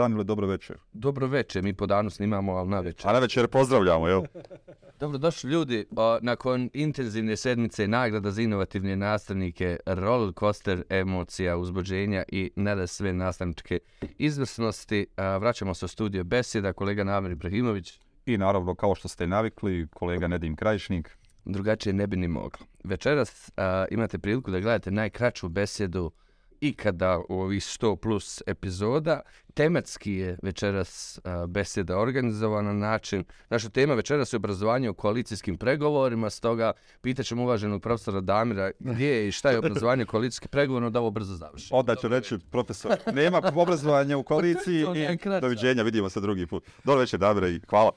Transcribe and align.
dan 0.00 0.12
ili 0.12 0.24
dobro 0.24 0.46
večer? 0.46 0.76
Dobro 0.92 1.26
večer, 1.26 1.62
mi 1.62 1.74
po 1.74 1.86
danu 1.86 2.10
snimamo, 2.10 2.52
ali 2.52 2.68
na 2.68 2.80
večer. 2.80 3.10
A 3.10 3.12
na 3.12 3.18
večer 3.18 3.48
pozdravljamo, 3.48 4.08
jel? 4.08 4.22
Dobro 5.00 5.18
došli 5.18 5.50
ljudi, 5.50 5.86
o, 5.96 6.18
nakon 6.22 6.70
intenzivne 6.72 7.36
sedmice 7.36 7.88
nagrada 7.88 8.30
za 8.30 8.42
inovativne 8.42 8.96
nastavnike, 8.96 9.76
roller 9.86 10.32
coaster 10.38 10.82
emocija, 10.88 11.56
uzbuđenja 11.56 12.24
i 12.28 12.50
nada 12.56 12.86
sve 12.86 13.12
nastavničke 13.12 13.78
izvrsnosti, 14.18 15.06
a, 15.16 15.36
vraćamo 15.36 15.74
se 15.74 15.84
u 15.84 15.88
studio 15.88 16.24
Besjeda, 16.24 16.72
kolega 16.72 17.04
Namir 17.04 17.32
Ibrahimović. 17.32 18.00
I 18.26 18.38
naravno, 18.38 18.74
kao 18.74 18.94
što 18.94 19.08
ste 19.08 19.26
navikli, 19.26 19.88
kolega 19.94 20.28
Nedim 20.28 20.56
Krajišnik. 20.56 21.18
Drugačije 21.44 21.92
ne 21.92 22.06
bi 22.06 22.16
ni 22.16 22.28
moglo. 22.28 22.66
Večeras 22.84 23.52
a, 23.56 23.84
imate 23.90 24.18
priliku 24.18 24.50
da 24.50 24.60
gledate 24.60 24.90
najkraću 24.90 25.48
besjedu 25.48 26.10
ikada 26.60 27.20
u 27.28 27.40
ovih 27.40 27.62
100 27.62 27.96
plus 27.96 28.42
epizoda. 28.46 29.20
Tematski 29.54 30.12
je 30.12 30.38
večeras 30.42 31.20
a, 31.24 31.46
besjeda 31.46 31.98
organizovana 31.98 32.72
na 32.72 32.78
način. 32.88 33.24
Naša 33.50 33.68
tema 33.68 33.94
večeras 33.94 34.32
je 34.32 34.36
obrazovanje 34.36 34.90
u 34.90 34.94
koalicijskim 34.94 35.58
pregovorima, 35.58 36.30
stoga 36.30 36.72
pitaćemo 37.00 37.42
uvaženog 37.42 37.82
profesora 37.82 38.20
Damira 38.20 38.70
gdje 38.78 39.06
je 39.06 39.28
i 39.28 39.32
šta 39.32 39.50
je 39.50 39.58
obrazovanje 39.58 40.04
u 40.04 40.06
koalicijskim 40.06 40.48
pregovorima, 40.48 40.90
da 40.90 41.00
ovo 41.00 41.10
brzo 41.10 41.34
završi. 41.34 41.68
Onda 41.70 41.96
ću 41.96 42.08
reći, 42.08 42.38
profesor, 42.50 42.96
nema 43.12 43.42
obrazovanja 43.54 44.16
u 44.16 44.22
koaliciji 44.22 44.80
i 44.96 45.18
doviđenja, 45.40 45.82
vidimo 45.82 46.08
se 46.08 46.20
drugi 46.20 46.46
put. 46.46 46.64
Dobro 46.84 47.00
večer, 47.00 47.20
Damira, 47.20 47.48
i 47.48 47.60
hvala. 47.68 47.90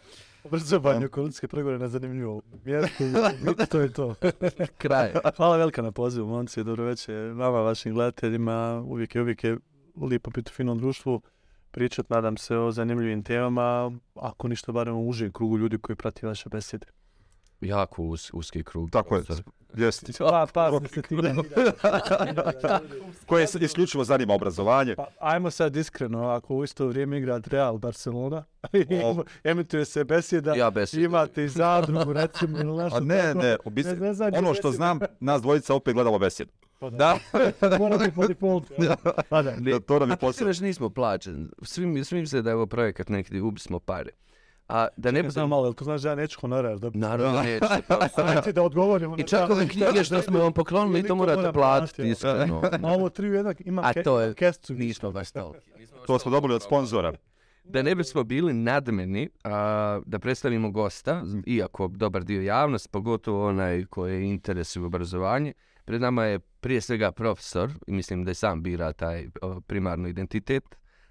Obrazovanje 0.43 1.07
koalicijske 1.07 1.47
pregovore 1.47 1.79
na 1.79 1.87
zanimljivo 1.87 2.41
mjesto. 2.65 3.03
to 3.71 3.79
je 3.79 3.93
to. 3.93 4.15
Kraj. 4.83 5.13
Hvala 5.37 5.57
velika 5.57 5.81
na 5.81 5.91
pozivu, 5.91 6.27
momci. 6.27 6.63
Dobro 6.63 6.85
večer 6.85 7.31
vama, 7.31 7.61
vašim 7.61 7.93
gledateljima. 7.93 8.83
Uvijek 8.87 9.15
je, 9.15 9.21
uvijek 9.21 9.43
je 9.43 9.57
lijepo 10.01 10.31
biti 10.31 10.49
u 10.49 10.55
finom 10.55 10.77
društvu. 10.77 11.21
Pričat, 11.71 12.09
nadam 12.09 12.37
se, 12.37 12.57
o 12.57 12.71
zanimljivim 12.71 13.23
temama. 13.23 13.91
Ako 14.15 14.47
ništa, 14.47 14.71
barem 14.71 14.95
u 14.95 15.09
užem 15.09 15.31
krugu 15.31 15.57
ljudi 15.57 15.77
koji 15.77 15.95
prati 15.95 16.25
vaše 16.25 16.49
besede. 16.49 16.87
Jako 17.63 18.03
us, 18.03 18.29
uski 18.33 18.63
krug. 18.63 18.89
Tako 18.91 19.15
je, 19.15 19.23
jeste. 19.75 20.13
Pa, 20.19 20.47
pa, 20.53 20.71
desetina. 20.79 21.33
Koje 23.25 23.47
se 23.47 23.59
isključivo 23.59 24.03
zanima 24.03 24.33
obrazovanje. 24.33 24.95
Pa, 24.95 25.07
ajmo 25.19 25.51
sad 25.51 25.75
iskreno, 25.75 26.27
ako 26.27 26.55
u 26.55 26.63
isto 26.63 26.87
vrijeme 26.87 27.17
igra 27.17 27.41
Real 27.45 27.77
Barcelona, 27.77 28.43
emituje 29.43 29.85
se 29.85 30.03
besjeda, 30.03 30.53
Ja 30.53 30.69
besjed. 30.69 31.03
imate 31.03 31.43
i 31.43 31.49
zadrugu, 31.49 32.13
recimo, 32.13 32.57
ili 32.59 32.73
nešto 32.73 32.97
A 32.97 32.99
ne, 32.99 33.21
tako. 33.23 33.39
ne, 33.39 33.57
u 33.65 33.69
biti, 33.69 33.89
ne 33.89 34.13
znam 34.13 34.31
ono 34.35 34.53
što 34.53 34.71
se- 34.71 34.75
znam, 34.75 34.99
nas 35.19 35.41
dvojica 35.41 35.73
opet 35.73 35.93
gledamo 35.93 36.19
besjedu. 36.19 36.51
Pa 36.79 36.89
da. 36.89 37.17
Mora 37.79 37.97
biti 37.97 38.11
po 38.11 38.27
defaultu. 38.27 38.73
jel? 38.77 38.93
Pa 39.29 39.41
da. 39.41 39.51
Da, 39.51 39.79
to 39.79 39.99
nam 39.99 40.09
je 40.09 40.13
A 40.13 40.17
posao. 40.17 40.47
već 40.47 40.59
nismo 40.59 40.89
plaćeni. 40.89 41.47
Svim, 41.61 42.05
svim 42.05 42.27
se 42.27 42.41
da 42.41 42.49
je 42.49 42.55
ovo 42.55 42.65
projekat 42.65 43.09
neki 43.09 43.39
ubismo 43.39 43.79
pare. 43.79 44.09
A 44.67 44.87
da 44.97 45.11
ne 45.11 45.21
bude... 45.21 45.31
znam 45.31 45.49
malo, 45.49 45.65
jel 45.65 45.73
to 45.73 45.83
znaš 45.83 46.01
da 46.01 46.09
ja 46.09 46.15
neću 46.15 46.39
honorar 46.39 46.79
dobiti? 46.79 46.97
Naravno 46.99 47.41
neće. 47.43 47.65
Ajde 48.17 48.51
da 48.53 48.63
odgovorimo. 48.63 49.15
I 49.19 49.23
čak 49.23 49.47
to. 49.47 49.53
ove 49.53 49.67
knjige 49.67 50.03
što 50.03 50.21
smo 50.21 50.39
vam 50.39 50.53
poklonili, 50.53 50.99
Ili 50.99 51.07
to 51.07 51.07
to 51.07 51.15
morate 51.15 51.51
platiti 51.53 52.09
iskreno. 52.09 52.61
Na 52.79 52.89
ovo 52.93 53.09
tri 53.09 53.29
u 53.29 53.33
jednak 53.33 53.61
ima 53.65 53.81
A 53.85 53.93
ke, 53.93 54.03
to 54.03 54.21
je- 54.21 54.33
kestu. 54.33 54.73
Nismo 54.73 55.11
baš 55.11 55.31
toliki. 55.31 55.71
To 56.07 56.19
smo 56.19 56.31
dobili 56.31 56.53
od 56.53 56.63
sponzora. 56.63 57.13
Da 57.63 57.81
ne 57.81 57.95
bismo 57.95 58.23
bili 58.23 58.53
nadmeni, 58.53 59.29
a, 59.43 60.01
da 60.05 60.19
predstavimo 60.19 60.71
gosta, 60.71 61.23
iako 61.45 61.87
dobar 61.87 62.23
dio 62.23 62.41
javnost, 62.41 62.91
pogotovo 62.91 63.47
onaj 63.47 63.85
koji 63.85 64.13
je 64.13 64.29
interes 64.29 64.75
u 64.75 64.85
obrazovanje, 64.85 65.53
pred 65.85 66.01
nama 66.01 66.23
je 66.25 66.39
prije 66.39 66.81
svega 66.81 67.11
profesor, 67.11 67.69
i 67.87 67.91
mislim 67.93 68.23
da 68.25 68.31
je 68.31 68.35
sam 68.35 68.63
bira 68.63 68.93
taj 68.93 69.27
primarno 69.67 70.07
identitet, 70.07 70.63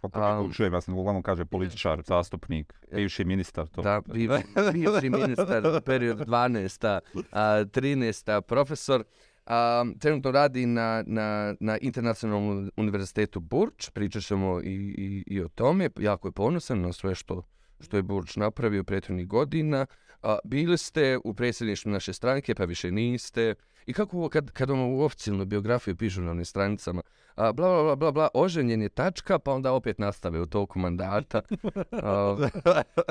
Pa 0.03 0.09
A- 0.09 0.11
prvi 0.11 0.47
put 0.47 0.57
čujem, 0.57 0.73
ja 0.73 0.81
sam 0.81 0.99
uglavnom 0.99 1.23
kaže 1.23 1.45
političar, 1.45 2.03
zastupnik, 2.07 2.73
bivši 2.93 3.25
ministar, 3.25 3.69
to. 3.69 3.83
da, 3.83 4.01
bivši, 4.13 4.45
bivši 4.73 5.11
ministar, 5.11 5.83
period 5.85 6.19
12. 6.19 7.01
A, 7.33 7.65
13. 7.65 8.41
profesor. 8.41 9.05
A, 9.47 9.85
trenutno 9.99 10.31
radi 10.31 10.67
na, 10.67 11.05
na, 11.07 11.55
na 11.61 11.79
Internacionalnom 11.79 12.71
univerzitetu 12.77 13.41
Burč, 13.41 13.91
pričat 13.91 14.23
ćemo 14.23 14.61
i, 14.61 14.75
i, 14.99 15.25
i 15.27 15.41
o 15.43 15.49
tome, 15.49 15.91
jako 15.99 16.29
je 16.29 16.33
ponosan 16.33 16.81
na 16.81 16.93
sve 16.93 17.15
što, 17.15 17.43
što 17.81 17.97
je 17.97 18.03
Burč 18.03 18.37
napravio 18.37 18.85
prethodnih 18.85 19.27
godina. 19.27 19.87
A, 20.23 20.39
bili 20.45 20.79
ste 20.79 21.19
u 21.25 21.35
predsjedništvu 21.35 21.93
naše 21.93 22.13
stranke, 22.13 22.55
pa 22.55 22.65
više 22.65 22.91
niste. 22.91 23.55
I 23.87 23.93
kako 23.93 24.17
ovo, 24.17 24.29
kad, 24.29 24.51
kad 24.51 24.71
vam 24.71 24.81
u 24.81 25.01
oficijalnu 25.01 25.45
biografiju 25.45 25.97
pišu 25.97 26.23
na 26.23 26.31
onim 26.31 26.45
stranicama, 26.45 27.03
a, 27.35 27.53
bla, 27.53 27.69
bla, 27.69 27.83
bla, 27.83 27.97
bla, 27.97 28.13
bla, 28.13 28.29
oženjen 28.35 28.83
je 28.83 28.89
tačka, 28.89 29.39
pa 29.39 29.53
onda 29.53 29.73
opet 29.73 29.99
nastave 29.99 30.41
u 30.41 30.47
toku 30.47 30.79
mandata. 30.79 31.43
A, 31.93 32.37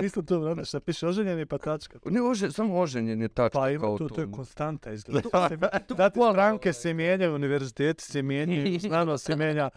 Isto 0.03 0.22
to, 0.22 0.39
vrana, 0.39 0.66
šta 0.66 0.79
piše, 0.79 1.07
oženjeni 1.07 1.45
pa 1.45 1.57
tačka. 1.57 1.99
Ne, 2.05 2.22
ože, 2.22 2.51
samo 2.51 2.79
oženjen 2.79 3.22
je 3.22 3.28
tačno 3.28 3.61
Pa 3.61 3.69
ima, 3.69 3.81
kao 3.81 3.97
to, 3.97 4.09
to. 4.09 4.22
je 4.22 4.28
konstanta 4.31 4.91
izgleda. 4.91 5.29
Znate, 5.95 6.19
stranke 6.31 6.73
se 6.73 6.93
mijenjaju, 6.93 7.35
univerziteti 7.35 8.03
se 8.03 8.22
mijenjaju, 8.22 8.79
znanost 8.89 9.25
se 9.25 9.35
mijenja, 9.35 9.69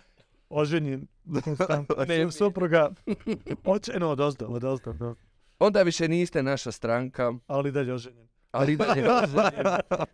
oženjen, 0.49 1.07
konstanta. 1.45 2.05
Ne, 2.09 2.33
supruga, 2.33 2.91
očeno 3.65 4.11
od 4.11 4.21
ozdo, 4.21 4.47
od 4.47 4.65
ozdo, 4.65 4.91
od 4.91 5.03
ozdo. 5.03 5.34
Onda 5.59 5.83
više 5.83 6.09
niste 6.09 6.43
naša 6.43 6.73
stranka, 6.73 7.33
ali 7.47 7.73
dalje 7.73 7.95
oženjen. 7.95 8.29
ali 8.53 8.77
dalje 8.79 9.05
oženjen. 9.05 9.67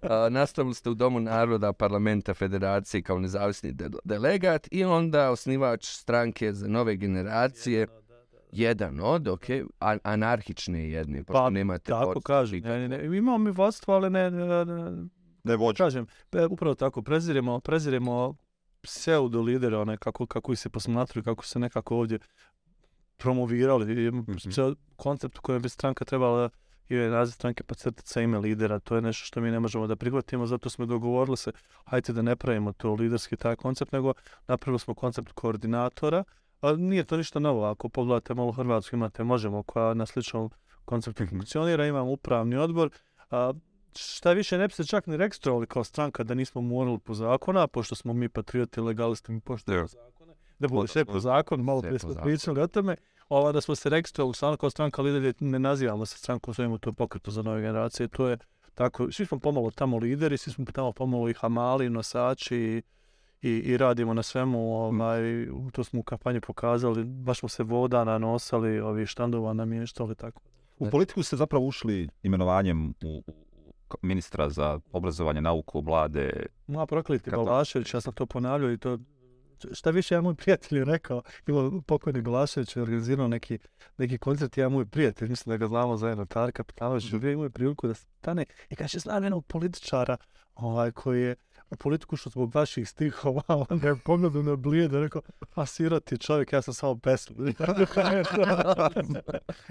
A, 0.02 0.28
Nastavili 0.30 0.74
ste 0.74 0.90
u 0.90 0.94
Domu 0.94 1.20
naroda 1.20 1.72
parlamenta 1.72 2.34
federacije 2.34 3.02
kao 3.02 3.18
nezavisni 3.18 3.72
de 3.72 3.90
delegat 4.04 4.68
i 4.70 4.84
onda 4.84 5.30
osnivač 5.30 5.86
stranke 5.86 6.52
za 6.52 6.68
nove 6.68 6.96
generacije. 6.96 7.86
Jedan 8.52 9.00
od, 9.02 9.28
ok, 9.28 9.44
anarhične 10.04 10.90
jedne, 10.90 11.24
pa, 11.24 11.32
Pa, 11.32 11.50
nemate 11.50 11.84
Tako 11.84 12.04
vodstvo 12.04 12.20
kažem. 12.22 12.60
Ne, 12.60 12.78
ne, 12.78 12.88
ne, 12.88 13.18
imamo 13.18 13.38
mi 13.38 13.50
vodstvo, 13.50 13.94
ali 13.94 14.10
ne, 14.10 14.30
ne, 14.30 14.64
ne, 14.64 14.90
Ne 15.44 15.56
vođa. 15.56 15.84
kažem, 15.84 16.06
pe- 16.30 16.46
upravo 16.46 16.74
tako, 16.74 17.02
preziremo, 17.02 17.60
preziremo 17.60 18.34
pseudo 18.80 19.40
lidere, 19.40 19.76
one 19.76 19.96
kako, 19.96 20.26
kako 20.26 20.52
ih 20.52 20.58
se 20.58 20.70
posmatruju, 20.70 21.24
kako 21.24 21.44
se 21.44 21.58
nekako 21.58 21.96
ovdje 21.96 22.18
promovirali. 23.20 24.10
Mhm. 24.10 24.32
pseudo- 24.32 24.76
koncept 24.96 25.38
u 25.38 25.42
kojem 25.42 25.62
bi 25.62 25.68
stranka 25.68 26.04
trebala 26.04 26.50
i 26.88 26.96
naziv 26.96 27.32
stranke 27.32 27.62
pa 27.64 27.74
crtica 27.74 28.20
ime 28.20 28.38
lidera, 28.38 28.78
to 28.78 28.94
je 28.94 29.02
nešto 29.02 29.24
što 29.24 29.40
mi 29.40 29.50
ne 29.50 29.60
možemo 29.60 29.86
da 29.86 29.96
prihvatimo, 29.96 30.46
zato 30.46 30.70
smo 30.70 30.86
dogovorili 30.86 31.36
se, 31.36 31.52
hajde 31.84 32.12
da 32.12 32.22
ne 32.22 32.36
pravimo 32.36 32.72
to 32.72 32.94
liderski 32.94 33.36
taj 33.36 33.56
koncept, 33.56 33.92
nego 33.92 34.12
napravili 34.48 34.78
smo 34.78 34.94
koncept 34.94 35.32
koordinatora, 35.32 36.24
a 36.60 36.72
nije 36.72 37.04
to 37.04 37.16
ništa 37.16 37.38
novo, 37.38 37.64
ako 37.64 37.88
pogledate 37.88 38.34
malo 38.34 38.52
Hrvatsku 38.52 38.96
imate 38.96 39.24
Možemo 39.24 39.62
koja 39.62 39.94
na 39.94 40.06
sličnom 40.06 40.50
konceptu 40.84 41.22
Mhm. 41.22 41.30
funkcionira, 41.30 41.86
imamo 41.86 42.10
upravni 42.10 42.56
odbor, 42.56 42.90
a, 43.30 43.52
šta 43.94 44.32
više 44.32 44.58
ne 44.58 44.68
bi 44.68 44.74
se 44.74 44.86
čak 44.86 45.06
ni 45.06 45.16
registrovali 45.16 45.66
kao 45.66 45.84
stranka 45.84 46.24
da 46.24 46.34
nismo 46.34 46.60
morali 46.60 46.98
po 46.98 47.14
zakona, 47.14 47.66
pošto 47.66 47.94
smo 47.94 48.12
mi 48.12 48.28
patrioti, 48.28 48.80
legalisti, 48.80 49.32
mi 49.32 49.40
poštujemo 49.40 49.78
Evo. 49.78 49.88
zakone, 49.88 50.19
da 50.60 50.68
bude 50.68 50.88
sve 50.88 51.04
po 51.04 51.20
zakonu, 51.20 51.64
malo 51.64 51.82
prije 51.82 51.98
smo 51.98 52.14
pričali 52.22 52.60
o 52.60 52.66
tome, 52.66 52.96
ova 53.28 53.52
da 53.52 53.60
smo 53.60 53.74
se 53.74 53.88
registrovali 53.88 54.34
stvarno 54.34 54.56
kao 54.56 54.70
stranka, 54.70 55.02
ali 55.02 55.10
i 55.10 55.12
dalje 55.12 55.34
ne 55.40 55.58
nazivamo 55.58 56.06
se 56.06 56.18
strankom 56.18 56.54
svojemu 56.54 56.78
to 56.78 56.92
pokretu 56.92 57.30
za 57.30 57.42
nove 57.42 57.60
generacije, 57.60 58.08
to 58.08 58.28
je 58.28 58.38
tako, 58.74 59.12
svi 59.12 59.26
smo 59.26 59.38
pomalo 59.38 59.70
tamo 59.70 59.98
lideri, 59.98 60.38
svi 60.38 60.52
smo 60.52 60.64
tamo 60.64 60.92
pomalo 60.92 61.28
i 61.28 61.34
hamali, 61.34 61.90
nosači 61.90 62.56
i, 62.56 62.82
i, 63.42 63.50
i 63.50 63.76
radimo 63.76 64.14
na 64.14 64.22
svemu, 64.22 64.76
ovaj, 64.76 65.46
to 65.72 65.84
smo 65.84 66.00
u 66.00 66.02
kampanji 66.02 66.40
pokazali, 66.40 67.04
baš 67.04 67.38
smo 67.38 67.48
se 67.48 67.62
voda 67.62 68.04
nanosali, 68.04 68.80
ovi 68.80 69.06
štandova 69.06 69.52
namještali, 69.52 70.14
tako. 70.14 70.42
U 70.78 70.90
politiku 70.90 71.22
ste 71.22 71.36
zapravo 71.36 71.66
ušli 71.66 72.08
imenovanjem 72.22 72.94
u, 73.04 73.22
ministra 74.02 74.50
za 74.50 74.80
obrazovanje, 74.92 75.40
nauku, 75.40 75.80
vlade. 75.80 76.46
Ma 76.66 76.86
prokliti 76.86 77.30
Kako? 77.30 77.44
Balašević, 77.44 77.94
ja 77.94 78.00
sam 78.00 78.12
to 78.12 78.26
ponavljao 78.26 78.72
i 78.72 78.78
to 78.78 78.98
šta 79.72 79.90
više 79.90 80.14
ja 80.14 80.20
moj 80.20 80.34
prijatelj 80.34 80.78
je 80.78 80.84
rekao, 80.84 81.22
ima 81.46 81.82
pokojni 81.86 82.22
Balašević 82.22 82.76
je 82.76 82.82
organizirao 82.82 83.28
neki, 83.28 83.58
neki 83.98 84.18
koncert, 84.18 84.58
ja 84.58 84.68
moj 84.68 84.86
prijatelj, 84.86 85.28
mislim 85.28 85.50
da 85.50 85.56
ga 85.56 85.66
znamo 85.66 85.96
zajedno, 85.96 86.24
Tarek 86.24 86.54
Kapitanović, 86.54 87.12
mm. 87.12 87.26
imao 87.26 87.44
je 87.44 87.50
priliku 87.50 87.88
da 87.88 87.94
stane 87.94 88.44
i 88.68 88.76
kaže, 88.76 88.98
znam 88.98 89.22
jednog 89.22 89.46
političara 89.46 90.16
ovaj, 90.54 90.92
koji 90.92 91.22
je 91.22 91.36
politiku 91.76 92.16
što 92.16 92.30
zbog 92.30 92.54
vaših 92.54 92.88
stihova, 92.88 93.42
onda 93.70 93.88
je 93.88 93.96
pogledao 94.04 94.42
na 94.42 94.56
blijede, 94.56 95.00
rekao, 95.00 95.22
a 95.54 95.66
siroti 95.66 96.18
čovjek, 96.18 96.52
ja 96.52 96.62
sam 96.62 96.74
samo 96.74 96.98
pesnik. 96.98 97.58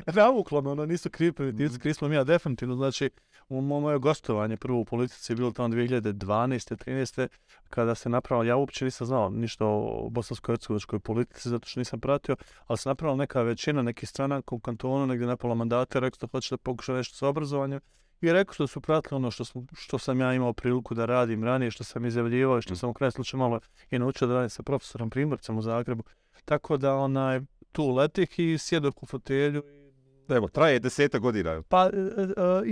Navuklo 0.15 0.61
me, 0.61 0.69
ono, 0.69 0.85
nisu 0.85 1.09
krivi 1.09 1.31
primitivci, 1.31 1.79
krivi 1.79 1.93
smo 1.93 2.07
mi, 2.07 2.15
ja 2.15 2.23
definitivno, 2.23 2.75
znači, 2.75 3.09
u 3.49 3.61
mo- 3.61 3.79
moje 3.79 3.99
gostovanje 3.99 4.57
prvo 4.57 4.79
u 4.79 4.85
politici 4.85 5.31
je 5.31 5.35
bilo 5.35 5.51
tamo 5.51 5.67
2012. 5.67 6.75
13. 6.85 7.27
kada 7.69 7.95
se 7.95 8.09
napravila, 8.09 8.45
ja 8.45 8.55
uopće 8.55 8.85
nisam 8.85 9.07
znao 9.07 9.29
ništa 9.29 9.65
o 9.65 10.09
bosansko-hercegovačkoj 10.09 10.99
politici 10.99 11.49
zato 11.49 11.67
što 11.67 11.79
nisam 11.79 11.99
pratio, 11.99 12.35
ali 12.67 12.77
se 12.77 12.89
napravila 12.89 13.17
neka 13.17 13.41
većina, 13.41 13.81
neki 13.81 14.05
stranaka 14.05 14.55
u 14.55 14.59
kantonu, 14.59 15.07
negdje 15.07 15.27
na 15.27 15.37
pola 15.37 15.55
mandata, 15.55 15.99
rekao 15.99 16.17
da 16.21 16.27
hoće 16.31 16.53
da 16.53 16.57
pokuša 16.57 16.93
nešto 16.93 17.15
sa 17.15 17.27
obrazovanjem 17.27 17.79
i 18.21 18.31
rekao 18.31 18.53
što 18.53 18.67
su 18.67 18.81
pratili 18.81 19.15
ono 19.15 19.31
što, 19.31 19.45
smo, 19.45 19.65
što 19.73 19.97
sam 19.97 20.21
ja 20.21 20.33
imao 20.33 20.53
priliku 20.53 20.93
da 20.93 21.05
radim 21.05 21.43
ranije, 21.43 21.71
što 21.71 21.83
sam 21.83 22.05
izjavljivao 22.05 22.57
i 22.57 22.61
što 22.61 22.75
sam 22.75 22.89
u 22.89 22.93
kraju 22.93 23.11
slučaju 23.11 23.39
malo 23.39 23.59
i 23.91 23.99
naučio 23.99 24.27
da 24.27 24.33
radim 24.33 24.49
sa 24.49 24.63
profesorom 24.63 25.09
Primorcem 25.09 25.57
u 25.57 25.61
Zagrebu. 25.61 26.03
Tako 26.45 26.77
da 26.77 26.95
onaj, 26.95 27.41
tu 27.71 27.89
letih 27.95 28.39
i 28.39 28.57
sjedok 28.57 29.03
u 29.03 29.05
fotelju. 29.05 29.63
Evo, 30.29 30.47
traje 30.47 30.79
deseta 30.79 31.19
godina. 31.19 31.61
Pa 31.61 31.89
e, 31.93 31.97
e, 31.97 32.21
e, 32.21 32.25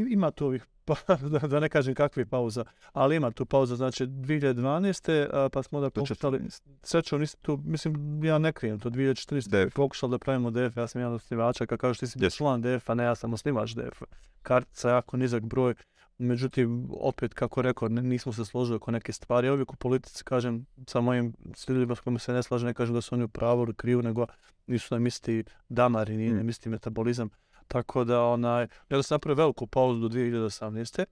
ima 0.10 0.32
tu 0.32 0.46
ovih, 0.46 0.66
pa, 0.88 0.96
da, 1.34 1.40
da 1.48 1.60
ne 1.60 1.70
kažem 1.70 1.96
kakvih 1.96 2.28
pauza, 2.28 2.64
ali 2.94 3.16
ima 3.16 3.32
tu 3.32 3.46
pauza, 3.46 3.76
znači 3.76 4.06
2012. 4.06 5.28
a, 5.34 5.50
pa 5.50 5.64
smo 5.64 5.80
da 5.82 5.90
pokušali, 5.90 6.42
srećom 6.84 7.20
nisi 7.20 7.38
tu, 7.42 7.60
mislim, 7.66 8.24
ja 8.24 8.38
ne 8.38 8.54
krijem 8.54 8.80
to, 8.80 8.90
2014. 8.90 9.66
DF. 9.68 9.74
pokušali 9.76 10.12
da 10.12 10.18
pravimo 10.20 10.52
DF, 10.52 10.78
ja 10.78 10.88
sam 10.88 11.02
jedan 11.02 11.14
od 11.14 11.16
osnivača, 11.22 11.66
kad 11.66 11.80
kažeš 11.80 12.00
ti 12.00 12.08
si 12.08 12.20
Yes. 12.20 12.38
član 12.38 12.62
DF-a, 12.62 12.94
ne, 12.94 13.04
ja 13.04 13.16
sam 13.16 13.34
osnivač 13.34 13.72
DF-a. 13.72 14.06
Kartica 14.42 14.90
jako 14.90 15.18
nizak 15.18 15.46
broj, 15.46 15.74
međutim, 16.18 16.88
opet, 16.92 17.34
kako 17.34 17.62
rekao, 17.62 17.88
nismo 17.90 18.34
se 18.34 18.46
složili 18.46 18.76
oko 18.76 18.92
neke 18.92 19.14
stvari. 19.14 19.48
Ja 19.48 19.54
uvijek 19.54 19.74
u 19.74 19.76
politici, 19.76 20.24
kažem, 20.24 20.66
sa 20.88 21.02
mojim 21.02 21.34
ljudima 21.68 21.96
s 21.96 22.00
kojima 22.00 22.20
se 22.20 22.34
ne 22.34 22.44
slažem, 22.44 22.68
ne 22.68 22.74
kažem 22.74 22.96
da 22.96 23.02
su 23.02 23.16
oni 23.16 23.24
u 23.24 23.28
pravu 23.28 23.64
ili 23.64 23.74
krivu, 23.76 24.02
nego 24.02 24.26
nisu 24.68 24.96
nam 24.96 25.08
isti 25.08 25.44
damari, 25.70 26.18
nije 26.18 26.32
Mm. 26.34 26.38
nam 26.38 26.50
isti 26.50 26.70
metabolizam. 26.70 27.30
Tako 27.68 28.04
da, 28.04 28.24
onaj, 28.24 28.68
ja 28.90 29.04
sam 29.04 29.16
napravio 29.16 29.44
veliku 29.44 29.68
pauzu 29.68 30.00
do 30.00 30.08
2018. 30.10 31.06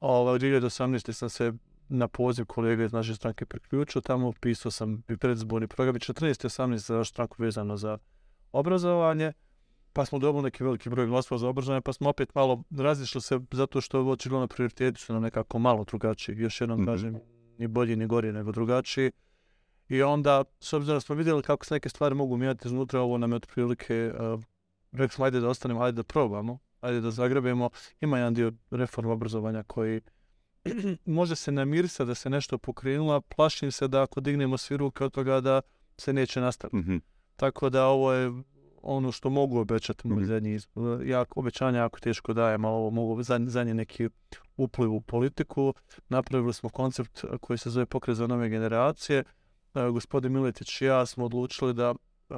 Ovaj, 0.00 0.36
u 0.36 0.38
2018. 0.38 1.12
sam 1.12 1.28
se 1.28 1.52
na 1.88 2.08
poziv 2.08 2.44
kolega 2.44 2.84
iz 2.84 2.92
naše 2.92 3.14
stranke 3.14 3.46
priključio, 3.46 4.00
tamo 4.00 4.32
pisao 4.40 4.70
sam 4.70 5.02
i 5.08 5.16
predizborni 5.16 5.68
program 5.68 5.96
i 5.96 5.98
14. 5.98 6.24
i 6.44 6.48
18. 6.48 6.76
za 6.76 6.96
našu 6.96 7.10
stranku 7.10 7.42
vezano 7.42 7.76
za 7.76 7.98
obrazovanje, 8.52 9.32
pa 9.92 10.04
smo 10.04 10.18
dobili 10.18 10.42
neki 10.44 10.64
veliki 10.64 10.90
broj 10.90 11.06
glasova 11.06 11.38
za 11.38 11.48
obrazovanje, 11.48 11.80
pa 11.80 11.92
smo 11.92 12.08
opet 12.08 12.34
malo 12.34 12.62
razišli 12.78 13.20
se 13.20 13.40
zato 13.52 13.80
što 13.80 14.06
očigledno 14.06 14.46
prioriteti 14.48 15.00
su 15.00 15.12
nam 15.12 15.22
nekako 15.22 15.58
malo 15.58 15.84
drugačiji. 15.84 16.36
Još 16.38 16.60
jednom 16.60 16.80
Mhm. 16.80 16.90
kažem, 16.90 17.20
ni 17.58 17.66
bolji 17.66 17.96
ni 17.96 18.06
gori 18.06 18.32
nego 18.32 18.52
drugačiji. 18.52 19.10
I 19.88 20.02
onda, 20.02 20.44
s 20.60 20.72
obzirom 20.72 20.96
da 20.96 21.00
smo 21.00 21.14
vidjeli 21.14 21.42
kako 21.42 21.64
se 21.64 21.74
neke 21.74 21.88
stvari 21.88 22.14
mogu 22.14 22.36
mijenjati 22.36 22.68
iznutra, 22.68 23.00
ovo 23.00 23.18
nam 23.18 23.32
je 23.32 23.36
otprilike, 23.36 24.12
uh, 24.34 24.40
rekli 24.92 25.14
smo 25.14 25.24
ajde 25.24 25.40
da 25.40 25.48
ostanemo, 25.48 25.82
ajde 25.82 25.96
da 25.96 26.02
probamo, 26.02 26.58
ajde 26.80 27.00
da 27.00 27.10
zagrebemo. 27.10 27.70
Ima 28.00 28.18
jedan 28.18 28.34
dio 28.34 28.52
reforma 28.70 29.12
obrazovanja 29.12 29.62
koji 29.62 30.00
može 31.04 31.36
se 31.36 31.52
namirisati 31.52 32.08
da 32.08 32.14
se 32.14 32.30
nešto 32.30 32.58
pokrenulo, 32.58 33.14
a 33.14 33.20
plašim 33.20 33.72
se 33.72 33.88
da 33.88 34.02
ako 34.02 34.20
dignemo 34.20 34.58
svi 34.58 34.76
ruke 34.76 35.04
od 35.04 35.12
toga 35.12 35.40
da 35.40 35.60
se 35.98 36.12
neće 36.12 36.40
nastaviti. 36.40 36.76
Mhm. 36.76 36.96
Tako 37.36 37.70
da 37.70 37.86
ovo 37.86 38.12
je 38.12 38.32
ono 38.82 39.12
što 39.12 39.30
mogu 39.30 39.58
obećati 39.58 40.08
moj 40.08 40.16
Mhm. 40.16 40.24
zadnji 40.26 40.54
izbor. 40.54 41.06
Jak, 41.06 41.36
obećanja 41.36 41.78
jako 41.78 42.00
teško 42.00 42.32
dajem, 42.32 42.64
ali 42.64 42.74
ovo 42.74 42.90
mogu 42.90 43.22
za, 43.22 43.40
zadnji 43.46 43.74
neki 43.74 44.08
upliv 44.56 44.92
u 44.92 45.00
politiku. 45.00 45.74
Napravili 46.08 46.52
smo 46.54 46.68
koncept 46.68 47.24
koji 47.40 47.58
se 47.58 47.70
zove 47.70 47.86
pokret 47.86 48.16
za 48.16 48.26
nove 48.26 48.48
generacije. 48.48 49.24
E, 49.74 49.90
gospodin 49.90 50.32
Miletić 50.32 50.80
i 50.80 50.84
ja 50.84 51.06
smo 51.06 51.24
odlučili 51.24 51.74
da 51.74 51.94
e, 52.30 52.34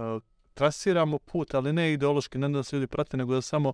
trasiramo 0.55 1.19
put, 1.19 1.55
ali 1.55 1.73
ne 1.73 1.93
ideološki, 1.93 2.39
ne 2.39 2.49
da 2.49 2.63
se 2.63 2.77
ljudi 2.77 2.87
prate, 2.87 3.17
nego 3.17 3.35
da 3.35 3.41
samo 3.43 3.73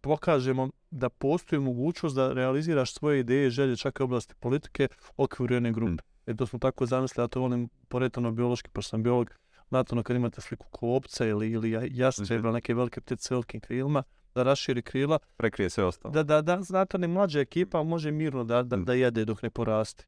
pokažemo 0.00 0.68
da 0.90 1.08
postoji 1.08 1.60
mogućnost 1.60 2.16
da 2.16 2.32
realiziraš 2.32 2.92
svoje 2.92 3.20
ideje 3.20 3.46
i 3.46 3.50
želje 3.50 3.76
čak 3.76 4.00
i 4.00 4.02
oblasti 4.02 4.34
politike 4.34 4.88
okviru 5.16 5.54
jedne 5.54 5.72
grupe. 5.72 5.92
Mm. 5.92 5.96
E 6.26 6.36
to 6.36 6.46
smo 6.46 6.58
tako 6.58 6.86
zamislili, 6.86 7.24
ja 7.24 7.28
to 7.28 7.40
volim 7.40 7.68
poretano 7.88 8.30
biološki, 8.30 8.70
pošto 8.70 8.88
sam 8.88 9.02
biolog, 9.02 9.30
znate 9.68 9.94
ono 9.94 10.02
kad 10.02 10.16
imate 10.16 10.40
sliku 10.40 10.66
kopca 10.68 11.26
ili, 11.26 11.50
ili 11.50 11.70
ja- 11.70 11.86
jastreba, 11.86 12.38
Mhm. 12.38 12.46
ili 12.46 12.54
neke 12.54 12.74
velike 12.74 13.00
ptice 13.00 13.24
s 13.24 13.30
velikim 13.30 13.60
krilima, 13.60 14.02
da 14.34 14.42
raširi 14.42 14.82
krila, 14.82 15.18
Prekrije 15.36 15.70
sve 15.70 15.84
ostalo. 15.84 16.12
da, 16.12 16.22
da, 16.22 16.42
da, 16.42 16.62
znate, 16.62 16.98
ni 16.98 17.08
mlađa 17.08 17.40
ekipa 17.40 17.82
može 17.82 18.10
mirno 18.10 18.44
da, 18.44 18.62
da, 18.62 18.76
Mm. 18.76 18.84
da 18.84 18.94
jede 18.94 19.24
dok 19.24 19.42
ne 19.42 19.50
poraste. 19.50 20.04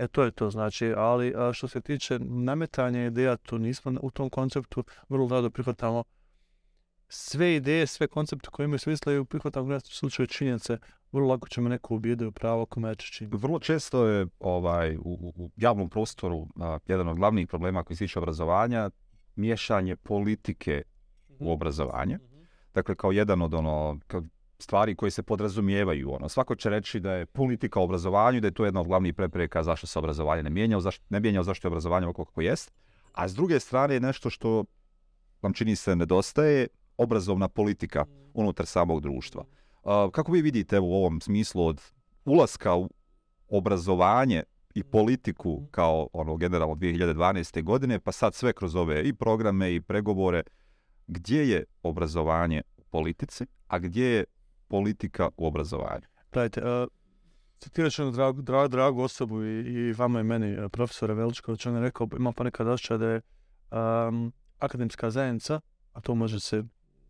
E 0.00 0.08
to 0.08 0.22
je 0.22 0.30
to, 0.30 0.50
znači, 0.50 0.94
ali 0.96 1.34
a, 1.36 1.52
što 1.52 1.68
se 1.68 1.80
tiče 1.80 2.18
nametanja 2.18 3.06
ideja, 3.06 3.36
tu 3.36 3.58
nismo 3.58 3.92
u 4.02 4.10
tom 4.10 4.30
konceptu, 4.30 4.84
vrlo 5.08 5.28
rado 5.28 5.50
prihvatamo 5.50 6.04
sve 7.08 7.54
ideje, 7.54 7.86
sve 7.86 8.06
koncepte 8.08 8.48
koje 8.50 8.64
imaju 8.64 8.78
smisla 8.78 9.12
i 9.12 9.24
prihvatamo 9.24 9.76
u 9.76 9.80
slučaju 9.80 10.26
činjenice, 10.26 10.78
vrlo 11.12 11.28
lako 11.28 11.48
ćemo 11.48 11.68
neko 11.68 11.94
ubijede 11.94 12.26
u 12.26 12.32
pravo 12.32 12.62
ako 12.62 12.80
meče 12.80 13.06
činjenice. 13.06 13.42
Vrlo 13.46 13.58
često 13.58 14.06
je 14.06 14.26
ovaj, 14.38 14.96
u, 14.96 15.00
u- 15.02 15.32
u 15.44 15.50
javnom 15.56 15.90
prostoru 15.90 16.46
a, 16.60 16.78
jedan 16.86 17.08
od 17.08 17.16
glavnih 17.16 17.48
problema 17.48 17.84
koji 17.84 17.96
se 17.96 18.04
tiče 18.04 18.18
obrazovanja 18.18 18.90
miješanje 19.36 19.96
politike 19.96 20.82
u 21.38 21.52
obrazovanje. 21.52 22.18
Dakle, 22.74 22.94
kao 22.94 23.12
jedan 23.12 23.42
od 23.42 23.54
ono, 23.54 23.98
kao 24.06 24.22
stvari 24.62 24.94
koje 24.94 25.10
se 25.10 25.22
podrazumijevaju. 25.22 26.12
Ono. 26.12 26.28
Svako 26.28 26.54
će 26.54 26.70
reći 26.70 27.00
da 27.00 27.12
je 27.12 27.26
politika 27.26 27.80
u 27.80 27.82
obrazovanju, 27.82 28.40
da 28.40 28.46
je 28.46 28.54
to 28.54 28.64
jedna 28.64 28.80
od 28.80 28.86
glavnih 28.86 29.14
prepreka 29.14 29.62
zašto 29.62 29.86
se 29.86 29.98
obrazovanje 29.98 30.42
ne 30.42 30.50
mijenja, 30.50 30.80
zašto, 30.80 31.04
ne 31.08 31.20
mijenja, 31.20 31.42
zašto 31.42 31.68
je 31.68 31.70
obrazovanje 31.70 32.06
ovako 32.06 32.24
kako 32.24 32.40
jest. 32.40 32.72
A 33.12 33.28
s 33.28 33.34
druge 33.34 33.60
strane 33.60 33.94
je 33.94 34.00
nešto 34.00 34.30
što 34.30 34.64
nam 35.42 35.52
čini 35.52 35.76
se 35.76 35.96
nedostaje, 35.96 36.66
obrazovna 36.96 37.48
politika 37.48 38.04
unutar 38.34 38.66
samog 38.66 39.00
društva. 39.00 39.44
Kako 40.12 40.32
vi 40.32 40.42
vidite 40.42 40.78
u 40.78 40.94
ovom 40.94 41.20
smislu 41.20 41.66
od 41.66 41.80
ulaska 42.24 42.74
u 42.74 42.90
obrazovanje 43.48 44.42
i 44.74 44.82
politiku 44.82 45.66
kao 45.70 46.08
ono 46.12 46.36
generalno 46.36 46.74
2012. 46.74 47.62
godine, 47.62 48.00
pa 48.00 48.12
sad 48.12 48.34
sve 48.34 48.52
kroz 48.52 48.76
ove 48.76 49.02
i 49.02 49.12
programe 49.12 49.74
i 49.74 49.80
pregovore, 49.80 50.42
gdje 51.06 51.48
je 51.50 51.64
obrazovanje 51.82 52.62
u 52.76 52.82
politici, 52.82 53.46
a 53.66 53.78
gdje 53.78 54.06
je 54.06 54.24
politika 54.70 55.28
u 55.36 55.46
obrazovanju? 55.46 56.06
Gledajte, 56.32 56.60
uh, 56.60 56.88
citirat 57.58 57.92
ću 57.92 58.02
jednu 58.02 58.12
dragu, 58.12 58.42
dragu, 58.42 58.68
dragu 58.68 59.02
osobu 59.02 59.44
i, 59.44 59.60
i 59.60 59.92
vama 59.92 60.20
i 60.20 60.22
meni, 60.22 60.58
uh, 60.58 60.70
profesora 60.70 61.14
Veličkovića, 61.14 61.70
on 61.70 61.76
je 61.76 61.82
rekao, 61.82 62.08
imam 62.18 62.32
pa 62.32 62.44
nekad 62.44 62.68
osjećaj 62.68 62.98
da 62.98 63.06
je 63.06 63.20
um, 63.70 64.32
akademska 64.58 65.10
zajednica, 65.10 65.60
a 65.92 66.00
to 66.00 66.14
može 66.14 66.40
se 66.40 66.64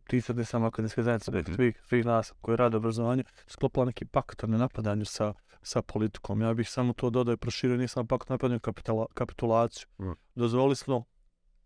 ticati 0.09 0.39
ne 0.39 0.45
samo 0.45 0.67
akademske 0.67 1.03
zajednice, 1.03 1.31
Mhm. 1.31 1.55
svih, 1.55 1.81
svih 1.89 2.05
nas 2.07 2.33
koji 2.41 2.57
rade 2.57 2.77
u 2.77 2.79
obrazovanju, 2.79 3.25
sklopila 3.47 3.85
neki 3.85 4.05
pakt 4.05 4.45
o 4.45 4.47
nenapadanju 4.47 5.05
sa, 5.05 5.35
sa 5.63 5.83
politikom. 5.83 6.41
Ja 6.41 6.55
bih 6.55 6.71
samo 6.71 6.93
to 6.93 7.11
dodao 7.11 7.35
i 7.35 7.37
proširio, 7.37 7.77
nije 7.77 7.89
samo 7.89 8.07
pakt 8.07 8.31
o 8.31 8.35
napadanju, 8.35 8.61
kapitula, 8.61 9.07
kapitulaciju. 9.15 9.87
Mhm. 10.01 10.13
Dozvolili 10.35 10.77
smo 10.77 11.05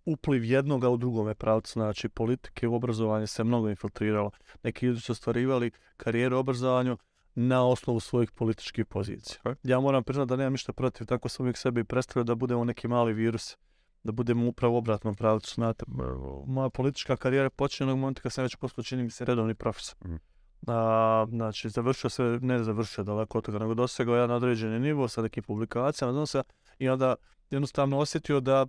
upliv 0.04 0.44
jednoga 0.44 0.88
u 0.88 0.96
drugome 0.96 1.34
pravcu, 1.34 1.72
znači 1.72 2.08
politike 2.08 2.68
u 2.68 2.74
obrazovanje 2.74 3.26
se 3.26 3.44
mnogo 3.44 3.68
infiltriralo. 3.68 4.30
Neki 4.62 4.86
ljudi 4.86 5.00
su 5.00 5.12
ostvarivali 5.12 5.70
karijeru 5.96 6.36
u 6.36 6.40
obrazovanju 6.40 6.98
na 7.34 7.66
osnovu 7.66 8.00
svojih 8.00 8.30
političkih 8.30 8.86
pozicija. 8.86 9.40
Ja 9.62 9.80
moram 9.80 10.04
priznati 10.04 10.28
da 10.28 10.36
nemam 10.36 10.52
ništa 10.52 10.72
protiv, 10.72 11.06
tako 11.06 11.28
sam 11.28 11.44
uvijek 11.44 11.56
sebi 11.56 11.84
predstavio 11.84 12.24
da 12.24 12.34
budemo 12.34 12.64
neki 12.64 12.88
mali 12.88 13.12
virus, 13.12 13.56
da 14.02 14.12
budemo 14.12 14.48
upravo 14.48 14.74
u 14.74 14.78
obratnom 14.78 15.14
pravcu. 15.14 15.54
Znate, 15.54 15.84
moja 16.46 16.70
politička 16.70 17.16
karijera 17.16 17.50
počinje 17.50 17.86
onog 17.90 17.98
momenta 17.98 18.22
kad 18.22 18.32
sam 18.32 18.44
već 18.44 18.56
postao, 18.56 18.84
čini 18.84 19.02
mi 19.02 19.10
se, 19.10 19.24
redovni 19.24 19.54
profesor. 19.54 19.96
Mhm. 20.04 20.16
A, 20.66 21.26
znači, 21.28 21.68
završio 21.68 22.10
sve, 22.10 22.38
ne 22.40 22.64
završio 22.64 23.04
daleko 23.04 23.38
od 23.38 23.44
toga, 23.44 23.58
nego 23.58 23.74
dosegao 23.74 24.14
jedan 24.14 24.30
određeni 24.30 24.80
nivo 24.80 25.08
sa 25.08 25.22
nekim 25.22 25.42
publikacijama, 25.42 26.12
znam 26.12 26.26
se, 26.26 26.42
i 26.78 26.88
onda 26.88 27.14
jednostavno 27.50 27.98
osjetio 27.98 28.40
da 28.40 28.66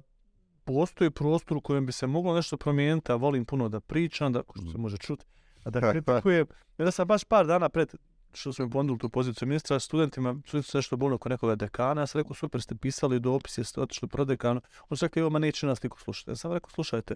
postoji 0.65 1.11
prostor 1.11 1.57
u 1.57 1.61
kojem 1.61 1.85
bi 1.85 1.91
se 1.91 2.07
moglo 2.07 2.35
nešto 2.35 2.57
promijeniti, 2.57 3.11
a 3.11 3.15
volim 3.15 3.45
puno 3.45 3.69
da 3.69 3.79
pričam, 3.79 4.33
da, 4.33 4.43
što 4.55 4.71
se 4.71 4.77
može 4.77 4.97
čuti, 4.97 5.25
a 5.63 5.69
da 5.69 5.91
kritikujem. 5.91 6.47
I 6.77 6.81
onda 6.81 6.91
sam 6.91 7.07
baš 7.07 7.23
par 7.23 7.47
dana 7.47 7.69
pred 7.69 7.95
što 8.33 8.53
smo 8.53 8.69
ponudili 8.69 8.99
tu 8.99 9.09
poziciju 9.09 9.47
ministra, 9.47 9.79
studentima, 9.79 10.35
studenti 10.45 10.71
su 10.71 10.77
nešto 10.77 10.97
bolno 10.97 11.15
oko 11.15 11.29
nekoga 11.29 11.55
dekana, 11.55 12.01
ja 12.01 12.07
sam 12.07 12.21
rekao, 12.21 12.33
super, 12.33 12.61
ste 12.61 12.75
pisali 12.75 13.19
dopis, 13.19 13.57
jeste 13.57 13.81
otišli 13.81 14.07
pro 14.07 14.25
dekanu, 14.25 14.61
on 14.89 14.97
rekli, 15.01 15.19
evo, 15.19 15.29
ma 15.29 15.39
neće 15.39 15.67
nas 15.67 15.83
niko 15.83 15.99
slušati. 15.99 16.31
Ja 16.31 16.35
sam 16.35 16.53
rekao, 16.53 16.69
slušajte, 16.69 17.15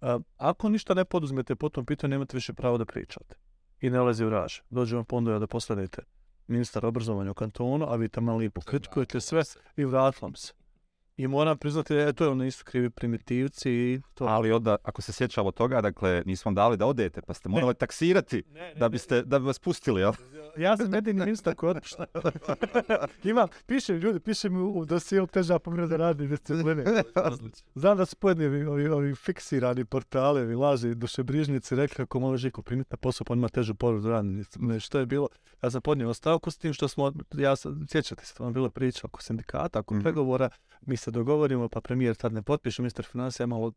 a, 0.00 0.18
ako 0.36 0.68
ništa 0.68 0.94
ne 0.94 1.04
poduzmete 1.04 1.56
po 1.56 1.68
tom 1.68 1.86
pitanju, 1.86 2.10
nemate 2.10 2.36
više 2.36 2.52
pravo 2.52 2.78
da 2.78 2.84
pričate. 2.84 3.36
I 3.80 3.90
ne 3.90 4.00
lezi 4.00 4.24
u 4.24 4.30
raž. 4.30 4.58
Dođe 4.70 4.96
vam 4.96 5.04
pondoja 5.04 5.38
da 5.38 5.46
postanete 5.46 6.02
ministar 6.46 6.86
obrazovanja 6.86 7.30
u 7.30 7.34
kantonu, 7.34 7.86
a 7.88 7.96
vi 7.96 8.08
tamo 8.08 8.36
lipo 8.36 8.60
kritikujete 8.60 9.20
sve 9.20 9.42
i 9.76 9.84
vratim 9.84 10.18
vam 10.22 10.34
se. 10.34 10.52
I 11.16 11.26
moram 11.26 11.58
priznati, 11.58 11.94
to 12.16 12.24
je 12.24 12.30
ono 12.30 12.44
isto 12.44 12.64
krivi 12.64 12.90
primitivci 12.90 13.70
i 13.70 14.00
to. 14.14 14.24
Ali 14.24 14.52
onda, 14.52 14.76
ako 14.82 15.02
se 15.02 15.12
sjećamo 15.12 15.50
toga, 15.50 15.80
dakle, 15.80 16.22
nismo 16.26 16.52
dali 16.52 16.76
da 16.76 16.86
odete, 16.86 17.22
pa 17.22 17.34
ste 17.34 17.48
morali 17.48 17.74
taksirati 17.74 18.42
da 18.76 18.88
biste, 18.88 19.22
da 19.22 19.38
bi 19.38 19.44
vas 19.46 19.58
pustili, 19.58 20.00
jel? 20.00 20.12
Ja 20.56 20.76
sam 20.76 20.94
jedini 20.94 21.20
ministar 21.20 21.54
koji 21.54 21.70
otpušta. 21.70 22.06
Ima, 23.24 23.48
piše 23.66 23.92
mi 23.92 23.98
ljudi, 23.98 24.20
piše 24.20 24.48
mi 24.48 24.58
u 24.58 24.84
dosijelu 24.84 25.26
teža 25.26 25.58
povreda 25.58 25.96
radne 25.96 26.26
discipline. 26.26 26.84
Znam 27.74 27.96
da 27.96 28.06
su 28.06 28.16
pojedini 28.16 28.64
ovi, 28.64 28.88
ovi, 28.88 29.14
fiksirani 29.14 29.84
portale, 29.84 30.42
ovi 30.42 30.54
laži, 30.54 30.94
dušebrižnici 30.94 31.76
rekli 31.76 31.96
kako 31.96 32.20
može 32.20 32.36
Žiko 32.42 32.62
primiti 32.62 32.88
na 32.90 32.96
posao, 32.96 33.24
pa 33.24 33.32
on 33.32 33.38
ima 33.38 33.48
težu 33.48 33.74
povredu 33.74 34.08
radne 34.08 34.36
discipline. 34.38 34.80
Što 34.80 34.98
je 34.98 35.06
bilo? 35.06 35.28
Ja 35.62 35.70
sam 35.70 35.80
podnio 35.82 36.08
ostavku 36.08 36.50
s 36.50 36.58
tim 36.58 36.72
što 36.72 36.88
smo, 36.88 37.12
ja 37.34 37.56
sam, 37.56 37.86
sjećate 37.90 38.24
se, 38.24 38.34
to 38.34 38.44
vam 38.44 38.52
bilo 38.52 38.70
priča 38.70 39.00
oko 39.04 39.22
sindikata, 39.22 39.78
oko 39.78 39.94
Mhm. 39.94 40.02
pregovora, 40.02 40.48
mi 40.80 40.96
se 41.06 41.10
dogovorimo, 41.10 41.68
pa 41.68 41.80
premijer 41.80 42.16
tad 42.16 42.32
ne 42.32 42.42
potpiše, 42.42 42.82
ministar 42.82 43.04
financija 43.04 43.46
malo 43.46 43.72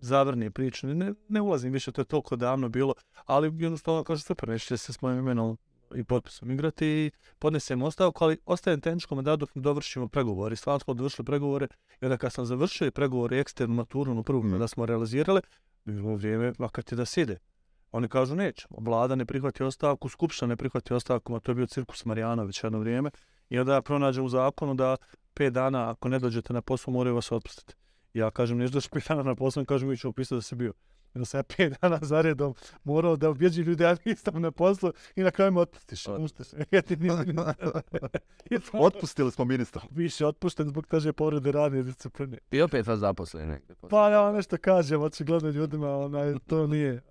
zavrni 0.00 0.50
priču, 0.50 0.86
ne, 0.86 1.14
ne 1.28 1.40
ulazim 1.40 1.72
više, 1.72 1.92
to 1.92 2.00
je 2.00 2.04
toliko 2.04 2.36
davno 2.36 2.68
bilo, 2.68 2.94
ali 3.24 3.52
jednostavno 3.58 4.04
kaže 4.04 4.22
super, 4.22 4.48
neće 4.48 4.76
se 4.76 4.92
s 4.92 5.02
mojim 5.02 5.18
imenom 5.18 5.58
i 5.94 6.04
potpisom 6.04 6.50
igrati 6.50 6.86
i 6.86 7.10
podnesem 7.38 7.82
ostavku, 7.82 8.24
ali 8.24 8.38
ostajem 8.46 8.80
tehničkom 8.80 9.16
mandatu 9.16 9.36
dok 9.36 9.54
ne 9.54 9.62
dovršimo 9.62 10.08
pregovore. 10.08 10.56
Stvarno 10.56 10.80
smo 10.80 10.94
dovršili 10.94 11.24
pregovore 11.26 11.66
i 12.00 12.04
onda 12.04 12.16
kad 12.16 12.32
sam 12.32 12.46
završio 12.46 12.90
pregovore 12.90 13.40
eksternu 13.40 13.74
maturu, 13.74 14.10
onu 14.10 14.22
prvu 14.22 14.42
Mhm. 14.42 14.52
kada 14.52 14.68
smo 14.68 14.86
realizirali, 14.86 15.40
bilo 15.84 16.14
vrijeme, 16.16 16.52
a 16.58 16.68
kad 16.68 16.84
je 16.90 16.96
da 16.96 17.04
side. 17.04 17.38
Oni 17.92 18.08
kažu 18.08 18.34
neće, 18.34 18.66
vlada 18.70 19.14
ne 19.14 19.24
prihvati 19.24 19.62
ostavku, 19.62 20.08
skupština 20.08 20.48
ne 20.48 20.56
prihvati 20.56 20.94
ostavku, 20.94 21.34
a 21.34 21.40
to 21.40 21.50
je 21.50 21.54
bio 21.54 21.66
cirkus 21.66 22.04
Marijanović 22.04 22.64
jedno 22.64 22.78
vrijeme. 22.78 23.10
I 23.48 23.58
onda 23.58 23.74
ja 23.74 23.82
pronađem 23.82 24.24
u 24.24 24.28
zakonu 24.28 24.74
da 24.74 24.96
pet 25.34 25.52
dana, 25.52 25.90
ako 25.90 26.08
ne 26.08 26.18
dođete 26.18 26.52
na 26.52 26.62
posao, 26.62 26.92
moraju 26.92 27.14
vas 27.14 27.32
otpustiti. 27.32 27.74
Ja 28.14 28.30
kažem, 28.30 28.58
neću 28.58 28.72
doći 28.72 28.90
pet 28.90 29.04
dana 29.08 29.22
na 29.22 29.34
posao, 29.34 29.64
kažem, 29.64 29.88
mi 29.88 29.96
ću 29.96 30.08
opisati 30.08 30.34
da 30.34 30.42
se 30.42 30.56
bio. 30.56 30.72
Onda 31.14 31.24
sam 31.24 31.38
ja 31.38 31.42
pet 31.42 31.72
dana 31.82 31.98
zaredom 32.02 32.54
morao 32.84 33.16
da 33.16 33.30
objeđi 33.30 33.62
ljudi, 33.62 33.82
ja 33.82 33.96
nisam 34.04 34.42
na 34.42 34.50
poslu 34.50 34.92
i 35.16 35.22
na 35.22 35.30
kraju 35.30 35.52
me 35.52 35.60
otpustiš. 35.60 36.06
Otpustili 38.72 39.30
smo 39.30 39.44
ministra. 39.44 39.82
Više 39.90 40.26
otpušten 40.26 40.68
zbog 40.68 40.86
teže 40.86 41.12
povrede 41.12 41.52
radne 41.52 41.82
discipline. 41.82 42.38
I 42.50 42.62
opet 42.62 42.86
vas 42.86 42.98
zaposli 42.98 43.46
negdje. 43.46 43.76
Pa 43.90 44.08
ja 44.08 44.32
nešto 44.32 44.56
kažem, 44.56 45.02
očigledno 45.02 45.48
ljudima, 45.48 45.96
onaj, 45.96 46.34
to 46.46 46.66
nije 46.66 47.02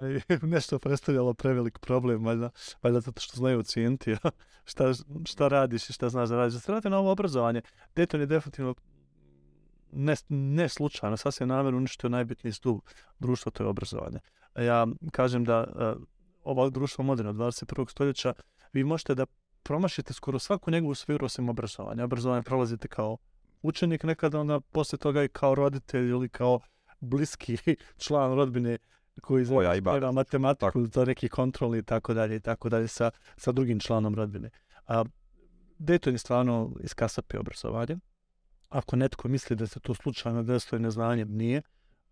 Ovaj, 0.00 0.20
nešto 0.42 0.78
predstavljalo 0.78 1.34
prevelik 1.34 1.78
problem, 1.78 2.24
valjda, 2.24 2.50
valjda 2.82 3.00
zato 3.00 3.20
što 3.20 3.36
znaju 3.36 3.58
ocijeniti 3.58 4.16
šta, 4.70 4.92
šta 5.24 5.48
radiš 5.48 5.90
i 5.90 5.92
šta 5.92 6.08
znaš 6.08 6.28
da 6.28 6.36
radiš. 6.36 6.54
Da 6.54 6.60
se 6.60 6.72
vrati 6.72 6.90
na 6.90 6.98
ovo 6.98 7.12
obrazovanje, 7.12 7.62
Dayton 7.96 8.20
je 8.20 8.26
definitivno 8.26 8.74
ne, 9.92 10.14
ne 10.28 10.68
slučajno, 10.68 11.16
sasvim 11.16 11.48
namjerno 11.48 11.78
uništio 11.78 12.10
najbitniji 12.10 12.52
stup 12.52 12.84
društva, 13.18 13.52
to 13.52 13.62
je 13.62 13.68
obrazovanje. 13.68 14.18
E, 14.54 14.64
ja 14.64 14.86
kažem 15.10 15.44
da 15.44 15.66
e, 15.78 15.88
uh, 15.88 16.02
ova 16.44 16.70
društva 16.70 17.04
moderna 17.04 17.32
21. 17.32 17.90
stoljeća, 17.90 18.34
vi 18.72 18.84
možete 18.84 19.14
da 19.14 19.26
promašite 19.62 20.12
skoro 20.12 20.38
svaku 20.38 20.70
njegovu 20.70 20.94
sferu 20.94 21.26
osim 21.26 21.48
obrazovanja. 21.48 22.04
Obrazovanje 22.04 22.42
prolazite 22.42 22.88
kao 22.88 23.16
učenik 23.62 24.02
nekada, 24.02 24.40
onda 24.40 24.60
posle 24.60 24.98
toga 24.98 25.24
i 25.24 25.28
kao 25.28 25.54
roditelj 25.54 26.08
ili 26.08 26.28
kao 26.28 26.60
bliski 27.00 27.58
član 28.04 28.34
rodbine 28.34 28.78
koji 29.20 29.44
završava 29.44 30.12
matematiku 30.12 30.66
tako. 30.66 30.86
za 30.86 31.04
neki 31.04 31.28
kontrol 31.28 31.76
i 31.76 31.82
tako 31.82 32.14
dalje 32.14 32.36
i 32.36 32.40
tako 32.40 32.68
dalje 32.68 32.88
sa, 32.88 33.10
sa 33.36 33.52
drugim 33.52 33.80
članom 33.80 34.14
rodbine. 34.14 34.50
A, 34.86 35.04
Dayton 35.78 36.12
je 36.12 36.18
stvarno 36.18 36.72
iz 36.82 36.94
kasape 36.94 37.38
obrazovanja 37.38 37.98
ako 38.68 38.96
netko 38.96 39.28
misli 39.28 39.56
da 39.56 39.66
se 39.66 39.80
to 39.80 39.94
slučajno 39.94 40.42
desilo 40.42 40.78
i 40.78 40.82
neznanje, 40.82 41.24
nije. 41.24 41.62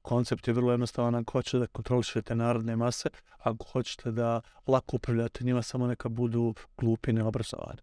Koncept 0.02 0.48
je 0.48 0.54
vrlo 0.54 0.70
jednostavan. 0.70 1.14
Ako 1.14 1.32
hoćete 1.32 1.58
da 1.58 1.66
kontrolišete 1.66 2.34
narodne 2.34 2.76
mase, 2.76 3.08
ako 3.38 3.66
hoćete 3.66 4.10
da 4.10 4.40
lako 4.66 4.96
upravljate 4.96 5.44
njima, 5.44 5.62
samo 5.62 5.86
neka 5.86 6.08
budu 6.08 6.54
glupi 6.78 7.12
neobrazovani. 7.12 7.80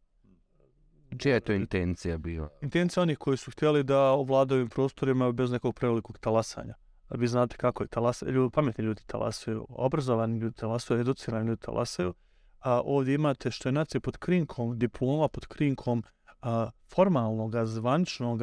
Čija 1.18 1.34
je 1.34 1.40
to 1.40 1.54
intencija 1.54 2.18
bila? 2.18 2.50
Intencija 2.62 3.04
onih 3.04 3.18
koji 3.18 3.38
su 3.38 3.52
htjeli 3.52 3.84
da 3.84 4.00
ovladaju 4.00 4.70
prostorima 4.70 5.32
bez 5.32 5.52
nekog 5.52 5.76
prevelikog 5.76 6.18
talasanja. 6.18 6.76
Vi 7.14 7.28
znate 7.28 7.58
kako 7.58 7.84
je 7.84 7.88
talas, 7.88 8.22
ljudi, 8.22 8.52
pametni 8.54 8.84
ljudi 8.84 9.02
talasaju, 9.06 9.66
obrazovani 9.70 10.40
ljudi 10.40 10.56
talasaju, 10.56 11.00
educirani 11.00 11.48
ljudi 11.48 11.62
talasaju. 11.62 12.14
A 12.60 12.82
ovdje 12.86 13.16
imate 13.16 13.52
što 13.52 13.70
je 13.70 13.74
nacije 13.74 14.02
pod 14.02 14.18
krinkom, 14.18 14.80
diploma 14.80 15.28
pod 15.28 15.46
krinkom 15.46 16.04
a, 16.42 16.70
formalnog, 16.96 17.66
zvančnog, 17.66 18.42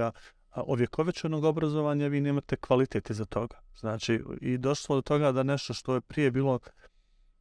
ovjekovečenog 0.55 1.45
obrazovanja, 1.45 2.07
vi 2.07 2.21
nemate 2.21 2.57
kvalitete 2.57 3.15
za 3.15 3.25
toga. 3.25 3.57
Znači, 3.79 4.23
i 4.41 4.59
došlo 4.59 4.97
do 4.97 5.03
toga 5.03 5.33
da 5.33 5.43
nešto 5.43 5.75
što 5.75 5.95
je 5.95 6.00
prije 6.00 6.31
bilo 6.31 6.59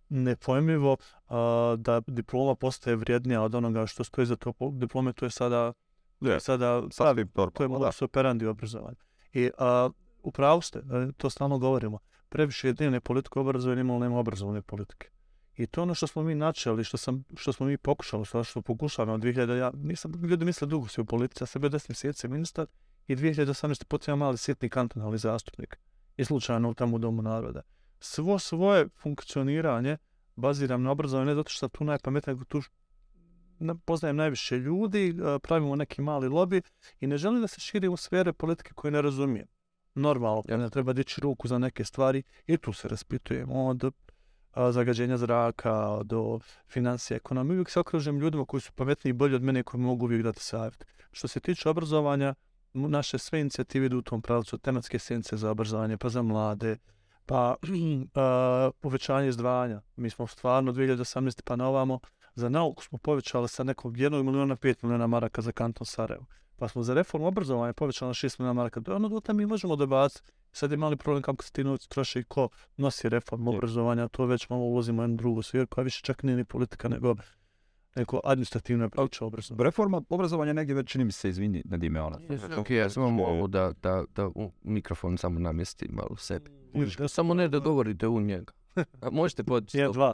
nepojmljivo, 0.09 0.97
a, 1.27 1.75
da 1.77 2.01
diploma 2.07 2.55
postaje 2.55 2.95
vrijednija 2.95 3.41
od 3.41 3.55
onoga 3.55 3.85
što 3.85 4.03
stoji 4.03 4.27
za 4.27 4.35
to 4.35 4.53
diplome, 4.71 5.13
to 5.13 5.25
je 5.25 5.29
sada 5.29 5.73
je, 6.21 6.39
sada 6.39 6.83
pravi 6.97 7.25
to 7.53 7.63
je 7.63 7.67
modus 7.67 8.01
operandi 8.01 8.45
obrazovanja. 8.45 8.97
I 9.33 9.49
a, 9.57 9.89
upravo 10.23 10.61
ste, 10.61 10.81
to 11.17 11.29
stalno 11.29 11.57
govorimo, 11.57 11.99
previše 12.29 12.67
je 12.67 12.73
dnevne 12.73 12.99
politike 12.99 13.39
obrazovanja, 13.39 13.81
imamo 13.81 13.99
nema 13.99 14.19
obrazovne 14.19 14.61
politike. 14.61 15.09
I 15.57 15.67
to 15.67 15.81
ono 15.81 15.93
što 15.93 16.07
smo 16.07 16.23
mi 16.23 16.35
načeli, 16.35 16.83
što, 16.83 16.97
sam, 16.97 17.23
što 17.35 17.53
smo 17.53 17.65
mi 17.65 17.77
pokušali, 17.77 18.25
što, 18.25 18.43
što 18.43 18.61
pokušavamo 18.61 19.13
od 19.13 19.21
2000, 19.21 19.55
ja 19.55 19.71
nisam, 19.75 20.13
ljudi 20.23 20.45
misle 20.45 20.67
dugo 20.67 20.87
se 20.87 21.01
u 21.01 21.05
politici, 21.05 21.43
ja 21.43 21.47
sam 21.47 21.61
bio 21.61 21.69
10 21.69 21.89
mjeseci 21.89 22.27
ministar 22.27 22.67
i 23.07 23.15
2018. 23.15 23.83
potrebno 23.85 24.25
mali 24.25 24.37
sjetni 24.37 24.69
kantonalni 24.69 25.17
zastupnik 25.17 25.79
i 26.17 26.25
slučajno 26.25 26.73
tamo 26.73 26.95
u 26.95 26.99
Domu 26.99 27.21
naroda. 27.21 27.61
Svo 27.99 28.39
svoje 28.39 28.87
funkcioniranje 29.01 29.97
baziram 30.35 30.83
na 30.83 30.91
obrazovanju, 30.91 31.25
ne 31.25 31.35
zato 31.35 31.49
što 31.49 31.67
tu 31.67 31.83
najpametnije, 31.83 32.35
nego 32.35 32.45
tu 32.45 32.61
poznajem 33.85 34.15
najviše 34.15 34.57
ljudi, 34.57 35.09
eh, 35.09 35.39
pravimo 35.39 35.75
neki 35.75 36.01
mali 36.01 36.27
lobby 36.27 36.61
i 36.99 37.07
ne 37.07 37.17
želim 37.17 37.41
da 37.41 37.47
se 37.47 37.59
širi 37.59 37.87
u 37.87 37.97
sfere 37.97 38.33
politike 38.33 38.71
koje 38.75 38.91
ne 38.91 39.01
razumijem. 39.01 39.47
Normalno, 39.99 40.43
ja 40.47 40.57
ne 40.57 40.69
treba 40.69 40.93
dići 40.93 41.21
ruku 41.21 41.47
za 41.47 41.57
neke 41.57 41.85
stvari 41.85 42.23
i 42.47 42.57
tu 42.57 42.73
se 42.73 42.87
raspitujemo 42.87 43.65
od 43.67 43.91
zagađenja 44.71 45.17
zraka, 45.17 46.03
do 46.03 46.39
financije, 46.67 47.15
ekonomije. 47.15 47.53
Uvijek 47.53 47.69
se 47.69 47.79
okružem 47.79 48.19
ljudima 48.19 48.45
koji 48.45 48.61
su 48.61 48.71
pametniji 48.71 49.09
i 49.09 49.13
bolji 49.13 49.35
od 49.35 49.43
mene 49.43 49.63
koji 49.63 49.81
mogu 49.81 50.05
uvijek 50.05 50.23
dati 50.23 50.43
savjet. 50.43 50.85
Što 51.11 51.27
se 51.27 51.39
tiče 51.39 51.69
obrazovanja, 51.69 52.35
naše 52.73 53.17
sve 53.17 53.41
inicijative 53.41 53.85
idu 53.85 53.97
u 53.97 54.01
tom 54.01 54.21
pravcu, 54.21 54.57
tematske 54.57 54.99
sence 54.99 55.37
za 55.37 55.51
obrazovanje, 55.51 55.97
pa 55.97 56.09
za 56.09 56.21
mlade, 56.21 56.77
pa 57.25 57.55
a, 58.15 58.71
povećanje 58.79 59.29
izdvajanja. 59.29 59.81
Mi 59.95 60.09
smo 60.09 60.27
stvarno 60.27 60.71
2018. 60.71 61.41
pa 61.45 61.55
na 61.55 61.67
ovamo, 61.67 61.99
za 62.35 62.49
nauku 62.49 62.83
smo 62.83 62.97
povećali 62.97 63.47
sa 63.47 63.63
nekog 63.63 63.93
1 63.93 64.23
miliona 64.23 64.55
5 64.55 64.83
miliona 64.83 65.07
maraka 65.07 65.41
za 65.41 65.51
kanton 65.51 65.85
Sarajevo. 65.85 66.25
Pa 66.59 66.67
smo 66.67 66.83
za 66.83 66.93
reformu 66.93 67.27
obrazovanja 67.27 67.73
povećali 67.73 68.09
na 68.09 68.13
6 68.13 68.39
miliona 68.39 68.53
maraka. 68.53 68.81
Ono 68.87 69.09
do 69.09 69.33
mi 69.33 69.45
možemo 69.45 69.75
dobaciti 69.75 70.31
Sad 70.51 70.71
je 70.71 70.77
mali 70.77 70.97
problem 70.97 71.21
kako 71.21 71.43
se 71.43 71.51
ti 71.51 71.63
novci 71.63 71.89
troše 71.89 72.19
i 72.19 72.23
ko 72.23 72.49
nosi 72.77 73.09
reformu 73.09 73.51
obrazovanja, 73.51 74.07
to 74.07 74.25
već 74.25 74.49
malo 74.49 74.61
ulazimo 74.61 75.01
u 75.01 75.03
jednu 75.03 75.17
drugu 75.17 75.41
svijer 75.41 75.67
koja 75.67 75.83
više 75.83 76.01
čak 76.01 76.23
nije 76.23 76.37
ni 76.37 76.43
politika 76.43 76.89
nego 76.89 77.15
neko 77.95 78.21
administrativno 78.23 78.89
priča 78.89 79.25
obrazovanja. 79.25 79.63
Reforma 79.63 80.01
obrazovanja 80.09 80.53
negdje 80.53 80.75
već 80.75 80.91
čini 80.91 81.05
mi 81.05 81.11
se 81.11 81.29
izvini 81.29 81.61
na 81.65 81.77
dime 81.77 82.01
ona. 82.01 82.19
Ok, 82.57 82.69
ja 82.69 82.89
samo 82.89 83.09
mogu 83.09 83.47
da, 83.47 83.73
da, 83.81 84.03
da 84.15 84.27
u 84.27 84.51
mikrofon 84.63 85.17
samo 85.17 85.39
namjesti 85.39 85.87
malo 85.89 86.15
sebi. 86.17 86.51
Da, 86.97 87.07
samo 87.07 87.33
ne 87.33 87.47
da 87.47 87.59
govorite 87.59 88.07
u 88.07 88.21
njega. 88.21 88.53
A 89.01 89.09
možete 89.11 89.43
podići. 89.43 89.77
Jedan, 89.77 89.91
dva. 89.91 90.13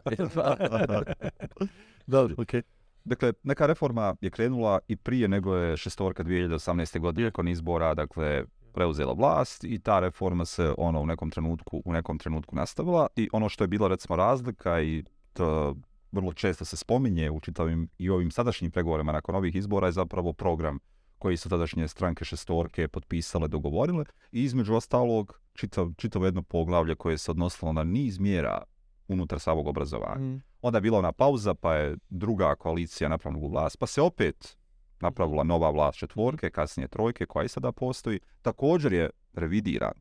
Dobro, 2.08 2.36
okej. 2.38 2.62
Okay. 2.62 2.75
Dakle, 3.06 3.34
neka 3.44 3.66
reforma 3.66 4.16
je 4.22 4.30
krenula 4.30 4.80
i 4.88 4.96
prije 4.96 5.28
nego 5.28 5.56
je 5.56 5.78
šestorka 5.78 6.24
2018. 6.24 7.00
godine 7.00 7.28
nakon 7.28 7.48
izbora, 7.48 7.94
dakle, 7.94 8.44
preuzela 8.74 9.14
vlast 9.14 9.64
i 9.64 9.80
ta 9.80 10.00
reforma 10.00 10.46
se 10.46 10.74
ono 10.78 11.02
u 11.02 11.06
nekom 11.06 11.32
trenutku 11.32 11.82
u 11.86 11.94
nekom 11.94 12.18
trenutku 12.18 12.56
nastavila 12.56 13.08
i 13.16 13.30
ono 13.34 13.50
što 13.50 13.64
je 13.64 13.68
bilo 13.68 13.88
recimo 13.88 14.16
razlika 14.16 14.82
i 14.82 15.04
to 15.34 15.76
vrlo 16.12 16.34
često 16.34 16.66
se 16.66 16.78
spominje 16.78 17.32
u 17.32 17.40
čitavim 17.40 17.90
i 17.98 18.10
ovim 18.10 18.32
sadašnjim 18.32 18.72
pregovorima 18.72 19.12
nakon 19.12 19.36
ovih 19.36 19.56
izbora 19.56 19.88
je 19.88 19.92
zapravo 19.92 20.34
program 20.34 20.80
koji 21.18 21.38
su 21.38 21.50
tadašnje 21.50 21.88
stranke 21.88 22.26
šestorke 22.26 22.88
potpisale, 22.88 23.48
dogovorile 23.48 24.06
i 24.32 24.44
između 24.44 24.74
ostalog 24.74 25.40
čitav, 25.54 25.94
čitavo 25.98 26.26
jedno 26.26 26.42
poglavlje 26.42 26.96
koje 26.96 27.18
se 27.18 27.32
odnosilo 27.32 27.74
na 27.74 27.84
niz 27.84 28.20
mjera 28.20 28.64
unutar 29.08 29.40
samog 29.40 29.68
obrazovanja. 29.68 30.26
Mm. 30.26 30.42
Onda 30.62 30.78
je 30.78 30.82
bila 30.82 31.00
ona 31.00 31.12
pauza, 31.12 31.54
pa 31.54 31.76
je 31.76 31.98
druga 32.10 32.56
koalicija 32.56 33.10
napravila 33.10 33.48
vlast, 33.48 33.78
pa 33.80 33.88
se 33.88 34.02
opet 34.02 34.58
napravila 35.00 35.44
nova 35.44 35.70
vlast 35.70 35.98
četvorke, 35.98 36.50
kasnije 36.50 36.88
trojke 36.88 37.26
koja 37.26 37.44
i 37.44 37.48
sada 37.48 37.72
postoji. 37.72 38.20
Također 38.42 38.94
je 38.94 39.10
revidiran 39.34 39.94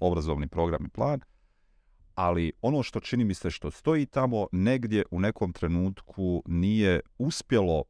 obrazovni 0.00 0.48
program 0.48 0.86
i 0.86 0.88
plan, 0.88 1.20
ali 2.14 2.52
ono 2.62 2.82
što 2.82 3.00
čini 3.00 3.24
mi 3.24 3.34
se 3.34 3.50
što 3.50 3.70
stoji 3.70 4.06
tamo 4.06 4.46
negdje 4.52 5.04
u 5.10 5.20
nekom 5.20 5.52
trenutku 5.52 6.42
nije 6.46 7.00
uspjelo 7.18 7.84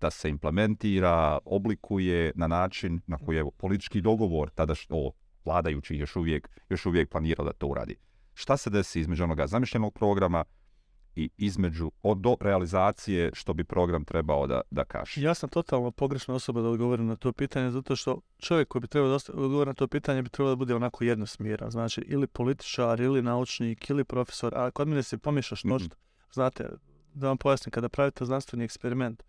da 0.00 0.10
se 0.10 0.28
implementira, 0.28 1.38
oblikuje 1.44 2.32
na 2.34 2.46
način 2.46 3.00
na 3.06 3.18
koji 3.18 3.36
je 3.36 3.44
politički 3.56 4.00
dogovor 4.00 4.50
tada 4.50 4.74
što 4.74 5.10
vladajući 5.44 5.96
još 5.96 6.16
uvijek, 6.16 6.48
još 6.68 6.86
uvijek 6.86 7.10
planirao 7.10 7.44
da 7.44 7.52
to 7.52 7.66
uradi. 7.66 7.96
Šta 8.40 8.56
se 8.56 8.70
desi 8.70 9.00
između 9.00 9.24
onoga 9.24 9.46
zamišljenog 9.46 9.94
programa 9.94 10.44
i 11.16 11.30
između 11.36 11.90
od 12.02 12.18
do 12.18 12.36
realizacije 12.40 13.30
što 13.34 13.54
bi 13.54 13.64
program 13.64 14.04
trebao 14.04 14.46
da, 14.46 14.60
da 14.70 14.84
kaže. 14.84 15.20
Ja 15.20 15.34
sam 15.34 15.48
totalno 15.48 15.90
pogrešna 15.90 16.34
osoba 16.34 16.62
da 16.62 16.68
odgovorim 16.68 17.06
na 17.06 17.16
to 17.16 17.32
pitanje, 17.32 17.70
zato 17.70 17.96
što 17.96 18.20
čovjek 18.38 18.68
koji 18.68 18.80
bi 18.80 18.88
trebao 18.88 19.10
da 19.10 19.14
odgovoriti 19.14 19.68
na 19.68 19.74
to 19.74 19.88
pitanje 19.88 20.22
bi 20.22 20.28
trebao 20.28 20.50
da 20.50 20.56
bude 20.56 20.74
onako 20.74 21.04
jednosmjeran. 21.04 21.70
Znači, 21.70 22.00
ili 22.00 22.26
političar, 22.26 23.00
ili 23.00 23.22
naučnik, 23.22 23.90
ili 23.90 24.04
profesor, 24.04 24.54
a 24.56 24.70
kod 24.70 24.88
mene 24.88 25.02
se 25.02 25.18
pomješaš 25.18 25.64
noć, 25.64 25.82
mm 25.82 25.86
-hmm. 25.86 26.34
znate, 26.34 26.68
da 27.14 27.28
vam 27.28 27.38
pojasnim, 27.38 27.70
kada 27.70 27.88
pravite 27.88 28.24
znanstveni 28.24 28.64
eksperiment, 28.64 29.22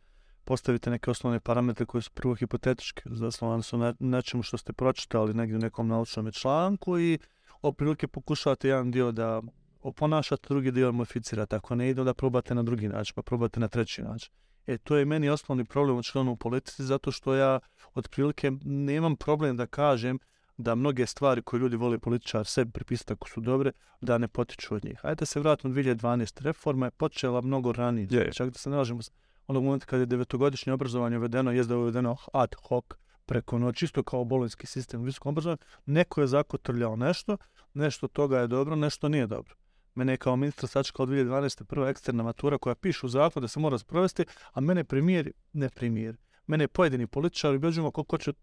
postavite 0.44 0.89
neke 0.89 1.12
osnovne 1.12 1.39
parametre 1.39 1.86
koji 1.86 2.01
su 2.01 2.12
prvo 2.12 2.36
hipotetički, 2.36 3.01
zasnovani 3.06 3.63
su 3.63 3.77
na 3.77 3.94
nečemu 4.00 4.44
što 4.44 4.58
ste 4.58 4.74
pročitali 4.74 5.34
negdje 5.34 5.56
u 5.56 5.60
nekom 5.60 5.88
naučnom 5.88 6.32
članku 6.32 7.00
i 7.00 7.20
oprilike 7.62 8.08
pokušavate 8.08 8.68
jedan 8.68 8.91
dio 8.91 9.12
da 9.12 9.41
oponašate, 9.82 10.48
drugi 10.50 10.72
dio 10.72 10.91
modificirate. 10.91 11.56
Ako 11.56 11.75
ne 11.75 11.89
ide, 11.89 12.03
da 12.03 12.13
probate 12.13 12.56
na 12.56 12.63
drugi 12.63 12.88
način, 12.88 13.13
pa 13.15 13.22
probate 13.22 13.60
na 13.60 13.68
treći 13.68 14.01
način. 14.01 14.34
E, 14.68 14.77
to 14.77 14.96
je 14.96 15.06
meni 15.06 15.30
osnovni 15.30 15.65
problem 15.65 15.98
u 15.98 16.03
članu 16.03 16.36
politici, 16.36 16.84
zato 16.84 17.12
što 17.12 17.36
ja 17.36 17.60
otprilike 17.94 18.51
nemam 18.65 19.15
problem 19.15 19.58
da 19.58 19.65
kažem 19.65 20.20
da 20.58 20.75
mnoge 20.75 21.06
stvari 21.06 21.41
koje 21.41 21.60
ljudi 21.60 21.75
vole 21.75 22.00
političar 22.00 22.46
sebi 22.46 22.72
pripisati 22.72 23.13
ako 23.13 23.30
su 23.30 23.41
dobre, 23.41 23.72
da 24.01 24.18
ne 24.18 24.27
potiču 24.27 24.75
od 24.75 24.86
njih. 24.86 25.00
Ajde 25.03 25.25
se 25.25 25.39
vratimo 25.39 25.74
2012. 25.74 26.41
Reforma 26.41 26.86
je 26.86 26.91
počela 26.91 27.41
mnogo 27.41 27.72
ranije. 27.72 28.08
Je. 28.12 28.32
Čak 28.34 28.50
da 28.50 28.60
se 28.60 28.70
nalažemo 28.70 29.00
onog 29.48 29.63
momenta 29.63 29.86
kad 29.86 30.00
je 30.00 30.06
devetogodišnje 30.06 30.74
obrazovanje 30.74 31.18
uvedeno, 31.18 31.51
je 31.51 31.63
da 31.63 31.74
je 31.74 31.77
uvedeno 31.77 32.18
ad 32.34 32.56
hoc 32.68 32.86
preko 33.31 33.59
noći, 33.59 33.79
čisto 33.79 34.03
kao 34.03 34.23
bolonjski 34.23 34.67
sistem 34.67 35.01
u 35.01 35.03
visokom 35.03 35.29
obrazovanju, 35.29 35.57
neko 35.85 36.21
je 36.21 36.27
zakotrljao 36.27 36.95
nešto, 36.95 37.38
nešto 37.73 38.05
od 38.05 38.11
toga 38.11 38.39
je 38.39 38.47
dobro, 38.47 38.75
nešto 38.75 39.09
nije 39.09 39.27
dobro. 39.27 39.55
Mene 39.95 40.13
je 40.13 40.17
kao 40.17 40.35
ministra 40.35 40.67
sačekala 40.67 41.07
2012. 41.07 41.63
prva 41.63 41.89
eksterna 41.89 42.23
matura 42.23 42.57
koja 42.57 42.75
piše 42.75 43.05
u 43.05 43.09
zakon 43.09 43.41
da 43.41 43.47
se 43.47 43.59
mora 43.59 43.77
sprovesti, 43.77 44.25
a 44.53 44.61
mene 44.61 44.83
premijer, 44.83 45.31
ne 45.53 45.69
premijer, 45.69 46.17
mene 46.47 46.67
pojedini 46.67 47.07
političari 47.07 47.55
objađujemo 47.55 47.91
ko, 47.91 48.03
ko 48.03 48.17
će, 48.17 48.33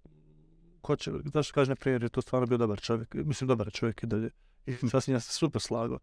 ko 0.80 0.96
će, 0.96 1.12
zašto 1.34 1.54
kaže 1.54 1.70
ne 1.70 1.76
premijer, 1.76 2.02
je 2.02 2.08
to 2.08 2.22
stvarno 2.22 2.46
bio 2.46 2.58
dobar 2.58 2.80
čovjek, 2.80 3.14
mislim 3.14 3.48
dobar 3.48 3.70
čovjek 3.72 4.02
i 4.02 4.06
dalje. 4.06 4.30
I 4.66 4.72
sasvim 4.90 5.16
ja 5.16 5.20
se 5.20 5.32
super 5.32 5.62
slagao. 5.62 5.98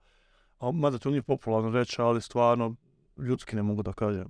A, 0.59 0.71
mada 0.71 0.97
to 0.97 1.09
nije 1.09 1.21
popularno 1.21 1.69
reći, 1.69 2.01
ali 2.01 2.21
stvarno 2.21 2.75
ljudski 3.17 3.55
ne 3.55 3.63
mogu 3.63 3.83
da 3.83 3.93
kažem 3.93 4.29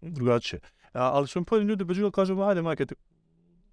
drugačije. 0.00 0.60
A, 0.92 1.02
ali 1.02 1.28
su 1.28 1.40
mi 1.40 1.44
pojedini 1.44 1.70
ljudi 1.70 1.82
objađivali, 1.82 2.12
kažem, 2.12 2.40
ajde 2.40 2.62
majke, 2.62 2.86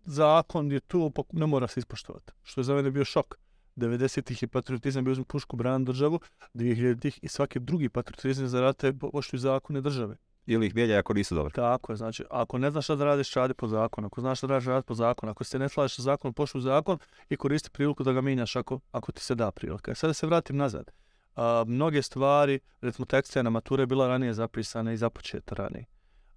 zakon 0.05 0.71
je 0.71 0.79
tu, 0.79 1.11
pa 1.11 1.21
ne 1.31 1.45
mora 1.45 1.67
se 1.67 1.79
ispoštovati. 1.79 2.31
Što 2.43 2.61
je 2.61 2.65
za 2.65 2.75
mene 2.75 2.91
bio 2.91 3.05
šok. 3.05 3.37
90-ih 3.75 4.41
je 4.41 4.47
patriotizam 4.47 5.03
bio 5.03 5.11
uzmi 5.11 5.25
pušku 5.25 5.55
bran 5.55 5.85
državu, 5.85 6.19
2000-ih 6.53 7.19
i 7.21 7.27
svaki 7.27 7.59
drugi 7.59 7.89
patriotizam 7.89 8.47
za 8.47 8.61
rate 8.61 8.93
poštuju 8.93 9.39
zakone 9.39 9.81
države. 9.81 10.15
Ili 10.45 10.67
ih 10.67 10.75
mijenja 10.75 10.99
ako 10.99 11.13
nisu 11.13 11.35
dobri. 11.35 11.53
Tako 11.53 11.91
je, 11.91 11.95
znači, 11.95 12.23
ako 12.29 12.57
ne 12.57 12.71
znaš 12.71 12.85
šta 12.85 12.95
da 12.95 13.05
radiš, 13.05 13.33
radi 13.33 13.53
po 13.53 13.67
zakonu. 13.67 14.07
Ako 14.07 14.21
znaš 14.21 14.37
šta 14.37 14.47
da 14.47 14.53
radiš, 14.53 14.67
radi 14.67 14.85
po 14.85 14.93
zakonu. 14.93 15.31
Ako 15.31 15.43
se 15.43 15.59
ne 15.59 15.69
slažeš 15.69 15.95
sa 15.95 16.01
zakonom, 16.01 16.33
poštuj 16.33 16.61
zakon 16.61 16.97
i 17.29 17.37
koristi 17.37 17.69
priliku 17.69 18.03
da 18.03 18.11
ga 18.11 18.21
mijenjaš 18.21 18.55
ako, 18.55 18.79
ako 18.91 19.11
ti 19.11 19.21
se 19.21 19.35
da 19.35 19.51
prilika. 19.51 19.95
Sada 19.95 20.13
se 20.13 20.27
vratim 20.27 20.57
nazad. 20.57 20.91
A, 21.35 21.63
mnoge 21.67 22.01
stvari, 22.01 22.59
recimo 22.81 23.05
teksta 23.05 23.41
na 23.41 23.49
mature 23.49 23.83
je 23.83 23.87
bila 23.87 24.07
ranije 24.07 24.33
zapisana 24.33 24.93
i 24.93 24.97
započeta 24.97 25.55
ranije. 25.55 25.85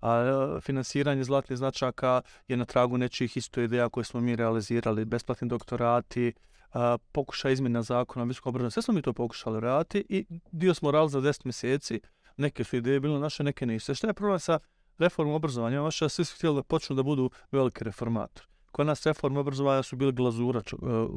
A 0.05 0.21
e, 0.21 0.61
finansiranje 0.61 1.25
zlatnih 1.25 1.59
značaka 1.59 2.23
je 2.49 2.57
na 2.57 2.65
tragu 2.65 2.99
nečih 2.99 3.37
isto 3.37 3.61
ideja 3.61 3.89
koje 3.89 4.05
smo 4.05 4.21
mi 4.21 4.37
realizirali, 4.37 5.05
besplatni 5.05 5.49
doktorati, 5.49 6.33
a, 6.73 6.99
pokušaj 7.13 7.53
izmjena 7.53 7.83
zakona, 7.83 8.25
visoko 8.25 8.49
obrazovanje, 8.49 8.71
sve 8.71 8.83
smo 8.83 8.95
mi 8.95 9.03
to 9.03 9.13
pokušali 9.13 9.61
raditi 9.61 10.05
i 10.09 10.27
dio 10.53 10.75
smo 10.75 10.91
radili 10.91 11.11
za 11.11 11.21
10 11.21 11.45
mjeseci, 11.45 12.01
neke 12.37 12.65
su 12.65 12.77
ideje 12.77 13.01
bile 13.01 13.19
naše, 13.19 13.45
neke 13.45 13.67
nisu. 13.67 13.95
Šta 13.95 14.07
je 14.07 14.15
problem 14.15 14.39
sa 14.39 14.59
reformom 14.99 15.35
obrazovanja? 15.35 15.81
Vaša 15.81 16.09
svi 16.09 16.25
su 16.25 16.37
htjeli 16.37 16.57
da 16.57 16.63
počnu 16.63 16.97
da 16.97 17.03
budu 17.03 17.31
veliki 17.53 17.85
reformatori. 17.85 18.47
Kod 18.73 18.87
nas 18.87 19.07
reforme 19.07 19.41
obrazovanja 19.41 19.83
su 19.83 19.97
bili 19.97 20.13
glazura, 20.13 20.63
čo, 20.63 20.77
uh, 20.77 21.09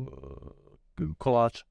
kolača. 1.17 1.65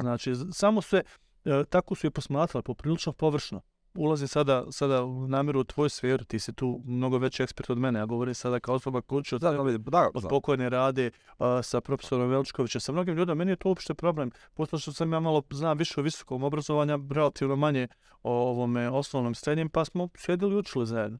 Znači, 0.00 0.32
samo 0.52 0.82
sve, 0.82 1.02
uh, 1.44 1.64
tako 1.68 1.94
su 1.94 2.06
je 2.06 2.10
posmatrali, 2.10 2.62
poprilično 2.62 3.12
površno 3.12 3.60
ulazim 3.94 4.28
sada, 4.28 4.64
sada 4.70 5.04
u 5.04 5.28
namjeru 5.28 5.60
u 5.60 5.64
tvoju 5.64 5.88
sferu, 5.88 6.24
ti 6.24 6.38
si 6.38 6.52
tu 6.52 6.80
mnogo 6.84 7.18
veći 7.18 7.42
ekspert 7.42 7.70
od 7.70 7.78
mene, 7.78 7.98
ja 7.98 8.06
govorim 8.06 8.34
sada 8.34 8.60
kao 8.60 8.74
osoba 8.74 9.00
koja 9.00 9.22
od, 9.32 9.40
Da, 9.40 9.52
da, 9.52 9.62
vidim, 9.62 9.82
da, 9.82 10.10
od 10.14 10.22
da. 10.22 10.28
pokojne 10.28 10.68
rade 10.68 11.10
uh, 11.38 11.46
sa 11.62 11.80
profesorom 11.80 12.30
Veličkovićem, 12.30 12.80
sa 12.80 12.92
mnogim 12.92 13.14
ljudima, 13.14 13.34
meni 13.34 13.52
je 13.52 13.56
to 13.56 13.68
uopšte 13.68 13.94
problem. 13.94 14.30
Pošto 14.54 14.78
što 14.78 14.92
sam 14.92 15.12
ja 15.12 15.20
malo 15.20 15.42
znam 15.50 15.78
više 15.78 16.00
o 16.00 16.02
visokom 16.02 16.42
obrazovanju, 16.42 17.08
relativno 17.10 17.56
manje 17.56 17.88
o 18.22 18.32
ovome 18.32 18.90
osnovnom 18.90 19.34
srednjem, 19.34 19.68
pa 19.68 19.84
smo 19.84 20.08
sjedili 20.16 20.54
i 20.54 20.58
učili 20.58 20.86
zajedno. 20.86 21.18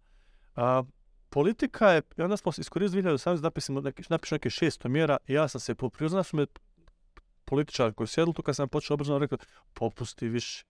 A, 0.57 0.83
politika 1.31 1.91
je, 1.91 2.03
i 2.19 2.23
onda 2.23 2.37
smo 2.37 2.53
iskoristili 2.59 3.03
2018 3.03 3.37
da 3.37 3.43
napišemo 3.43 3.81
neki, 3.81 4.03
napišu 4.09 4.35
neke 4.35 4.51
šesto 4.51 4.89
mjera 4.89 5.17
i 5.27 5.33
ja 5.33 5.49
sam 5.49 5.61
se 5.61 5.75
poprio, 5.75 6.09
znaš 6.09 6.29
su 6.29 6.37
me 6.37 6.47
političari 7.45 7.95
koji 7.95 8.07
sjedili 8.07 8.35
tu 8.35 8.43
kad 8.43 8.57
sam 8.57 8.69
počeo 8.69 8.95
obrazovanje 8.95 9.21
rekao, 9.21 9.39
popusti 9.75 10.29
više, 10.29 10.65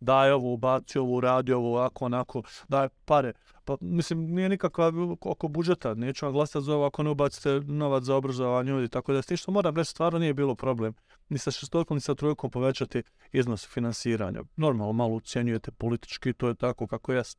daj 0.00 0.30
ovo, 0.30 0.52
ubaci 0.52 0.98
ovo, 0.98 1.20
radi 1.20 1.52
ovo, 1.52 1.68
ovako, 1.68 2.04
onako, 2.04 2.42
daj 2.68 2.88
pare. 3.04 3.32
Pa, 3.64 3.76
mislim, 3.80 4.34
nije 4.34 4.48
nikakva 4.48 4.92
oko 5.20 5.48
budžeta, 5.48 5.94
neću 5.94 6.26
vam 6.26 6.32
glasati 6.32 6.64
za 6.64 6.74
ovo 6.74 6.86
ako 6.86 7.02
ne 7.02 7.10
ubacite 7.10 7.60
novac 7.66 8.04
za 8.04 8.14
obrazovanje 8.14 8.70
ljudi, 8.70 8.88
tako 8.88 9.12
da 9.12 9.22
što 9.36 9.52
moram 9.52 9.76
reći, 9.76 9.90
stvarno 9.90 10.18
nije 10.18 10.34
bilo 10.34 10.54
problem. 10.54 10.94
Ni 11.28 11.38
sa 11.38 11.50
šestorkom, 11.50 11.96
ni 11.96 12.00
sa 12.00 12.14
trojkom 12.14 12.50
povećati 12.50 13.02
iznos 13.32 13.66
finansiranja. 13.66 14.42
Normalno, 14.56 14.92
malo 14.92 15.14
ucijenjujete 15.14 15.70
politički, 15.70 16.32
to 16.32 16.48
je 16.48 16.54
tako 16.54 16.86
kako 16.86 17.12
jest. 17.12 17.38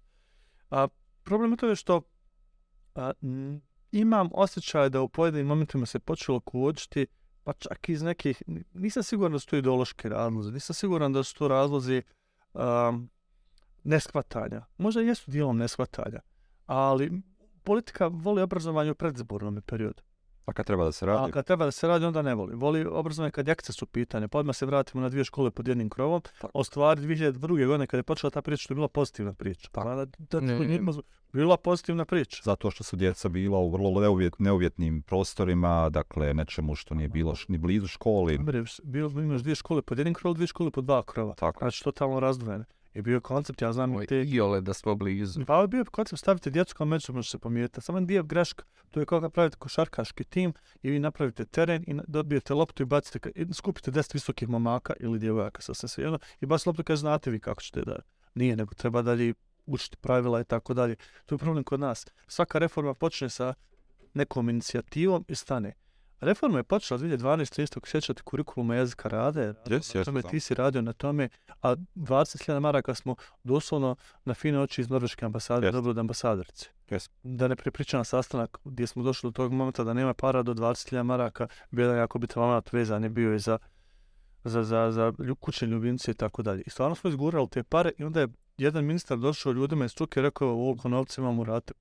A 0.69 0.87
problem 1.23 1.51
je 1.51 1.57
to 1.57 1.67
je 1.67 1.75
što 1.75 2.01
a, 2.95 3.11
imam 3.91 4.29
osjećaj 4.33 4.89
da 4.89 5.01
u 5.01 5.09
pojedinim 5.09 5.47
momentima 5.47 5.85
se 5.85 5.99
počelo 5.99 6.39
kuočiti, 6.39 7.07
pa 7.43 7.53
čak 7.53 7.89
iz 7.89 8.01
nekih, 8.01 8.43
nisam 8.73 9.03
siguran 9.03 9.31
da 9.31 9.39
su 9.39 9.47
to 9.47 9.55
ideološke 9.55 10.09
razloze, 10.09 10.51
nisam 10.51 10.73
siguran 10.73 11.13
da 11.13 11.23
su 11.23 11.35
to 11.35 11.47
razlozi 11.47 12.01
um, 12.59 13.09
neshvatanja. 13.83 14.65
Možda 14.77 15.01
jesu 15.01 15.31
dijelom 15.31 15.57
neshvatanja, 15.57 16.19
ali 16.65 17.21
politika 17.63 18.07
voli 18.07 18.41
obrazovanje 18.41 18.91
u 18.91 18.95
predzbornom 18.95 19.61
periodu. 19.61 20.03
A 20.49 20.53
kad 20.53 20.65
treba 20.65 20.85
da 20.85 20.91
se 20.91 21.05
A 21.05 21.07
radi? 21.07 21.31
kad 21.31 21.45
treba 21.45 21.65
da 21.65 21.71
se 21.71 21.87
radi, 21.87 22.05
onda 22.05 22.21
ne 22.21 22.35
voli. 22.35 22.55
Voli 22.55 22.85
obrazovanje 22.85 23.31
kad 23.31 23.47
jakce 23.47 23.73
su 23.73 23.85
pitanje. 23.85 24.27
Pa 24.27 24.39
odmah 24.39 24.55
se 24.55 24.65
vratimo 24.65 25.01
na 25.01 25.09
dvije 25.09 25.23
škole 25.23 25.51
pod 25.51 25.67
jednim 25.67 25.89
krovom. 25.89 26.21
O 26.53 26.63
stvari 26.63 27.01
2002. 27.01 27.67
godine 27.67 27.87
kada 27.87 27.99
je 27.99 28.03
počela 28.03 28.31
ta 28.31 28.41
priča, 28.41 28.67
to 28.67 28.73
je 28.73 28.75
bila 28.75 28.87
pozitivna 28.87 29.33
priča. 29.33 29.69
Pa 29.71 29.83
da, 29.83 30.05
da, 30.17 30.39
Ne, 30.39 30.59
ne. 30.59 30.79
bila 31.33 31.57
pozitivna 31.57 32.05
priča. 32.05 32.41
Zato 32.43 32.71
što 32.71 32.83
su 32.83 32.95
djeca 32.95 33.29
bila 33.29 33.57
u 33.59 33.69
vrlo 33.71 34.01
neuvjet, 34.01 34.39
neuvjetnim 34.39 35.01
prostorima, 35.01 35.89
dakle 35.89 36.33
nečemu 36.33 36.75
što 36.75 36.95
nije 36.95 37.07
bilo 37.07 37.35
ni 37.47 37.57
blizu 37.57 37.87
školi. 37.87 38.37
Dobre, 38.37 38.63
bilo, 38.83 39.21
imaš 39.21 39.41
dvije 39.41 39.55
škole 39.55 39.81
pod 39.81 39.97
jednim 39.97 40.13
krovom, 40.13 40.35
dvije 40.35 40.47
škole 40.47 40.71
pod 40.71 40.83
dva 40.85 41.03
krova. 41.03 41.33
Tako. 41.33 41.59
Znači, 41.59 41.83
totalno 41.83 42.19
razdvojene. 42.19 42.65
I 42.99 43.01
bio 43.01 43.15
je 43.15 43.19
koncept, 43.19 43.61
ja 43.61 43.73
znam 43.73 43.89
Moj 43.89 44.05
te 44.05 44.23
iole 44.23 44.61
da 44.61 44.73
smo 44.73 44.95
blizu. 44.95 45.45
Pa 45.47 45.53
ovo 45.53 45.63
je 45.63 45.67
bio 45.67 45.85
koncept 45.91 46.19
stavite 46.19 46.49
djecu 46.49 46.75
kao 46.75 46.85
među 46.85 47.13
može 47.13 47.29
se 47.29 47.39
pomijeti. 47.39 47.81
Samo 47.81 48.01
bio 48.01 48.23
greška. 48.23 48.63
To 48.91 48.99
je 48.99 49.05
kao 49.05 49.21
kad 49.21 49.31
pravite 49.31 49.57
košarkaški 49.57 50.23
tim 50.23 50.53
i 50.81 50.91
vi 50.91 50.99
napravite 50.99 51.45
teren 51.45 51.83
i 51.87 51.95
dobijete 52.07 52.53
loptu 52.53 52.83
i 52.83 52.85
bacite, 52.85 53.31
i 53.35 53.53
skupite 53.53 53.91
10 53.91 54.13
visokih 54.13 54.49
momaka 54.49 54.93
ili 54.99 55.19
djevojaka 55.19 55.61
sa 55.61 55.87
sve 55.87 56.03
jedno 56.03 56.19
i 56.41 56.45
bacite 56.45 56.69
loptu 56.69 56.83
kaže 56.83 56.99
znate 56.99 57.31
vi 57.31 57.39
kako 57.39 57.61
ćete 57.61 57.81
da 57.81 57.95
nije, 58.35 58.55
nego 58.55 58.73
treba 58.73 59.01
dalje 59.01 59.33
učiti 59.65 59.97
pravila 59.97 60.41
i 60.41 60.43
tako 60.43 60.73
dalje. 60.73 60.95
To 61.25 61.35
je 61.35 61.39
problem 61.39 61.63
kod 61.63 61.79
nas. 61.79 62.05
Svaka 62.27 62.59
reforma 62.59 62.93
počne 62.93 63.29
sa 63.29 63.53
nekom 64.13 64.49
inicijativom 64.49 65.25
i 65.27 65.35
stane. 65.35 65.73
Reforma 66.21 66.57
je 66.57 66.63
počela 66.63 66.99
2012. 66.99 67.63
isto, 67.63 67.79
ako 67.79 67.87
sjećate 67.87 68.23
kurikuluma 68.23 68.75
jezika 68.75 69.09
rade. 69.09 69.53
Jes, 69.69 69.93
na 69.93 70.03
tome, 70.03 70.21
ti 70.21 70.39
si 70.39 70.53
radio 70.53 70.81
na 70.81 70.93
tome, 70.93 71.29
a 71.61 71.75
20.000 71.75 72.59
maraka 72.59 72.95
smo 72.95 73.15
doslovno 73.43 73.95
na 74.25 74.33
fine 74.33 74.59
oči 74.59 74.81
iz 74.81 74.89
Norveške 74.89 75.25
ambasade 75.25 75.67
Jest. 75.67 75.73
dobro 75.73 75.91
od 75.91 75.97
ambasadorice. 75.97 76.69
Yes. 76.89 77.09
Da 77.23 77.47
ne 77.47 77.55
prepričam 77.55 78.05
sastanak 78.05 78.57
gdje 78.65 78.87
smo 78.87 79.03
došli 79.03 79.27
do 79.27 79.31
tog 79.31 79.53
momenta 79.53 79.83
da 79.83 79.93
nema 79.93 80.13
para 80.13 80.43
do 80.43 80.53
20.000 80.53 81.03
maraka, 81.03 81.47
bio 81.71 81.91
je 81.91 81.97
jako 81.97 82.19
bitan 82.19 82.43
moment 82.43 82.73
vezan 82.73 83.03
je 83.03 83.09
bio 83.09 83.35
i 83.35 83.39
za, 83.39 83.57
za, 84.43 84.63
za, 84.63 84.91
za 84.91 85.13
kućne 85.39 85.67
ljubimce 85.67 86.11
i 86.11 86.13
tako 86.13 86.41
dalje. 86.41 86.63
I 86.65 86.69
stvarno 86.69 86.95
smo 86.95 87.09
izgurali 87.09 87.49
te 87.49 87.63
pare 87.63 87.91
i 87.97 88.03
onda 88.03 88.19
je 88.19 88.27
jedan 88.57 88.85
ministar 88.85 89.17
došao 89.17 89.51
ljudima 89.51 89.85
iz 89.85 89.91
struke 89.91 90.19
i 90.19 90.23
rekao 90.23 90.49
ovoliko 90.49 90.89
novca 90.89 91.21
imamo 91.21 91.43
rate. 91.43 91.73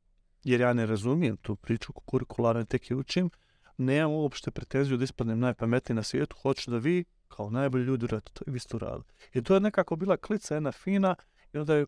Jer 0.44 0.60
ja 0.60 0.72
ne 0.72 0.86
razumijem 0.86 1.36
tu 1.36 1.56
priču 1.56 1.92
kurikularno 1.92 2.64
tek 2.64 2.90
je 2.90 2.96
učim. 2.96 3.30
Nemam 3.78 4.12
uopšte 4.12 4.50
pretenziju 4.50 4.96
da 4.96 5.04
ispadnem 5.04 5.38
najpametniji 5.38 5.96
na 5.96 6.02
svijetu. 6.02 6.36
Hoću 6.42 6.70
da 6.70 6.78
vi 6.78 7.04
kao 7.28 7.50
najbolji 7.50 7.84
ljudi 7.84 8.04
uradite 8.04 8.32
to 8.32 8.44
i 8.46 8.50
vi 8.50 8.58
ste 8.58 8.76
uradili. 8.76 9.04
I 9.34 9.42
to 9.42 9.54
je 9.54 9.60
nekako 9.60 9.96
bila 9.96 10.16
klica 10.16 10.54
jedna 10.54 10.72
fina 10.72 11.14
i 11.52 11.58
onda 11.58 11.74
je 11.74 11.86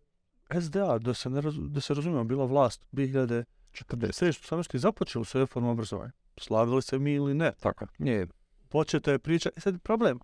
SDA, 0.60 0.98
da 0.98 1.14
se, 1.14 1.30
ne 1.30 1.40
razu, 1.40 1.60
da 1.60 1.80
se 1.80 1.94
razumijemo, 1.94 2.24
bila 2.24 2.44
vlast 2.44 2.82
2040. 2.92 3.44
18. 3.72 4.74
i 4.74 4.78
započeli 4.78 5.24
su 5.24 5.38
reformu 5.38 5.70
obrazovanja. 5.70 6.12
Slagali 6.36 6.82
se 6.82 6.98
mi 6.98 7.12
ili 7.12 7.34
ne. 7.34 7.52
Tako. 7.60 7.86
Nije. 7.98 8.26
Početa 8.68 9.12
je 9.12 9.18
priča. 9.18 9.50
I 9.56 9.60
sad 9.60 9.74
je 9.74 9.78
problem. 9.78 10.18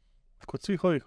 Kod 0.46 0.62
svih 0.62 0.84
ovih 0.84 1.04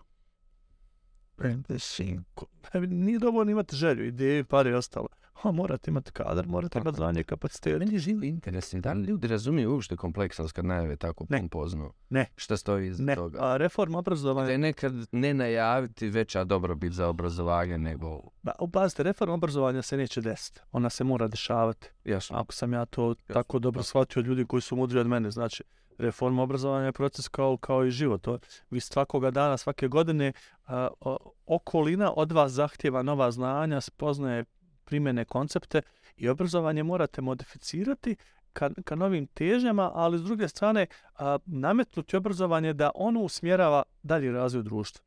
ko- 2.33 2.45
nije 2.87 3.19
dovoljno 3.19 3.51
imati 3.51 3.75
želju, 3.75 4.05
ideje, 4.05 4.43
pare 4.43 4.69
i 4.69 4.73
ostalo. 4.73 5.07
Ha, 5.41 5.51
morate 5.51 5.91
imati 5.91 6.11
kadar, 6.11 6.47
morate 6.47 6.73
Tako. 6.73 6.83
imati 6.83 6.95
znanje, 6.97 7.23
kapacitet. 7.23 7.79
Meni 7.79 7.93
je 7.93 7.99
živo 7.99 8.23
interesno. 8.23 8.79
Da 8.79 8.93
li 8.93 9.03
ljudi 9.03 9.27
razumiju 9.27 9.71
uopšte 9.73 9.95
kompleksnost 9.95 10.51
kad 10.53 10.65
najave 10.65 10.95
tako 10.95 11.25
Ne. 11.29 11.37
pompozno? 11.39 11.93
Ne. 12.09 12.25
Šta 12.35 12.57
stoji 12.57 12.87
iza 12.87 13.03
Ne, 13.03 13.15
toga? 13.15 13.39
a 13.41 13.57
reforma 13.57 13.95
Da 13.95 13.99
obrazovanja, 13.99 14.51
je 14.51 14.57
nekad 14.57 14.93
ne 15.11 15.33
najaviti 15.33 16.09
veća 16.09 16.43
dobrobit 16.43 16.93
za 16.93 17.07
obrazovanje 17.07 17.77
nego... 17.77 18.21
ba, 18.43 18.51
pazite, 18.73 19.03
reforma 19.03 19.33
obrazovanja 19.33 19.81
se 19.81 19.97
neće 19.97 20.21
desiti. 20.21 20.59
Ona 20.71 20.89
se 20.89 21.03
mora 21.03 21.27
dešavati. 21.27 21.87
Jasno. 22.05 22.37
Ako 22.37 22.53
sam 22.53 22.73
ja 22.73 22.85
to 22.85 23.15
tako 23.27 23.59
dobro 23.59 23.83
shvatio 23.83 24.19
od 24.19 24.25
ljudi 24.27 24.45
koji 24.45 24.61
su 24.61 24.75
mudri 24.75 24.99
od 24.99 25.07
mene, 25.07 25.31
znači 25.31 25.63
reforma 25.97 26.43
obrazovanja 26.43 26.85
je 26.85 26.91
proces 26.91 27.27
kao, 27.27 27.57
kao 27.57 27.85
i 27.85 27.91
život. 27.91 28.21
To, 28.21 28.39
vi 28.69 28.79
svakoga 28.79 29.31
dana, 29.31 29.57
svake 29.57 29.87
godine, 29.87 30.33
a, 30.65 30.87
o- 30.99 31.31
okolina 31.45 32.13
od 32.15 32.31
vas 32.31 32.51
zahtjeva 32.51 33.03
nova 33.03 33.31
znanja, 33.31 33.81
spoznaje 33.81 34.45
primjene 34.89 35.25
koncepte 35.25 35.81
i 36.17 36.29
obrazovanje 36.29 36.83
morate 36.83 37.21
modificirati 37.21 38.15
ka, 38.53 38.69
ka 38.85 38.95
novim 38.95 39.27
težnjama, 39.27 39.91
ali 39.93 40.17
s 40.17 40.21
druge 40.21 40.47
strane 40.47 40.87
a, 41.15 41.37
nametnuti 41.45 42.17
obrazovanje 42.17 42.73
da 42.73 42.91
ono 42.95 43.21
usmjerava 43.21 43.83
dalji 44.03 44.31
razvoj 44.31 44.63
društva. 44.63 45.05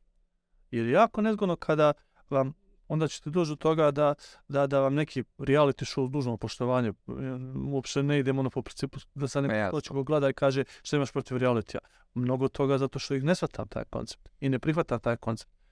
Jer 0.71 0.85
je 0.85 0.91
jako 0.91 1.21
nezgodno 1.21 1.55
kada 1.55 1.93
vam 2.29 2.53
onda 2.87 3.07
ćete 3.07 3.29
doći 3.29 3.49
do 3.49 3.55
toga 3.55 3.91
da, 3.91 4.13
da, 4.47 4.67
da 4.67 4.79
vam 4.79 4.93
neki 4.93 5.23
reality 5.37 5.95
show 5.95 6.09
dužno 6.09 6.37
poštovanje, 6.37 6.93
uopšte 7.71 8.03
ne 8.03 8.19
idemo 8.19 8.39
ono 8.39 8.49
po 8.49 8.61
principu 8.61 8.99
da 9.15 9.27
sad 9.27 9.43
neko 9.43 9.75
hoće 9.75 9.93
go 9.93 10.03
gleda 10.03 10.29
i 10.29 10.33
kaže 10.33 10.63
što 10.83 10.95
imaš 10.95 11.11
protiv 11.11 11.37
realitija. 11.37 11.79
Mnogo 12.13 12.47
toga 12.47 12.77
zato 12.77 12.99
što 12.99 13.15
ih 13.15 13.23
ne 13.23 13.35
shvatam 13.35 13.67
taj 13.67 13.83
koncept 13.89 14.29
i 14.39 14.49
ne 14.49 14.59
prihvatam 14.59 14.99
taj 14.99 15.17
koncept. 15.17 15.62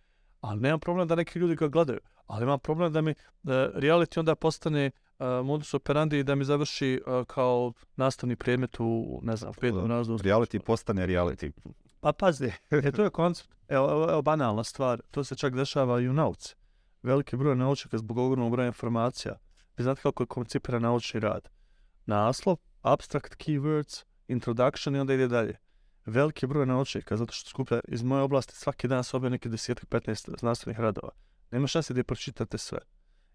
Ali 0.41 0.61
nemam 0.61 0.79
problem 0.79 1.07
da 1.07 1.15
neki 1.15 1.39
ljudi 1.39 1.55
ga 1.55 1.67
gledaju, 1.67 1.99
ali 2.27 2.43
imam 2.43 2.59
problem 2.59 2.93
da 2.93 3.01
mi 3.01 3.13
da 3.43 3.73
reality 3.73 4.19
onda 4.19 4.35
postane 4.35 4.91
uh, 5.19 5.25
modus 5.45 5.73
operandi 5.73 6.19
i 6.19 6.23
da 6.23 6.35
mi 6.35 6.45
završi 6.45 7.01
uh, 7.05 7.25
kao 7.25 7.73
nastavni 7.95 8.35
predmet 8.35 8.79
u, 8.79 9.19
ne 9.23 9.35
znam, 9.35 9.53
petom 9.53 9.87
razlogu. 9.87 10.23
Reality 10.23 10.59
postane 10.59 11.07
reality. 11.07 11.51
Pa 11.99 12.13
pazi, 12.13 12.51
e, 12.69 12.91
to 12.91 13.03
je 13.03 13.09
koncept. 13.09 13.49
Evo, 13.67 13.91
evo, 13.91 14.09
evo 14.09 14.21
banalna 14.21 14.63
stvar, 14.63 15.01
to 15.11 15.23
se 15.23 15.35
čak 15.35 15.55
dešava 15.55 16.01
i 16.01 16.09
u 16.09 16.13
nauci 16.13 16.55
veliki 17.03 17.37
broj 17.37 17.55
naučnika 17.55 17.97
zbog 17.97 18.17
ogromnog 18.17 18.51
broja 18.51 18.67
informacija. 18.67 19.37
Vi 19.77 19.83
znate 19.83 20.01
kako 20.01 20.23
je 20.23 20.27
koncipira 20.27 20.79
naučni 20.79 21.19
rad. 21.19 21.49
Naslov, 22.05 22.57
abstract 22.81 23.35
keywords, 23.35 24.05
introduction 24.27 24.95
i 24.95 24.99
onda 24.99 25.13
ide 25.13 25.27
dalje. 25.27 25.57
Veliki 26.05 26.47
broj 26.47 26.65
naučnika, 26.65 27.17
zato 27.17 27.33
što 27.33 27.49
skuplja 27.49 27.79
iz 27.87 28.03
moje 28.03 28.21
oblasti 28.21 28.55
svaki 28.55 28.87
dan 28.87 29.03
sobe 29.03 29.29
neke 29.29 29.49
desetak, 29.49 29.85
15 29.89 30.39
znanstvenih 30.39 30.79
radova. 30.79 31.09
Nema 31.51 31.67
šanse 31.67 31.93
da 31.93 32.03
pročitate 32.03 32.57
sve. 32.57 32.79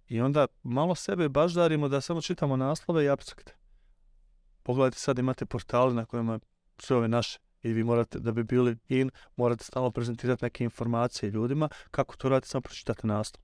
I 0.09 0.21
onda 0.21 0.47
malo 0.63 0.95
sebe 0.95 1.29
baždarimo 1.29 1.89
da 1.89 2.01
samo 2.01 2.21
čitamo 2.21 2.57
naslove 2.57 3.05
i 3.05 3.09
abstrakte. 3.09 3.55
Pogledajte 4.63 4.99
sad 4.99 5.19
imate 5.19 5.47
portale 5.47 5.95
na 5.95 6.05
kojima 6.05 6.39
sve 6.79 6.97
ove 6.97 7.09
naše 7.09 7.39
i 7.63 7.73
vi 7.73 7.85
morate 7.85 8.19
da 8.19 8.33
bi 8.33 8.45
bili 8.45 8.77
in, 8.89 9.11
morate 9.37 9.65
stalno 9.65 9.91
prezentirati 9.91 10.45
neke 10.45 10.65
informacije 10.65 11.31
ljudima. 11.31 11.69
Kako 11.91 12.17
to 12.17 12.29
radite, 12.29 12.49
samo 12.49 12.63
pročitate 12.63 13.07
naslov. 13.07 13.43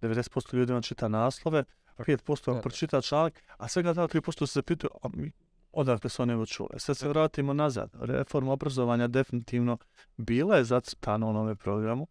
90% 0.00 0.54
ljudi 0.54 0.72
vam 0.72 0.82
čita 0.82 1.08
naslove, 1.08 1.64
5% 1.98 2.52
vam 2.52 2.62
pročita 2.62 3.00
članak, 3.00 3.42
a 3.56 3.68
svega 3.68 3.92
da 3.92 4.08
3% 4.08 4.46
se 4.46 4.52
zapitaju, 4.52 4.90
a 5.02 5.08
mi 5.08 5.32
odakle 5.72 6.10
su 6.10 6.22
oni 6.22 6.34
učule. 6.34 6.78
Sad 6.78 6.96
se 6.96 7.08
vratimo 7.08 7.52
nazad. 7.52 7.90
Reforma 8.00 8.52
obrazovanja 8.52 9.06
definitivno 9.06 9.78
bila 10.16 10.56
je 10.56 10.64
zacrtana 10.64 11.26
u 11.26 11.32
nove 11.32 11.56
programu. 11.56 12.06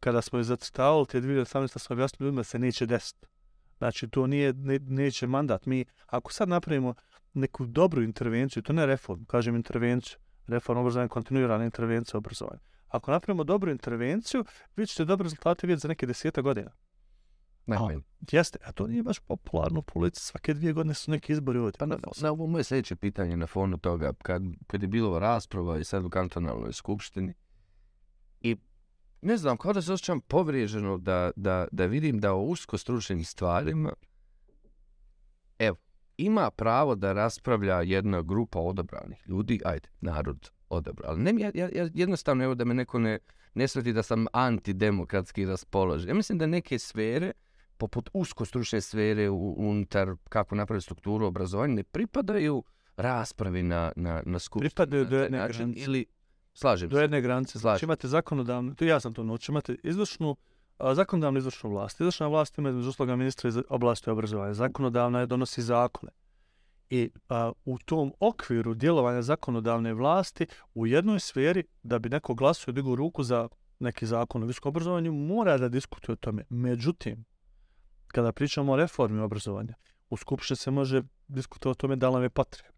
Kada 0.00 0.22
smo 0.22 0.38
je 0.38 0.44
zacrtavali, 0.44 1.06
te 1.06 1.20
2018. 1.20 1.78
smo 1.78 1.94
objasnili 1.94 2.26
ljudima 2.26 2.44
se 2.44 2.58
neće 2.58 2.86
desiti. 2.86 3.26
Znači, 3.78 4.08
to 4.08 4.26
nije, 4.26 4.52
ne, 4.52 4.78
neće 4.78 5.26
mandat. 5.26 5.66
Mi, 5.66 5.84
ako 6.06 6.32
sad 6.32 6.48
napravimo 6.48 6.94
neku 7.34 7.66
dobru 7.66 8.02
intervenciju, 8.02 8.62
to 8.62 8.72
ne 8.72 8.86
reformu, 8.86 9.24
kažem 9.24 9.56
intervenciju, 9.56 10.18
reforma 10.46 10.80
obrazovanja, 10.80 11.08
kontinuirana 11.08 11.64
intervencija 11.64 12.18
obrazovanja. 12.18 12.60
Ako 12.88 13.10
napravimo 13.10 13.44
dobru 13.44 13.70
intervenciju, 13.70 14.44
vi 14.76 14.86
ćete 14.86 15.04
dobre 15.04 15.24
rezultate 15.24 15.66
vidjeti 15.66 15.80
za 15.80 15.88
neke 15.88 16.06
deseta 16.06 16.42
godina. 16.42 16.70
Najmanj. 17.78 18.02
Jeste, 18.32 18.58
a 18.64 18.72
to 18.72 18.86
nije 18.86 19.02
baš 19.02 19.18
popularno 19.18 19.82
u. 19.82 20.20
Svake 20.20 20.54
dvije 20.54 20.72
godine 20.72 20.94
su 20.94 21.10
neki 21.10 21.32
izbori 21.32 21.58
ovdje. 21.58 21.78
Pa 21.78 21.86
na, 21.86 21.98
na 22.20 22.30
ovo 22.30 22.46
moje 22.46 22.64
sljedeće 22.64 22.96
pitanje 22.96 23.36
na 23.36 23.46
fonu 23.46 23.78
toga, 23.78 24.12
kad, 24.22 24.42
kad 24.66 24.82
je 24.82 24.88
bilo 24.88 25.18
rasprava 25.18 25.78
i 25.78 25.84
sad 25.84 26.04
u 26.04 26.10
kantonalnoj 26.10 26.72
skupštini, 26.72 27.34
i 28.40 28.56
ne 29.22 29.36
znam, 29.36 29.56
kao 29.56 29.72
da 29.72 29.82
se 29.82 29.92
osjećam 29.92 30.20
povriježeno 30.20 30.98
da, 30.98 31.30
da, 31.36 31.66
da 31.72 31.86
vidim 31.86 32.18
da 32.18 32.32
o 32.32 32.42
usko 32.42 32.78
stručnim 32.78 33.24
stvarima, 33.24 33.92
evo, 35.58 35.76
ima 36.16 36.50
pravo 36.50 36.94
da 36.94 37.12
raspravlja 37.12 37.82
jedna 37.82 38.22
grupa 38.22 38.58
odabranih 38.58 39.22
ljudi, 39.26 39.60
ajde, 39.64 39.88
narod 40.00 40.50
odabra. 40.68 41.08
Ali 41.08 41.22
ne, 41.22 41.34
ja, 41.38 41.50
ja, 41.54 41.88
jednostavno, 41.94 42.44
evo 42.44 42.54
da 42.54 42.64
me 42.64 42.74
neko 42.74 42.98
ne, 42.98 43.18
ne 43.54 43.68
sveti 43.68 43.92
da 43.92 44.02
sam 44.02 44.26
antidemokratski 44.32 45.46
raspoložen. 45.46 46.08
Ja 46.08 46.14
mislim 46.14 46.38
da 46.38 46.46
neke 46.46 46.78
sfere, 46.78 47.32
poput 47.80 48.10
usko 48.12 48.44
stručne 48.44 48.80
sfere 48.80 49.30
unutar 49.30 50.14
kako 50.28 50.54
napraviti 50.54 50.84
strukturu 50.84 51.26
obrazovanja, 51.26 51.74
ne 51.74 51.82
pripadaju 51.82 52.62
raspravi 52.96 53.62
na, 53.62 53.92
na, 53.96 54.22
na 54.26 54.38
skupštini. 54.38 54.68
Pripadaju 54.70 55.04
do 55.04 55.18
jedne 55.22 55.38
granice. 55.48 55.80
Ili, 55.80 56.04
slažem 56.54 56.88
do 56.88 57.00
jedne 57.00 57.20
granice. 57.20 57.58
Znači 57.58 57.84
imate 57.84 58.08
zakonodavnu, 58.08 58.74
to 58.74 58.84
ja 58.84 59.00
sam 59.00 59.14
to 59.14 59.24
naučio, 59.24 59.52
imate 59.52 59.76
izvršnu, 59.82 60.36
a, 60.78 60.94
zakonodavnu 60.94 61.38
izvršnu 61.38 61.70
vlast. 61.70 62.00
Izvršna 62.00 62.26
vlast 62.26 62.58
ima 62.58 62.68
između 62.68 62.88
usloga 62.88 63.16
ministra 63.16 63.48
iz 63.48 63.58
oblasti 63.68 64.10
obrazovanja. 64.10 64.54
Zakonodavna 64.54 65.20
je 65.20 65.26
donosi 65.26 65.62
zakone. 65.62 66.12
I 66.90 67.10
a, 67.28 67.52
u 67.64 67.78
tom 67.78 68.12
okviru 68.20 68.74
djelovanja 68.74 69.22
zakonodavne 69.22 69.94
vlasti 69.94 70.46
u 70.74 70.86
jednoj 70.86 71.20
sferi 71.20 71.64
da 71.82 71.98
bi 71.98 72.08
neko 72.08 72.34
glasio 72.34 72.72
digu 72.72 72.94
ruku 72.94 73.22
za 73.22 73.48
neki 73.78 74.06
zakon 74.06 74.42
o 74.42 74.46
visokom 74.46 74.68
obrazovanju 74.68 75.12
mora 75.12 75.58
da 75.58 75.68
diskutuje 75.68 76.12
o 76.12 76.16
tome. 76.16 76.44
Međutim, 76.48 77.24
kada 78.12 78.32
pričamo 78.32 78.72
o 78.72 78.76
reformi 78.76 79.20
obrazovanja, 79.20 79.74
u 80.10 80.16
Skupštini 80.16 80.56
se 80.56 80.70
može 80.70 81.02
diskutovati 81.28 81.78
o 81.78 81.80
tome 81.80 81.96
da 81.96 82.08
li 82.08 82.14
nam 82.14 82.22
je 82.22 82.30
potrebno. 82.30 82.72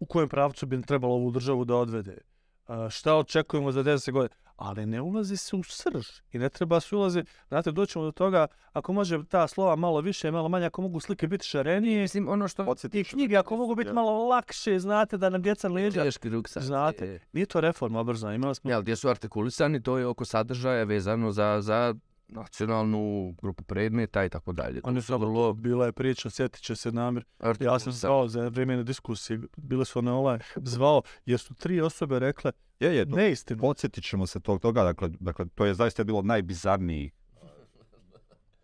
U 0.00 0.06
kojem 0.06 0.28
pravcu 0.28 0.66
bi 0.66 0.82
trebalo 0.82 1.14
ovu 1.14 1.30
državu 1.30 1.64
da 1.64 1.76
odvede. 1.76 2.18
A, 2.66 2.90
šta 2.90 3.16
očekujemo 3.16 3.72
za 3.72 3.82
10 3.82 4.10
godina? 4.12 4.34
Ali 4.56 4.86
ne 4.86 5.00
ulazi 5.00 5.36
se 5.36 5.56
u 5.56 5.62
srž 5.62 6.06
i 6.32 6.38
ne 6.38 6.48
treba 6.48 6.80
se 6.80 6.96
ulazi. 6.96 7.24
Znate, 7.48 7.72
doćemo 7.72 8.04
do 8.04 8.12
toga, 8.12 8.46
ako 8.72 8.92
može 8.92 9.24
ta 9.24 9.48
slova 9.48 9.76
malo 9.76 10.00
više, 10.00 10.30
malo 10.30 10.48
manje, 10.48 10.66
ako 10.66 10.82
mogu 10.82 11.00
slike 11.00 11.26
biti 11.28 11.46
šarenije, 11.46 12.02
Mislim, 12.02 12.28
ono 12.28 12.48
što... 12.48 12.74
i 12.92 13.04
knjige, 13.04 13.36
ako 13.36 13.56
mogu 13.56 13.74
biti 13.74 13.92
malo 13.92 14.26
lakše, 14.28 14.78
znate, 14.78 15.16
da 15.16 15.28
nam 15.28 15.42
djeca 15.42 15.68
leđa. 15.68 16.02
Teški 16.02 16.28
ruksak. 16.28 16.62
Znate, 16.62 17.20
nije 17.32 17.46
to 17.46 17.60
reforma 17.60 18.00
obrazovanja. 18.00 18.36
Imali 18.36 18.54
smo... 18.54 18.70
Ja, 18.70 18.80
gdje 18.80 18.96
su 18.96 19.08
artikulisani, 19.08 19.82
to 19.82 19.98
je 19.98 20.06
oko 20.06 20.24
sadržaja 20.24 20.84
vezano 20.84 21.32
za, 21.32 21.60
za 21.60 21.94
nacionalnu 22.28 23.34
grupu 23.42 23.64
predmeta 23.64 24.24
i 24.24 24.28
tako 24.28 24.52
dalje. 24.52 24.80
Oni 24.84 25.02
su 25.02 25.18
vrlo, 25.18 25.52
bila 25.52 25.86
je 25.86 25.92
priča, 25.92 26.30
sjetit 26.30 26.62
će 26.62 26.76
se 26.76 26.92
namir. 26.92 27.24
Ja 27.60 27.78
sam 27.78 27.92
zvao 27.92 28.28
za 28.28 28.48
vremene 28.48 28.82
diskusije, 28.82 29.40
bile 29.56 29.84
su 29.84 29.98
one 29.98 30.12
ovaj, 30.12 30.38
zvao, 30.56 31.02
jer 31.26 31.40
su 31.40 31.54
tri 31.54 31.80
osobe 31.80 32.18
rekle, 32.18 32.52
je, 32.80 32.96
je, 32.96 33.06
neistinu. 33.06 33.60
Podsjetit 33.60 34.04
ćemo 34.04 34.26
se 34.26 34.40
tog, 34.40 34.60
toga, 34.60 34.82
dakle, 34.82 35.08
dakle, 35.20 35.46
to 35.54 35.66
je 35.66 35.74
zaista 35.74 36.04
bilo 36.04 36.22
najbizarniji 36.22 37.10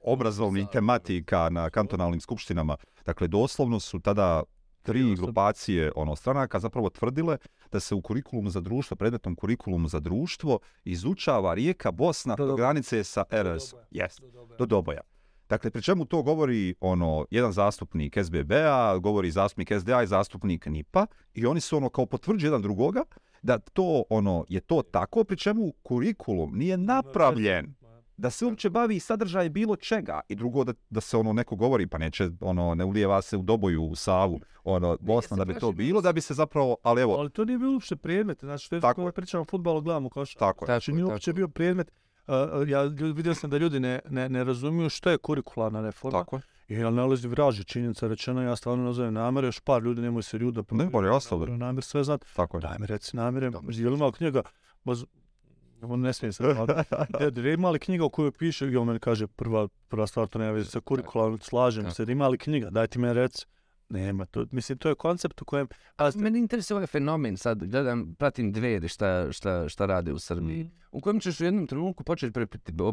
obrazovnih 0.03 0.67
tematika 0.73 1.51
na 1.51 1.71
kantonalnim 1.71 2.21
skupštinama. 2.21 2.77
Dakle, 3.07 3.29
doslovno 3.29 3.81
su 3.81 4.01
tada 4.01 4.43
tri 4.83 5.15
grupacije 5.15 5.93
ono 5.97 6.17
stranaka 6.17 6.59
zapravo 6.59 6.91
tvrdile 6.91 7.37
da 7.73 7.81
se 7.81 7.95
u 7.95 8.03
kurikulumu 8.03 8.51
za 8.51 8.61
društvo, 8.61 8.97
predmetnom 8.97 9.35
kurikulumu 9.35 9.89
za 9.89 10.01
društvo, 10.01 10.59
izučava 10.85 11.55
rijeka 11.55 11.91
Bosna 11.91 12.37
do, 12.37 12.47
do 12.47 12.57
granice 12.57 13.05
sa 13.05 13.25
RS. 13.31 13.75
Yes, 13.91 14.21
do 14.59 14.67
Doboja. 14.67 15.01
Dakle, 15.49 15.71
pri 15.71 15.83
čemu 15.83 16.05
to 16.05 16.23
govori 16.23 16.75
ono 16.81 17.27
jedan 17.31 17.53
zastupnik 17.53 18.19
SBB-a, 18.25 18.99
govori 18.99 19.31
zastupnik 19.31 19.73
SDA 19.81 20.03
i 20.03 20.07
zastupnik 20.07 20.67
NIPA 20.67 21.07
i 21.35 21.47
oni 21.47 21.61
su 21.61 21.77
ono 21.77 21.89
kao 21.89 22.07
potvrđuju 22.07 22.49
jedan 22.49 22.63
drugoga 22.63 23.05
da 23.43 23.59
to 23.59 24.03
ono 24.11 24.45
je 24.49 24.61
to 24.61 24.83
tako, 24.83 25.25
pri 25.25 25.37
čemu 25.37 25.73
kurikulum 25.83 26.59
nije 26.59 26.77
napravljen 26.77 27.75
da 28.21 28.31
se 28.31 28.45
uopće 28.45 28.71
bavi 28.71 29.01
sadržaj 29.01 29.49
bilo 29.49 29.77
čega 29.77 30.21
i 30.29 30.35
drugo 30.35 30.65
da, 30.65 30.73
da 30.91 31.01
se 31.01 31.17
ono 31.17 31.33
neko 31.33 31.57
govori 31.57 31.87
pa 31.87 31.99
neće 31.99 32.31
ono 32.41 32.75
ne 32.75 32.85
ulijeva 32.85 33.23
se 33.23 33.37
u 33.37 33.43
doboju 33.43 33.83
u 33.83 33.95
Savu 33.95 34.41
ono 34.65 34.97
Bosna 35.01 35.37
da 35.37 35.45
bi 35.45 35.55
to 35.55 35.73
bilo 35.73 36.01
da 36.01 36.13
bi 36.13 36.21
se 36.21 36.35
zapravo 36.35 36.77
ali 36.83 37.03
evo 37.03 37.15
ali 37.15 37.31
to 37.31 37.45
nije 37.45 37.59
bilo 37.59 37.73
uopšte 37.73 37.97
predmet 37.97 38.41
znači 38.41 38.65
što 38.65 38.75
je 38.77 38.81
tako 38.81 39.13
pričamo 39.13 39.45
fudbal 39.45 39.81
gledamo 39.81 40.09
kao 40.09 40.25
što 40.25 40.39
tako 40.39 40.65
znači 40.65 40.93
nije 40.93 41.05
uopće 41.05 41.33
bio 41.33 41.49
predmet 41.49 41.93
uh, 42.27 42.69
ja 42.69 42.83
vidio 43.15 43.35
sam 43.35 43.51
da 43.51 43.59
ljudi 43.59 43.81
ne, 43.81 44.01
ne, 44.11 44.29
ne 44.29 44.45
razumiju 44.45 44.89
što 44.89 45.11
je 45.11 45.19
kurikularna 45.19 45.81
reforma 45.81 46.19
tako 46.19 46.37
je 46.37 46.43
I 46.69 46.75
ja 46.75 46.91
nalazi 46.91 47.29
vraži 47.29 47.65
činjenica 47.65 48.07
rečeno, 48.07 48.43
ja 48.43 48.57
stvarno 48.57 48.85
nazovem 48.85 49.15
namere, 49.15 49.49
još 49.49 49.61
par 49.61 49.83
ljudi 49.83 50.01
nemoj 50.01 50.23
se 50.23 50.39
ljuda. 50.39 50.63
Ne, 50.71 50.85
bolje, 50.85 51.09
ja 51.09 51.21
stavljam. 51.21 51.59
Namere 51.59 51.83
sve 51.83 52.05
znati. 52.05 52.27
Tako 52.37 52.57
je. 52.57 52.61
Daj 52.61 52.77
mi 52.81 52.87
reci 52.87 53.17
namere, 53.17 53.51
je 53.71 53.91
li 53.91 53.97
malo 53.97 54.13
knjiga? 54.13 54.43
On 55.83 56.01
ne 56.01 56.13
smije 56.13 56.33
se. 56.33 56.45
Da 57.31 57.51
ima 57.51 57.71
li 57.71 57.79
knjiga 57.79 58.05
u 58.05 58.11
kojoj 58.11 58.33
piše, 58.33 58.69
i 58.69 58.77
on 58.77 58.87
meni 58.87 58.99
kaže, 58.99 59.27
prva, 59.27 59.69
prva 59.89 60.07
stvar, 60.07 60.29
to 60.29 60.39
nema 60.39 60.53
veze 60.53 60.71
sa 60.71 60.81
kurikularnom, 60.81 61.41
slažem 61.41 61.91
se, 61.91 62.07
ima 62.09 62.29
li 62.29 62.39
knjiga, 62.39 62.71
daj 62.71 62.87
ti 62.87 62.99
me 62.99 63.13
rec. 63.13 63.47
Nema, 63.91 64.25
to, 64.25 64.47
mislim, 64.51 64.79
to 64.79 64.89
je 64.89 64.95
koncept 64.95 65.43
u 65.43 65.45
kojem... 65.45 65.69
A, 65.97 66.11
meni 66.15 66.39
interesuje 66.39 66.77
ovaj 66.77 66.87
fenomen, 66.87 67.37
sad 67.37 67.65
gledam, 67.65 68.15
pratim 68.15 68.53
dvede 68.53 68.89
šta, 68.89 69.33
šta, 69.33 69.69
šta 69.69 69.87
rade 69.87 70.13
u 70.13 70.19
Srbiji, 70.19 70.65
mm. 70.65 70.71
u 70.93 71.01
kojem 71.01 71.21
ćeš 71.21 71.41
u 71.41 71.45
jednom 71.45 71.67
trenutku 71.67 72.05
početi 72.05 72.33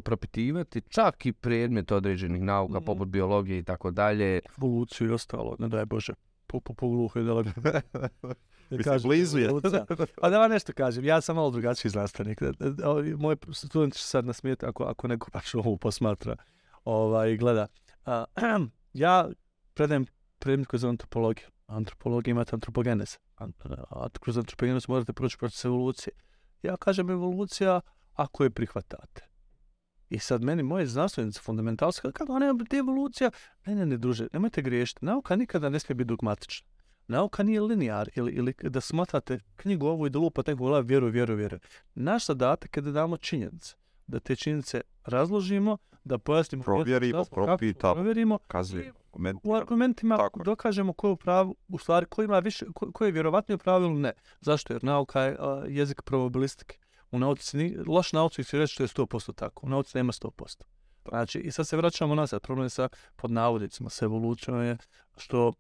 propitivati 0.04 0.82
čak 0.82 1.26
i 1.26 1.34
predmet 1.34 1.92
određenih 1.92 2.42
nauka, 2.42 2.80
mm. 2.80 2.84
poput 2.86 3.08
biologije 3.08 3.60
i 3.60 3.64
tako 3.64 3.92
dalje. 3.92 4.40
Evoluciju 4.58 5.08
i 5.08 5.14
ostalo, 5.14 5.56
ne 5.60 5.68
daj 5.68 5.86
Bože, 5.86 6.14
po, 6.48 6.60
po, 6.60 6.74
po 6.74 6.90
gluhe 6.90 7.20
delega. 8.70 8.94
Mi 8.94 9.00
se 9.00 9.08
blizu 9.08 9.40
je. 9.40 9.50
A 10.22 10.30
da 10.30 10.40
vam 10.40 10.52
nešto 10.52 10.74
kažem, 10.74 11.06
ja 11.06 11.22
sam 11.22 11.36
malo 11.36 11.52
drugačiji 11.52 11.92
znanstvenik. 11.92 12.42
Moj 13.18 13.36
student 13.54 13.94
će 13.94 14.04
sad 14.04 14.26
nasmijeti 14.26 14.66
ako, 14.66 14.84
ako 14.84 15.08
neko 15.08 15.32
baš 15.34 15.56
ovo 15.56 15.78
posmatra 15.78 16.36
ovaj, 16.84 17.38
gleda. 17.38 17.68
Ja 18.94 19.30
predajem 19.74 20.06
predmet 20.40 20.68
zove 20.74 20.90
antropologiju. 20.90 21.48
Antropologija 21.68 22.32
imate 22.32 22.56
antropogenez. 22.56 23.18
Kroz 24.22 24.38
antropogenez 24.38 24.88
morate 24.88 25.14
proći 25.14 25.38
proces 25.38 25.66
evolucije. 25.66 26.14
Ja 26.62 26.78
kažem 26.78 27.10
evolucija 27.10 27.82
ako 28.14 28.44
je 28.44 28.50
prihvatate. 28.50 29.28
I 30.10 30.20
sad 30.20 30.44
meni 30.44 30.64
moje 30.64 30.86
znanstvenice 30.86 31.40
fundamentalske, 31.40 32.12
kako 32.12 32.34
ona 32.34 32.46
je 32.46 32.80
evolucija, 32.80 33.32
ne, 33.66 33.76
ne, 33.76 33.86
ne, 33.86 33.98
druže, 33.98 34.28
nemojte 34.34 34.62
griješiti. 34.62 35.06
Nauka 35.06 35.36
nikada 35.36 35.70
ne 35.70 35.80
smije 35.80 35.96
biti 35.96 36.08
dogmatična. 36.08 36.68
Nauka 37.08 37.44
nije 37.44 37.62
linear 37.62 38.10
ili, 38.16 38.32
ili 38.32 38.54
da 38.62 38.82
smatrate 38.82 39.40
knjigu 39.56 39.88
ovu 39.88 40.08
i 40.08 40.10
da 40.10 40.20
lupate 40.20 40.52
neku 40.52 40.64
glavu, 40.64 40.86
vjeruj, 40.86 41.12
vjeruj, 41.12 41.36
vjeruj. 41.36 41.60
Naš 41.96 42.26
zadatak 42.26 42.78
je 42.78 42.82
da 42.82 42.92
damo 42.92 43.18
činjenice. 43.18 43.76
Da 44.08 44.20
te 44.20 44.36
činjenice 44.36 44.82
razložimo, 45.06 45.78
da 46.04 46.18
pojasnimo... 46.18 46.64
Provjerimo, 46.64 47.26
propitamo, 47.26 47.94
provjerimo. 47.94 48.40
kazujemo. 48.48 48.94
U 49.44 49.56
argumentima 49.56 50.18
Tako. 50.18 50.44
dokažemo 50.44 50.94
ko 50.94 51.10
je 51.10 51.16
pravu, 51.16 51.56
u 51.68 51.78
stvari 51.78 52.06
ko 52.06 52.24
ima 52.24 52.40
više, 52.40 52.66
ko, 52.74 52.92
ko 52.92 53.06
je 53.06 53.12
vjerovatno 53.12 53.56
u 53.56 53.58
pravilu 53.58 53.94
ne. 53.94 54.12
Zašto? 54.42 54.74
Jer 54.74 54.84
nauka 54.84 55.22
je 55.22 55.38
a, 55.40 55.64
jezik 55.68 56.02
probabilistike. 56.02 56.78
U 57.12 57.20
nauci, 57.20 57.58
ni, 57.58 57.78
loš 57.88 58.14
nauci 58.14 58.44
se 58.44 58.58
reći 58.58 58.74
što 58.74 58.84
je 58.84 58.88
100% 58.88 59.36
tako. 59.36 59.66
U 59.66 59.70
nauci 59.70 59.98
nema 59.98 60.12
100%. 60.12 60.64
Znači, 61.10 61.40
i 61.40 61.52
sad 61.52 61.68
se 61.68 61.78
vraćamo 61.78 62.16
nazad. 62.16 62.42
Problem 62.42 62.70
sa 62.70 62.90
pod 63.16 63.32
navodicima, 63.32 63.90
sa 63.90 64.06
evolucijom 64.06 64.64
je 64.64 64.78
što 65.18 65.54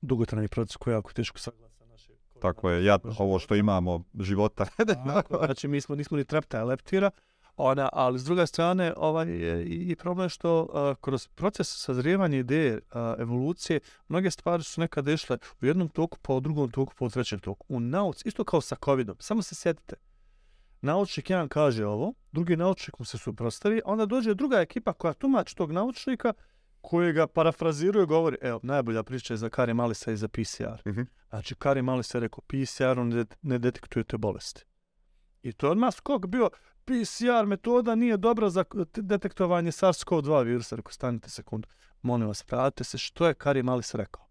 dugotrajni 0.00 0.48
proces 0.48 0.76
koji 0.76 0.92
je 0.92 0.96
jako 0.96 1.12
teško 1.12 1.38
saglasa 1.38 1.84
naše... 1.84 2.12
Tako 2.40 2.70
je, 2.70 2.84
ja 2.84 2.98
ovo 3.18 3.38
što 3.38 3.54
imamo 3.54 4.04
života. 4.20 4.66
Tako, 5.14 5.36
znači, 5.44 5.68
mi 5.68 5.80
smo, 5.80 5.94
nismo 5.94 6.16
ni 6.16 6.24
trepta 6.24 6.64
leptira, 6.64 7.10
ona, 7.58 7.88
ali 7.92 8.18
s 8.18 8.24
druge 8.24 8.46
strane, 8.46 8.94
ovaj, 8.96 9.26
i 9.66 9.96
problem 9.96 10.24
je 10.24 10.28
što 10.28 10.62
uh, 10.62 10.96
kroz 11.00 11.28
proces 11.28 11.68
sazrijevanja 11.84 12.38
ideje 12.38 12.74
uh, 12.74 12.80
evolucije, 13.18 13.80
mnoge 14.08 14.30
stvari 14.30 14.62
su 14.62 14.80
nekada 14.80 15.12
išle 15.12 15.38
u 15.62 15.66
jednom 15.66 15.88
toku, 15.88 16.18
pa 16.22 16.32
u 16.32 16.40
drugom 16.40 16.70
toku, 16.70 16.94
pa 16.98 17.04
u 17.04 17.10
trećem 17.10 17.38
toku. 17.38 17.66
U 17.68 17.80
nauci, 17.80 18.28
isto 18.28 18.44
kao 18.44 18.60
sa 18.60 18.76
COVID-om, 18.84 19.16
samo 19.20 19.42
se 19.42 19.54
sjetite. 19.54 19.96
Naučnik 20.80 21.30
jedan 21.30 21.48
kaže 21.48 21.86
ovo, 21.86 22.12
drugi 22.32 22.56
naučnik 22.56 22.98
mu 22.98 23.04
se 23.04 23.18
suprostavi, 23.18 23.80
onda 23.84 24.06
dođe 24.06 24.34
druga 24.34 24.60
ekipa 24.60 24.92
koja 24.92 25.12
tumači 25.12 25.56
tog 25.56 25.72
naučnika, 25.72 26.32
ga 27.14 27.26
parafraziruje 27.26 28.06
govori, 28.06 28.36
evo, 28.42 28.60
najbolja 28.62 29.02
priča 29.02 29.34
je 29.34 29.38
za 29.38 29.48
Kari 29.48 29.74
Malisa 29.74 30.12
i 30.12 30.16
za 30.16 30.28
PCR. 30.28 30.82
Mm 30.86 30.92
-hmm. 30.92 31.06
Znači, 31.28 31.54
Kari 31.54 31.82
Malisa 31.82 32.18
je 32.18 32.22
rekao, 32.22 32.40
PCR 32.40 32.96
ne, 33.04 33.24
ne 33.42 33.58
detektujete 33.58 34.18
bolesti. 34.18 34.64
I 35.42 35.52
to 35.52 35.66
je 35.66 35.70
odmah 35.70 35.94
skok 35.94 36.26
bio, 36.26 36.50
PCR 36.84 37.46
metoda 37.46 37.94
nije 37.94 38.16
dobra 38.16 38.50
za 38.50 38.64
detektovanje 38.96 39.70
SARS-CoV-2 39.70 40.44
virusa. 40.44 40.76
Rekao, 40.76 40.92
stanite 40.92 41.30
sekundu, 41.30 41.68
molim 42.02 42.28
vas, 42.28 42.42
pratite 42.42 42.84
se 42.84 42.98
što 42.98 43.26
je 43.26 43.34
Kari 43.34 43.62
Malis 43.62 43.94
rekao. 43.94 44.28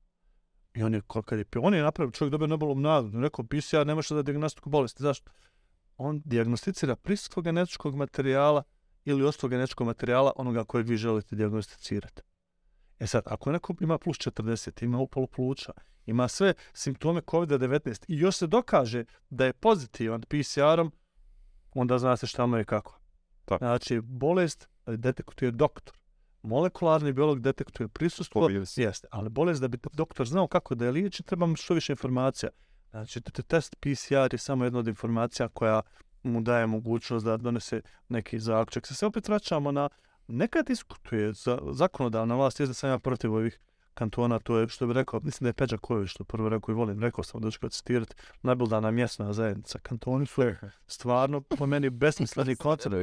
I 0.73 0.83
on 0.83 0.93
je, 0.93 1.01
kad 1.25 1.39
je, 1.39 1.45
on 1.61 1.73
je 1.73 1.83
napravio, 1.83 2.11
čovjek 2.11 2.31
dobio 2.31 2.47
Nobelovu 2.47 2.79
nagradu, 2.79 3.19
rekao, 3.21 3.45
PCR 3.45 3.85
ne 3.85 3.95
može 3.95 4.15
da 4.15 4.21
diagnostiku 4.21 4.69
bolesti. 4.69 5.03
Zašto? 5.03 5.31
On 5.97 6.21
diagnosticira 6.25 6.95
prisustvo 6.95 7.41
genetičkog 7.41 7.95
materijala 7.95 8.63
ili 9.05 9.23
ostalog 9.23 9.51
genetičkog 9.51 9.87
materijala 9.87 10.31
onoga 10.35 10.63
kojeg 10.63 10.87
vi 10.87 10.97
želite 10.97 11.35
diagnosticirati. 11.35 12.21
E 12.99 13.07
sad, 13.07 13.23
ako 13.25 13.51
neko 13.51 13.73
ima 13.79 13.97
plus 13.97 14.17
40, 14.17 14.83
ima 14.83 14.99
upalo 14.99 15.27
pluća, 15.27 15.71
ima 16.05 16.27
sve 16.27 16.53
simptome 16.73 17.21
COVID-19 17.21 18.05
i 18.07 18.17
još 18.17 18.35
se 18.35 18.47
dokaže 18.47 19.05
da 19.29 19.45
je 19.45 19.53
pozitivan 19.53 20.21
PCR-om, 20.21 20.91
onda 21.73 21.99
zna 21.99 22.17
se 22.17 22.27
šta 22.27 22.45
mu 22.45 22.57
je 22.57 22.63
kako. 22.63 22.99
Tako. 23.45 23.65
Znači, 23.65 24.01
bolest 24.01 24.67
detektuje 24.85 25.51
doktor. 25.51 25.97
Molekularni 26.41 27.13
biolog 27.13 27.41
detektuje 27.41 27.87
prisustvo, 27.87 28.49
jeste, 28.75 29.07
ali 29.11 29.29
bolest 29.29 29.61
da 29.61 29.67
bi 29.67 29.77
doktor 29.93 30.27
znao 30.27 30.47
kako 30.47 30.75
da 30.75 30.85
je 30.85 30.91
liječi, 30.91 31.23
treba 31.23 31.45
mu 31.45 31.55
što 31.55 31.73
više 31.73 31.93
informacija. 31.93 32.49
Znači, 32.89 33.21
test 33.21 33.75
PCR 33.79 34.33
je 34.33 34.37
samo 34.37 34.63
jedna 34.63 34.79
od 34.79 34.87
informacija 34.87 35.47
koja 35.47 35.81
mu 36.23 36.41
daje 36.41 36.67
mogućnost 36.67 37.25
da 37.25 37.37
donese 37.37 37.81
neki 38.09 38.39
zaključak. 38.39 38.87
Se 38.87 38.93
sve 38.93 39.07
opet 39.07 39.27
vraćamo 39.27 39.71
na 39.71 39.89
nekad 40.27 40.65
diskutuje 40.65 41.33
za 41.33 41.59
zakonodavna 41.71 42.35
vlast, 42.35 42.59
je 42.59 42.73
sam 42.73 42.89
ja 42.89 42.99
protiv 42.99 43.33
ovih 43.33 43.59
kantona, 43.97 44.39
to 44.39 44.57
je 44.57 44.67
što 44.67 44.87
bi 44.87 44.93
rekao, 44.93 45.19
mislim 45.23 45.45
da 45.45 45.49
je 45.49 45.53
Peđa 45.53 45.77
Ković, 45.77 46.09
što 46.09 46.23
prvo 46.23 46.49
rekao 46.49 46.73
i 46.73 46.75
volim, 46.75 46.99
rekao 46.99 47.23
sam 47.23 47.41
da 47.41 47.51
ću 47.51 47.59
ga 47.61 47.69
citirati, 47.69 48.15
najbildana 48.41 48.91
mjesna 48.91 49.33
zajednica. 49.33 49.79
Kantoni 49.79 50.25
su 50.25 50.41
stvarno 50.87 51.41
po 51.41 51.65
meni 51.65 51.89
besmisleni 51.89 52.55
koncert. 52.65 52.95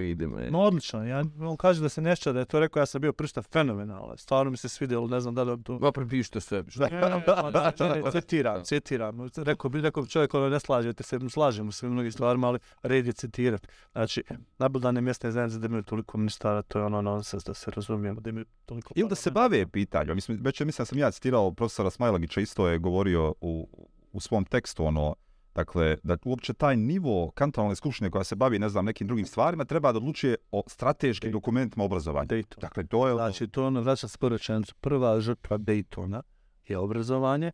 No, 0.50 0.60
odlično. 0.60 1.04
Ja, 1.04 1.24
on 1.40 1.56
kaže 1.56 1.82
da 1.82 1.88
se 1.88 2.00
nešća 2.00 2.32
da 2.32 2.38
je 2.38 2.44
to 2.44 2.60
rekao, 2.60 2.80
ja 2.80 2.86
sam 2.86 3.00
bio 3.00 3.12
prišta 3.12 3.42
fenomenalno. 3.42 4.16
Stvarno 4.16 4.50
mi 4.50 4.56
se 4.56 4.68
svidjelo, 4.68 5.08
ne 5.08 5.20
znam 5.20 5.34
da 5.34 5.42
li 5.42 5.52
je 5.52 5.62
to... 5.62 5.78
Opre 5.82 6.08
pište 6.08 6.40
sve. 6.40 6.64
citiram, 8.20 8.64
citiram. 8.64 9.28
Rekao 9.36 9.70
bi, 9.70 9.80
rekao 9.80 10.06
čovjek, 10.06 10.34
ono 10.34 10.48
ne 10.48 10.60
slažete 10.60 11.02
se, 11.02 11.18
slažemo 11.30 11.72
se 11.72 11.86
mnogi 11.86 12.10
stvarima, 12.10 12.48
ali 12.48 12.58
red 12.82 13.06
je 13.06 13.12
citirati. 13.12 13.68
Znači, 13.92 14.22
najbildane 14.58 15.00
mjesne 15.00 15.30
zajednice 15.30 15.58
da 15.58 15.66
imaju 15.66 15.82
toliko 15.82 16.18
ministara, 16.18 16.62
to 16.62 16.78
je 16.78 16.84
ono 16.84 17.02
nonsens 17.02 17.44
da 17.44 17.54
se 17.54 17.70
razumijemo, 17.70 18.20
da 18.20 18.30
imaju 18.30 18.46
toliko... 18.66 18.92
Ili 18.96 19.08
da 19.08 19.14
se 19.14 19.30
bave 19.30 19.66
pitanju, 19.66 20.14
mislim, 20.14 20.38
već 20.42 20.60
mislim 20.60 20.83
sam 20.84 20.98
ja 20.98 21.10
citirao 21.10 21.52
profesora 21.52 21.90
Smajlagića, 21.90 22.40
isto 22.40 22.68
je 22.68 22.78
govorio 22.78 23.34
u, 23.40 23.68
u 24.12 24.20
svom 24.20 24.44
tekstu, 24.44 24.84
ono, 24.84 25.14
dakle, 25.54 25.96
da 26.02 26.16
uopće 26.24 26.52
taj 26.52 26.76
nivo 26.76 27.30
kantonalne 27.30 27.76
skupštine 27.76 28.10
koja 28.10 28.24
se 28.24 28.34
bavi, 28.34 28.58
ne 28.58 28.68
znam, 28.68 28.84
nekim 28.84 29.06
drugim 29.06 29.26
stvarima, 29.26 29.64
treba 29.64 29.92
da 29.92 29.96
odlučuje 29.98 30.36
o 30.50 30.62
strateškim 30.66 31.30
Dayton. 31.30 31.32
dokumentima 31.32 31.84
obrazovanja. 31.84 32.26
Dayton. 32.26 32.60
Dakle, 32.60 32.86
to 32.86 33.08
je... 33.08 33.14
Znači, 33.14 33.48
to 33.48 33.66
ono, 33.66 33.80
vraća 33.80 34.06
prvo 34.20 34.38
prva 34.80 35.20
žrtva 35.20 35.58
Daytona 35.58 36.22
je 36.66 36.78
obrazovanje, 36.78 37.52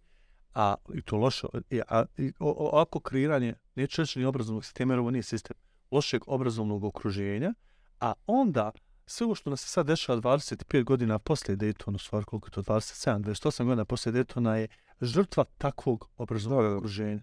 a 0.55 0.75
i 0.95 1.03
to 1.03 1.17
loše, 1.17 1.47
a, 1.89 2.05
i, 2.17 2.33
o, 2.39 2.69
ovako 2.73 3.01
kreiranje, 3.01 3.55
nije 3.75 3.87
češće 3.87 4.19
ni 4.19 4.25
obrazovnog 4.25 4.65
sistema, 4.65 4.93
jer 4.93 5.01
ovo 5.01 5.11
nije 5.11 5.23
sistem 5.23 5.57
lošeg 5.91 6.23
obrazovnog 6.27 6.85
okruženja, 6.85 7.55
a 8.01 8.13
onda 8.27 8.71
sve 9.11 9.25
ovo 9.25 9.35
što 9.35 9.51
nas 9.51 9.61
se 9.61 9.69
sad 9.69 9.87
dešava 9.87 10.21
25 10.21 10.85
godina 10.85 11.19
posle 11.19 11.57
Daytona, 11.57 11.99
stvar 11.99 12.25
koliko 12.25 12.49
je 12.49 12.53
to 12.53 12.63
27, 12.63 13.21
28 13.21 13.65
godina 13.65 13.85
posle 13.85 14.13
Daytona 14.13 14.53
je 14.53 14.69
žrtva 15.01 15.45
takvog 15.59 16.09
obrazovnog 16.17 16.77
okruženja. 16.77 17.23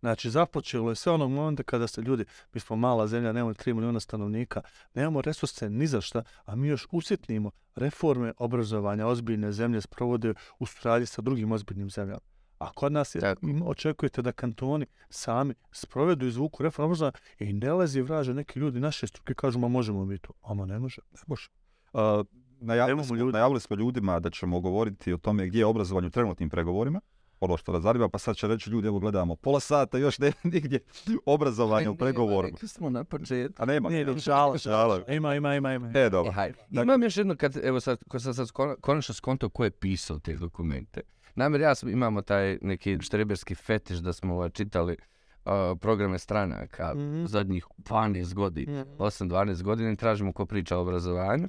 Znači, 0.00 0.30
započelo 0.30 0.90
je 0.90 0.96
sve 0.96 1.12
onog 1.12 1.30
momenta 1.30 1.62
kada 1.62 1.86
se 1.86 2.02
ljudi, 2.02 2.24
mi 2.52 2.60
smo 2.60 2.76
mala 2.76 3.06
zemlja, 3.06 3.32
nemamo 3.32 3.54
3 3.54 3.74
miliona 3.74 4.00
stanovnika, 4.00 4.60
nemamo 4.94 5.20
resurse 5.20 5.70
ni 5.70 5.86
za 5.86 6.00
šta, 6.00 6.22
a 6.44 6.56
mi 6.56 6.68
još 6.68 6.86
usjetnimo 6.90 7.50
reforme 7.74 8.32
obrazovanja 8.38 9.06
ozbiljne 9.06 9.52
zemlje 9.52 9.80
sprovode 9.80 10.34
u 10.58 10.66
stradnji 10.66 11.06
sa 11.06 11.22
drugim 11.22 11.52
ozbiljnim 11.52 11.90
zemljama. 11.90 12.31
A 12.62 12.72
kod 12.74 12.92
nas 12.92 13.14
je, 13.14 13.34
očekujete 13.64 14.22
da 14.22 14.32
kantoni 14.32 14.86
sami 15.10 15.54
sprovedu 15.72 16.26
iz 16.26 16.34
zvuku 16.34 16.62
reforma 16.62 17.12
i 17.38 17.52
ne 17.52 17.72
lezi 17.72 18.02
vraže 18.02 18.34
neki 18.34 18.58
ljudi 18.58 18.80
naše 18.80 19.06
struke 19.06 19.34
kažu 19.34 19.58
ma 19.58 19.68
možemo 19.68 20.04
mi 20.04 20.18
to. 20.18 20.32
Ama 20.42 20.66
ne 20.66 20.78
može, 20.78 21.00
ne 21.12 21.20
može. 21.26 21.48
Uh, 21.92 22.00
najavili, 22.60 23.04
smo, 23.04 23.16
ljudi. 23.16 23.32
najavili 23.32 23.60
smo 23.60 23.76
ljudima 23.76 24.20
da 24.20 24.30
ćemo 24.30 24.60
govoriti 24.60 25.12
o 25.12 25.16
tome 25.16 25.46
gdje 25.46 25.58
je 25.58 25.66
obrazovanje 25.66 26.06
u 26.06 26.10
trenutnim 26.10 26.50
pregovorima 26.50 27.00
ono 27.44 27.56
što 27.56 27.72
nas 27.72 27.82
zanima, 27.82 28.08
pa 28.08 28.18
sad 28.18 28.36
će 28.36 28.48
reći 28.48 28.70
ljudi, 28.70 28.88
evo 28.88 28.98
gledamo 28.98 29.36
pola 29.36 29.60
sata, 29.60 29.98
još 29.98 30.18
ne 30.18 30.32
nigdje 30.52 30.80
obrazovanje 31.26 31.88
u 31.88 31.96
pregovorima. 31.96 32.54
Rekli 32.54 32.68
smo 32.68 32.90
na 32.90 33.04
početku. 33.04 33.62
A 33.62 33.66
nema. 33.66 33.88
Nije, 33.88 34.04
nije, 34.04 34.18
žal, 34.18 34.56
žal. 34.56 35.00
Ima, 35.08 35.34
ima, 35.34 35.54
ima, 35.54 35.74
ima. 35.74 35.92
E, 35.94 36.10
dobro. 36.10 36.30
E, 36.30 36.34
hajde. 36.34 36.58
Imam 36.70 37.02
još 37.02 37.16
jedno, 37.16 37.36
kad, 37.36 37.56
evo 37.62 37.80
sad, 37.80 37.98
ko 38.08 38.18
sam 38.18 38.34
sad 38.34 38.48
konačno 38.80 39.14
skontao 39.14 39.48
ko 39.48 39.64
je 39.64 39.70
pisao 39.70 40.18
te 40.18 40.36
dokumente. 40.36 41.00
Namjer, 41.34 41.60
ja 41.60 41.74
sam, 41.74 41.88
imamo 41.88 42.22
taj 42.22 42.58
neki 42.62 42.98
štreberski 43.00 43.54
fetiš 43.54 43.98
da 43.98 44.12
smo 44.12 44.34
ovaj, 44.34 44.50
čitali 44.50 44.96
uh, 45.44 45.52
programe 45.80 46.18
stranaka 46.18 46.94
mm 46.94 46.98
-hmm. 46.98 47.26
zadnjih 47.26 47.66
12 47.78 48.34
godina, 48.34 48.84
mm 48.84 48.88
-hmm. 48.88 48.96
8-12 48.96 49.62
godina 49.62 49.90
i 49.90 49.96
tražimo 49.96 50.32
ko 50.32 50.46
priča 50.46 50.78
o 50.78 50.80
obrazovanju. 50.80 51.48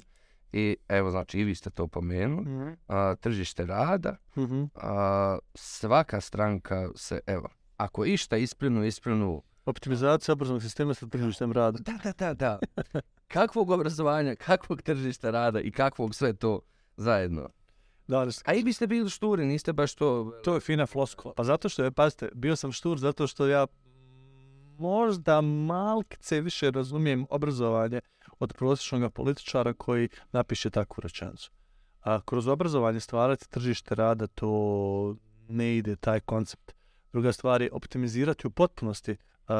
I 0.52 0.76
evo, 0.88 1.10
znači, 1.10 1.38
i 1.38 1.44
vi 1.44 1.54
ste 1.54 1.70
to 1.70 1.86
pomenuli. 1.86 2.44
Mm 2.44 2.58
-hmm. 2.58 3.12
uh, 3.12 3.18
tržište 3.18 3.66
rada. 3.66 4.16
Mm 4.36 4.42
-hmm. 4.42 4.62
uh, 4.62 5.38
svaka 5.54 6.20
stranka 6.20 6.88
se, 6.94 7.20
evo, 7.26 7.48
ako 7.76 8.04
išta 8.04 8.36
isplinu, 8.36 8.84
isplinu... 8.84 9.42
Optimizacija 9.66 10.32
obrazovnog 10.32 10.62
sistema 10.62 10.94
sa 10.94 11.06
tržištem 11.06 11.52
rada. 11.52 11.78
Da, 11.78 11.98
da, 12.04 12.12
da, 12.12 12.34
da. 12.34 12.58
kakvog 13.28 13.70
obrazovanja, 13.70 14.34
kakvog 14.34 14.82
tržišta 14.82 15.30
rada 15.30 15.60
i 15.60 15.70
kakvog 15.70 16.14
sve 16.14 16.32
to 16.32 16.60
zajedno. 16.96 17.48
Da, 18.08 18.26
A 18.44 18.54
i 18.54 18.64
biste 18.64 18.86
bili 18.86 19.10
šturi, 19.10 19.46
niste 19.46 19.72
baš 19.72 19.94
to... 19.94 20.32
To 20.44 20.54
je 20.54 20.60
fina 20.60 20.86
floskula. 20.86 21.34
Pa 21.34 21.44
zato 21.44 21.68
što 21.68 21.84
je, 21.84 21.90
pazite, 21.90 22.30
bio 22.34 22.56
sam 22.56 22.72
štur 22.72 22.98
zato 22.98 23.26
što 23.26 23.46
ja 23.46 23.66
možda 24.78 25.40
malkice 25.40 26.40
više 26.40 26.70
razumijem 26.70 27.26
obrazovanje 27.30 28.00
od 28.38 28.52
prosječnog 28.52 29.12
političara 29.12 29.72
koji 29.72 30.08
napiše 30.32 30.70
takvu 30.70 31.00
rečenicu. 31.00 31.50
A 32.00 32.20
kroz 32.20 32.48
obrazovanje 32.48 33.00
stvarati 33.00 33.50
tržište 33.50 33.94
rada, 33.94 34.26
to 34.26 35.16
ne 35.48 35.76
ide 35.76 35.96
taj 35.96 36.20
koncept. 36.20 36.72
Druga 37.12 37.32
stvar 37.32 37.62
je 37.62 37.72
optimizirati 37.72 38.46
u 38.46 38.50
potpunosti 38.50 39.16
uh, 39.48 39.54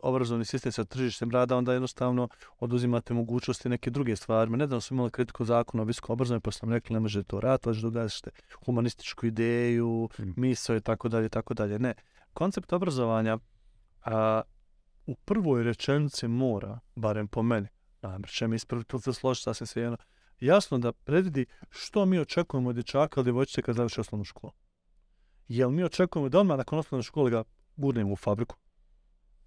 obrazovni 0.00 0.44
sistem 0.44 0.72
sa 0.72 0.84
tržištem 0.84 1.30
rada, 1.30 1.56
onda 1.56 1.72
jednostavno 1.72 2.28
oduzimate 2.58 3.14
mogućnosti 3.14 3.68
neke 3.68 3.90
druge 3.90 4.16
stvari. 4.16 4.50
Ne 4.50 4.66
znam, 4.66 4.80
smo 4.80 4.94
imali 4.94 5.10
kritiku 5.10 5.44
zakona 5.44 5.82
o 5.82 5.86
visokom 5.86 6.12
obrazovanju, 6.12 6.40
pa 6.40 6.50
sam 6.50 6.72
rekli 6.72 6.94
ne 6.94 7.00
možete 7.00 7.28
to 7.28 7.40
rad, 7.40 7.60
ali 7.66 7.80
događate 7.80 8.30
humanističku 8.64 9.26
ideju, 9.26 10.08
mm. 10.18 10.32
miso 10.36 10.74
i 10.74 10.80
tako 10.80 11.08
dalje, 11.08 11.28
tako 11.28 11.54
dalje. 11.54 11.78
Ne. 11.78 11.94
Koncept 12.32 12.72
obrazovanja 12.72 13.38
a, 14.04 14.42
u 15.06 15.14
prvoj 15.14 15.62
rečenici 15.62 16.28
mora, 16.28 16.78
barem 16.96 17.28
po 17.28 17.42
meni, 17.42 17.68
namjer 18.02 18.28
će 18.28 18.48
mi 18.48 18.56
ispraviti 18.56 18.96
ili 18.96 19.02
se 19.02 19.12
složiti 19.12 19.44
sasvim 19.44 19.66
sve 19.66 19.82
jedno, 19.82 19.96
jasno 20.40 20.78
da 20.78 20.92
predvidi 20.92 21.46
što 21.70 22.06
mi 22.06 22.18
očekujemo 22.18 22.68
od 22.68 22.74
dječaka 22.74 23.20
ili 23.20 23.24
djevojčice 23.24 23.62
kad 23.62 23.76
završi 23.76 24.00
osnovnu 24.00 24.24
školu. 24.24 24.52
Jel 25.48 25.70
mi 25.70 25.84
očekujemo 25.84 26.28
da 26.28 26.40
odmah 26.40 26.56
nakon 26.58 26.78
osnovne 26.78 27.02
škole 27.02 27.30
ga 27.30 27.44
gurnemo 27.76 28.12
u 28.12 28.16
fabriku? 28.16 28.56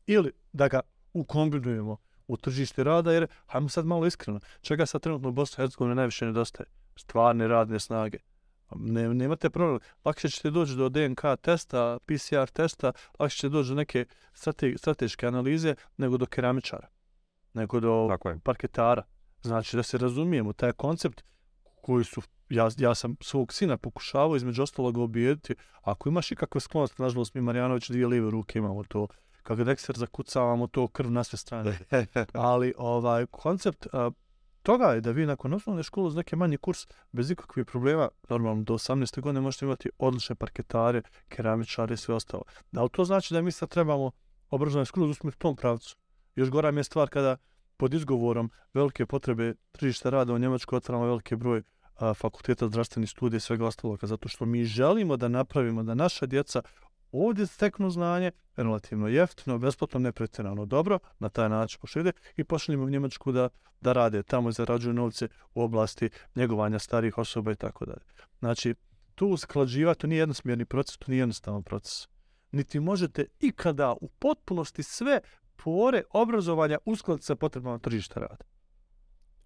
Ili 0.07 0.31
da 0.53 0.67
ga 0.67 0.79
ukombinujemo 1.13 1.97
u 2.27 2.37
tržište 2.37 2.83
rada, 2.83 3.11
jer, 3.11 3.27
hajmo 3.45 3.69
sad 3.69 3.85
malo 3.85 4.05
iskreno, 4.05 4.39
čega 4.61 4.85
sad 4.85 5.01
trenutno 5.01 5.29
u 5.29 5.31
Bosni 5.31 5.53
i 5.53 5.63
Hercegovini 5.63 5.95
najviše 5.95 6.25
nedostaje? 6.25 6.67
Stvarne 6.95 7.47
radne 7.47 7.79
snage. 7.79 8.17
Ne, 8.75 9.13
nemate 9.13 9.49
problem. 9.49 9.79
Lakše 10.05 10.29
ćete 10.29 10.49
doći 10.51 10.75
do 10.75 10.89
DNK 10.89 11.21
testa, 11.41 11.99
PCR 12.05 12.47
testa, 12.53 12.91
lakše 13.19 13.37
ćete 13.37 13.49
doći 13.49 13.69
do 13.69 13.75
neke 13.75 14.05
strate, 14.33 14.73
strateške 14.77 15.27
analize 15.27 15.75
nego 15.97 16.17
do 16.17 16.25
keramičara, 16.25 16.87
nego 17.53 17.79
do 17.79 18.17
parketara. 18.43 19.03
Znači 19.41 19.75
da 19.75 19.83
se 19.83 19.97
razumijemo, 19.97 20.53
taj 20.53 20.71
koncept 20.71 21.23
koji 21.81 22.03
su, 22.03 22.21
ja, 22.49 22.69
ja 22.77 22.95
sam 22.95 23.15
svog 23.21 23.53
sina 23.53 23.77
pokušavao 23.77 24.35
između 24.35 24.63
ostalog 24.63 24.97
obijediti, 24.97 25.55
ako 25.81 26.09
imaš 26.09 26.31
ikakve 26.31 26.61
sklonosti, 26.61 27.01
nažalost 27.01 27.33
mi 27.33 27.41
Marijanović 27.41 27.89
dvije 27.89 28.07
live 28.07 28.29
ruke 28.29 28.59
imamo 28.59 28.83
to, 28.83 29.07
kako 29.47 29.63
dekser 29.63 29.95
zakucavamo 29.97 30.67
to 30.67 30.87
krv 30.87 31.11
na 31.11 31.23
sve 31.23 31.37
strane. 31.37 31.79
Ali 32.33 32.73
ovaj 32.77 33.25
koncept 33.25 33.87
a, 33.93 34.11
toga 34.63 34.85
je 34.85 35.01
da 35.01 35.11
vi 35.11 35.25
nakon 35.25 35.53
osnovne 35.53 35.83
škole 35.83 36.07
uz 36.07 36.15
neke 36.15 36.35
manji 36.35 36.57
kurs, 36.57 36.87
bez 37.11 37.31
ikakvih 37.31 37.65
problema, 37.65 38.09
normalno 38.29 38.63
do 38.63 38.73
18. 38.73 39.21
godine 39.21 39.41
možete 39.41 39.65
imati 39.65 39.89
odlične 39.97 40.35
parketare, 40.35 41.01
keramičare 41.29 41.93
i 41.93 41.97
sve 41.97 42.15
ostalo. 42.15 42.43
Da 42.71 42.83
li 42.83 42.89
to 42.89 43.05
znači 43.05 43.33
da 43.33 43.41
mi 43.41 43.51
sad 43.51 43.69
trebamo 43.69 44.11
obrazovanje 44.49 44.85
skroz 44.85 45.09
usmjeriti 45.09 45.37
u 45.37 45.41
tom 45.41 45.55
pravcu? 45.55 45.97
Još 46.35 46.49
gora 46.49 46.71
mi 46.71 46.79
je 46.79 46.83
stvar 46.83 47.09
kada 47.09 47.37
pod 47.77 47.93
izgovorom 47.93 48.51
velike 48.73 49.05
potrebe 49.05 49.53
tržišta 49.71 50.09
rada 50.09 50.33
u 50.33 50.39
Njemačkoj 50.39 50.77
otvaramo 50.77 51.05
velike 51.05 51.35
broj 51.35 51.63
a, 51.95 52.13
fakulteta 52.13 52.67
zdravstvenih 52.67 53.09
studija 53.09 53.37
i 53.37 53.41
svega 53.41 53.65
ostalog, 53.65 53.99
zato 54.01 54.29
što 54.29 54.45
mi 54.45 54.65
želimo 54.65 55.17
da 55.17 55.27
napravimo 55.27 55.83
da 55.83 55.95
naša 55.95 56.25
djeca 56.25 56.61
ovdje 57.11 57.47
steknu 57.47 57.89
znanje, 57.89 58.31
relativno 58.55 59.07
jeftino, 59.07 59.57
besplatno, 59.57 59.99
nepretjerano 59.99 60.65
dobro, 60.65 60.99
na 61.19 61.29
taj 61.29 61.49
način 61.49 61.79
pošli 61.81 62.11
i 62.35 62.43
pošaljimo 62.43 62.83
u 62.83 62.89
Njemačku 62.89 63.31
da, 63.31 63.49
da 63.81 63.93
rade 63.93 64.23
tamo 64.23 64.49
i 64.49 64.53
zarađuju 64.53 64.93
novce 64.93 65.27
u 65.53 65.61
oblasti 65.61 66.09
njegovanja 66.35 66.79
starih 66.79 67.17
osoba 67.17 67.51
i 67.51 67.55
tako 67.55 67.85
dalje. 67.85 68.05
Znači, 68.39 68.75
tu 69.15 69.27
usklađivati, 69.27 69.99
to 69.99 70.07
nije 70.07 70.19
jednosmjerni 70.19 70.65
proces, 70.65 70.97
to 70.97 71.05
nije 71.07 71.19
jednostavan 71.19 71.63
proces. 71.63 72.07
Niti 72.51 72.79
možete 72.79 73.25
ikada 73.39 73.95
u 74.01 74.07
potpunosti 74.07 74.83
sve 74.83 75.19
pore 75.55 76.03
obrazovanja 76.13 76.77
uskladiti 76.85 77.25
sa 77.25 77.35
potrebama 77.35 77.79
tržišta 77.79 78.19
rada 78.19 78.56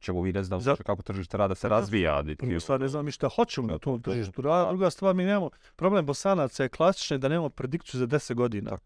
čemu 0.01 0.21
vi 0.21 0.33
ne 0.33 0.43
znam 0.43 0.61
Za... 0.61 0.75
kako 0.75 1.01
tržište 1.01 1.37
rada 1.37 1.55
se 1.55 1.69
razvija. 1.69 2.23
Prvo 2.37 2.59
stvar 2.59 2.79
ne 2.79 2.87
znam 2.87 3.05
mi 3.05 3.11
šta 3.11 3.29
hoćemo 3.29 3.67
na 3.67 3.77
tom 3.77 4.01
tržištu 4.01 4.41
rada. 4.41 4.69
Druga 4.69 4.89
stvar 4.89 5.15
mi 5.15 5.23
nemamo, 5.23 5.49
problem 5.75 6.05
bosanaca 6.05 6.63
je 6.63 6.69
klasični 6.69 7.17
da 7.17 7.27
nemamo 7.27 7.49
predikciju 7.49 7.99
za 7.99 8.07
10 8.07 8.33
godina. 8.33 8.77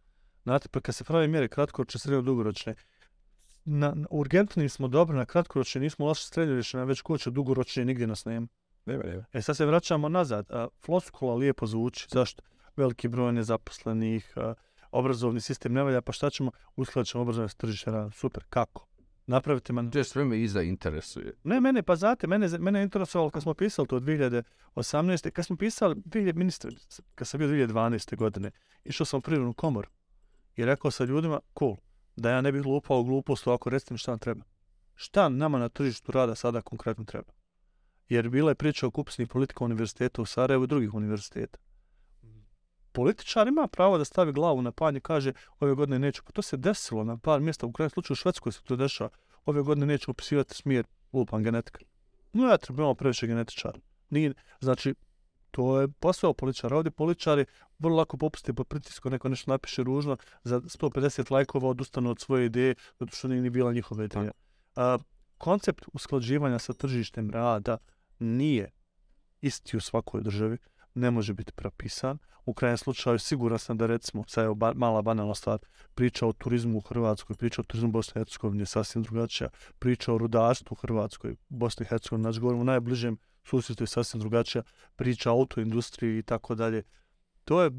Znate, 0.43 0.69
pa 0.69 0.79
kad 0.79 0.95
se 0.95 1.03
pravi 1.03 1.27
mjere 1.27 1.47
kratkoročne, 1.47 1.99
srednje 1.99 2.21
dugoročne, 2.21 2.75
na, 3.65 3.93
na 3.95 4.07
urgentnim 4.09 4.69
smo 4.69 4.87
dobro, 4.87 5.17
na 5.17 5.25
kratkoročne 5.25 5.81
nismo 5.81 6.05
loše 6.05 6.23
srednjoročne, 6.23 6.85
već 6.85 7.01
ko 7.01 7.17
će 7.17 7.31
dugoročne, 7.31 7.85
nigdje 7.85 8.07
nas 8.07 8.25
nema. 8.25 8.47
Nema, 8.85 9.03
nema. 9.03 9.25
E 9.33 9.41
sad 9.41 9.57
se 9.57 9.65
vraćamo 9.65 10.09
nazad. 10.09 10.51
A, 10.51 10.67
floskula 10.85 11.35
lijepo 11.35 11.67
zvuči. 11.67 12.07
Zašto? 12.11 12.43
Veliki 12.75 13.07
broj 13.07 13.33
nezaposlenih, 13.33 14.33
a, 14.35 14.53
obrazovni 14.91 15.41
sistem 15.41 15.73
ne 15.73 15.83
valja, 15.83 16.01
pa 16.01 16.11
šta 16.11 16.29
ćemo? 16.29 16.51
Uskladit 16.75 17.09
ćemo 17.09 17.21
obrazovanje 17.21 17.49
s 17.49 17.55
tržište 17.55 17.91
rada. 17.91 18.11
Super, 18.11 18.43
kako? 18.49 18.87
Napraviti 19.27 19.73
man... 19.73 19.91
To 19.91 19.97
je 19.97 20.03
sve 20.03 20.25
me 20.25 20.41
iza 20.41 20.61
interesuje. 20.61 21.33
Ne, 21.43 21.61
mene, 21.61 21.83
pa 21.83 21.95
znate, 21.95 22.27
mene, 22.27 22.47
mene 22.59 22.79
je 22.79 22.83
interesovalo 22.83 23.29
kad 23.29 23.43
smo 23.43 23.53
pisali 23.53 23.87
to 23.87 23.99
2018. 23.99 25.29
Kad 25.29 25.45
smo 25.45 25.55
pisali, 25.55 25.95
2000, 25.95 26.33
ministar, 26.35 26.71
kad 27.15 27.27
sam 27.27 27.37
bio 27.37 27.47
2012. 27.47 28.15
godine, 28.15 28.51
išao 28.83 29.05
sam 29.05 29.17
u 29.17 29.21
prirodnu 29.21 29.53
komoru 29.53 29.89
i 30.55 30.65
rekao 30.65 30.91
sa 30.91 31.03
ljudima, 31.03 31.39
cool, 31.59 31.75
da 32.15 32.29
ja 32.29 32.41
ne 32.41 32.51
bih 32.51 32.65
lupao 32.65 33.03
glupost 33.03 33.47
ovako, 33.47 33.69
recite 33.69 33.93
mi 33.93 33.97
šta 33.97 34.11
nam 34.11 34.19
treba. 34.19 34.43
Šta 34.95 35.29
nama 35.29 35.59
na 35.59 35.69
tržištu 35.69 36.11
rada 36.11 36.35
sada 36.35 36.61
konkretno 36.61 37.03
treba? 37.03 37.33
Jer 38.09 38.29
bila 38.29 38.51
je 38.51 38.55
priča 38.55 38.87
o 38.87 38.91
kupsnih 38.91 39.27
politika 39.27 39.65
univerziteta 39.65 40.21
u 40.21 40.25
Sarajevu 40.25 40.63
i 40.63 40.67
drugih 40.67 40.93
univerziteta. 40.93 41.59
Političar 42.95 43.47
ima 43.47 43.67
pravo 43.67 43.97
da 43.97 44.05
stavi 44.05 44.31
glavu 44.31 44.61
na 44.61 44.71
panj 44.71 44.97
i 44.97 45.01
kaže 45.01 45.33
ove 45.59 45.75
godine 45.75 45.99
neću. 45.99 46.23
Pa 46.23 46.31
to 46.31 46.41
se 46.41 46.57
desilo 46.57 47.03
na 47.03 47.17
par 47.17 47.41
mjesta, 47.41 47.65
u 47.65 47.71
krajem 47.71 47.89
slučaju 47.89 48.15
u 48.15 48.15
Švedskoj 48.15 48.51
se 48.51 48.61
to 48.63 48.75
dešava. 48.75 49.09
Ove 49.45 49.61
godine 49.61 49.85
neću 49.85 50.11
upisivati 50.11 50.55
smjer 50.55 50.85
lupan 51.13 51.43
genetika. 51.43 51.79
No 52.33 52.47
ja 52.47 52.57
trebamo 52.57 52.93
previše 52.93 53.27
genetičara. 53.27 53.79
Nije, 54.09 54.33
znači, 54.59 54.95
to 55.51 55.81
je 55.81 55.87
posao 55.87 56.33
političara. 56.33 56.77
Ovdje 56.77 56.91
političari 56.91 57.45
vrlo 57.79 57.97
lako 57.97 58.17
popuste 58.17 58.53
po 58.53 58.63
pritisku, 58.63 59.09
neko 59.09 59.29
nešto 59.29 59.51
napiše 59.51 59.83
ružno, 59.83 60.17
za 60.43 60.61
150 60.61 61.31
lajkova 61.31 61.69
odustanu 61.69 62.09
od 62.09 62.19
svoje 62.19 62.45
ideje, 62.45 62.75
zato 62.99 63.15
što 63.15 63.27
nije 63.27 63.41
ni 63.41 63.49
bila 63.49 63.73
njihova 63.73 64.03
ideja. 64.03 64.31
A, 64.75 64.97
koncept 65.37 65.85
usklađivanja 65.93 66.59
sa 66.59 66.73
tržištem 66.73 67.31
rada 67.31 67.77
nije 68.19 68.71
isti 69.41 69.77
u 69.77 69.81
svakoj 69.81 70.21
državi 70.21 70.57
ne 70.95 71.11
može 71.11 71.33
biti 71.33 71.51
propisan. 71.51 72.17
U 72.45 72.53
krajem 72.53 72.77
slučaju 72.77 73.19
siguran 73.19 73.59
sam 73.59 73.77
da 73.77 73.85
recimo, 73.85 74.23
sad 74.27 74.45
je 74.45 74.55
ba, 74.55 74.73
mala 74.75 75.01
banalna 75.01 75.35
stvar, 75.35 75.59
priča 75.95 76.27
o 76.27 76.33
turizmu 76.33 76.77
u 76.77 76.81
Hrvatskoj, 76.81 77.35
priča 77.35 77.61
o 77.61 77.63
turizmu 77.63 77.89
u 77.89 77.91
Bosni 77.91 78.11
i 78.15 78.19
Hercegovini 78.19 78.61
je 78.61 78.65
sasvim 78.65 79.03
drugačija. 79.03 79.49
Priča 79.79 80.13
o 80.13 80.17
rudarstvu 80.17 80.73
u 80.73 80.81
Hrvatskoj, 80.81 81.35
Bosni 81.49 81.83
i 81.83 81.89
Hercegovini, 81.89 82.23
znači 82.23 82.39
govorimo 82.39 82.61
o 82.61 82.65
najbližem 82.65 83.17
susjetu 83.43 83.83
je 83.83 83.87
sasvim 83.87 84.19
drugačija. 84.19 84.63
Priča 84.95 85.31
o 85.31 85.33
autoindustriji 85.33 86.17
i 86.17 86.23
tako 86.23 86.55
dalje. 86.55 86.83
To 87.45 87.61
je, 87.61 87.71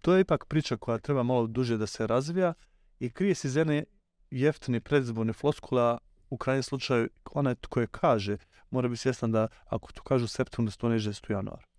to 0.00 0.14
je 0.14 0.20
ipak 0.20 0.44
priča 0.44 0.76
koja 0.76 0.98
treba 0.98 1.22
malo 1.22 1.46
duže 1.46 1.76
da 1.76 1.86
se 1.86 2.06
razvija 2.06 2.54
i 2.98 3.10
krije 3.10 3.34
se 3.34 3.48
iz 3.48 3.56
jedne 3.56 3.84
jeftine 4.30 4.80
predizborne 4.80 5.32
floskula 5.32 5.98
u 6.30 6.36
krajnjem 6.36 6.62
slučaju 6.62 7.08
onaj 7.32 7.54
koje 7.68 7.86
kaže 7.86 8.36
mora 8.70 8.88
biti 8.88 9.00
svjestan 9.00 9.32
da 9.32 9.48
ako 9.66 9.92
to 9.92 10.02
kažu 10.02 10.28
septembr, 10.28 10.68
da 10.68 10.70
se 10.70 10.78
to 10.78 10.88
neže 10.88 11.12
januar. 11.28 11.69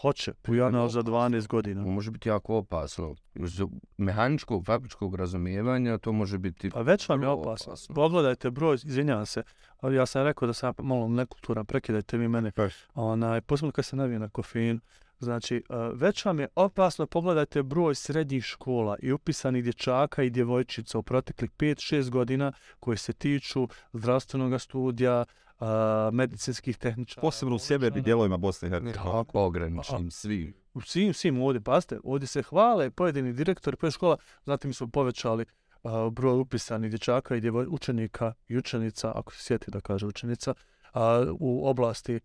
Hoće, 0.00 0.32
januar 0.48 0.90
za 0.90 1.02
12 1.02 1.46
godina. 1.46 1.82
Može 1.82 2.10
biti 2.10 2.28
jako 2.28 2.56
opasno. 2.56 3.14
Uz 3.40 3.62
mehaničkog, 3.96 4.64
fabričkog 4.66 5.14
razumijevanja 5.14 5.98
to 5.98 6.12
može 6.12 6.38
biti... 6.38 6.70
Pa 6.70 6.80
već 6.80 7.08
vam 7.08 7.22
je 7.22 7.28
opasno. 7.28 7.72
opasno. 7.72 7.94
Pogledajte 7.94 8.50
broj, 8.50 8.74
izvinjavam 8.74 9.26
se, 9.26 9.42
ali 9.80 9.96
ja 9.96 10.06
sam 10.06 10.24
rekao 10.24 10.46
da 10.46 10.52
sam 10.52 10.74
malo 10.78 11.08
nekulturan, 11.08 11.66
prekidajte 11.66 12.18
mi 12.18 12.28
mene. 12.28 12.52
Onaj, 12.94 13.40
posebno 13.40 13.72
kad 13.72 13.84
se 13.84 13.96
navije 13.96 14.18
na 14.18 14.28
kofein. 14.28 14.80
Znači, 15.18 15.62
već 15.94 16.24
vam 16.24 16.40
je 16.40 16.48
opasno, 16.54 17.06
pogledajte 17.06 17.62
broj 17.62 17.94
srednjih 17.94 18.44
škola 18.44 18.96
i 19.02 19.12
upisanih 19.12 19.64
dječaka 19.64 20.22
i 20.22 20.30
djevojčica 20.30 20.98
u 20.98 21.02
proteklih 21.02 21.50
5-6 21.50 22.10
godina 22.10 22.52
koji 22.80 22.96
se 22.96 23.12
tiču 23.12 23.68
zdravstvenog 23.92 24.60
studija, 24.60 25.24
uh, 25.60 25.66
medicinskih 26.12 26.78
tehničara. 26.78 27.20
Posebno 27.20 27.56
u 27.56 27.58
sjevernim 27.58 28.02
dijelovima 28.02 28.36
Bosne 28.36 28.68
i 28.68 28.70
Hercegovine. 28.70 29.02
Tako, 29.04 29.44
ograničnim 29.44 30.10
svim. 30.10 30.54
U 30.74 30.80
svim, 30.80 31.14
svim 31.14 31.42
ovdje, 31.42 31.60
paste, 31.60 31.98
ovdje 32.04 32.26
se 32.26 32.42
hvale 32.42 32.90
pojedini 32.90 33.32
direktori, 33.32 33.76
pojedini 33.76 33.94
škola, 33.94 34.16
znate 34.44 34.68
mi 34.68 34.74
smo 34.74 34.86
povećali 34.86 35.44
uh, 35.82 35.92
broj 36.12 36.38
upisanih 36.40 36.90
dječaka 36.90 37.36
i 37.36 37.40
djevoj, 37.40 37.66
učenika 37.70 38.32
i 38.48 38.58
učenica, 38.58 39.12
ako 39.14 39.32
se 39.32 39.42
sjeti 39.42 39.70
da 39.70 39.80
kaže 39.80 40.06
učenica, 40.06 40.54
uh, 40.94 41.00
u 41.40 41.68
oblasti 41.68 42.20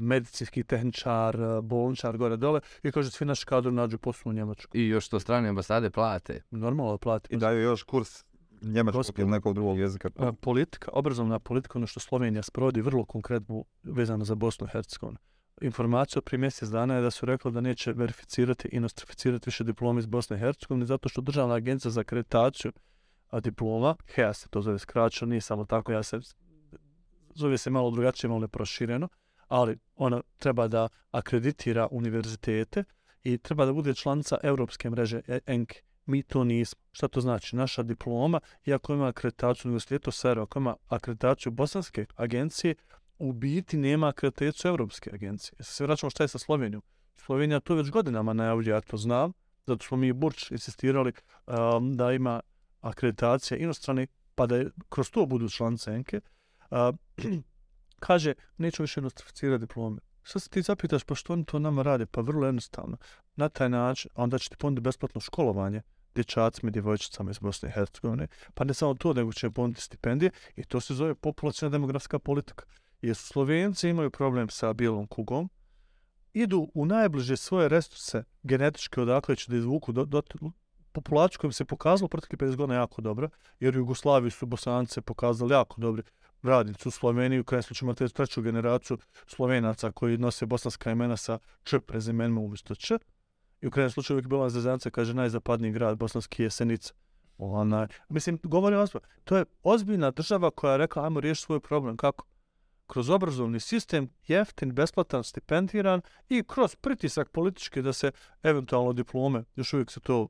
medicinski 0.00 0.64
tehničar, 0.64 1.36
bolničar, 1.62 2.16
gore 2.16 2.36
dole, 2.36 2.60
i 2.82 2.92
kaže 2.92 3.10
svi 3.10 3.26
naši 3.26 3.46
kadru 3.46 3.72
nađu 3.72 3.98
poslu 3.98 4.30
u 4.30 4.32
Njemačku. 4.32 4.76
I 4.76 4.88
još 4.88 5.08
to 5.08 5.20
strane 5.20 5.48
ambasade 5.48 5.90
plate. 5.90 6.42
Normalno 6.50 6.98
plate. 6.98 7.28
I 7.30 7.36
daju 7.36 7.60
još 7.60 7.82
kurs 7.82 8.24
njemačkog 8.62 9.18
ili 9.18 9.30
nekog 9.30 9.54
drugog 9.54 9.78
jezika. 9.78 10.10
Politika, 10.40 10.90
obrazovna 10.92 11.38
politika, 11.38 11.78
ono 11.78 11.86
što 11.86 12.00
Slovenija 12.00 12.42
sprovodi 12.42 12.80
vrlo 12.80 13.04
konkretno 13.04 13.64
vezano 13.82 14.24
za 14.24 14.34
Bosnu 14.34 14.66
i 14.66 14.70
Hercegovinu. 14.70 15.18
Informacija 15.60 16.20
od 16.20 16.24
prije 16.24 16.38
mjesec 16.38 16.68
dana 16.68 16.94
je 16.94 17.02
da 17.02 17.10
su 17.10 17.26
rekli 17.26 17.52
da 17.52 17.60
neće 17.60 17.92
verificirati 17.92 18.68
i 18.72 18.80
nostrificirati 18.80 19.46
više 19.46 19.64
diplome 19.64 19.98
iz 19.98 20.06
Bosne 20.06 20.36
i 20.36 20.40
Hercegovine 20.40 20.86
zato 20.86 21.08
što 21.08 21.20
državna 21.20 21.54
agencija 21.54 21.90
za 21.90 22.00
akreditaciju 22.00 22.72
diploma, 23.40 23.96
HEA 24.14 24.34
se 24.34 24.48
to 24.48 24.62
zove 24.62 24.78
skraćeno, 24.78 25.28
nije 25.28 25.40
samo 25.40 25.64
tako, 25.64 25.92
ja 25.92 26.02
se 26.02 26.20
zove 27.34 27.58
se 27.58 27.70
malo 27.70 27.90
drugačije, 27.90 28.28
malo 28.28 28.40
neprošireno, 28.40 29.08
ali 29.48 29.78
ona 29.96 30.20
treba 30.38 30.68
da 30.68 30.88
akreditira 31.10 31.88
univerzitete 31.90 32.84
i 33.22 33.38
treba 33.38 33.66
da 33.66 33.72
bude 33.72 33.94
članica 33.94 34.36
Europske 34.42 34.90
mreže 34.90 35.20
e- 35.28 35.40
ENKE. 35.46 35.80
Mi 36.06 36.22
to 36.22 36.44
nismo. 36.44 36.80
Šta 36.92 37.08
to 37.08 37.20
znači? 37.20 37.56
Naša 37.56 37.82
diploma, 37.82 38.40
iako 38.64 38.92
ima 38.92 39.08
akreditaciju 39.08 39.68
univerziteta 39.68 40.10
Sarajevo, 40.10 40.42
ako 40.42 40.58
ima 40.58 40.76
akreditaciju 40.88 41.52
Bosanske 41.52 42.06
agencije, 42.16 42.74
u 43.18 43.32
biti 43.32 43.76
nema 43.76 44.08
akreditaciju 44.08 44.68
Evropske 44.68 45.10
agencije. 45.14 45.56
E 45.58 45.62
se 45.62 45.84
vraćamo 45.84 46.10
šta 46.10 46.24
je 46.24 46.28
sa 46.28 46.38
Slovenijom. 46.38 46.82
Slovenija 47.16 47.60
to 47.60 47.74
već 47.74 47.90
godinama 47.90 48.32
najavlja, 48.32 48.74
ja 48.74 48.80
to 48.80 48.96
znam, 48.96 49.32
zato 49.66 49.86
smo 49.86 49.96
mi 49.96 50.12
Burč 50.12 50.50
insistirali 50.50 51.12
um, 51.46 51.96
da 51.96 52.12
ima 52.12 52.40
akreditacija 52.80 53.58
inostrane, 53.58 54.06
pa 54.34 54.46
da 54.46 54.56
je, 54.56 54.70
kroz 54.88 55.10
to 55.10 55.26
budu 55.26 55.48
članice 55.48 55.90
Enke. 55.90 56.20
Uh, 56.70 56.78
um, 57.24 57.42
kaže, 58.06 58.34
neću 58.58 58.82
više 58.82 59.00
nostrificirati 59.00 59.60
diplome. 59.60 60.00
Sad 60.24 60.42
se 60.42 60.48
ti 60.48 60.62
zapitaš, 60.62 61.04
pa 61.04 61.14
što 61.14 61.32
oni 61.32 61.44
to 61.44 61.58
nama 61.58 61.82
rade? 61.82 62.06
Pa 62.06 62.20
vrlo 62.20 62.46
jednostavno. 62.46 62.96
Na 63.36 63.48
taj 63.48 63.68
način, 63.68 64.10
onda 64.14 64.38
će 64.38 64.50
ti 64.50 64.56
ponuditi 64.56 64.84
besplatno 64.84 65.20
školovanje 65.20 65.82
dječacima 66.16 66.68
i 66.68 66.72
djevojčicama 66.72 67.30
iz 67.30 67.38
Bosne 67.38 67.68
i 67.68 67.72
Hercegovine. 67.72 68.26
Pa 68.54 68.64
ne 68.64 68.74
samo 68.74 68.94
to, 68.94 69.12
nego 69.12 69.32
će 69.32 69.50
ponuditi 69.50 69.82
stipendije 69.82 70.30
i 70.56 70.64
to 70.64 70.80
se 70.80 70.94
zove 70.94 71.14
populacijna 71.14 71.70
demografska 71.70 72.18
politika. 72.18 72.64
Jer 73.02 73.16
Slovenci 73.16 73.88
imaju 73.88 74.10
problem 74.10 74.48
sa 74.48 74.72
bijelom 74.72 75.06
kugom, 75.06 75.50
idu 76.32 76.70
u 76.74 76.86
najbliže 76.86 77.36
svoje 77.36 77.68
resurse 77.68 78.24
genetičke 78.42 79.00
odakle 79.00 79.36
će 79.36 79.50
da 79.50 79.56
izvuku 79.56 79.92
do, 79.92 80.04
do, 80.04 80.22
populaciju 80.92 81.38
kojim 81.40 81.52
se 81.52 81.64
pokazalo 81.64 82.08
protekli 82.08 82.38
50 82.38 82.56
godina 82.56 82.78
jako 82.78 83.02
dobro, 83.02 83.28
jer 83.60 83.76
u 83.76 83.80
Jugoslaviji 83.80 84.30
su 84.30 84.46
Bosance 84.46 85.00
pokazali 85.00 85.52
jako 85.52 85.80
dobri 85.80 86.02
radnici 86.42 86.88
u 86.88 86.90
Sloveniji, 86.90 87.40
u 87.40 87.44
krajem 87.44 87.62
slučaju 87.62 87.86
imate 87.86 88.08
treću 88.08 88.42
generaciju 88.42 88.98
Slovenaca 89.26 89.92
koji 89.92 90.18
nose 90.18 90.46
bosanska 90.46 90.90
imena 90.90 91.16
sa 91.16 91.38
Č 91.64 91.80
prezimenima 91.80 92.40
umjesto 92.40 92.74
Č. 92.74 92.98
I 93.60 93.66
u 93.66 93.70
krajem 93.70 93.90
slučaju 93.90 94.14
uvijek 94.14 94.28
bila 94.28 94.48
Zezanca, 94.50 94.90
kaže 94.90 95.14
najzapadniji 95.14 95.72
grad 95.72 95.98
bosanski 95.98 96.42
je 96.42 96.50
Senica. 96.50 96.94
Ona, 97.38 97.88
mislim, 98.08 98.38
govorim 98.42 98.78
ozbiljno, 98.78 99.06
to 99.24 99.36
je 99.36 99.44
ozbiljna 99.62 100.10
država 100.10 100.50
koja 100.50 100.72
je 100.72 100.78
rekla, 100.78 101.04
ajmo 101.04 101.20
riješiti 101.20 101.46
svoj 101.46 101.60
problem. 101.60 101.96
Kako? 101.96 102.26
Kroz 102.86 103.10
obrazovni 103.10 103.60
sistem, 103.60 104.10
jeftin, 104.26 104.74
besplatan, 104.74 105.24
stipendiran 105.24 106.00
i 106.28 106.42
kroz 106.42 106.76
pritisak 106.76 107.30
politički 107.30 107.82
da 107.82 107.92
se 107.92 108.10
eventualno 108.42 108.92
diplome, 108.92 109.44
još 109.56 109.72
uvijek 109.72 109.90
se 109.90 110.00
to 110.00 110.28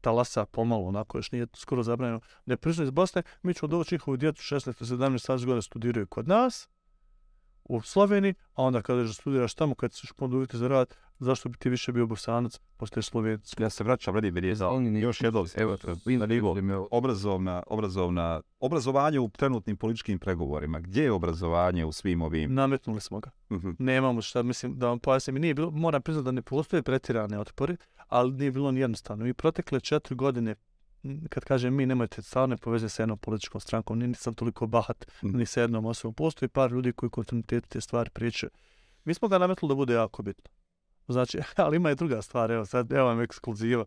talasa 0.00 0.46
pomalo, 0.46 0.88
onako 0.88 1.18
još 1.18 1.32
nije 1.32 1.46
skoro 1.56 1.82
zabranjeno, 1.82 2.20
ne 2.46 2.56
priznaju 2.56 2.86
iz 2.86 2.90
Bosne, 2.90 3.22
mi 3.42 3.54
ćemo 3.54 3.68
doći 3.68 3.94
njihovu 3.94 4.16
djecu 4.16 4.42
16-17 4.54 5.44
godina 5.44 5.62
studiraju 5.62 6.06
kod 6.06 6.28
nas, 6.28 6.68
u 7.64 7.82
Sloveniji, 7.82 8.34
a 8.54 8.62
onda 8.62 8.82
kada 8.82 9.00
je 9.00 9.08
studiraš 9.08 9.54
tamo, 9.54 9.74
kad 9.74 9.92
se 9.92 10.06
šponduviti 10.06 10.58
za 10.58 10.68
rad, 10.68 10.94
zašto 11.22 11.48
bi 11.48 11.58
ti 11.58 11.70
više 11.70 11.92
bio 11.92 12.06
bosanac, 12.06 12.58
postoje 12.76 13.02
slovenac. 13.02 13.54
Ja 13.58 13.70
se 13.70 13.84
vraćam, 13.84 14.14
radi 14.14 14.30
bi 14.30 14.54
za 14.54 14.70
još 15.00 15.20
jedno, 15.20 15.46
evo, 15.56 15.76
na 16.06 16.26
nivo, 16.26 16.56
obrazovna, 16.90 17.62
obrazovna, 17.66 18.40
obrazovanje 18.60 19.20
u 19.20 19.28
trenutnim 19.28 19.76
političkim 19.76 20.18
pregovorima. 20.18 20.80
Gdje 20.80 21.02
je 21.02 21.12
obrazovanje 21.12 21.84
u 21.84 21.92
svim 21.92 22.22
ovim? 22.22 22.54
Nametnuli 22.54 23.00
smo 23.00 23.20
ga. 23.20 23.30
Uh 23.50 23.62
-huh. 23.62 23.74
Nemamo 23.78 24.22
šta, 24.22 24.42
mislim, 24.42 24.78
da 24.78 24.88
vam 24.88 24.98
pojasnim, 24.98 25.36
nije 25.36 25.54
bilo, 25.54 25.70
moram 25.70 26.02
priznati 26.02 26.24
da 26.24 26.32
ne 26.32 26.42
postoje 26.42 26.82
pretirane 26.82 27.38
otpori, 27.38 27.76
ali 28.08 28.32
nije 28.32 28.50
bilo 28.50 28.72
ni 28.72 28.80
jednostavno. 28.80 29.26
I 29.26 29.34
protekle 29.34 29.80
četiri 29.80 30.14
godine, 30.14 30.54
kad 31.28 31.44
kažem 31.44 31.74
mi, 31.74 31.86
nemojte 31.86 32.22
stvarno 32.22 32.56
poveze 32.56 32.88
sa 32.88 33.02
jednom 33.02 33.18
političkom 33.18 33.60
strankom, 33.60 33.98
ni 33.98 34.06
nisam 34.06 34.34
toliko 34.34 34.66
bahat, 34.66 35.06
mm. 35.22 35.36
ni 35.38 35.46
sa 35.46 35.60
jednom 35.60 35.86
osobom. 35.86 36.14
Postoji 36.14 36.48
par 36.48 36.70
ljudi 36.70 36.92
koji 36.92 37.10
kontinuitetu 37.10 37.68
te 37.68 37.80
stvari 37.80 38.10
pričaju. 38.10 38.50
Mi 39.04 39.14
smo 39.14 39.28
ga 39.28 39.38
nametili 39.38 39.68
da 39.68 39.74
bude 39.74 39.94
jako 39.94 40.22
bitno. 40.22 40.61
Znači, 41.12 41.38
ali 41.56 41.76
ima 41.76 41.90
i 41.90 41.94
druga 41.94 42.22
stvar, 42.22 42.50
evo 42.50 42.64
sad, 42.66 42.92
evo 42.92 43.06
vam 43.06 43.20
ekskluziva. 43.20 43.84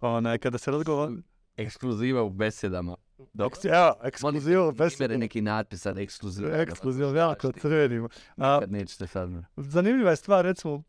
Ona, 0.00 0.38
kada 0.38 0.58
se 0.58 0.70
razgovara... 0.70 1.12
Ekskluziva 1.56 2.22
u 2.22 2.30
besedama. 2.30 2.96
Dok 3.32 3.56
si, 3.56 3.68
evo, 3.68 3.94
ekskluziva 4.02 4.68
u 4.68 4.72
besedama. 4.72 5.04
Imere 5.06 5.18
neki 5.18 5.40
natpis 5.40 5.80
sad, 5.80 5.98
ekskluziva. 5.98 6.56
Ekskluziva, 6.56 7.18
jako 7.18 7.52
crvenimo. 7.52 8.08
Kad 8.36 8.72
nećete 8.72 9.06
sad. 9.06 9.30
Zanimljiva 9.56 10.10
je 10.10 10.16
stvar, 10.16 10.44
recimo, 10.44 10.82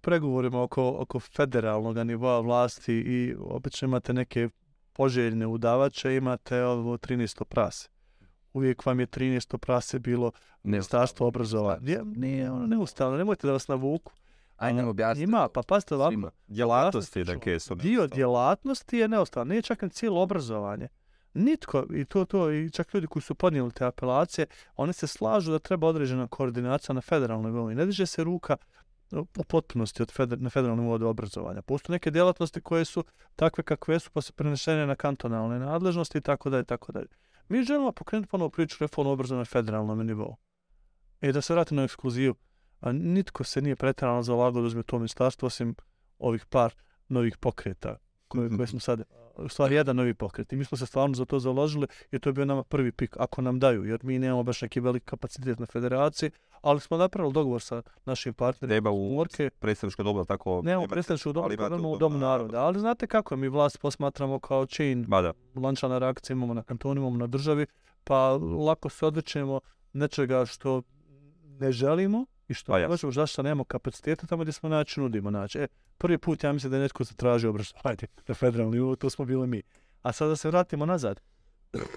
pregovorima 0.00 0.62
oko, 0.62 0.96
oko 0.98 1.20
federalnog 1.20 1.96
nivoa 1.96 2.40
vlasti 2.40 2.94
i 2.94 3.34
obično 3.38 3.86
imate 3.86 4.12
neke 4.12 4.48
poželjne 4.92 5.46
udavače, 5.46 6.16
imate 6.16 6.64
ovo 6.64 6.96
13. 6.96 7.44
prase. 7.44 7.88
Uvijek 8.52 8.86
vam 8.86 9.00
je 9.00 9.06
13. 9.06 9.58
prase 9.58 9.98
bilo 9.98 10.32
ministarstvo 10.62 11.26
obrazovanja. 11.26 11.80
Nije, 11.80 12.04
nije 12.04 12.50
ono 12.50 12.66
neustavno, 12.66 13.18
nemojte 13.18 13.46
da 13.46 13.52
vas 13.52 13.68
navuku. 13.68 14.12
Ajde, 14.60 14.84
objasnite. 14.84 15.24
Ima, 15.24 15.48
pa 15.48 15.62
pazite 15.62 15.94
ovako. 15.94 16.30
Djelatnosti 16.46 17.24
da 17.24 17.38
ke 17.38 17.60
su 17.60 17.74
Dio 17.74 18.06
djelatnosti 18.06 18.98
je 18.98 19.08
neustavno. 19.08 19.50
Nije 19.50 19.62
čak 19.62 19.82
ni 19.82 19.90
cijelo 19.90 20.22
obrazovanje. 20.22 20.88
Nitko, 21.34 21.86
i 21.94 22.04
to, 22.04 22.24
to, 22.24 22.52
i 22.52 22.70
čak 22.70 22.94
ljudi 22.94 23.06
koji 23.06 23.22
su 23.22 23.34
podnijeli 23.34 23.72
te 23.72 23.84
apelacije, 23.84 24.46
oni 24.76 24.92
se 24.92 25.06
slažu 25.06 25.52
da 25.52 25.58
treba 25.58 25.86
određena 25.86 26.26
koordinacija 26.26 26.94
na 26.94 27.00
federalnoj 27.00 27.52
nivou. 27.52 27.70
Ne 27.70 27.86
diže 27.86 28.06
se 28.06 28.24
ruka 28.24 28.56
u 29.12 29.44
potpunosti 29.44 30.02
od 30.02 30.12
feder, 30.12 30.40
na 30.40 30.50
federalnom 30.50 30.84
nivou 30.84 31.10
obrazovanja. 31.10 31.62
Postoje 31.62 31.94
neke 31.94 32.10
djelatnosti 32.10 32.60
koje 32.60 32.84
su 32.84 33.04
takve 33.36 33.64
kakve 33.64 33.98
su, 33.98 34.10
pa 34.10 34.20
se 34.20 34.32
prenešene 34.32 34.86
na 34.86 34.94
kantonalne 34.94 35.58
nadležnosti 35.58 36.18
i 36.18 36.20
tako 36.20 36.50
dalje, 36.50 36.64
tako 36.64 36.92
dalje. 36.92 37.08
Mi 37.48 37.64
želimo 37.64 37.92
pokrenuti 37.92 38.28
ponovo 38.28 38.50
priču 38.50 38.76
reformu 38.80 39.12
obrazovanja 39.12 39.40
na 39.40 39.44
federalnom 39.44 40.06
nivou. 40.06 40.36
I 41.20 41.32
da 41.32 41.40
se 41.40 41.54
vrati 41.54 41.74
na 41.74 41.82
ekskluzivu. 41.84 42.34
A 42.80 42.92
nitko 42.92 43.44
se 43.44 43.62
nije 43.62 43.76
pretjerano 43.76 44.22
zalagao 44.22 44.62
da 44.62 44.66
uzme 44.66 44.82
to 44.82 44.98
ministarstvo, 44.98 45.46
osim 45.46 45.74
ovih 46.18 46.46
par 46.46 46.74
novih 47.08 47.36
pokreta 47.36 47.96
koje, 48.28 48.50
koje 48.56 48.66
smo 48.66 48.80
sad, 48.80 49.02
u 49.36 49.48
stvari 49.48 49.74
jedan 49.74 49.96
novi 49.96 50.14
pokret. 50.14 50.52
I 50.52 50.56
mi 50.56 50.64
smo 50.64 50.78
se 50.78 50.86
stvarno 50.86 51.14
za 51.14 51.24
to 51.24 51.38
založili 51.38 51.86
i 52.12 52.18
to 52.18 52.28
je 52.28 52.32
bio 52.32 52.44
nama 52.44 52.62
prvi 52.62 52.92
pik, 52.92 53.16
ako 53.18 53.42
nam 53.42 53.58
daju, 53.58 53.84
jer 53.84 54.00
mi 54.02 54.18
nemamo 54.18 54.42
baš 54.42 54.62
neki 54.62 54.80
veliki 54.80 55.06
kapacitet 55.06 55.58
na 55.58 55.66
federaciji, 55.66 56.30
ali 56.60 56.80
smo 56.80 56.96
napravili 56.96 57.32
dogovor 57.32 57.62
sa 57.62 57.82
našim 58.04 58.34
partnerima. 58.34 58.74
Treba 58.74 58.90
u 58.90 59.14
Morke. 59.14 59.50
predstavničko 59.58 60.02
dobro 60.02 60.24
tako... 60.24 60.62
Nemamo 60.64 60.86
predstavničko 60.86 61.32
dobro, 61.32 61.44
ali 61.44 61.74
imamo 61.74 61.90
u 61.90 61.98
Domu 61.98 62.18
naroda. 62.18 62.60
Ali 62.62 62.78
znate 62.78 63.06
kako, 63.06 63.36
mi 63.36 63.48
vlast 63.48 63.80
posmatramo 63.80 64.38
kao 64.38 64.66
chain, 64.66 65.06
lančana 65.56 65.98
reakcija 65.98 66.34
imamo 66.34 66.54
na 66.54 66.62
kantonu, 66.62 67.00
imamo 67.00 67.16
na 67.16 67.26
državi, 67.26 67.66
pa 68.04 68.38
lako 68.66 68.88
se 68.88 69.06
odličemo 69.06 69.60
nečega 69.92 70.46
što 70.46 70.82
ne 71.60 71.72
želimo, 71.72 72.26
i 72.50 72.54
što 72.54 72.72
pa 72.72 72.88
možemo, 72.88 73.12
zašto 73.12 73.42
nemamo 73.42 73.64
kapaciteta 73.64 74.26
tamo 74.26 74.42
gdje 74.42 74.52
smo 74.52 74.68
naći, 74.68 75.00
nudimo 75.00 75.30
naći. 75.30 75.58
E, 75.58 75.66
prvi 75.98 76.18
put 76.18 76.44
ja 76.44 76.52
mislim 76.52 76.70
da 76.70 76.76
je 76.76 76.82
netko 76.82 77.04
zatražio 77.04 77.50
obrazovanje 77.50 78.06
na 78.28 78.34
federalni 78.34 78.76
nivou, 78.76 78.96
to 78.96 79.10
smo 79.10 79.24
bili 79.24 79.46
mi. 79.46 79.62
A 80.02 80.12
sada 80.12 80.36
se 80.36 80.48
vratimo 80.48 80.86
nazad. 80.86 81.20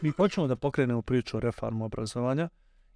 Mi 0.02 0.10
hoćemo 0.10 0.48
da 0.48 0.56
pokrenemo 0.56 1.02
priču 1.02 1.38
o 1.38 1.40
reformu 1.40 1.86
obrazovanja 1.86 2.50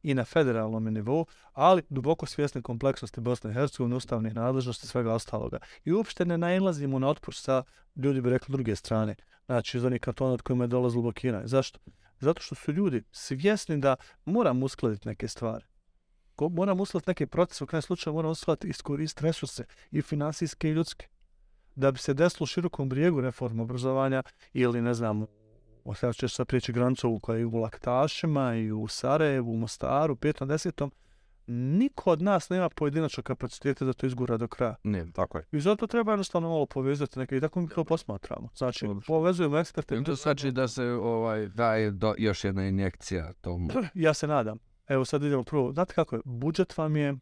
i 0.04 0.14
na 0.14 0.26
federalnom 0.26 0.94
nivou, 0.94 1.26
ali 1.54 1.82
duboko 1.90 2.26
svjesni 2.26 2.62
kompleksnosti 2.62 3.22
Bosne 3.22 3.52
i 3.52 3.54
Hercegovine, 3.54 3.96
ustavnih 3.96 4.36
nadležnosti 4.36 4.86
i 4.86 4.90
svega 4.90 5.14
ostaloga. 5.14 5.60
I 5.86 5.94
uopšte 5.94 6.26
ne 6.26 6.38
nailazimo 6.38 7.00
na 7.00 7.10
otpor 7.10 7.36
sa, 7.36 7.64
ljudi 7.96 8.22
bi 8.22 8.30
rekli, 8.30 8.52
druge 8.52 8.76
strane. 8.76 9.16
Znači, 9.46 9.78
iz 9.78 9.86
onih 9.86 10.02
kantona 10.02 10.34
od 10.34 10.42
kojima 10.42 10.64
je 10.64 10.68
dolazilo 10.68 11.02
blokiranje. 11.02 11.48
Zašto? 11.48 11.80
Zato 12.20 12.42
što 12.42 12.56
su 12.56 12.72
ljudi 12.72 13.04
svjesni 13.12 13.78
da 13.78 13.96
moramo 14.26 14.66
uskladiti 14.66 15.08
neke 15.08 15.28
stvari 15.28 15.66
moramo 16.40 16.84
uslati 16.84 17.10
neke 17.10 17.28
procese, 17.28 17.64
u 17.64 17.68
krajem 17.68 17.82
slučaju 17.82 18.14
moramo 18.14 18.32
uslati 18.32 18.68
iskoristiti 18.68 19.26
resurse 19.26 19.66
i 19.92 20.02
finansijske 20.02 20.70
i 20.70 20.72
ljudske. 20.72 21.08
Da 21.76 21.92
bi 21.92 22.00
se 22.00 22.14
desilo 22.14 22.44
u 22.44 22.48
širokom 22.48 22.90
brijegu 22.90 23.22
reforma 23.22 23.64
obrazovanja 23.64 24.24
ili 24.54 24.82
ne 24.82 24.94
znam, 24.94 25.26
sada 25.96 26.14
ćeš 26.14 26.36
sad 26.36 26.48
prijeći 26.48 26.74
granicu 26.74 27.20
koja 27.22 27.38
je 27.38 27.46
u 27.46 27.56
Laktašima 27.56 28.56
i 28.56 28.72
u 28.72 28.88
Sarajevu, 28.88 29.52
u 29.52 29.58
Mostaru, 29.58 30.16
petom, 30.16 30.48
desetom, 30.48 30.92
niko 31.48 32.12
od 32.12 32.22
nas 32.22 32.50
nema 32.50 32.70
pojedinačnog 32.70 33.26
kapaciteta 33.26 33.86
da 33.86 33.94
to 33.94 34.06
izgura 34.06 34.38
do 34.38 34.48
kraja. 34.48 34.76
Ne, 34.84 35.06
tako 35.14 35.38
je. 35.38 35.46
I 35.52 35.60
zato 35.60 35.88
treba 35.88 36.12
jednostavno 36.12 36.50
malo 36.50 36.66
povezati 36.66 37.20
neke 37.20 37.38
i 37.38 37.42
tako 37.42 37.62
mi 37.62 37.70
to 37.70 37.84
posmatramo. 37.84 38.50
Znači, 38.56 38.88
povezujemo 39.08 39.58
eksperte. 39.58 40.04
To 40.04 40.16
znači 40.16 40.52
da 40.52 40.68
se 40.68 40.84
ovaj 40.86 41.48
daje 41.48 41.92
do, 41.92 42.16
još 42.18 42.44
jedna 42.44 42.68
injekcija 42.68 43.34
tomu. 43.42 43.70
ja 43.94 44.14
se 44.14 44.28
nadam. 44.28 44.58
Evo 44.88 45.06
sad 45.06 45.24
idemo 45.24 45.44
prvo. 45.44 45.72
Znate 45.74 45.94
kako 45.94 46.16
je? 46.16 46.22
Budžet 46.26 46.78
vam 46.78 46.96
je 46.96 47.12
uh, 47.12 47.20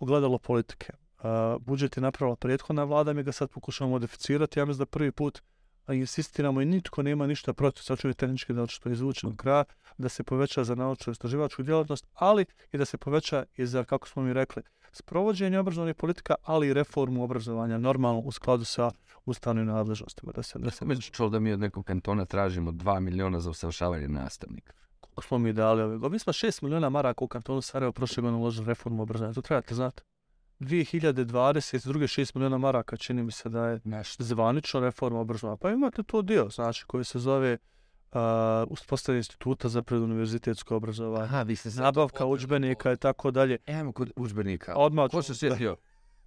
ogledalo 0.00 0.38
politike. 0.38 0.92
Uh, 1.18 1.24
budžet 1.60 1.96
je 1.96 2.00
napravila 2.00 2.36
prethodna 2.36 2.84
vlada, 2.84 3.12
mi 3.12 3.22
ga 3.22 3.32
sad 3.32 3.50
pokušamo 3.50 3.90
modificirati. 3.90 4.58
Ja 4.58 4.64
mislim 4.64 4.78
da 4.78 4.86
prvi 4.86 5.12
put 5.12 5.42
insistiramo 5.88 6.60
i 6.60 6.64
nitko 6.64 7.02
nema 7.02 7.26
ništa 7.26 7.52
protiv, 7.52 7.82
sad 7.82 7.98
ću 7.98 8.12
tehnički 8.14 8.52
da 8.52 8.66
što 8.66 8.90
izvuče 8.90 9.26
do 9.26 9.36
kraja, 9.36 9.64
da 9.98 10.08
se 10.08 10.22
poveća 10.22 10.64
za 10.64 10.74
naučnu 10.74 11.10
istraživačku 11.10 11.62
djelatnost, 11.62 12.06
ali 12.14 12.44
i 12.72 12.78
da 12.78 12.84
se 12.84 12.98
poveća 12.98 13.44
i 13.56 13.66
za, 13.66 13.84
kako 13.84 14.08
smo 14.08 14.22
mi 14.22 14.32
rekli, 14.32 14.62
sprovođenje 14.92 15.58
obrazovnih 15.58 15.94
politika, 15.94 16.34
ali 16.42 16.68
i 16.68 16.74
reformu 16.74 17.24
obrazovanja 17.24 17.78
normalno 17.78 18.20
u 18.20 18.32
skladu 18.32 18.64
sa 18.64 18.90
ustavnim 19.24 19.66
nadležnostima. 19.66 20.32
Da 20.32 20.42
se, 20.42 20.58
da 20.58 20.70
se... 20.70 20.84
Među 20.84 21.10
čuo 21.10 21.28
da 21.28 21.40
mi 21.40 21.52
od 21.52 21.60
nekog 21.60 21.84
kantona 21.84 22.24
tražimo 22.24 22.70
2 22.70 23.00
miliona 23.00 23.40
za 23.40 23.50
usavršavanje 23.50 24.08
nastavnika 24.08 24.72
koliko 25.00 25.22
smo 25.22 25.38
mi 25.38 25.52
dali 25.52 25.82
ove 25.82 25.96
godine. 25.96 26.14
Mi 26.14 26.18
smo 26.18 26.32
6 26.32 26.62
miliona 26.62 26.88
maraka 26.88 27.24
u 27.24 27.28
kantonu 27.28 27.60
Sarajevo 27.60 27.92
prošle 27.92 28.20
godine 28.20 28.38
uložili 28.38 28.66
reformu 28.66 29.02
obrazovanja. 29.02 29.34
To 29.34 29.42
trebate 29.42 29.74
znati. 29.74 30.02
2022. 30.60 32.20
6 32.20 32.36
miliona 32.36 32.58
maraka 32.58 32.96
čini 32.96 33.22
mi 33.22 33.32
se 33.32 33.48
da 33.48 33.66
je 33.66 33.80
Nešto. 33.84 34.24
zvanično 34.24 34.80
reforma 34.80 35.20
obrazovanja. 35.20 35.56
Pa 35.56 35.70
imate 35.70 36.02
to 36.02 36.22
dio, 36.22 36.48
znači, 36.48 36.84
koji 36.86 37.04
se 37.04 37.18
zove 37.18 37.58
uh, 38.12 38.20
uspostavljanje 38.68 39.18
instituta 39.18 39.68
za 39.68 39.82
preduniverzitetsko 39.82 40.76
obrazovanje. 40.76 41.24
Aha, 41.24 41.42
vi 41.42 41.56
ste 41.56 41.70
Nabavka 41.70 42.26
udžbenika 42.26 42.92
i 42.92 42.96
tako 42.96 43.30
dalje. 43.30 43.58
Evo 43.66 43.92
kod 43.92 44.10
udžbenika. 44.16 44.74
Odmah 44.76 45.10
Ko 45.10 45.22
se 45.22 45.34
sjetio? 45.34 45.76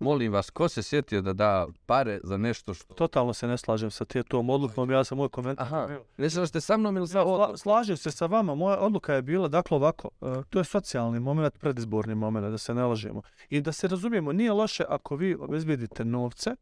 Molim 0.04 0.32
vas, 0.32 0.49
ko 0.49 0.68
se 0.70 0.84
sjetio 0.84 1.22
da 1.22 1.34
da 1.34 1.68
pare 1.86 2.20
za 2.24 2.38
nešto 2.38 2.74
što... 2.74 2.93
Totalno 2.93 3.34
se 3.34 3.47
ne 3.47 3.58
slažem 3.58 3.91
sa 3.91 4.06
te 4.06 4.24
tom 4.24 4.49
odlukom, 4.49 4.91
ja 4.91 5.04
sam 5.04 5.18
moj 5.18 5.30
komentar. 5.30 5.66
Aha, 5.66 5.89
ne 6.18 6.30
ste 6.30 6.62
sa 6.62 6.78
mnom 6.78 6.97
ili 6.97 7.08
sa 7.08 7.24
Sla, 7.24 7.58
slažem 7.58 7.97
se 7.97 8.12
sa 8.12 8.26
vama, 8.26 8.56
moja 8.56 8.78
odluka 8.78 9.14
je 9.14 9.22
bila, 9.22 9.47
dakle 9.47 9.78
ovako, 9.78 10.10
uh, 10.22 10.43
to 10.49 10.60
je 10.60 10.64
socijalni 10.64 11.20
moment, 11.20 11.60
predizborni 11.60 12.16
moment, 12.16 12.51
da 12.51 12.58
se 12.58 12.74
ne 12.74 12.84
lažemo. 12.84 13.22
I 13.49 13.62
da 13.62 13.72
se 13.72 13.88
razumijemo, 13.88 14.34
nije 14.34 14.51
loše 14.51 14.84
ako 14.89 15.16
vi 15.16 15.36
obezbijedite 15.36 16.06
novce, 16.06 16.56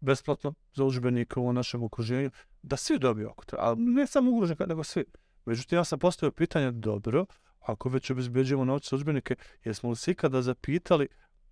besplatno 0.00 0.54
za 0.74 0.84
udžbenike 0.84 1.40
u 1.40 1.52
našem 1.52 1.82
okruženju, 1.82 2.30
da 2.62 2.76
svi 2.76 2.98
dobiju 2.98 3.28
ako 3.28 3.44
treba, 3.44 3.64
ali 3.64 3.80
ne 3.80 4.06
samo 4.06 4.30
ugroženika, 4.30 4.66
nego 4.66 4.84
svi. 4.84 5.04
Međutim, 5.44 5.78
ja 5.78 5.84
sam 5.84 5.98
postavio 5.98 6.32
pitanje, 6.32 6.70
dobro, 6.70 7.26
ako 7.60 7.88
već 7.88 8.10
obezbeđujemo 8.10 8.64
novce 8.64 8.88
za 8.90 8.96
udžbenike, 8.96 9.36
jesmo 9.64 9.90
li 9.90 9.96
se 9.96 10.10
ikada 10.10 10.42
zapitali, 10.42 11.08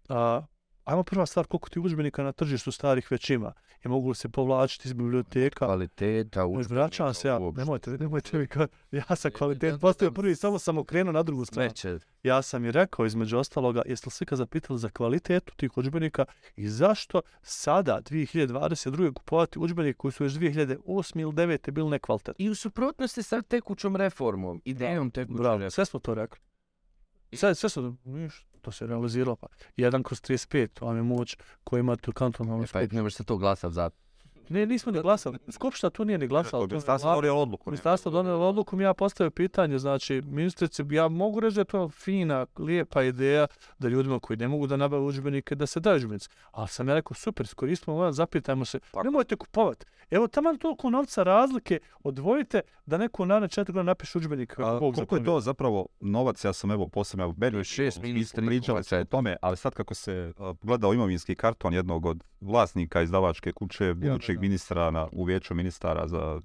a, 0.09 0.43
ajmo 0.91 1.03
prva 1.03 1.27
stvar, 1.27 1.47
koliko 1.47 1.69
ti 1.69 1.81
udžbenika 1.81 2.23
na 2.23 2.33
tržištu 2.33 2.73
starih 2.73 3.11
već 3.11 3.31
ima 3.31 3.53
i 3.85 3.89
mogu 3.89 4.09
li 4.09 4.15
se 4.15 4.29
povlačiti 4.29 4.89
iz 4.89 4.93
biblioteka, 4.93 5.67
kvaliteta 5.67 6.47
Znači, 6.55 6.75
vraćam 6.75 7.15
se 7.15 7.29
ja, 7.29 7.39
uopšte. 7.39 7.61
nemojte, 7.61 7.91
nemojte 7.91 8.39
mi 8.39 8.47
kao, 8.47 8.67
ja 8.93 9.17
sam 9.17 9.31
kvalitet 9.31 9.81
postavio 9.81 10.13
prvi, 10.13 10.35
samo 10.35 10.59
sam 10.59 10.79
okrenuo 10.79 11.13
na 11.13 11.23
drugu 11.23 11.45
stranu. 11.45 11.69
Veće. 11.69 11.99
Ja 12.23 12.43
sam 12.43 12.65
i 12.65 12.71
rekao 12.73 13.07
između 13.07 13.39
ostaloga, 13.39 13.83
jeste 13.87 14.07
li 14.07 14.11
se 14.11 14.25
ikad 14.25 14.39
zapitali 14.39 14.79
za 14.79 14.89
kvalitetu 14.89 15.55
tih 15.57 15.77
udžbenika 15.77 16.25
i 16.57 16.69
zašto 16.69 17.21
sada, 17.43 18.01
2022. 18.11 19.13
kupovati 19.13 19.59
udžbenike 19.59 19.97
koji 19.97 20.13
su 20.13 20.25
još 20.25 20.33
2008. 20.33 21.21
ili 21.21 21.33
2009. 21.33 21.71
bili 21.71 21.91
nekvalitetni? 21.91 22.45
I 22.45 22.51
u 22.51 22.55
suprotnosti 22.55 23.23
sa 23.23 23.43
tekućom 23.43 23.97
reformom, 23.97 24.63
idejom 24.65 25.11
tekuće 25.11 25.39
Bravo, 25.39 25.55
reforme. 25.57 25.71
sve 25.71 25.85
smo 25.85 26.01
to 26.01 26.15
rekli. 26.15 26.39
Sve, 27.33 27.55
sve 27.55 27.69
su, 27.69 27.97
ništa, 28.05 28.50
to 28.61 28.73
se 28.73 28.87
realiziralo. 28.87 29.37
Pa. 29.37 29.47
1 29.77 30.03
kroz 30.03 30.21
35, 30.21 30.85
vam 30.85 30.97
je 30.97 31.03
moć 31.03 31.37
koji 31.65 31.81
imate 31.81 32.11
u 32.11 32.13
kantonalnom 32.13 32.65
E, 32.65 32.67
Pa 32.73 32.81
ne 32.93 33.03
može 33.03 33.17
se 33.17 33.25
to 33.25 33.37
glasat 33.37 33.73
za... 33.73 33.91
Ne, 34.51 34.67
nismo 34.67 34.93
ni 34.93 35.01
glasali. 35.01 35.39
Skupština 35.49 35.91
tu 35.91 36.05
nije 36.05 36.19
ni 36.19 36.27
glasala. 36.27 36.67
Ministarstvo 36.67 37.15
donijelo 37.15 37.43
odluku. 37.43 37.71
Ministarstvo 37.71 38.11
donijelo 38.11 38.49
odluku, 38.49 38.77
mi 38.77 38.85
ja 38.85 38.95
postavio 38.95 39.31
pitanje, 39.31 39.79
znači, 39.79 40.23
ministrice, 40.25 40.85
ja 40.91 41.09
mogu 41.09 41.41
reći 41.41 41.55
da 41.55 41.61
je 41.61 41.65
to 41.65 41.89
fina, 41.89 42.47
lijepa 42.59 43.03
ideja 43.03 43.47
da 43.79 43.89
ljudima 43.89 44.21
koji 44.21 44.37
ne 44.37 44.49
mogu 44.49 44.67
da 44.67 44.77
nabave 44.77 45.03
udžbenike, 45.03 45.55
da 45.55 45.67
se 45.67 45.81
daju 45.81 45.97
udžbenici. 45.97 46.29
Ali 46.51 46.69
sam 46.69 46.89
ja 46.89 46.95
rekao, 46.95 47.15
super, 47.15 47.45
iskoristimo 47.45 47.97
ovaj, 47.97 48.13
zapitajmo 48.13 48.65
se, 48.65 48.79
nemojte 49.05 49.37
kupovati. 49.37 49.87
Evo, 50.11 50.29
tamo 50.29 50.57
toliko 50.57 50.91
novca 50.91 51.23
razlike, 51.23 51.79
odvojite 52.03 52.61
da 52.87 52.99
neko 52.99 53.25
na 53.25 53.49
četiri 53.49 53.73
godina 53.73 53.91
napiše 53.91 54.19
A, 54.59 54.79
Bog 54.81 54.95
koliko 54.95 55.17
je 55.17 55.25
to 55.25 55.41
zapravo 55.41 55.87
novac, 56.01 56.45
ja 56.45 56.53
sam 56.53 56.71
evo 56.71 56.89
posebno, 56.89 57.25
evo, 57.25 57.35
meni, 57.37 57.65
šest 57.65 58.01
pričali 58.47 58.85
smo 58.85 58.99
o 58.99 59.05
tome, 59.05 59.37
ali 59.43 59.57
sad 59.57 59.75
kako 59.75 59.95
se 59.95 60.33
a, 60.39 60.55
gledao 60.63 60.95
imovinski 60.95 61.35
karton 61.35 61.75
jednog 61.75 62.07
od 62.07 62.25
vlasnika 62.41 63.03
izdavačke 63.03 63.53
kuće, 63.53 63.95
budućeg. 63.95 64.40
Ministra 64.41 64.91
na, 64.91 65.09
u 65.13 65.25
vijeću 65.25 65.55
ministara 65.55 66.09
za 66.09 66.41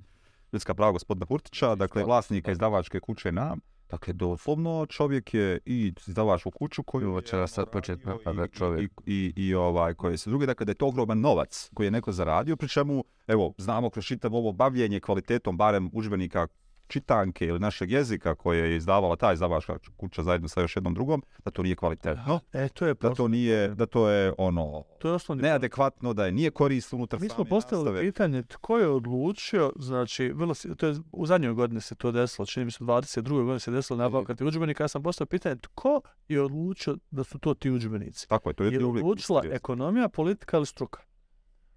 ljudska 0.54 0.74
prava 0.74 0.92
gospodina 0.92 1.26
Hurtića, 1.26 1.76
dakle 1.76 2.04
vlasnika 2.04 2.52
izdavačke 2.52 3.00
kuće 3.00 3.32
nam, 3.32 3.60
Dakle, 3.90 4.14
doslovno 4.14 4.86
čovjek 4.86 5.34
je 5.34 5.60
i 5.66 5.94
izdavačku 6.08 6.52
kuću 6.52 6.84
koju 6.84 7.10
Ovo 7.10 7.22
će 7.22 7.48
sad 7.48 7.70
početi 7.72 8.08
napadat 8.08 8.52
čovjek. 8.52 8.92
i, 9.06 9.34
i, 9.36 9.48
i 9.48 9.56
ovaj 9.56 9.94
koji 9.94 10.18
se 10.18 10.30
drugi, 10.30 10.46
dakle 10.46 10.66
da 10.66 10.70
je 10.70 10.76
to 10.76 10.88
ogroman 10.88 11.20
novac 11.20 11.70
koji 11.74 11.88
je 11.88 11.92
neko 11.92 12.12
zaradio, 12.12 12.56
pri 12.56 12.70
čemu, 12.70 13.04
evo, 13.28 13.54
znamo 13.58 13.90
kroz 13.90 14.06
čitav 14.06 14.36
ovo 14.36 14.52
bavljenje 14.52 15.00
kvalitetom 15.00 15.58
barem 15.58 15.90
udžbenika 15.94 16.48
čitanke 16.88 17.46
ili 17.46 17.60
našeg 17.60 17.92
jezika 17.92 18.36
koje 18.36 18.70
je 18.70 18.78
izdavala 18.78 19.16
ta 19.16 19.34
izdavačka 19.34 19.78
kuća 19.98 20.24
zajedno 20.24 20.48
sa 20.48 20.62
još 20.62 20.76
jednom 20.76 20.94
drugom, 20.94 21.24
da 21.46 21.52
to 21.52 21.64
nije 21.64 21.76
kvalitetno, 21.76 22.40
E, 22.54 22.70
to 22.70 22.86
je, 22.86 22.94
da 22.94 23.10
pos- 23.10 23.18
to 23.18 23.28
nije, 23.28 23.68
da 23.68 23.86
to 23.86 24.10
je 24.10 24.34
ono 24.38 24.84
to 25.00 25.08
je 25.08 25.14
osnovni 25.14 25.44
neadekvatno, 25.44 26.14
da 26.14 26.26
je 26.26 26.32
nije 26.32 26.52
korisno 26.52 26.96
unutar 26.96 27.20
Mi 27.20 27.30
smo 27.30 27.46
postavili 27.46 27.86
nastave. 27.86 28.02
pitanje 28.02 28.44
tko 28.44 28.78
je 28.78 28.88
odlučio, 28.88 29.72
znači, 29.76 30.30
vrlo, 30.30 30.54
to 30.78 30.88
je, 30.88 30.96
u 31.12 31.26
zadnjoj 31.26 31.54
godini 31.54 31.82
se 31.82 31.96
to 31.96 32.12
desilo, 32.12 32.46
čini 32.46 32.66
mi 32.66 32.72
se 32.72 32.84
22. 32.84 33.24
godine 33.24 33.60
se 33.60 33.72
desilo 33.72 33.98
nabavka 33.98 34.36
tih 34.36 34.48
udžbenika, 34.48 34.84
ja 34.84 34.88
sam 34.88 35.04
postavio 35.04 35.30
pitanje 35.30 35.56
tko 35.56 36.02
je 36.28 36.42
odlučio 36.42 36.98
da 37.12 37.24
su 37.24 37.40
to 37.40 37.54
ti 37.54 37.72
udžbenici. 37.72 38.28
Tako 38.30 38.50
je, 38.50 38.54
to 38.54 38.64
je 38.64 38.72
Je 38.72 38.86
odlučila 38.86 39.44
ekonomija, 39.46 40.10
politika 40.10 40.58
ili 40.58 40.66
struka? 40.66 41.02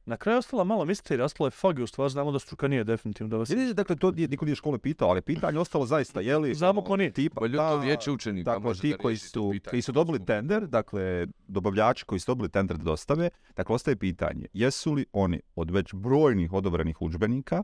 Na 0.08 0.16
kraju 0.16 0.38
ostala 0.38 0.64
malo 0.64 0.84
misterija, 0.84 1.24
ostalo 1.24 1.46
je 1.46 1.50
fagi, 1.50 1.82
u 1.82 1.86
stvari 1.86 2.10
znamo 2.10 2.32
da 2.32 2.38
struka 2.38 2.68
nije 2.68 2.84
definitivno. 2.84 3.30
Da 3.30 3.36
vas... 3.36 3.50
Vidite, 3.50 3.74
dakle, 3.74 3.96
to 3.96 4.10
nije, 4.10 4.28
niko 4.28 4.44
nije 4.44 4.54
škole 4.54 4.78
pitao, 4.78 5.08
ali 5.08 5.18
je 5.18 5.22
pitanje 5.22 5.58
ostalo 5.58 5.86
zaista, 5.86 6.20
je 6.20 6.38
li... 6.38 6.54
Znamo 6.54 6.80
ono, 6.80 6.86
ko 6.86 6.96
nije. 6.96 7.12
Tipa, 7.12 7.40
Bolje 7.40 7.56
ta- 7.56 7.70
to 7.70 7.78
vijeće 7.78 8.10
učenika 8.10 8.50
Dakle, 8.50 8.64
može 8.68 8.80
ti 8.80 8.90
da 8.90 8.96
koji 8.96 9.16
su, 9.16 9.52
koji 9.70 9.82
su 9.82 9.92
dobili 9.92 10.24
tender, 10.24 10.66
dakle, 10.66 11.26
dobavljači 11.48 12.04
koji 12.04 12.20
su 12.20 12.30
dobili 12.30 12.48
tender 12.48 12.76
da 12.76 12.84
dostave, 12.84 13.30
dakle, 13.56 13.74
ostaje 13.74 13.96
pitanje, 13.96 14.46
jesu 14.52 14.92
li 14.92 15.06
oni 15.12 15.40
od 15.54 15.70
već 15.70 15.94
brojnih 15.94 16.52
odobrenih 16.52 17.02
udžbenika 17.02 17.62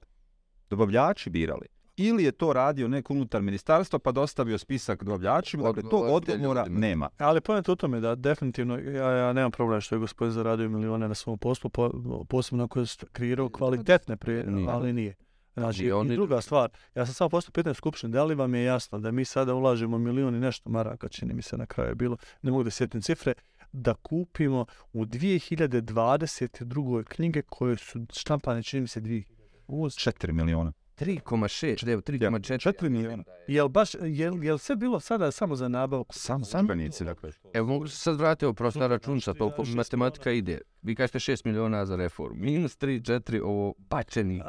dobavljači 0.71 1.31
birali? 1.31 1.67
Ili 1.97 2.25
je 2.25 2.33
to 2.33 2.53
radio 2.53 2.89
neko 2.89 3.13
unutar 3.13 3.43
ministarstva 3.43 3.99
pa 3.99 4.13
dostavio 4.13 4.59
spisak 4.59 5.05
dobavljačima, 5.05 5.63
dakle, 5.63 5.83
to 5.91 5.99
odgovora 5.99 6.67
nema. 6.69 7.09
Ali 7.19 7.41
pojenta 7.41 7.73
u 7.73 7.77
tome 7.77 8.01
da 8.01 8.15
definitivno, 8.15 8.79
ja, 8.79 9.11
ja 9.11 9.33
nemam 9.33 9.51
problem 9.51 9.81
što 9.81 9.95
je 9.95 9.99
gospodin 9.99 10.33
zaradio 10.33 10.69
milione 10.69 11.09
na 11.09 11.15
svom 11.15 11.39
poslu, 11.39 11.71
po, 11.71 11.91
posebno 12.29 12.65
ako 12.65 12.81
je 12.81 12.87
kreirao 13.13 13.49
kvalitetne 13.49 14.17
prije, 14.17 14.45
Nije. 14.47 14.69
ali 14.71 14.93
nije. 14.93 15.15
Znači, 15.55 15.79
Nije, 15.81 15.89
i 15.89 15.93
oni- 15.93 16.15
druga 16.15 16.41
stvar, 16.41 16.71
ja 16.95 17.07
sam 17.07 17.15
samo 17.15 17.29
postao 17.29 17.53
pitanje 17.53 17.75
skupštine, 17.75 18.13
da 18.13 18.25
li 18.25 18.35
vam 18.35 18.55
je 18.55 18.65
jasno 18.65 18.99
da 18.99 19.11
mi 19.11 19.25
sada 19.25 19.55
ulažemo 19.55 19.99
milion 19.99 20.35
i 20.35 20.41
nešto 20.41 20.71
maraka, 20.71 21.09
čini 21.09 21.35
mi 21.35 21.43
se 21.43 21.57
na 21.57 21.67
kraju 21.67 21.91
je 21.91 21.95
bilo, 21.95 22.17
ne 22.43 22.51
mogu 22.51 22.63
da 22.65 22.71
sjetim 22.71 23.03
cifre, 23.03 23.33
da 23.73 23.95
kupimo 23.95 24.67
u 24.93 25.05
2022. 25.05 27.05
knjige 27.05 27.43
koje 27.43 27.77
su 27.77 28.07
štampane, 28.13 28.63
čini 28.63 28.81
mi 28.81 28.89
se, 28.89 29.01
2000. 29.01 29.25
Uz 29.67 29.95
4 29.95 30.33
miliona. 30.33 30.73
3,6, 30.99 31.93
evo 31.93 32.01
3,4. 32.03 32.61
Četiri 32.61 32.91
milijuna. 32.91 33.25
Jel 33.47 33.69
baš, 33.69 33.95
jel, 34.03 34.45
jel 34.45 34.59
sve 34.59 34.77
bilo 34.77 35.01
sada 35.01 35.31
samo 35.31 35.57
za 35.57 35.69
nabavku? 35.69 36.15
Samo 36.15 36.45
udžbenici, 36.61 37.05
dakle. 37.05 37.33
Evo 37.55 37.67
mogu 37.67 37.89
se 37.89 37.97
sad 37.97 38.17
vratiti 38.17 38.45
ovo 38.45 38.55
prosta 38.55 38.87
računca, 38.87 39.35
toliko 39.35 39.63
Ja, 39.63 39.65
šest 39.65 39.77
matematika 39.77 40.31
ide. 40.31 40.61
Vi 40.83 40.95
kažete 40.95 41.19
6 41.19 41.47
miliona 41.47 41.87
za 41.87 41.97
reformu. 41.97 42.37
Minus 42.41 42.79
3, 42.79 43.01
4, 43.01 43.41
ovo 43.45 43.75
bačeni 43.79 44.43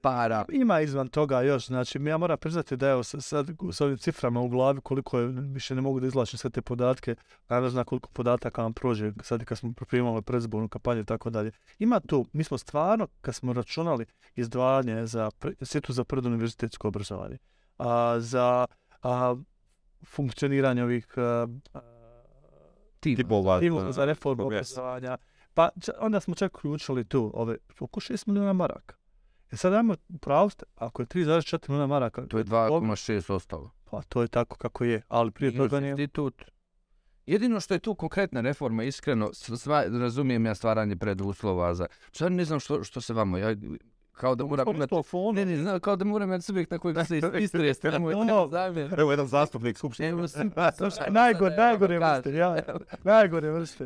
para. 0.00 0.44
Ima 0.52 0.80
izvan 0.80 1.08
toga 1.08 1.40
još, 1.40 1.66
znači 1.66 1.98
ja 2.02 2.18
moram 2.18 2.38
priznati 2.38 2.76
da 2.76 2.88
evo 2.88 3.02
sa- 3.02 3.20
sad 3.20 3.50
s 3.72 3.80
ovim 3.80 3.96
ciframa 3.98 4.40
u 4.40 4.48
glavi 4.48 4.80
koliko 4.80 5.18
je, 5.18 5.26
više 5.26 5.74
ne 5.74 5.80
mogu 5.80 6.00
da 6.00 6.06
izlačim 6.06 6.38
sve 6.38 6.50
te 6.50 6.62
podatke, 6.62 7.14
naravno 7.48 7.70
zna 7.70 7.84
koliko 7.84 8.08
podataka 8.12 8.62
vam 8.62 8.72
prođe 8.72 9.12
sad 9.22 9.44
kad 9.44 9.58
smo 9.58 9.72
pripremali 9.72 10.22
predizbornu 10.22 10.68
kampanju 10.68 11.00
i 11.00 11.04
tako 11.04 11.30
dalje. 11.30 11.50
Ima 11.78 12.00
tu, 12.00 12.26
mi 12.32 12.44
smo 12.44 12.58
stvarno, 12.58 13.08
kad 13.20 13.34
smo 13.34 13.52
računali 13.52 14.06
izdvajanje 14.36 15.06
za 15.06 15.30
institut 15.60 15.96
za 15.96 16.04
preduniverzitetsko 16.04 16.88
obrazovanje, 16.88 17.38
a, 17.78 18.16
za 18.18 18.66
a, 19.02 19.36
funkcioniranje 20.06 20.82
ovih 20.82 21.06
a, 21.18 21.46
timova 23.60 23.92
za 23.92 24.04
reformu 24.04 24.46
obrazovanja, 24.46 25.16
pa 25.54 25.68
onda 26.00 26.20
smo 26.20 26.34
čak 26.34 26.56
uključili 26.56 27.04
tu 27.04 27.30
ove, 27.34 27.56
oko 27.80 28.00
6 28.00 28.28
miliona 28.28 28.52
maraka. 28.52 28.97
E 29.52 29.56
sad 29.56 29.74
ajmo, 29.74 29.96
pravo 30.20 30.50
ste, 30.50 30.64
ako 30.76 31.02
je 31.02 31.06
3,4 31.06 31.68
miliona 31.68 31.86
maraka, 31.86 32.26
to 32.26 32.38
je 32.38 32.44
2,6 32.44 33.32
ostalo. 33.32 33.70
pa 33.90 34.02
to 34.02 34.22
je 34.22 34.28
tako 34.28 34.56
kako 34.56 34.84
je, 34.84 35.02
ali 35.08 35.30
prije 35.30 35.52
Minus 35.52 35.64
toga 35.64 35.80
nije. 35.80 35.90
institut. 35.90 36.44
Jedino 37.26 37.60
što 37.60 37.74
je 37.74 37.80
tu 37.80 37.94
konkretna 37.94 38.40
reforma, 38.40 38.82
iskreno, 38.84 39.30
sva, 39.32 39.84
razumijem 39.84 40.46
ja 40.46 40.54
stvaranje 40.54 40.96
preduslova 40.96 41.74
za... 41.74 41.86
Sad 42.12 42.32
ne 42.32 42.44
znam 42.44 42.60
što, 42.60 42.84
što 42.84 43.00
se 43.00 43.14
vama, 43.14 43.38
ja 43.38 43.56
kao 44.18 44.34
da 44.34 44.44
moram 44.46 44.66
imati... 44.68 44.94
Ne, 45.34 45.46
ne, 45.46 45.56
znam, 45.56 45.80
kao 45.80 45.96
da 45.96 46.04
moram 46.04 46.28
imati 46.28 46.44
subjekt 46.44 46.70
na 46.70 46.78
kojeg 46.78 46.96
se 46.98 47.20
istreste, 47.34 47.90
nemoj 47.90 48.14
Ono, 48.14 48.44
ne 48.44 48.50
zamjer. 48.50 48.94
Evo 48.98 49.10
jedan 49.10 49.26
zastupnik 49.26 49.78
skupštine. 49.78 50.08
Evo, 50.08 50.28
slušaj, 50.78 51.10
Najgore, 51.10 51.56
najgore 51.56 51.98
vrste, 51.98 52.32
ja, 52.32 52.56
najgore 53.04 53.50
vrste. 53.50 53.84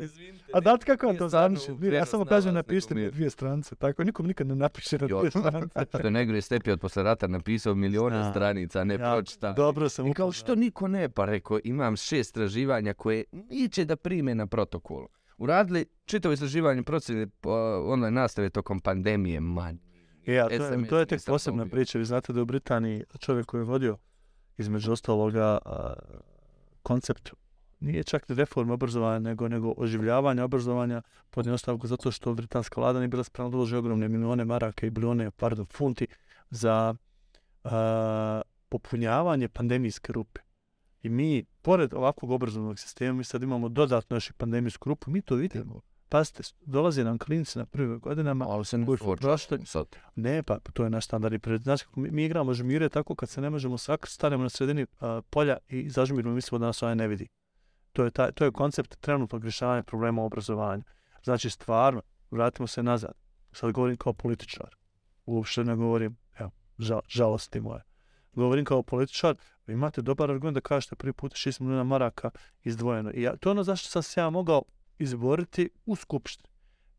A 0.53 0.61
znate 0.61 0.85
kako 0.85 1.05
vam 1.05 1.13
nije 1.13 1.19
to 1.19 1.29
zamišljam? 1.29 1.83
Ja 1.83 2.05
samo 2.05 2.25
kažem 2.25 2.53
napišite 2.53 2.95
mi 2.95 3.01
je- 3.01 3.11
dvije 3.11 3.29
stranice, 3.29 3.75
tako 3.75 4.03
nikom 4.03 4.27
nikad 4.27 4.47
ne 4.47 4.55
napiše 4.55 4.97
na 4.97 5.07
dvije 5.09 5.31
stranice. 5.31 5.85
Što 5.89 5.97
je 6.03 6.11
najgore 6.11 6.41
Stepi 6.41 6.71
od 6.71 6.79
posle 6.79 7.03
rata 7.03 7.27
napisao 7.27 7.75
milione 7.75 8.29
stranica, 8.31 8.83
ne 8.83 8.97
pročita. 8.97 9.53
Dobro 9.53 9.89
sam 9.89 10.07
I 10.07 10.13
kao 10.13 10.31
što 10.31 10.55
niko 10.55 10.87
ne, 10.87 11.09
pa 11.09 11.25
rekao, 11.25 11.59
imam 11.63 11.95
šest 11.95 12.19
istraživanja 12.23 12.93
koje 12.93 13.23
neće 13.31 13.85
da 13.85 13.95
prime 13.95 14.35
na 14.35 14.47
protokolu. 14.47 15.07
Uradili 15.37 15.85
čitavo 16.05 16.33
istraživanje 16.33 16.83
procjene 16.83 17.27
po- 17.27 17.51
online 17.83 18.11
nastave 18.11 18.49
tokom 18.49 18.79
pandemije, 18.79 19.39
man. 19.39 19.79
E, 20.25 20.39
a 20.39 20.47
to, 20.47 20.53
je, 20.53 20.87
to 20.87 20.99
je 20.99 21.05
tek 21.05 21.25
posebna 21.25 21.65
priča. 21.65 21.97
Vi 21.97 22.05
znate 22.05 22.33
da 22.33 22.41
u 22.41 22.45
Britaniji 22.45 23.03
čovjek 23.19 23.45
koji 23.45 23.61
je 23.61 23.65
vodio 23.65 23.97
između 24.57 24.91
ostaloga 24.91 25.57
a, 25.65 25.93
koncept 26.83 27.33
nije 27.79 28.03
čak 28.03 28.25
reforma 28.29 28.73
obrazovanja, 28.73 29.19
nego, 29.19 29.47
nego 29.47 29.73
oživljavanje 29.77 30.43
obrazovanja 30.43 31.01
pod 31.29 31.47
ostavku 31.47 31.87
zato 31.87 32.11
što 32.11 32.33
britanska 32.33 32.81
vlada 32.81 32.99
nije 32.99 33.07
bila 33.07 33.23
spremna 33.23 33.49
da 33.49 33.57
uloži 33.57 33.75
ogromne 33.75 34.07
milione 34.07 34.45
maraka 34.45 34.87
i 34.87 34.89
bilione, 34.89 35.31
pardon, 35.31 35.65
funti 35.65 36.07
za 36.49 36.95
uh, 37.63 37.71
popunjavanje 38.69 39.47
pandemijske 39.47 40.13
rupe. 40.13 40.41
I 41.01 41.09
mi, 41.09 41.45
pored 41.61 41.93
ovakvog 41.93 42.31
obrazovnog 42.31 42.79
sistema, 42.79 43.13
mi 43.13 43.23
sad 43.23 43.43
imamo 43.43 43.69
dodatno 43.69 44.15
još 44.15 44.29
i 44.29 44.33
pandemijsku 44.33 44.89
rupu, 44.89 45.11
mi 45.11 45.21
to 45.21 45.35
vidimo. 45.35 45.81
Pazite, 46.13 46.43
dolaze 46.65 47.03
nam 47.03 47.17
klinici 47.17 47.59
na 47.59 47.65
prvim 47.65 47.99
godinama. 47.99 48.45
Ali 48.49 48.65
se 48.65 48.77
ne 48.77 48.85
prošli- 48.85 49.65
sad. 49.65 49.85
Ne, 50.15 50.43
pa 50.43 50.59
to 50.73 50.83
je 50.83 50.89
naš 50.89 51.07
pred. 51.41 51.61
Znači, 51.61 51.85
kako 51.85 51.99
mi, 51.99 52.11
mi 52.11 52.25
igramo 52.25 52.53
žmire 52.53 52.89
tako 52.89 53.15
kad 53.15 53.29
se 53.29 53.41
ne 53.41 53.49
možemo 53.49 53.77
sak, 53.77 54.07
stanemo 54.07 54.43
na 54.43 54.49
sredini 54.49 54.85
a, 54.99 55.21
polja 55.29 55.57
i 55.69 55.89
zažmirimo 55.89 56.35
mislimo 56.35 56.59
da 56.59 56.65
nas 56.65 56.83
ovaj 56.83 56.95
ne 56.95 57.07
vidi. 57.07 57.27
To 57.93 58.03
je, 58.03 58.11
taj, 58.11 58.31
to 58.31 58.45
je 58.45 58.51
koncept 58.51 58.95
trenutnog 59.01 59.43
rješavanja 59.43 59.83
problema 59.83 60.21
u 60.21 60.25
obrazovanju. 60.25 60.83
Znači, 61.23 61.49
stvarno, 61.49 62.01
vratimo 62.31 62.67
se 62.67 62.83
nazad. 62.83 63.13
Sad 63.51 63.71
govorim 63.71 63.97
kao 63.97 64.13
političar. 64.13 64.75
Uopšte 65.25 65.63
ne 65.63 65.75
govorim, 65.75 66.17
evo, 66.39 66.51
žal, 66.77 67.01
žalosti 67.07 67.59
moje. 67.59 67.81
Govorim 68.33 68.65
kao 68.65 68.83
političar, 68.83 69.35
imate 69.67 70.01
dobar 70.01 70.31
argument 70.31 70.55
da 70.55 70.61
kažete 70.61 70.95
prvi 70.95 71.13
put 71.13 71.31
6 71.31 71.61
milijuna 71.61 71.83
maraka 71.83 72.29
izdvojeno. 72.63 73.11
I 73.13 73.21
ja, 73.21 73.35
to 73.35 73.49
je 73.49 73.51
ono 73.51 73.63
zašto 73.63 73.89
sam 73.89 74.03
se 74.03 74.19
ja 74.19 74.29
mogao 74.29 74.63
izboriti 74.99 75.69
u 75.85 75.95
skupštini. 75.95 76.49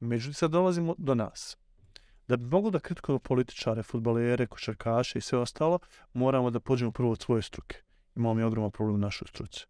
Međutim, 0.00 0.34
sad 0.34 0.50
dolazimo 0.50 0.94
do 0.98 1.14
nas. 1.14 1.56
Da 2.28 2.36
bi 2.36 2.44
mogli 2.44 2.70
da 2.70 2.78
kritikujemo 2.78 3.18
političare, 3.18 3.82
futbalere, 3.82 4.46
košarkaše 4.46 5.18
i 5.18 5.22
sve 5.22 5.38
ostalo, 5.38 5.78
moramo 6.12 6.50
da 6.50 6.60
pođemo 6.60 6.92
prvo 6.92 7.10
od 7.10 7.22
svoje 7.22 7.42
struke. 7.42 7.76
Imamo 8.16 8.34
mi 8.34 8.42
ogroman 8.42 8.70
problem 8.70 8.94
u 8.94 8.98
našoj 8.98 9.28
struci. 9.28 9.66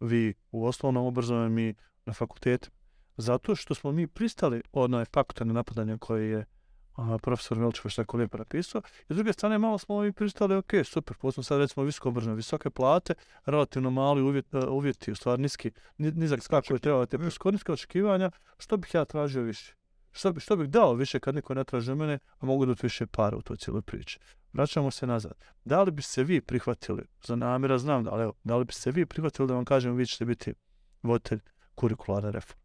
Vi 0.00 0.34
u 0.50 0.66
osnovnom 0.66 1.06
obrazovanju, 1.06 1.50
mi 1.50 1.74
na 2.06 2.12
fakultetu. 2.12 2.70
Zato 3.16 3.54
što 3.54 3.74
smo 3.74 3.92
mi 3.92 4.06
pristali 4.06 4.62
onaj 4.72 5.04
fakultarne 5.04 5.52
napadanje 5.52 5.98
koje 5.98 6.30
je 6.30 6.44
a, 6.96 7.18
profesor 7.22 7.58
Velčević 7.58 7.94
tako 7.94 8.16
lijepo 8.16 8.38
napisao. 8.38 8.82
I 9.08 9.14
s 9.14 9.16
druge 9.16 9.32
strane, 9.32 9.58
malo 9.58 9.78
smo 9.78 10.00
mi 10.00 10.12
pristali, 10.12 10.54
ok, 10.54 10.70
super, 10.84 11.16
posle 11.16 11.44
sad 11.44 11.60
recimo 11.60 11.84
visoko 11.84 12.08
obrazovanje, 12.08 12.36
visoke 12.36 12.70
plate, 12.70 13.14
relativno 13.44 13.90
mali 13.90 14.22
uvjet, 14.22 14.54
uh, 14.54 14.64
uvjeti, 14.68 15.12
u 15.12 15.14
stvari 15.14 15.42
niski, 15.42 15.70
ni- 15.98 16.12
nizak 16.12 16.42
skak 16.42 16.64
koji 16.68 16.80
treba 16.80 17.06
te 17.06 17.18
niska 17.18 17.72
očekivanja, 17.72 18.30
što 18.58 18.76
bih 18.76 18.94
ja 18.94 19.04
tražio 19.04 19.42
više? 19.42 19.74
Što, 20.12 20.32
bi, 20.32 20.40
što 20.40 20.56
bih 20.56 20.68
dao 20.68 20.94
više 20.94 21.20
kad 21.20 21.34
niko 21.34 21.54
ne 21.54 21.64
traži 21.64 21.90
od 21.90 21.98
mene, 21.98 22.18
a 22.38 22.46
mogu 22.46 22.66
dati 22.66 22.80
više 22.82 23.06
para 23.06 23.36
u 23.36 23.42
toj 23.42 23.56
cijeloj 23.56 23.82
priči. 23.82 24.18
Vraćamo 24.52 24.90
se 24.90 25.06
nazad. 25.06 25.32
Da 25.64 25.82
li 25.82 25.90
bi 25.90 26.02
se 26.02 26.24
vi 26.24 26.40
prihvatili, 26.40 27.02
za 27.24 27.36
namjera 27.36 27.78
znam, 27.78 28.04
da, 28.04 28.10
ali 28.10 28.22
evo, 28.22 28.32
da 28.44 28.56
li 28.56 28.64
bi 28.64 28.72
se 28.72 28.90
vi 28.90 29.06
prihvatili 29.06 29.48
da 29.48 29.54
vam 29.54 29.64
kažem 29.64 29.96
vi 29.96 30.06
ćete 30.06 30.24
biti 30.24 30.54
voditelj 31.02 31.40
kurikularne 31.74 32.30
reforme? 32.30 32.61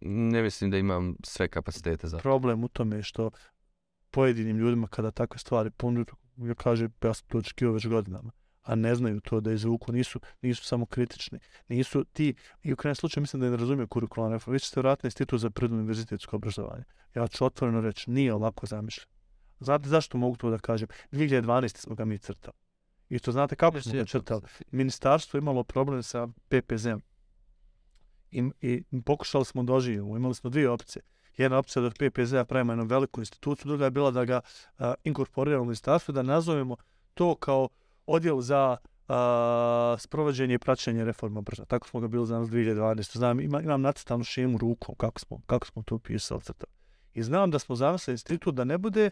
Ne 0.00 0.42
mislim 0.42 0.70
da 0.70 0.78
imam 0.78 1.16
sve 1.24 1.48
kapacitete 1.48 2.08
za 2.08 2.16
to. 2.16 2.22
problem 2.22 2.64
u 2.64 2.68
tome 2.68 2.96
je 2.96 3.02
što 3.02 3.30
pojedinim 4.10 4.58
ljudima 4.58 4.86
kada 4.86 5.10
takve 5.10 5.38
stvari 5.38 5.70
ponuđu, 5.70 6.14
ja 6.36 6.54
kaže, 6.54 6.88
ja 7.04 7.14
sam 7.14 7.28
to 7.28 7.38
očekivao 7.38 7.74
već 7.74 7.86
godinama, 7.86 8.30
a 8.62 8.74
ne 8.74 8.94
znaju 8.94 9.20
to 9.20 9.40
da 9.40 9.52
izvuku, 9.52 9.92
nisu, 9.92 10.20
nisu 10.42 10.64
samo 10.64 10.86
kritični, 10.86 11.38
nisu 11.68 12.04
ti, 12.04 12.34
i 12.62 12.72
u 12.72 12.76
krajnjem 12.76 12.94
slučaju 12.94 13.22
mislim 13.22 13.40
da 13.40 13.50
ne 13.50 13.56
razumiju 13.56 13.88
kurikularnu 13.88 14.34
reformu, 14.34 14.52
vi 14.52 14.60
ćete 14.60 14.80
vratiti 14.80 15.06
institut 15.06 15.40
za 15.40 15.50
preduniverzitetsko 15.50 16.36
obrazovanje. 16.36 16.84
Ja 17.14 17.28
ću 17.28 17.44
otvoreno 17.44 17.80
reći, 17.80 18.10
nije 18.10 18.34
ovako 18.34 18.66
zamišljen. 18.66 19.06
Znate 19.60 19.88
zašto 19.88 20.18
mogu 20.18 20.36
to 20.36 20.50
da 20.50 20.58
kažem? 20.58 20.88
2012. 21.12 21.76
smo 21.76 21.94
ga 21.94 22.04
mi 22.04 22.18
crtali. 22.18 22.56
I 23.08 23.18
to 23.18 23.32
znate 23.32 23.56
kako 23.56 23.80
smo 23.80 23.92
ga 23.92 24.04
crtali? 24.04 24.42
Ministarstvo 24.70 25.38
imalo 25.38 25.64
problem 25.64 26.02
sa 26.02 26.28
PPZ-om. 26.48 27.02
I, 28.30 28.50
i 28.60 29.02
pokušali 29.02 29.44
smo 29.44 29.62
doživimo, 29.62 30.16
imali 30.16 30.34
smo 30.34 30.50
dvije 30.50 30.70
opcije. 30.70 31.02
Jedna 31.36 31.58
opcija 31.58 31.80
da 31.80 31.86
od 31.86 31.94
PPZ-a 31.98 32.44
pravimo 32.44 32.72
jednu 32.72 32.84
veliku 32.84 33.20
instituciju, 33.20 33.68
druga 33.68 33.84
je 33.84 33.90
bila 33.90 34.10
da 34.10 34.24
ga 34.24 34.40
a, 34.78 34.94
inkorporiramo 35.04 35.62
u 35.62 35.64
ministarstvo, 35.64 36.12
da 36.12 36.22
nazovemo 36.22 36.76
to 37.14 37.34
kao 37.34 37.68
odjel 38.06 38.40
za 38.40 38.76
a, 39.08 39.96
sprovođenje 39.98 40.54
i 40.54 40.58
praćenje 40.58 41.04
reforma 41.04 41.40
brža. 41.40 41.64
Tako 41.64 41.88
smo 41.88 42.00
ga 42.00 42.08
bili 42.08 42.26
za 42.26 42.38
nas 42.38 42.48
2012. 42.48 43.16
Znam, 43.16 43.40
ima, 43.40 43.60
imam 43.60 43.80
nacrtanu 43.80 44.24
šemu 44.24 44.58
rukom 44.58 44.94
kako 44.94 45.20
smo, 45.20 45.40
kako 45.46 45.66
smo 45.66 45.82
to 45.82 45.98
pisali 45.98 46.40
Crta. 46.40 46.66
I 47.14 47.22
znam 47.22 47.50
da 47.50 47.58
smo 47.58 47.76
zamislili 47.76 48.14
institut 48.14 48.54
da 48.54 48.64
ne 48.64 48.78
bude 48.78 49.10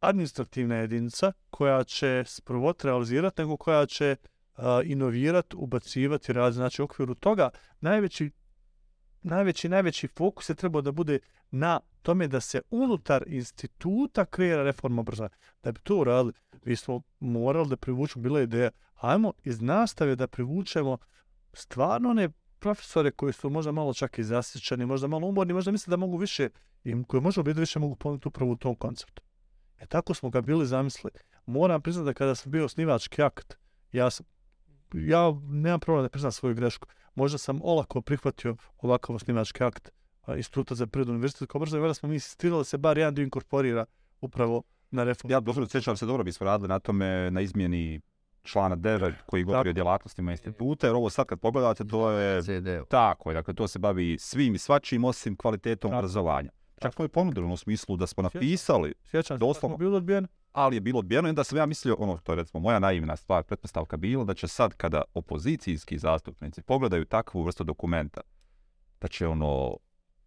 administrativna 0.00 0.76
jedinica 0.76 1.32
koja 1.50 1.84
će 1.84 2.24
sprovod 2.26 2.80
realizirati, 2.82 3.42
nego 3.42 3.56
koja 3.56 3.86
će 3.86 4.16
uh, 4.20 4.28
inovirati, 4.84 5.56
ubacivati 5.56 6.32
rad. 6.32 6.52
Znači, 6.52 6.82
u 6.82 6.84
okviru 6.84 7.14
toga 7.14 7.50
najveći, 7.80 8.30
najveći, 9.22 9.68
najveći 9.68 10.08
fokus 10.08 10.48
je 10.48 10.54
trebao 10.54 10.82
da 10.82 10.92
bude 10.92 11.18
na 11.50 11.80
tome 12.02 12.28
da 12.28 12.40
se 12.40 12.60
unutar 12.70 13.24
instituta 13.26 14.24
kreira 14.24 14.62
reforma 14.62 15.00
obrazovanja. 15.00 15.34
Da 15.62 15.72
bi 15.72 15.80
to 15.80 15.96
uradili, 15.96 16.32
mi 16.64 16.76
smo 16.76 17.02
morali 17.20 17.68
da 17.68 17.76
privučemo, 17.76 18.22
bila 18.22 18.38
je 18.38 18.44
ideja, 18.44 18.70
ajmo 18.94 19.32
iz 19.44 19.60
nastave 19.60 20.16
da 20.16 20.26
privučemo 20.26 20.98
stvarno 21.52 22.10
one 22.10 22.28
profesore 22.58 23.10
koji 23.10 23.32
su 23.32 23.50
možda 23.50 23.72
malo 23.72 23.94
čak 23.94 24.18
i 24.18 24.24
zasičani, 24.24 24.86
možda 24.86 25.06
malo 25.06 25.26
umorni, 25.26 25.52
možda 25.52 25.70
misle 25.70 25.90
da 25.90 25.96
mogu 25.96 26.16
više, 26.16 26.48
im 26.84 27.04
koji 27.04 27.20
možda 27.20 27.42
biti 27.42 27.60
više 27.60 27.78
mogu 27.78 27.96
ponuditi 27.96 28.28
upravo 28.28 28.52
u 28.52 28.56
tom 28.56 28.74
konceptu. 28.74 29.22
E 29.78 29.86
tako 29.86 30.14
smo 30.14 30.30
ga 30.30 30.40
bili 30.40 30.66
zamislili. 30.66 31.12
Moram 31.46 31.82
priznati 31.82 32.06
da 32.06 32.12
kada 32.12 32.34
sam 32.34 32.52
bio 32.52 32.64
osnivački 32.64 33.22
akt, 33.22 33.56
ja 33.92 34.10
sam, 34.10 34.26
ja 34.94 35.34
nemam 35.48 35.80
problem 35.80 36.02
da 36.04 36.08
priznam 36.08 36.32
svoju 36.32 36.54
grešku. 36.54 36.86
Možda 37.14 37.38
sam 37.38 37.60
olako 37.62 38.00
prihvatio 38.00 38.56
ovakav 38.78 39.16
osnivački 39.16 39.64
akt 39.64 39.90
a, 40.22 40.36
Instituta 40.36 40.74
za 40.74 40.86
prirodu 40.86 41.10
univerzitetsko 41.10 41.58
obrazovanje, 41.58 41.82
vela 41.82 41.94
smo 41.94 42.08
mi 42.08 42.14
insistirali 42.14 42.60
da 42.60 42.64
se 42.64 42.78
bar 42.78 42.98
jedan 42.98 43.14
dio 43.14 43.22
inkorporira 43.22 43.84
upravo 44.20 44.62
na 44.90 45.04
reformu. 45.04 45.32
Ja 45.32 45.40
dobro 45.40 45.66
sjećam 45.66 45.96
se 45.96 46.06
dobro, 46.06 46.24
mi 46.24 46.32
smo 46.32 46.46
radili 46.46 46.68
na 46.68 46.78
tome, 46.78 47.30
na 47.30 47.40
izmjeni 47.40 48.00
člana 48.42 48.76
9 48.76 49.12
koji 49.26 49.44
govori 49.44 49.70
o 49.70 49.72
djelatnostima 49.72 50.30
instituta, 50.32 50.86
jer 50.86 50.96
ovo 50.96 51.10
sad 51.10 51.26
kad 51.26 51.40
pogledate, 51.40 51.84
to 51.84 52.10
je 52.10 52.42
tako, 52.88 53.30
je, 53.30 53.34
dakle 53.34 53.54
to 53.54 53.68
se 53.68 53.78
bavi 53.78 54.16
svim 54.18 54.54
i 54.54 54.58
svačim 54.58 55.04
osim 55.04 55.36
kvalitetom 55.36 55.90
Tako. 55.90 55.98
obrazovanja. 55.98 56.50
Čak 56.82 56.94
smo 56.94 57.04
je 57.04 57.08
ponudili 57.08 57.52
u 57.52 57.56
smislu 57.56 57.96
da 57.96 58.06
smo 58.06 58.22
napisali, 58.22 58.94
Sjećam 59.04 59.36
se, 59.36 59.38
doslovno. 59.38 59.76
bilo 59.76 59.96
odbijen. 59.96 60.26
Ali 60.52 60.76
je 60.76 60.80
bilo 60.80 60.98
odbijeno 60.98 61.28
i 61.28 61.30
onda 61.30 61.44
sam 61.44 61.58
ja 61.58 61.66
mislio, 61.66 61.96
ono, 61.98 62.18
to 62.18 62.32
je 62.32 62.36
recimo 62.36 62.60
moja 62.60 62.78
naivna 62.78 63.16
stvar, 63.16 63.42
pretpostavka 63.42 63.96
bila 63.96 64.24
da 64.24 64.34
će 64.34 64.48
sad 64.48 64.74
kada 64.74 65.02
opozicijski 65.14 65.98
zastupnici 65.98 66.62
pogledaju 66.62 67.04
takvu 67.04 67.42
vrstu 67.42 67.64
dokumenta, 67.64 68.20
da 69.00 69.08
će 69.08 69.26
ono 69.26 69.76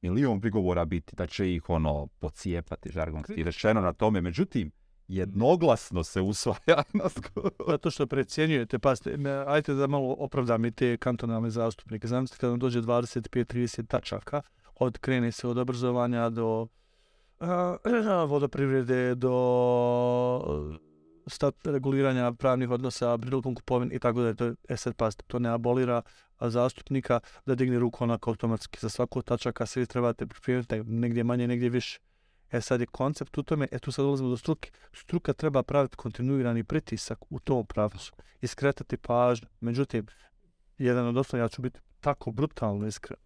milion 0.02 0.42
prigovora 0.42 0.86
biti, 0.86 1.16
da 1.16 1.28
će 1.28 1.54
ih 1.54 1.70
ono 1.70 2.08
pocijepati 2.20 2.92
žargonski 2.92 3.44
rečeno 3.44 3.82
na 3.82 3.94
tome. 3.94 4.22
Međutim, 4.22 4.72
jednoglasno 5.08 6.04
se 6.04 6.22
usvaja 6.22 6.84
na. 6.94 7.04
Zato 7.68 7.92
što 7.92 8.08
precjenjujete, 8.08 8.80
pazite, 8.80 9.18
me- 9.18 9.44
ajte 9.48 9.74
da 9.74 9.88
malo 9.88 10.16
opravdam 10.20 10.66
i 10.66 10.72
te 10.72 10.98
kantonalne 10.98 11.50
zastupnike. 11.50 12.08
Zamislite 12.08 12.40
kada 12.40 12.50
vam 12.50 12.60
dođe 12.60 12.82
25-30 12.82 13.88
tačaka, 13.88 14.42
od 14.76 14.98
krene 14.98 15.32
se 15.32 15.48
od 15.48 15.58
obrazovanja 15.58 16.30
do 16.30 16.68
Eh, 17.42 18.26
vodoprivrede, 18.28 19.16
do 19.16 19.34
eh, 20.74 20.78
stat, 21.28 21.56
reguliranja 21.66 22.32
pravnih 22.32 22.70
odnosa, 22.70 23.18
prilikom 23.18 23.56
kupovine 23.56 23.96
i 23.96 24.00
tako 24.00 24.22
da 24.22 24.28
je 24.28 24.36
to, 24.36 24.54
e 24.70 24.78
sad 24.78 24.96
pazite, 24.96 25.24
to 25.28 25.40
ne 25.40 25.50
abolira 25.50 26.02
zastupnika 26.42 27.20
da 27.46 27.56
digne 27.56 27.80
ruku 27.80 28.04
onako 28.04 28.30
automatski 28.30 28.80
za 28.82 28.90
svaku 28.90 29.22
tačaka, 29.22 29.66
svi 29.66 29.86
trebate 29.86 30.26
pripremiti 30.26 30.84
negdje 30.84 31.24
manje, 31.24 31.48
negdje 31.48 31.70
više. 31.70 32.00
E 32.52 32.62
sad 32.62 32.80
je 32.80 32.86
koncept 32.86 33.38
u 33.38 33.44
tome, 33.44 33.68
e 33.72 33.80
tu 33.80 33.92
sad 33.92 34.06
dolazimo 34.06 34.30
do 34.30 34.38
struke. 34.38 34.72
Struka 34.94 35.34
treba 35.34 35.64
praviti 35.64 35.96
kontinuirani 35.96 36.64
pritisak 36.64 37.20
u 37.30 37.40
tom 37.40 37.66
pravcu 37.66 38.14
i 38.42 38.48
skretati 38.48 38.98
pažnju. 38.98 39.48
Međutim, 39.60 40.06
jedan 40.78 41.08
od 41.08 41.18
osnovnih, 41.18 41.44
ja 41.44 41.50
ću 41.50 41.62
biti 41.62 41.80
tako 42.00 42.32
brutalno 42.32 42.88
iskren. 42.88 43.20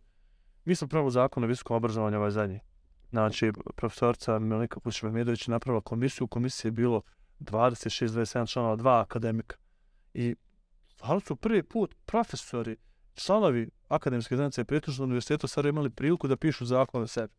Mi 0.65 0.75
smo 0.75 0.87
pravo 0.87 1.09
zakon 1.09 1.43
o 1.43 1.47
visokom 1.47 1.77
obrazovanju 1.77 2.17
ovaj 2.17 2.31
zadnji. 2.31 2.59
Znači, 3.15 3.51
profesorca 3.75 4.39
Melika 4.39 4.79
Pušić-Mehmedović 4.79 5.47
napravila 5.47 5.81
komisiju. 5.81 6.25
U 6.25 6.27
komisiji 6.27 6.69
je 6.69 6.71
bilo 6.71 7.01
26-27 7.39 8.51
članova, 8.51 8.75
dva 8.75 9.01
akademika. 9.01 9.55
I 10.13 10.35
stvarno 10.87 11.19
su 11.19 11.35
prvi 11.35 11.63
put 11.63 11.95
profesori, 12.05 12.77
članovi 13.13 13.69
akademske 13.87 14.35
zajednice 14.37 14.61
i 14.61 14.65
prijateljstva 14.65 15.03
univerziteta 15.03 15.47
sada 15.47 15.69
imali 15.69 15.89
priliku 15.89 16.27
da 16.27 16.37
pišu 16.37 16.65
zakon 16.65 17.03
o 17.03 17.07
sebi 17.07 17.33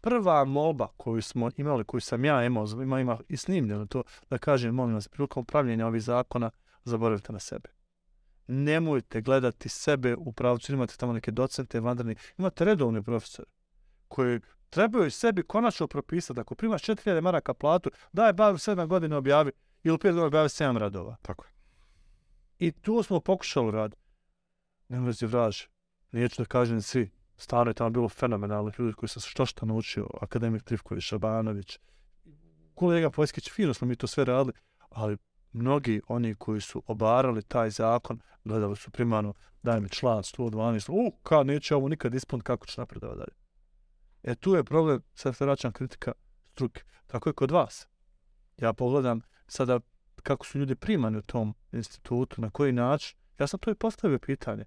prva 0.00 0.44
molba 0.44 0.88
koju 0.96 1.22
smo 1.22 1.50
imali, 1.56 1.84
koju 1.84 2.00
sam 2.00 2.24
ja 2.24 2.44
imao, 2.44 2.66
ima, 2.82 3.00
ima 3.00 3.18
i 3.28 3.36
snimljeno 3.36 3.86
to, 3.86 4.02
da 4.30 4.38
kažem, 4.38 4.74
molim 4.74 4.94
vas, 4.94 5.08
prilikom 5.08 5.44
pravljenja 5.44 5.86
ovih 5.86 6.02
zakona, 6.02 6.50
zaboravite 6.84 7.32
na 7.32 7.38
sebe. 7.38 7.68
Nemojte 8.46 9.20
gledati 9.20 9.68
sebe 9.68 10.16
u 10.16 10.32
pravcu, 10.32 10.72
imate 10.72 10.96
tamo 10.96 11.12
neke 11.12 11.30
docente, 11.30 11.80
vandarni, 11.80 12.16
imate 12.38 12.64
redovne 12.64 13.02
profesore 13.02 13.48
koji 14.08 14.40
trebaju 14.70 15.10
sebi 15.10 15.42
konačno 15.42 15.86
propisati, 15.86 16.40
ako 16.40 16.54
primaš 16.54 16.82
4000 16.82 17.20
maraka 17.20 17.54
platu, 17.54 17.90
daj 18.12 18.32
bar 18.32 18.54
u 18.54 18.58
7 18.58 18.86
godine 18.86 19.16
objavi, 19.16 19.52
ili 19.84 19.94
u 19.94 19.98
5 19.98 20.02
godina 20.02 20.26
objavi 20.26 20.48
7 20.48 20.76
radova. 20.76 21.16
Tako 21.22 21.44
je. 21.44 21.50
I 22.58 22.72
tu 22.72 23.02
smo 23.02 23.20
pokušali 23.20 23.70
raditi. 23.70 24.02
ne 24.88 25.00
mrzi 25.00 25.26
vraže. 25.26 25.68
Neću 26.12 26.42
da 26.42 26.46
kažem 26.46 26.82
svi. 26.82 27.10
Stvarno 27.36 27.70
je 27.70 27.74
tamo 27.74 27.90
bilo 27.90 28.08
fenomenalnih 28.08 28.74
ljudi 28.78 28.94
koji 28.94 29.08
su 29.08 29.20
što 29.20 29.46
što 29.46 29.66
naučio. 29.66 30.06
Akademik 30.20 30.62
Trivković, 30.62 31.04
Šabanović, 31.04 31.78
kolega 32.74 33.10
Poljskić, 33.10 33.50
fino 33.50 33.74
smo 33.74 33.86
mi 33.86 33.96
to 33.96 34.06
sve 34.06 34.24
radili, 34.24 34.52
ali 34.90 35.16
mnogi 35.52 36.00
oni 36.08 36.34
koji 36.34 36.60
su 36.60 36.82
obarali 36.86 37.42
taj 37.42 37.70
zakon, 37.70 38.20
gledali 38.44 38.76
su 38.76 38.90
primarno, 38.90 39.34
daj 39.62 39.80
mi 39.80 39.88
član 39.88 40.22
112, 40.22 40.90
u, 40.90 41.12
kao 41.22 41.44
neće 41.44 41.74
ovo 41.74 41.88
nikad 41.88 42.14
ispuniti, 42.14 42.44
kako 42.44 42.66
će 42.66 42.80
napredovati 42.80 43.18
dalje. 43.18 43.39
E 44.22 44.34
tu 44.34 44.54
je 44.54 44.64
problem, 44.64 45.02
sad 45.14 45.36
se 45.36 45.44
vraćam 45.44 45.72
kritika 45.72 46.12
struke. 46.52 46.82
Tako 47.06 47.28
je 47.28 47.32
kod 47.32 47.50
vas. 47.50 47.88
Ja 48.56 48.72
pogledam 48.72 49.20
sada 49.46 49.80
kako 50.22 50.46
su 50.46 50.58
ljudi 50.58 50.74
primani 50.74 51.18
u 51.18 51.22
tom 51.22 51.54
institutu, 51.72 52.40
na 52.40 52.50
koji 52.50 52.72
način. 52.72 53.18
Ja 53.38 53.46
sam 53.46 53.60
to 53.60 53.70
i 53.70 53.74
postavio 53.74 54.18
pitanje. 54.18 54.64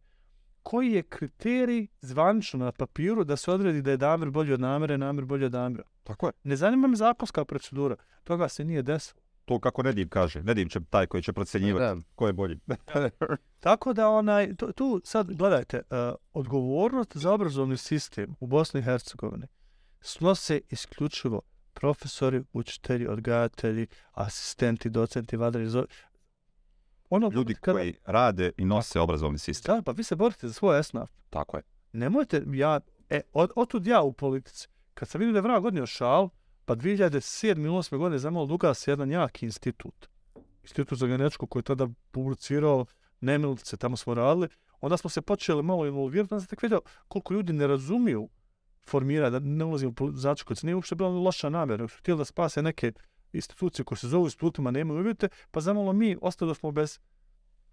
Koji 0.64 0.92
je 0.92 1.04
kriterij 1.04 1.88
zvanično 2.02 2.60
na 2.60 2.72
papiru 2.72 3.24
da 3.24 3.36
se 3.36 3.52
odredi 3.52 3.82
da 3.82 3.92
je 3.92 3.98
Damir 3.98 4.30
bolji 4.30 4.54
od 4.54 4.60
namere, 4.60 4.98
namir 4.98 5.26
bolji 5.26 5.46
od 5.46 5.52
Damira? 5.52 5.84
Tako 6.04 6.28
je. 6.28 6.32
Ne 6.44 6.56
zanima 6.56 6.88
me 6.88 6.96
zakonska 6.96 7.46
procedura. 7.46 7.96
Toga 8.24 8.50
se 8.50 8.66
nije 8.66 8.82
desilo. 8.82 9.23
To 9.46 9.60
kako 9.60 9.84
Nedim 9.84 10.10
kaže. 10.10 10.44
Nedim 10.44 10.70
će 10.70 10.80
taj 10.90 11.08
koji 11.08 11.24
će 11.24 11.34
procjenjivati 11.34 12.02
ko 12.16 12.28
je 12.28 12.34
bolji. 12.34 12.60
Tako 13.60 13.94
da 13.94 14.10
onaj, 14.10 14.56
tu, 14.56 14.72
tu 14.72 15.02
sad 15.04 15.36
gledajte, 15.36 15.78
uh, 15.78 16.16
odgovornost 16.34 17.18
za 17.18 17.32
obrazovni 17.32 17.78
sistem 17.78 18.36
u 18.40 18.48
Bosni 18.48 18.80
i 18.80 18.84
Hercegovini 18.84 19.48
snose 20.04 20.62
isključivo 20.70 21.42
profesori, 21.74 22.44
učitelji, 22.54 23.08
odgajatelji, 23.08 23.88
asistenti, 24.12 24.90
docenti, 24.90 25.38
vadari, 25.38 25.70
zo... 25.70 25.86
ono, 27.10 27.32
ljudi 27.34 27.56
kada... 27.56 27.78
koji 27.78 27.96
rade 28.06 28.52
i 28.58 28.66
nose 28.66 29.00
obrazovni 29.00 29.38
sistem. 29.38 29.76
Da, 29.76 29.82
pa 29.82 29.92
vi 29.92 30.04
se 30.04 30.16
borite 30.16 30.48
za 30.48 30.54
svoj 30.54 30.80
esnaf. 30.80 31.10
Tako 31.30 31.58
je. 31.58 31.64
Nemojte, 31.94 32.44
ja, 32.54 32.80
e, 33.10 33.22
od, 33.34 33.52
otud 33.56 33.88
ja 33.88 34.02
u 34.02 34.14
politici, 34.14 34.68
kad 34.94 35.10
sam 35.10 35.20
vidio 35.20 35.32
da 35.32 35.38
je 35.38 35.42
vrag 35.42 35.66
odnio 35.66 35.86
šal, 35.86 36.30
pa 36.66 36.76
2007. 36.76 37.56
2008. 37.56 37.98
godine 37.98 38.20
zamalo 38.20 38.46
Duga 38.46 38.74
se 38.74 38.92
jedan 38.92 39.12
jak 39.12 39.44
institut. 39.44 40.08
Institut 40.62 40.98
za 40.98 41.08
genetičku 41.08 41.48
koji 41.48 41.60
je 41.60 41.64
tada 41.64 41.88
publicirao 42.12 42.86
nemilice, 43.22 43.78
tamo 43.78 43.98
smo 43.98 44.14
radili. 44.14 44.48
Onda 44.82 44.98
smo 44.98 45.10
se 45.10 45.22
počeli 45.22 45.64
malo 45.64 45.86
involvirati, 45.86 46.34
onda 46.34 46.42
sam 46.42 46.48
tek 46.48 46.62
vidio 46.62 46.82
koliko 47.08 47.34
ljudi 47.34 47.54
ne 47.54 47.68
razumiju 47.68 48.30
formira, 48.86 49.30
da 49.30 49.40
ne 49.40 49.66
ulazim 49.66 49.96
u 50.00 50.12
začu, 50.12 50.46
koji 50.46 50.58
se 50.58 50.66
nije 50.66 50.76
uopšte 50.76 50.96
bila 50.96 51.10
loša 51.10 51.50
namjera, 51.50 51.88
su 51.88 51.98
htjeli 51.98 52.18
da 52.18 52.26
spase 52.26 52.62
neke 52.62 52.92
institucije 53.34 53.86
koje 53.86 53.98
se 53.98 54.08
zovu 54.08 54.26
institutima, 54.26 54.72
nemaju 54.72 55.00
uvjete, 55.00 55.30
pa 55.52 55.62
zamalo 55.62 55.94
mi 55.94 56.18
ostali 56.22 56.56
smo 56.56 56.72
bez, 56.72 57.00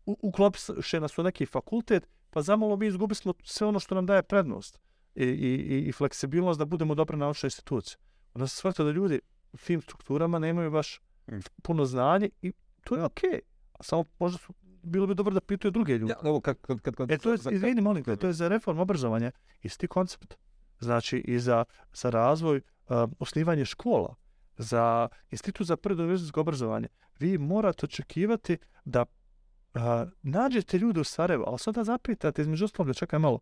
uklopiše 0.06 1.00
nas 1.00 1.18
u 1.18 1.22
neki 1.22 1.46
fakultet, 1.46 2.08
pa 2.30 2.42
zamalo 2.42 2.76
mi 2.76 2.86
izgubili 2.86 3.14
smo 3.14 3.34
sve 3.44 3.66
ono 3.66 3.80
što 3.80 3.94
nam 3.94 4.06
daje 4.06 4.22
prednost 4.22 4.78
i, 5.14 5.24
i, 5.24 5.88
i 5.88 5.92
fleksibilnost 5.92 6.58
da 6.58 6.64
budemo 6.64 6.94
dobra 6.94 7.16
naučna 7.16 7.46
institucija. 7.46 7.96
Onda 8.34 8.46
se 8.46 8.56
shvatio 8.56 8.84
da 8.84 8.90
ljudi 8.90 9.20
u 9.52 9.56
tim 9.56 9.82
strukturama 9.82 10.38
nemaju 10.38 10.70
baš 10.70 11.00
mm. 11.26 11.38
puno 11.62 11.84
znanje 11.84 12.30
i 12.42 12.52
to 12.84 12.96
je 12.96 13.04
okej. 13.04 13.30
Okay. 13.30 13.40
A 13.72 13.82
samo 13.82 14.04
možda 14.18 14.38
su, 14.38 14.52
bilo 14.82 15.06
bi 15.06 15.14
dobro 15.14 15.34
da 15.34 15.40
pitaju 15.40 15.70
druge 15.70 15.98
ljude. 15.98 16.12
Ja, 16.12 16.30
ovo, 16.30 16.40
kad, 16.40 16.56
kad, 16.60 16.80
kad, 16.80 17.10
e, 17.10 17.18
to 17.18 17.32
je, 17.32 17.38
izvini, 17.50 17.80
molim, 17.80 18.04
to 18.04 18.26
je 18.26 18.32
za 18.32 18.48
reform 18.48 18.78
obrazovanja 18.78 19.30
isti 19.62 19.86
koncept 19.86 20.36
znači 20.80 21.18
i 21.18 21.38
za, 21.38 21.64
za 21.92 22.10
razvoj 22.10 22.56
uh, 22.56 22.96
osnivanje 23.18 23.64
škola, 23.64 24.14
za 24.56 25.08
institut 25.30 25.66
za 25.66 25.76
prvo 25.76 25.98
univerzitsko 26.02 26.40
obrazovanje, 26.40 26.88
vi 27.18 27.38
morate 27.38 27.86
očekivati 27.86 28.58
da 28.84 29.04
uh, 29.04 29.80
nađete 30.22 30.78
ljude 30.78 31.00
u 31.00 31.04
Sarajevo, 31.04 31.44
ali 31.46 31.58
sada 31.58 31.84
zapitate 31.84 32.42
između 32.42 32.64
ostalog, 32.64 32.96
čekaj 32.96 33.18
malo, 33.18 33.38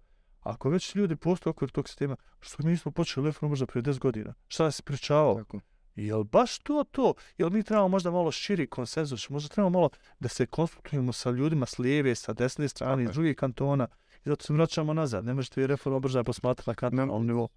ako 0.48 0.70
već 0.70 0.94
ljudi 0.94 1.16
postoje 1.16 1.50
okvir 1.50 1.70
tog 1.70 1.88
sistema, 1.88 2.16
što 2.40 2.62
mi 2.62 2.70
nismo 2.70 2.92
počeli 2.92 3.26
reformu 3.26 3.48
možda 3.48 3.66
prije 3.66 3.82
10 3.82 3.98
godina? 3.98 4.34
Šta 4.48 4.64
je 4.64 4.70
pričavao? 4.84 5.34
Tako. 5.34 5.60
Jel 5.94 6.24
baš 6.24 6.58
to 6.58 6.84
to? 6.90 7.14
Jel 7.38 7.50
mi 7.50 7.62
trebamo 7.62 7.88
možda 7.88 8.10
malo 8.10 8.30
širi 8.30 8.66
konsenzus? 8.66 9.28
Možda 9.28 9.48
trebamo 9.48 9.78
malo 9.78 9.90
da 10.20 10.28
se 10.28 10.46
konsultujemo 10.46 11.12
sa 11.12 11.30
ljudima 11.30 11.66
s 11.66 11.78
lijeve, 11.78 12.14
sa 12.14 12.32
desne 12.32 12.68
strane, 12.68 13.04
iz 13.04 13.10
drugih 13.10 13.36
kantona? 13.36 13.88
I 14.24 14.28
zato 14.28 14.44
se 14.44 14.52
vraćamo 14.52 14.94
nazad. 14.94 15.24
Ne 15.24 15.34
možete 15.34 15.60
vi 15.60 15.66
reformu 15.66 15.96
obržaja 15.96 16.24
posmatrati 16.24 16.70
na 16.70 16.74
kantonalnom 16.74 17.26
nivou. 17.26 17.48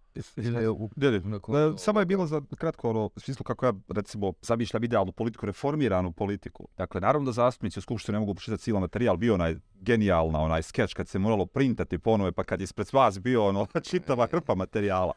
Samo 1.78 2.00
je 2.00 2.06
bilo 2.06 2.28
za 2.28 2.42
kratko 2.58 2.90
ono, 2.90 3.10
u 3.16 3.20
smislu 3.20 3.44
kako 3.44 3.66
ja 3.66 3.74
recimo 3.88 4.34
zamišljam 4.42 4.84
idealnu 4.84 5.12
politiku, 5.12 5.46
reformiranu 5.46 6.12
politiku. 6.12 6.68
Dakle, 6.78 7.02
naravno 7.02 7.26
da 7.26 7.32
zastupnici 7.32 7.80
u 7.80 7.82
Skupštini 7.82 8.14
ne 8.14 8.20
mogu 8.20 8.34
pročitati 8.34 8.64
cijelo 8.64 8.80
materijal. 8.80 9.18
Bio 9.18 9.34
onaj 9.34 9.56
genijalna 9.74 10.40
onaj 10.40 10.64
skeč 10.64 10.94
kad 10.94 11.08
se 11.08 11.20
moralo 11.20 11.46
printati 11.46 11.98
ponove, 11.98 12.32
pa 12.32 12.44
kad 12.44 12.60
je 12.60 12.64
ispred 12.64 12.88
vas 12.94 13.20
bio 13.20 13.46
ono, 13.46 13.68
čitava 13.90 14.28
hrpa 14.28 14.56
materijala. 14.56 15.14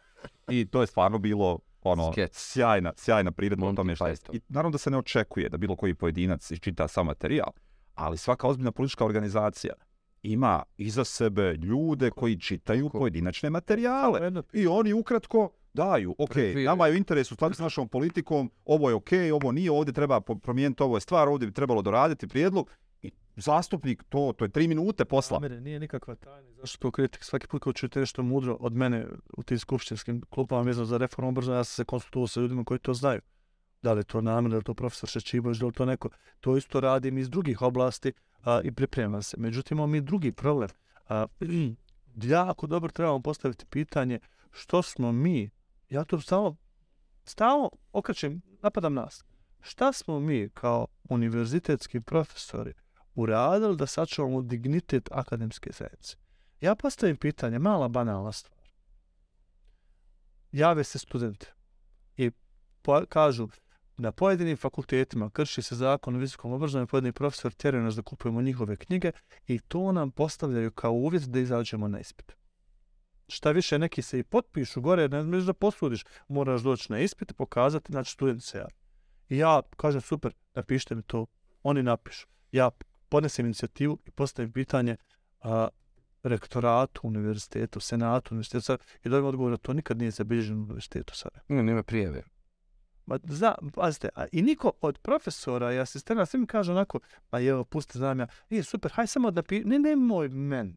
I 0.49 0.67
to 0.67 0.81
je 0.81 0.87
stvarno 0.87 1.19
bilo 1.19 1.59
ono, 1.83 2.13
Sketch. 2.13 2.37
sjajna, 2.39 2.93
sjajna 2.97 3.31
priredba 3.31 3.69
o 3.69 3.73
tome 3.73 3.97
šta 3.97 4.09
je. 4.09 4.17
I 4.33 4.41
naravno 4.49 4.73
da 4.73 4.79
se 4.79 4.91
ne 4.91 4.99
očekuje 4.99 5.49
da 5.49 5.57
bilo 5.57 5.77
koji 5.77 5.95
pojedinac 5.95 6.51
iščita 6.51 6.89
sam 6.89 7.07
materijal, 7.07 7.53
ali 7.95 8.19
svaka 8.19 8.47
ozbiljna 8.47 8.73
politička 8.73 9.05
organizacija 9.05 9.75
ima 10.25 10.63
iza 10.77 11.05
sebe 11.05 11.53
ljude 11.53 12.11
koji 12.11 12.41
čitaju 12.41 12.91
pojedinačne 12.91 13.51
materijale. 13.51 14.33
I 14.53 14.67
oni 14.67 14.93
ukratko 14.93 15.51
daju, 15.75 16.15
ok, 16.19 16.37
nama 16.65 16.87
je 16.87 16.93
u 16.93 16.97
interesu 16.97 17.35
skladu 17.35 17.55
s 17.55 17.59
našom 17.59 17.89
politikom, 17.89 18.51
ovo 18.65 18.89
je 18.89 18.95
ok, 18.95 19.11
ovo 19.35 19.53
nije, 19.53 19.71
ovdje 19.71 19.93
treba 19.93 20.21
promijeniti, 20.21 20.83
ovo 20.83 20.97
je 20.97 21.01
stvar, 21.01 21.29
ovdje 21.29 21.47
bi 21.47 21.55
trebalo 21.55 21.83
doraditi 21.83 22.29
prijedlog. 22.29 22.71
I 23.03 23.11
zastupnik, 23.37 24.03
to, 24.09 24.33
to 24.37 24.45
je 24.45 24.49
tri 24.49 24.69
minute 24.69 25.05
posla. 25.05 25.41
Mene, 25.41 25.61
nije 25.61 25.81
nikakva 25.81 26.15
tajna. 26.15 26.49
Zašto 26.61 26.79
to 26.79 26.91
kritik? 26.91 27.25
Svaki 27.25 27.47
put 27.47 27.63
kao 27.63 27.73
čujete 27.73 28.01
nešto 28.01 28.23
mudro 28.23 28.57
od 28.61 28.73
mene 28.73 29.07
u 29.37 29.43
tim 29.43 29.59
skupštinskim 29.59 30.23
klupama 30.31 30.63
vezano 30.63 30.87
za 30.87 30.97
reformu 30.97 31.29
obrazovanja, 31.29 31.61
ja 31.61 31.65
sam 31.65 31.75
se 31.75 31.85
konsultuo 31.85 32.27
sa 32.27 32.41
ljudima 32.41 32.65
koji 32.65 32.79
to 32.79 32.95
znaju. 32.95 33.21
Da 33.83 33.93
li 33.93 34.05
to 34.05 34.21
namjer, 34.21 34.51
da 34.51 34.57
li 34.57 34.65
to 34.65 34.75
profesor 34.75 35.09
Šečibović, 35.09 35.59
da 35.59 35.67
li 35.67 35.73
to 35.73 35.85
neko. 35.85 36.09
To 36.41 36.57
isto 36.57 36.81
radim 36.81 37.19
iz 37.19 37.31
drugih 37.31 37.63
oblasti, 37.63 38.13
a, 38.45 38.61
i 38.65 38.73
pripremam 38.73 39.23
se. 39.23 39.37
Međutim, 39.41 39.79
imamo 39.79 39.87
mi 39.87 40.01
drugi 40.01 40.33
problem. 40.33 40.69
A, 41.09 41.27
jako 42.37 42.67
dobro 42.67 42.91
trebamo 42.91 43.23
postaviti 43.23 43.67
pitanje 43.67 44.19
što 44.51 44.83
smo 44.83 45.13
mi, 45.13 45.51
ja 45.91 46.05
to 46.05 46.21
stalno, 46.21 46.57
stalno 47.25 47.71
okrećem, 47.93 48.43
napadam 48.63 48.95
nas, 48.95 49.25
šta 49.61 49.93
smo 49.93 50.21
mi 50.21 50.49
kao 50.55 50.87
univerzitetski 51.09 52.01
profesori 52.01 52.73
uradili 53.15 53.77
da 53.77 53.87
sačuvamo 53.87 54.43
dignitet 54.43 55.09
akademske 55.13 55.71
zajednice? 55.73 56.17
Ja 56.61 56.75
postavim 56.75 57.17
pitanje, 57.17 57.59
mala 57.59 57.89
banalna 57.89 58.33
stvar. 58.33 58.61
Jave 60.53 60.85
se 60.85 60.99
studente 60.99 61.53
i 62.17 62.31
kažu, 63.09 63.49
na 63.97 64.13
pojedinim 64.13 64.57
fakultetima 64.57 65.31
krši 65.31 65.63
se 65.63 65.75
zakon 65.75 66.17
o 66.17 66.19
visokom 66.19 66.53
obrazovanju, 66.53 66.87
pojedini 66.87 67.13
profesor 67.13 67.53
tjeraju 67.53 67.85
nas 67.85 67.95
da 67.95 68.03
kupujemo 68.03 68.43
njihove 68.43 68.77
knjige 68.77 69.13
i 69.47 69.59
to 69.59 69.93
nam 69.93 70.11
postavljaju 70.11 70.71
kao 70.71 70.93
uvjet 70.93 71.23
da 71.23 71.39
izađemo 71.39 71.89
na 71.89 72.01
ispit. 72.01 72.37
Šta 73.29 73.51
više, 73.51 73.79
neki 73.79 74.03
se 74.03 74.19
i 74.19 74.23
potpišu 74.23 74.81
gore, 74.81 75.09
ne 75.09 75.23
smiješ 75.23 75.45
da 75.45 75.53
posudiš, 75.53 76.05
moraš 76.29 76.63
doći 76.63 76.93
na 76.93 76.99
ispit, 76.99 77.37
pokazati, 77.37 77.93
znači 77.93 78.13
student 78.13 78.43
se 78.43 78.59
ja. 78.59 78.67
I 79.29 79.39
ja 79.39 79.63
kažem, 79.77 80.01
super, 80.01 80.33
napišite 80.55 80.95
mi 80.95 81.03
to, 81.03 81.27
oni 81.63 81.83
napišu. 81.83 82.27
Ja 82.53 82.71
podnesem 83.09 83.47
inicijativu 83.47 83.99
i 84.07 84.11
postavim 84.11 84.53
pitanje 84.53 84.97
a, 85.41 85.69
rektoratu 86.23 87.01
univerzitetu, 87.03 87.81
senatu 87.81 88.35
univerzitetu 88.35 88.85
i 89.05 89.09
dobijem 89.09 89.27
odgovor 89.27 89.51
da 89.51 89.57
to 89.57 89.73
nikad 89.73 89.99
nije 89.99 90.11
zabilježeno 90.11 90.61
u 90.61 90.63
univerzitetu 90.63 91.17
sada. 91.17 91.41
Ne, 91.49 91.63
nema 91.63 91.83
prijeve. 91.83 92.23
Ma, 93.07 93.19
za, 93.25 93.55
pazite, 93.75 94.09
a 94.15 94.27
i 94.33 94.43
niko 94.43 94.73
od 94.81 94.99
profesora 94.99 95.73
i 95.73 95.79
asistenta 95.79 96.27
svi 96.27 96.39
mi 96.39 96.47
kaže 96.47 96.73
onako, 96.73 97.01
pa 97.31 97.41
evo, 97.41 97.65
pusti, 97.65 97.99
znam 97.99 98.21
ja, 98.21 98.27
je 98.51 98.63
super, 98.63 98.93
haj 98.95 99.07
samo 99.07 99.31
da 99.31 99.43
pi... 99.43 99.65
Ne, 99.65 99.79
ne, 99.79 99.97
moj 99.97 100.29
men. 100.29 100.77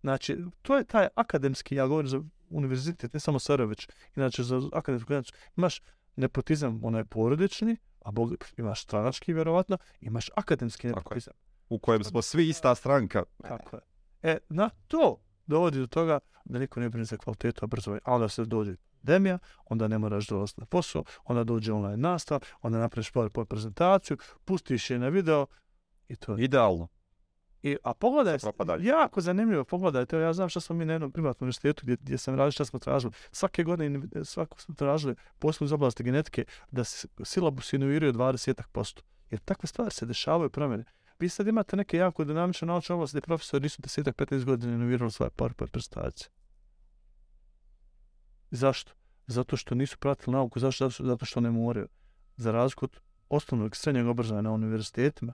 Znači, 0.00 0.38
to 0.62 0.76
je 0.76 0.84
taj 0.84 1.08
akademski, 1.14 1.74
ja 1.74 1.86
govorim 1.86 2.08
za 2.08 2.22
univerzitet, 2.50 3.12
ne 3.12 3.20
samo 3.20 3.38
Sarović, 3.38 3.88
inače 4.16 4.42
za 4.42 4.60
akademsku, 4.72 5.12
znači, 5.12 5.32
imaš 5.56 5.82
nepotizam, 6.16 6.80
onaj 6.84 7.04
porodični, 7.04 7.76
a 8.00 8.10
bog, 8.10 8.44
imaš 8.56 8.82
stranački, 8.82 9.32
vjerovatno, 9.32 9.78
imaš 10.00 10.30
akademski 10.36 10.88
nepotizam. 10.88 11.34
U 11.68 11.78
kojem 11.78 12.04
smo 12.04 12.22
svi 12.22 12.48
ista 12.48 12.74
stranka. 12.74 13.22
Tako 13.42 13.76
je. 13.76 13.82
E, 14.22 14.38
na 14.48 14.70
to 14.88 15.20
dovodi 15.46 15.78
do 15.78 15.86
toga 15.86 16.18
da 16.44 16.58
niko 16.58 16.80
ne 16.80 16.88
brine 16.88 17.04
za 17.04 17.16
kvalitetu 17.16 17.64
obrazovanja, 17.64 18.00
a 18.04 18.14
onda 18.14 18.28
se 18.28 18.44
dođe 18.44 18.76
akademija, 19.08 19.38
onda 19.64 19.88
ne 19.88 19.98
moraš 19.98 20.26
dolaziti 20.28 20.60
na 20.60 20.66
posao, 20.66 21.04
onda 21.24 21.44
dođe 21.44 21.72
online 21.72 21.96
nastav, 21.96 22.40
onda 22.62 22.78
napraviš 22.78 23.12
PowerPoint 23.12 23.44
prezentaciju, 23.44 24.16
pustiš 24.44 24.90
je 24.90 24.98
na 24.98 25.08
video 25.08 25.46
i 26.08 26.16
to 26.16 26.36
je. 26.36 26.44
Idealno. 26.44 26.88
I, 27.62 27.76
a 27.84 27.94
pogledaj, 27.94 28.38
jako 28.80 29.20
zanimljivo, 29.20 29.64
pogledajte, 29.64 30.16
ja 30.18 30.32
znam 30.32 30.48
šta 30.48 30.60
smo 30.60 30.76
mi 30.76 30.84
na 30.84 30.92
jednom 30.92 31.12
privatnom 31.12 31.46
univerzitetu 31.46 31.82
gdje, 31.82 31.96
gdje 32.00 32.18
sam 32.18 32.34
radio, 32.34 32.50
šta 32.50 32.64
smo 32.64 32.78
tražili. 32.78 33.12
Svake 33.32 33.64
godine 33.64 34.24
svako 34.24 34.60
smo 34.60 34.74
tražili 34.74 35.14
poslu 35.38 35.64
iz 35.64 35.72
oblasti 35.72 36.02
genetike 36.02 36.44
da 36.70 36.84
se 36.84 37.08
silabus 37.24 37.72
inoviruje 37.72 38.12
20%. 38.12 39.00
Jer 39.30 39.40
takve 39.40 39.66
stvari 39.66 39.90
se 39.90 40.06
dešavaju 40.06 40.50
promjene. 40.50 40.84
Vi 41.18 41.28
sad 41.28 41.46
imate 41.46 41.76
neke 41.76 41.96
jako 41.96 42.24
dinamične 42.24 42.66
naučne 42.66 42.94
oblasti 42.94 43.14
gdje 43.14 43.26
profesori 43.26 43.62
nisu 43.62 43.82
desetak, 43.82 44.16
15 44.16 44.44
godina 44.44 44.74
inovirali 44.74 45.10
svoje 45.10 45.30
PowerPoint 45.30 45.70
prezentacije. 45.70 46.28
Zašto? 48.50 48.92
Zato 49.26 49.56
što 49.56 49.74
nisu 49.74 49.98
pratili 49.98 50.32
nauku, 50.32 50.58
zašto? 50.58 50.88
Zato 50.90 51.24
što 51.24 51.40
ne 51.40 51.50
moraju. 51.50 51.88
Za 52.36 52.52
razliku 52.52 52.84
od 52.84 53.00
osnovnog 53.28 53.76
srednjeg 53.76 54.06
obrazovanja 54.06 54.42
na 54.42 54.52
univerzitetima, 54.52 55.32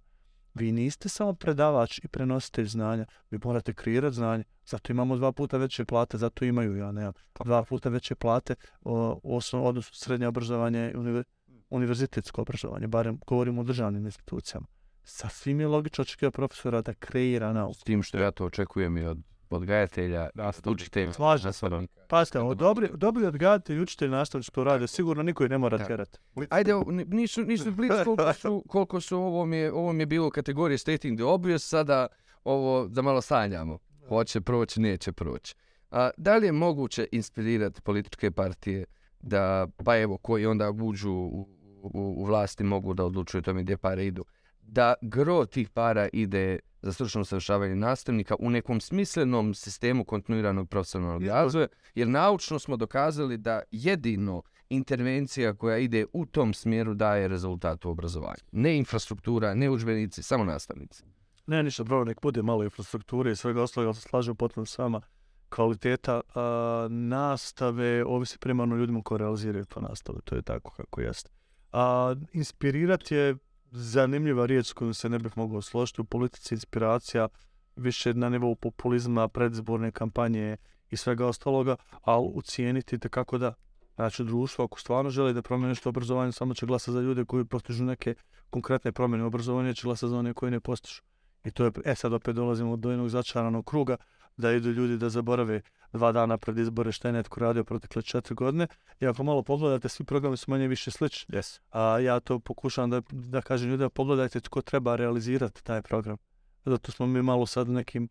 vi 0.54 0.72
niste 0.72 1.08
samo 1.08 1.34
predavač 1.34 1.98
i 1.98 2.08
prenositelj 2.08 2.66
znanja, 2.66 3.06
vi 3.30 3.38
morate 3.44 3.74
kreirati 3.74 4.16
znanje. 4.16 4.44
Zato 4.66 4.92
imamo 4.92 5.16
dva 5.16 5.32
puta 5.32 5.56
veće 5.56 5.84
plate, 5.84 6.18
zato 6.18 6.44
imaju, 6.44 6.76
ja 6.76 6.92
ne 6.92 7.12
dva 7.44 7.64
puta 7.64 7.88
veće 7.88 8.14
plate 8.14 8.54
o, 8.80 9.20
osnovno, 9.22 9.68
odnosno 9.68 9.94
srednje 9.94 10.26
obrazovanje 10.26 10.90
i 10.94 10.96
univer, 10.96 11.24
univerzitetsko 11.70 12.42
obrazovanje, 12.42 12.86
barem 12.86 13.20
govorimo 13.26 13.60
o 13.60 13.64
državnim 13.64 14.04
institucijama. 14.04 14.66
Sasvim 15.04 15.60
je 15.60 15.66
logično 15.66 16.02
očekivati 16.02 16.34
profesora 16.34 16.82
da 16.82 16.94
kreira 16.94 17.52
nauku. 17.52 17.74
S 17.74 17.82
tim 17.82 18.02
što 18.02 18.18
ja 18.18 18.30
to 18.30 18.44
očekujem 18.44 18.96
i 18.96 19.04
od 19.04 19.18
odgajatelja, 19.54 20.30
učitelja. 20.66 21.12
Slažem 21.12 21.52
se. 21.52 21.66
Pazite, 22.08 22.38
dobri, 22.56 22.88
dobri 22.94 23.26
odgajatelji, 23.26 23.80
učitelji, 23.80 24.10
nastavnici 24.10 24.52
to 24.52 24.64
rade, 24.64 24.86
sigurno 24.86 25.22
niko 25.22 25.48
ne 25.48 25.58
mora 25.58 25.86
tjerati. 25.86 26.18
Ajde, 26.50 26.72
nisu, 27.06 27.42
nisu 27.42 27.70
blic 27.76 27.92
koliko 28.04 28.32
su, 28.32 28.64
koliko 28.68 29.00
su 29.00 29.18
ovo, 29.18 29.46
mi 29.46 29.56
je, 29.56 29.72
ovo 29.72 29.92
mi 29.92 30.02
je 30.02 30.06
bilo 30.06 30.30
kategorije 30.30 30.78
stating 30.78 31.18
the 31.18 31.24
obvious, 31.24 31.68
sada 31.68 32.06
ovo 32.44 32.88
da 32.88 33.02
malo 33.02 33.20
sanjamo. 33.20 33.78
Hoće 34.08 34.40
proći, 34.40 34.80
neće 34.80 35.12
proći. 35.12 35.54
A, 35.90 36.10
da 36.16 36.36
li 36.36 36.46
je 36.46 36.52
moguće 36.52 37.06
inspirirati 37.12 37.82
političke 37.82 38.30
partije 38.30 38.84
da, 39.20 39.66
pa 39.84 39.98
evo, 39.98 40.18
koji 40.18 40.46
onda 40.46 40.70
uđu 40.70 41.10
u, 41.10 41.48
u, 41.82 41.90
u 41.92 42.24
vlasti 42.24 42.64
mogu 42.64 42.94
da 42.94 43.04
odlučuju 43.04 43.42
tome 43.42 43.62
gdje 43.62 43.76
pare 43.76 44.06
idu, 44.06 44.24
da 44.62 44.94
gro 45.02 45.46
tih 45.46 45.70
para 45.70 46.08
ide 46.12 46.58
za 46.84 46.92
stručno 46.92 47.20
usavršavanje 47.20 47.74
nastavnika 47.74 48.36
u 48.38 48.50
nekom 48.50 48.80
smislenom 48.80 49.54
sistemu 49.54 50.04
kontinuiranog 50.04 50.68
profesionalnog 50.68 51.22
razvoja, 51.22 51.66
jer 51.94 52.08
naučno 52.08 52.58
smo 52.58 52.76
dokazali 52.76 53.36
da 53.36 53.62
jedino 53.70 54.42
intervencija 54.68 55.54
koja 55.54 55.78
ide 55.78 56.06
u 56.12 56.26
tom 56.26 56.54
smjeru 56.54 56.94
daje 56.94 57.28
rezultat 57.28 57.84
u 57.84 57.90
obrazovanju. 57.90 58.42
Ne 58.52 58.76
infrastruktura, 58.76 59.54
ne 59.54 59.70
učbenici, 59.70 60.22
samo 60.22 60.44
nastavnici. 60.44 61.04
Ne, 61.46 61.62
ništa, 61.62 61.84
bravo, 61.84 62.04
nek 62.04 62.20
bude 62.22 62.42
malo 62.42 62.64
infrastrukture 62.64 63.32
i 63.32 63.36
svega 63.36 63.62
ostaloga, 63.62 63.88
ali 63.88 63.94
se 63.94 64.08
slažem 64.08 64.36
potpuno 64.36 64.66
s 64.66 64.78
vama. 64.78 65.00
Kvaliteta 65.48 66.20
a, 66.34 66.86
nastave 66.90 68.04
ovisi 68.04 68.38
primarno 68.38 68.76
ljudima 68.76 69.02
koji 69.02 69.18
realiziraju 69.18 69.64
to 69.64 69.80
nastave, 69.80 70.18
to 70.24 70.34
je 70.34 70.42
tako 70.42 70.70
kako 70.70 71.00
jeste. 71.00 71.30
A, 71.72 72.14
inspirirati 72.32 73.14
je 73.14 73.36
zanimljiva 73.74 74.46
riječ 74.46 74.66
s 74.66 74.72
kojom 74.72 74.94
se 74.94 75.08
ne 75.08 75.18
bih 75.18 75.32
mogao 75.36 75.62
složiti 75.62 76.00
u 76.00 76.04
politici 76.04 76.54
inspiracija 76.54 77.28
više 77.76 78.14
na 78.14 78.28
nivou 78.28 78.54
populizma, 78.54 79.28
predzborne 79.28 79.90
kampanje 79.90 80.56
i 80.90 80.96
svega 80.96 81.26
ostaloga, 81.26 81.76
ali 82.02 82.30
ucijeniti 82.34 82.98
te 82.98 83.08
kako 83.08 83.38
da 83.38 83.54
znači 83.94 84.24
društvo 84.24 84.64
ako 84.64 84.80
stvarno 84.80 85.10
želi 85.10 85.34
da 85.34 85.42
promene 85.42 85.74
što 85.74 85.88
obrazovanje 85.88 86.32
samo 86.32 86.54
će 86.54 86.66
glasa 86.66 86.92
za 86.92 87.00
ljude 87.00 87.24
koji 87.24 87.44
postižu 87.44 87.84
neke 87.84 88.14
konkretne 88.50 88.92
promjene 88.92 89.24
obrazovanja 89.24 89.74
će 89.74 89.82
glasa 89.84 90.08
za 90.08 90.16
one 90.16 90.34
koji 90.34 90.50
ne 90.50 90.60
postižu. 90.60 91.02
I 91.44 91.50
to 91.50 91.64
je, 91.64 91.70
e 91.84 91.94
sad 91.94 92.12
opet 92.12 92.36
dolazimo 92.36 92.76
do 92.76 92.90
jednog 92.90 93.08
začaranog 93.08 93.66
kruga 93.66 93.96
da 94.36 94.52
idu 94.52 94.70
ljudi 94.70 94.98
da 94.98 95.08
zaborave 95.08 95.60
dva 95.92 96.12
dana 96.12 96.38
pred 96.38 96.58
izbore 96.58 96.92
što 96.92 97.08
je 97.08 97.12
netko 97.12 97.40
radio 97.40 97.64
protekle 97.64 98.02
četiri 98.02 98.34
godine. 98.34 98.66
I 99.00 99.06
ako 99.06 99.24
malo 99.24 99.42
pogledate, 99.42 99.88
svi 99.88 100.04
programi 100.04 100.36
su 100.36 100.50
manje 100.50 100.68
više 100.68 100.90
slični. 100.90 101.36
Yes. 101.36 101.60
A 101.70 101.98
ja 101.98 102.20
to 102.20 102.38
pokušam 102.38 102.90
da, 102.90 103.02
da 103.10 103.42
kažem 103.42 103.70
ljudima, 103.70 103.88
pogledajte 103.88 104.40
tko 104.40 104.62
treba 104.62 104.96
realizirati 104.96 105.64
taj 105.64 105.82
program. 105.82 106.16
Zato 106.64 106.92
smo 106.92 107.06
mi 107.06 107.22
malo 107.22 107.46
sad 107.46 107.68
nekim, 107.68 108.08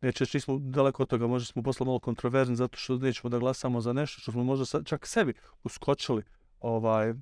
neće, 0.00 0.40
smo 0.40 0.58
daleko 0.58 1.02
od 1.02 1.08
toga, 1.08 1.26
možda 1.26 1.46
smo 1.46 1.62
posle 1.62 1.86
malo 1.86 1.98
kontroverzni 1.98 2.56
zato 2.56 2.78
što 2.78 2.98
nećemo 2.98 3.30
da 3.30 3.38
glasamo 3.38 3.80
za 3.80 3.92
nešto 3.92 4.20
što 4.20 4.32
smo 4.32 4.44
možda 4.44 4.64
sad 4.64 4.86
čak 4.86 5.06
sebi 5.06 5.34
uskočili 5.64 6.22
ovaj, 6.60 7.14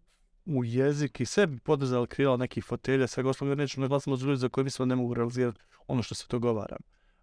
u 0.46 0.64
jezik 0.64 1.20
i 1.20 1.26
sebi 1.26 1.58
podržali 1.58 2.06
krila 2.06 2.36
nekih 2.36 2.64
fotelja, 2.64 3.06
sve 3.06 3.22
gospodine, 3.22 3.56
nećemo 3.56 3.84
da 3.84 3.88
glasamo 3.88 4.16
za 4.16 4.26
ljudi 4.26 4.40
za 4.40 4.48
koje 4.48 4.64
mislim 4.64 4.88
ne 4.88 4.96
mogu 4.96 5.14
realizirati 5.14 5.60
ono 5.86 6.02
što 6.02 6.14
se 6.14 6.26
dogovaram 6.30 6.78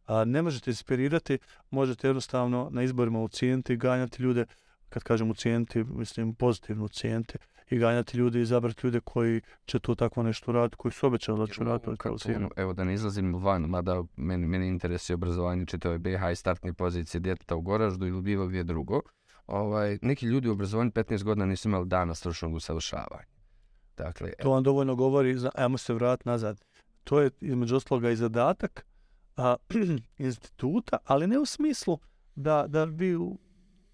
a, 0.05 0.25
ne 0.25 0.41
možete 0.41 0.71
inspirirati, 0.71 1.37
možete 1.69 2.07
jednostavno 2.07 2.69
na 2.71 2.83
izborima 2.83 3.21
ucijeniti, 3.21 3.77
ganjati 3.77 4.23
ljude, 4.23 4.45
kad 4.89 5.03
kažem 5.03 5.31
ucijeniti, 5.31 5.83
mislim 5.83 6.35
pozitivno 6.35 6.85
ucijeniti, 6.85 7.37
i 7.71 7.77
ganjati 7.77 8.17
ljude 8.17 8.39
i 8.39 8.41
izabrati 8.41 8.87
ljude 8.87 8.99
koji 8.99 9.41
će 9.65 9.79
to 9.79 9.95
tako 9.95 10.23
nešto 10.23 10.51
raditi, 10.51 10.77
koji 10.77 10.91
su 10.91 11.07
obećali 11.07 11.39
da 11.39 11.53
će 11.53 11.63
raditi. 11.63 11.97
Kao 11.97 12.15
ono, 12.35 12.49
evo 12.55 12.73
da 12.73 12.83
ne 12.83 12.93
izlazim 12.93 13.35
van, 13.35 13.61
mada 13.61 14.03
meni, 14.15 14.47
meni 14.47 14.67
interesuje 14.67 15.15
obrazovanje 15.15 15.65
čitave 15.65 15.97
BH 15.97 16.31
i 16.31 16.35
startne 16.35 16.73
pozicije 16.73 17.21
djeteta 17.21 17.55
u 17.55 17.61
Goraždu 17.61 18.07
ili 18.07 18.21
bilo 18.21 18.47
gdje 18.47 18.63
drugo. 18.63 19.01
Ovaj, 19.47 19.99
neki 20.01 20.25
ljudi 20.25 20.49
u 20.49 20.51
obrazovanju 20.51 20.91
15 20.91 21.23
godina 21.23 21.45
nisu 21.45 21.67
imali 21.67 21.87
dana 21.87 22.15
stručnog 22.15 22.53
usavršavanja. 22.53 23.31
Dakle, 23.97 24.31
to 24.41 24.51
vam 24.51 24.63
dovoljno 24.63 24.95
govori, 24.95 25.35
ajmo 25.55 25.77
se 25.77 25.93
vratiti 25.93 26.29
nazad. 26.29 26.61
To 27.03 27.21
je 27.21 27.29
između 27.41 27.75
ostaloga 27.75 28.09
i 28.09 28.15
zadatak 28.15 28.85
a, 29.41 29.55
instituta, 30.17 30.97
ali 31.05 31.27
ne 31.27 31.39
u 31.39 31.45
smislu 31.45 31.99
da, 32.35 32.65
da 32.67 32.83
vi 32.83 33.17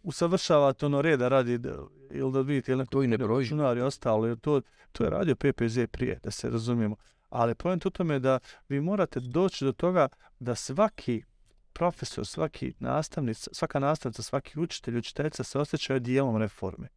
usavršavate 0.04 0.86
ono 0.86 1.02
reda 1.02 1.28
radi 1.28 1.58
da, 1.58 1.76
ili 2.12 2.32
da 2.32 2.42
vidite 2.42 2.72
ili 2.72 2.88
to 2.88 3.04
i 3.04 3.08
ne 3.08 3.18
broji. 3.18 3.48
i 3.78 3.82
ostalo, 3.82 4.36
to, 4.36 4.62
to 4.92 5.04
je 5.04 5.10
radio 5.10 5.36
PPZ 5.36 5.80
prije, 5.92 6.20
da 6.24 6.32
se 6.32 6.50
razumijemo. 6.50 6.96
Ali 7.30 7.56
problem 7.56 7.80
u 7.86 7.90
tome 7.90 8.20
da 8.20 8.40
vi 8.70 8.82
morate 8.82 9.20
doći 9.20 9.66
do 9.66 9.72
toga 9.72 10.08
da 10.40 10.56
svaki 10.56 11.24
profesor, 11.74 12.26
svaki 12.26 12.74
nastavnica, 12.80 13.50
svaka 13.54 13.80
nastavnica, 13.80 14.22
svaki 14.22 14.60
učitelj, 14.60 14.98
učiteljica 14.98 15.44
se 15.44 15.60
osjećaju 15.60 16.00
dijelom 16.00 16.38
reforme. 16.38 16.88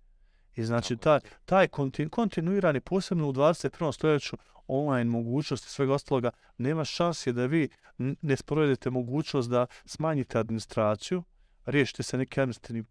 I 0.56 0.64
znači 0.64 0.96
taj, 0.96 1.20
taj 1.44 1.68
kontinu, 1.68 2.10
kontinuirani, 2.10 2.80
posebno 2.80 3.28
u 3.28 3.32
21. 3.32 3.92
stoljeću, 3.92 4.36
online 4.70 5.10
mogućnosti 5.10 5.66
i 5.66 5.70
svega 5.70 5.92
ostaloga, 5.94 6.30
nema 6.58 6.84
šanse 6.84 7.32
da 7.32 7.46
vi 7.46 7.68
ne 7.98 8.36
sprovedete 8.36 8.90
mogućnost 8.90 9.50
da 9.50 9.66
smanjite 9.84 10.38
administraciju, 10.38 11.22
riješite 11.66 12.02
se 12.02 12.18
neke 12.18 12.40
administrativne 12.40 12.84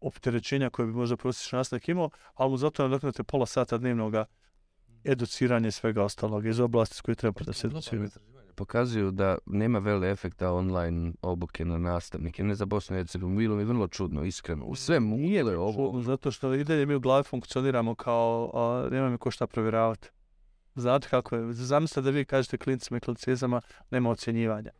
opterećenja 0.00 0.70
koje 0.70 0.86
bi 0.86 0.92
možda 0.92 1.16
prosječan 1.16 1.58
nastavnik 1.58 1.88
imao, 1.88 2.10
ali 2.34 2.50
mu 2.50 2.56
zato 2.56 2.82
nadoknete 2.82 3.22
pola 3.22 3.46
sata 3.46 3.78
dnevnog 3.78 4.14
educiranja 5.04 5.68
i 5.68 5.72
svega 5.72 6.02
ostaloga 6.04 6.48
iz 6.48 6.60
oblasti 6.60 6.96
s 6.96 7.00
koje 7.00 7.14
treba 7.14 7.40
da 7.46 7.52
se 7.52 7.66
educiraju. 7.66 8.10
Pokazuju 8.54 9.10
da 9.10 9.38
nema 9.46 9.78
vele 9.78 10.10
efekta 10.10 10.52
online 10.52 11.12
obuke 11.22 11.64
na 11.64 11.78
nastavnike. 11.78 12.44
Ne 12.44 12.54
za 12.54 12.64
Bosnu 12.64 12.96
i 12.96 12.98
Hercegovinu, 12.98 13.38
bilo 13.38 13.56
mi 13.56 13.64
vrlo 13.64 13.88
čudno, 13.88 14.24
iskreno. 14.24 14.64
U 14.64 14.74
sve 14.74 15.00
nije 15.00 15.44
li 15.44 15.54
ovo? 15.54 16.02
Zato 16.02 16.30
što 16.30 16.54
i 16.54 16.64
dalje 16.64 16.86
mi 16.86 16.94
u 16.94 17.00
glavi 17.00 17.24
funkcioniramo 17.24 17.94
kao, 17.94 18.50
a, 18.54 18.88
nema 18.90 19.10
mi 19.10 19.18
ko 19.18 19.30
šta 19.30 19.46
provjeravati. 19.46 20.08
Znate 20.74 21.08
kako 21.08 21.36
je? 21.36 21.52
Zamislite 21.52 22.00
da 22.00 22.10
vi 22.10 22.24
kažete 22.24 22.58
klinicima 22.58 22.96
i 22.96 23.00
klinicizama 23.00 23.60
nema 23.90 24.10
ocjenjivanja. 24.10 24.70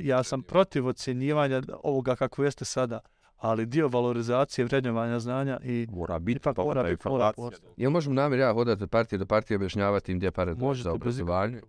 Ja 0.00 0.22
sam 0.22 0.42
protiv 0.42 0.86
ocjenjivanja 0.86 1.62
ovoga 1.82 2.16
kako 2.16 2.44
jeste 2.44 2.64
sada, 2.64 3.00
ali 3.36 3.66
dio 3.66 3.88
valorizacije 3.88 4.64
vrednjovanja 4.64 5.18
znanja 5.20 5.58
i 5.64 5.86
mora 5.90 6.18
biti 6.18 6.40
pa 6.40 6.52
mora 6.56 6.82
biti 6.82 7.08
mora 7.08 7.32
Jel 7.76 7.90
možemo 7.90 8.14
namjer 8.14 8.40
ja 8.40 8.52
hodati 8.52 8.82
od 8.82 8.90
partije 8.90 9.18
do 9.18 9.26
partije 9.26 9.56
objašnjavati 9.56 10.12
im 10.12 10.18
gdje 10.18 10.30
pare 10.30 10.54
za 10.74 10.92
obrazovanje? 10.92 11.60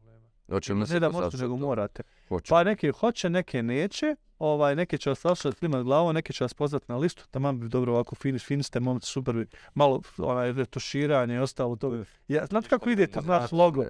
Hoće 0.49 0.75
ne 0.75 0.99
da 0.99 1.09
možete, 1.09 1.37
nego 1.37 1.57
morate. 1.57 2.03
Hoće. 2.27 2.49
Pa 2.49 2.63
neke 2.63 2.91
hoće, 2.91 3.29
neke 3.29 3.63
neće. 3.63 4.15
Ovaj, 4.39 4.75
neke 4.75 4.97
će 4.97 5.09
vas 5.09 5.19
slušati 5.19 5.57
klimat 5.57 5.83
glavom, 5.83 6.15
neke 6.15 6.33
će 6.33 6.43
vas 6.43 6.53
pozvati 6.53 6.85
na 6.87 6.97
listu. 6.97 7.27
Tamo 7.31 7.53
bi 7.53 7.69
dobro 7.69 7.93
ovako 7.93 8.15
fin, 8.15 8.39
fin 8.39 8.63
ste, 8.63 8.79
momci, 8.79 9.07
super 9.07 9.35
bi. 9.35 9.47
Malo 9.73 10.01
onaj, 10.17 10.51
retuširanje 10.51 11.35
i 11.35 11.37
ostalo 11.37 11.75
to. 11.75 12.03
Ja, 12.27 12.45
znate 12.45 12.67
kako 12.69 12.89
ide 12.89 13.07
to 13.07 13.21
naš 13.21 13.51
logo? 13.51 13.83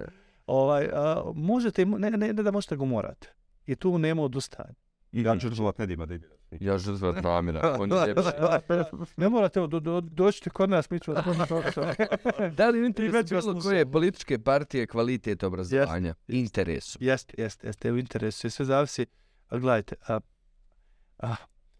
Ovaj, 0.46 0.88
a, 0.92 1.22
možete, 1.34 1.86
ne, 1.86 2.10
ne, 2.10 2.18
ne, 2.18 2.32
da 2.32 2.50
možete 2.50 2.76
go 2.76 2.84
morate. 2.84 3.28
I 3.66 3.76
tu 3.76 3.98
nema 3.98 4.22
odustajanja. 4.22 4.74
I 5.12 5.22
ja 5.22 5.38
žrtvovat 5.38 5.78
ne 5.78 5.86
dima 5.86 6.06
da 6.06 6.14
ide. 6.14 6.28
Ja 6.60 6.78
žrtvovat 6.78 7.24
namira. 7.24 7.76
On 7.80 7.90
je 7.92 8.14
ne 9.16 9.28
morate 9.28 9.60
do, 9.66 9.80
do, 9.80 10.00
doći 10.00 10.50
kod 10.50 10.70
nas, 10.70 10.90
mi 10.90 11.00
ćemo 11.00 11.16
da 12.56 12.68
li 12.70 12.86
interes 12.86 13.30
bilo 13.30 13.60
koje 13.60 13.90
političke 13.90 14.38
partije 14.38 14.86
kvalitet 14.86 15.42
obrazovanja? 15.42 16.14
Yes. 16.14 16.38
Interesu. 16.40 16.98
Jeste, 17.00 17.34
jeste, 17.38 17.66
jeste 17.66 17.92
u 17.92 17.98
interesu. 17.98 18.50
Sve 18.50 18.64
zavisi. 18.64 19.06
A 19.48 19.58
gledajte, 19.58 19.94
a, 20.08 20.20
a, 21.18 21.36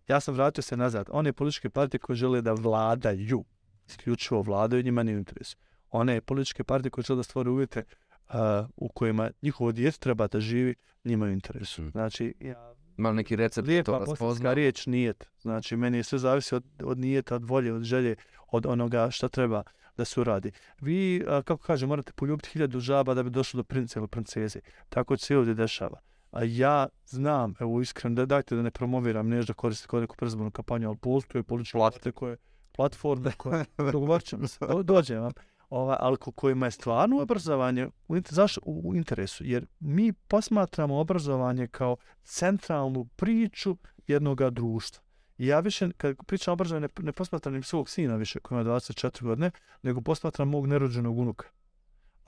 ja 0.09 0.20
sam 0.20 0.35
vratio 0.35 0.62
se 0.62 0.76
nazad. 0.76 1.07
One 1.11 1.33
političke 1.33 1.70
partije 1.70 1.99
koje 1.99 2.16
žele 2.16 2.43
da 2.43 2.53
vladaju, 2.53 3.45
isključivo 3.89 4.43
vladaju, 4.43 4.83
njima 4.83 5.03
nije 5.03 5.18
interesu. 5.18 5.57
One 5.91 6.20
političke 6.20 6.64
partije 6.64 6.91
koje 6.91 7.05
žele 7.05 7.16
da 7.16 7.22
stvore 7.22 7.51
uvjete 7.51 7.83
uh, 8.28 8.35
u 8.76 8.89
kojima 8.89 9.31
njihovo 9.43 9.72
djece 9.72 9.99
treba 9.99 10.26
da 10.26 10.41
živi, 10.41 10.74
njima 11.05 11.28
interesu. 11.28 11.83
Mm. 11.83 11.91
Znači, 11.91 12.35
ja 12.41 12.70
Ima 13.01 13.12
neki 13.12 13.36
recept 13.36 13.68
Lijepa 13.68 13.92
to 13.92 13.98
raspozna? 13.98 14.53
riječ 14.53 14.86
nijet. 14.86 15.30
Znači, 15.40 15.76
meni 15.76 16.03
sve 16.03 16.18
zavisi 16.18 16.55
od, 16.55 16.64
od 16.84 16.98
nijeta, 16.98 17.34
od 17.34 17.44
volje, 17.44 17.72
od 17.72 17.82
želje, 17.82 18.16
od 18.48 18.66
onoga 18.66 19.11
što 19.11 19.28
treba. 19.28 19.62
da 19.96 20.05
se 20.05 20.20
uradi. 20.20 20.53
Vi, 20.80 21.24
a, 21.28 21.42
kako 21.42 21.62
kaže, 21.62 21.86
morate 21.86 22.12
poljubiti 22.12 22.48
hiljadu 22.53 22.80
žaba 22.80 23.14
da 23.14 23.22
bi 23.22 23.30
došlo 23.30 23.59
do 23.59 23.64
princa 23.64 23.98
ili 24.01 24.09
princeze. 24.09 24.61
Tako 24.88 25.16
se 25.16 25.36
ovdje 25.36 25.55
dešava. 25.55 26.01
A 26.30 26.44
ja 26.44 26.88
znam, 27.07 27.55
evo 27.61 27.80
iskreno, 27.80 28.16
da 28.16 28.26
dajte 28.26 28.57
da 28.57 28.62
ne 28.62 28.70
promoviram, 28.70 29.28
ne 29.28 29.42
da 29.42 29.53
koristite 29.53 29.88
kod 29.88 30.01
neku 30.01 30.16
prezbonu 30.16 30.51
kampanju, 30.51 30.88
ali 30.88 30.96
postoje 30.96 31.42
političke 31.42 31.78
platite 31.78 32.12
koje 32.12 32.36
platforme 32.72 33.32
koje 33.36 33.64
dogovorit 33.92 34.26
ćemo 34.26 34.48
se, 34.48 34.59
do, 34.66 34.82
dođe 34.82 35.18
vam, 35.18 35.32
ovaj, 35.71 35.97
ali 36.01 36.16
ko, 36.16 36.33
kojima 36.33 36.66
je 36.66 36.71
stvarno 36.71 37.23
obrazovanje 37.23 37.89
u, 38.09 38.16
zašto, 38.29 38.61
u, 38.64 38.91
u 38.91 38.95
interesu, 38.95 39.45
jer 39.45 39.66
mi 39.81 40.12
posmatramo 40.12 40.99
obrazovanje 40.99 41.66
kao 41.66 41.97
centralnu 42.25 43.05
priču 43.16 43.77
jednog 44.07 44.51
društva. 44.51 45.03
I 45.39 45.47
ja 45.47 45.61
više, 45.61 45.91
kad 45.97 46.16
pričam 46.27 46.53
o 46.53 46.55
obrazovanju, 46.55 46.81
ne, 46.97 47.05
ne 47.05 47.12
posmatram 47.12 47.62
svog 47.62 47.89
sina 47.91 48.16
više, 48.16 48.41
koji 48.41 48.57
ima 48.57 48.71
24 48.71 49.23
godine, 49.23 49.51
nego 49.83 50.01
posmatram 50.01 50.49
mog 50.49 50.66
nerođenog 50.66 51.18
unuka. 51.18 51.47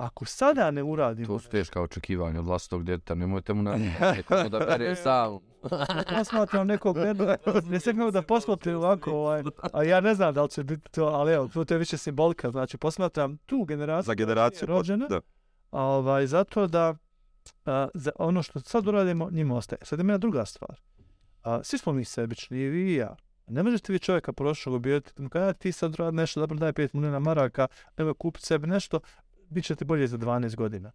Ako 0.03 0.25
sada 0.25 0.71
ne 0.71 0.83
uradimo... 0.83 1.27
To 1.27 1.39
su 1.39 1.49
teška 1.49 1.83
očekivanja 1.83 2.41
od 2.41 2.47
vlastnog 2.47 2.85
djeteta, 2.85 3.15
nemojte 3.15 3.55
mu 3.55 3.63
na 3.63 3.77
nekomu 4.17 4.49
da 4.49 4.59
bere 4.59 4.97
sam. 5.05 5.39
posmatram 6.09 6.67
nekog, 6.67 6.97
ne, 6.97 7.15
ne 7.65 7.81
stignu 7.81 8.11
da 8.11 8.23
posmatram 8.23 8.77
ovako, 8.77 9.11
ovaj, 9.13 9.43
a 9.73 9.83
ja 9.83 10.01
ne 10.01 10.15
znam 10.15 10.35
da 10.35 10.43
li 10.43 10.51
će 10.51 10.65
biti 10.65 10.91
to, 10.91 11.05
ali 11.05 11.33
evo, 11.33 11.49
to, 11.65 11.75
je 11.75 11.79
više 11.79 11.97
simbolika, 11.97 12.51
znači 12.51 12.79
posmatram 12.79 13.37
tu 13.37 13.65
generaciju, 13.65 14.07
Za 14.07 14.15
generaciju. 14.15 14.67
rođena, 14.69 15.07
Da. 15.09 15.21
a, 15.71 15.83
ovaj, 15.83 16.27
zato 16.27 16.67
da 16.67 16.95
a, 17.67 17.89
za 17.95 18.11
ono 18.19 18.43
što 18.43 18.61
sad 18.61 18.87
uradimo, 18.87 19.31
njima 19.31 19.57
ostaje. 19.57 19.79
Sad 19.83 20.01
ima 20.01 20.13
jedna 20.13 20.19
druga 20.19 20.45
stvar. 20.45 20.81
A, 21.43 21.61
svi 21.63 21.79
smo 21.79 21.93
mi 21.93 22.05
sebični, 22.05 22.59
i 22.59 22.69
vi 22.69 22.93
i 22.93 22.97
ja. 22.97 23.17
Ne 23.47 23.63
možete 23.63 23.93
vi 23.93 23.99
čovjeka 23.99 24.33
prošlog 24.33 24.75
ubijeti, 24.75 25.13
kada 25.31 25.53
ti 25.53 25.73
sad 25.73 25.95
radi 25.95 26.17
nešto, 26.17 26.41
dobro 26.41 26.59
daj 26.59 26.73
5 26.73 26.89
milijuna 26.95 27.19
maraka, 27.19 27.67
nemoj 27.99 28.15
kupiti 28.15 28.47
sebi 28.47 28.67
nešto, 28.67 29.01
bit 29.53 29.65
će 29.65 29.77
ti 29.77 29.85
bolje 29.85 30.07
za 30.07 30.19
12 30.19 30.57
godina. 30.57 30.93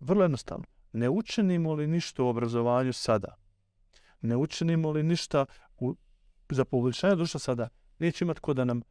Vrlo 0.00 0.24
jednostavno. 0.24 0.64
Ne 0.92 1.08
učinimo 1.10 1.72
li 1.74 1.86
ništa 1.86 2.22
u 2.22 2.28
obrazovanju 2.28 2.92
sada, 2.92 3.36
ne 4.20 4.36
učinimo 4.36 4.90
li 4.90 5.02
ništa 5.02 5.46
u, 5.78 5.94
za 6.50 6.64
poboljšanje 6.64 7.16
društva 7.16 7.40
sada, 7.40 7.68
neće 7.98 8.24
imati 8.24 8.40
ko 8.40 8.54
da 8.54 8.64
nam 8.64 8.82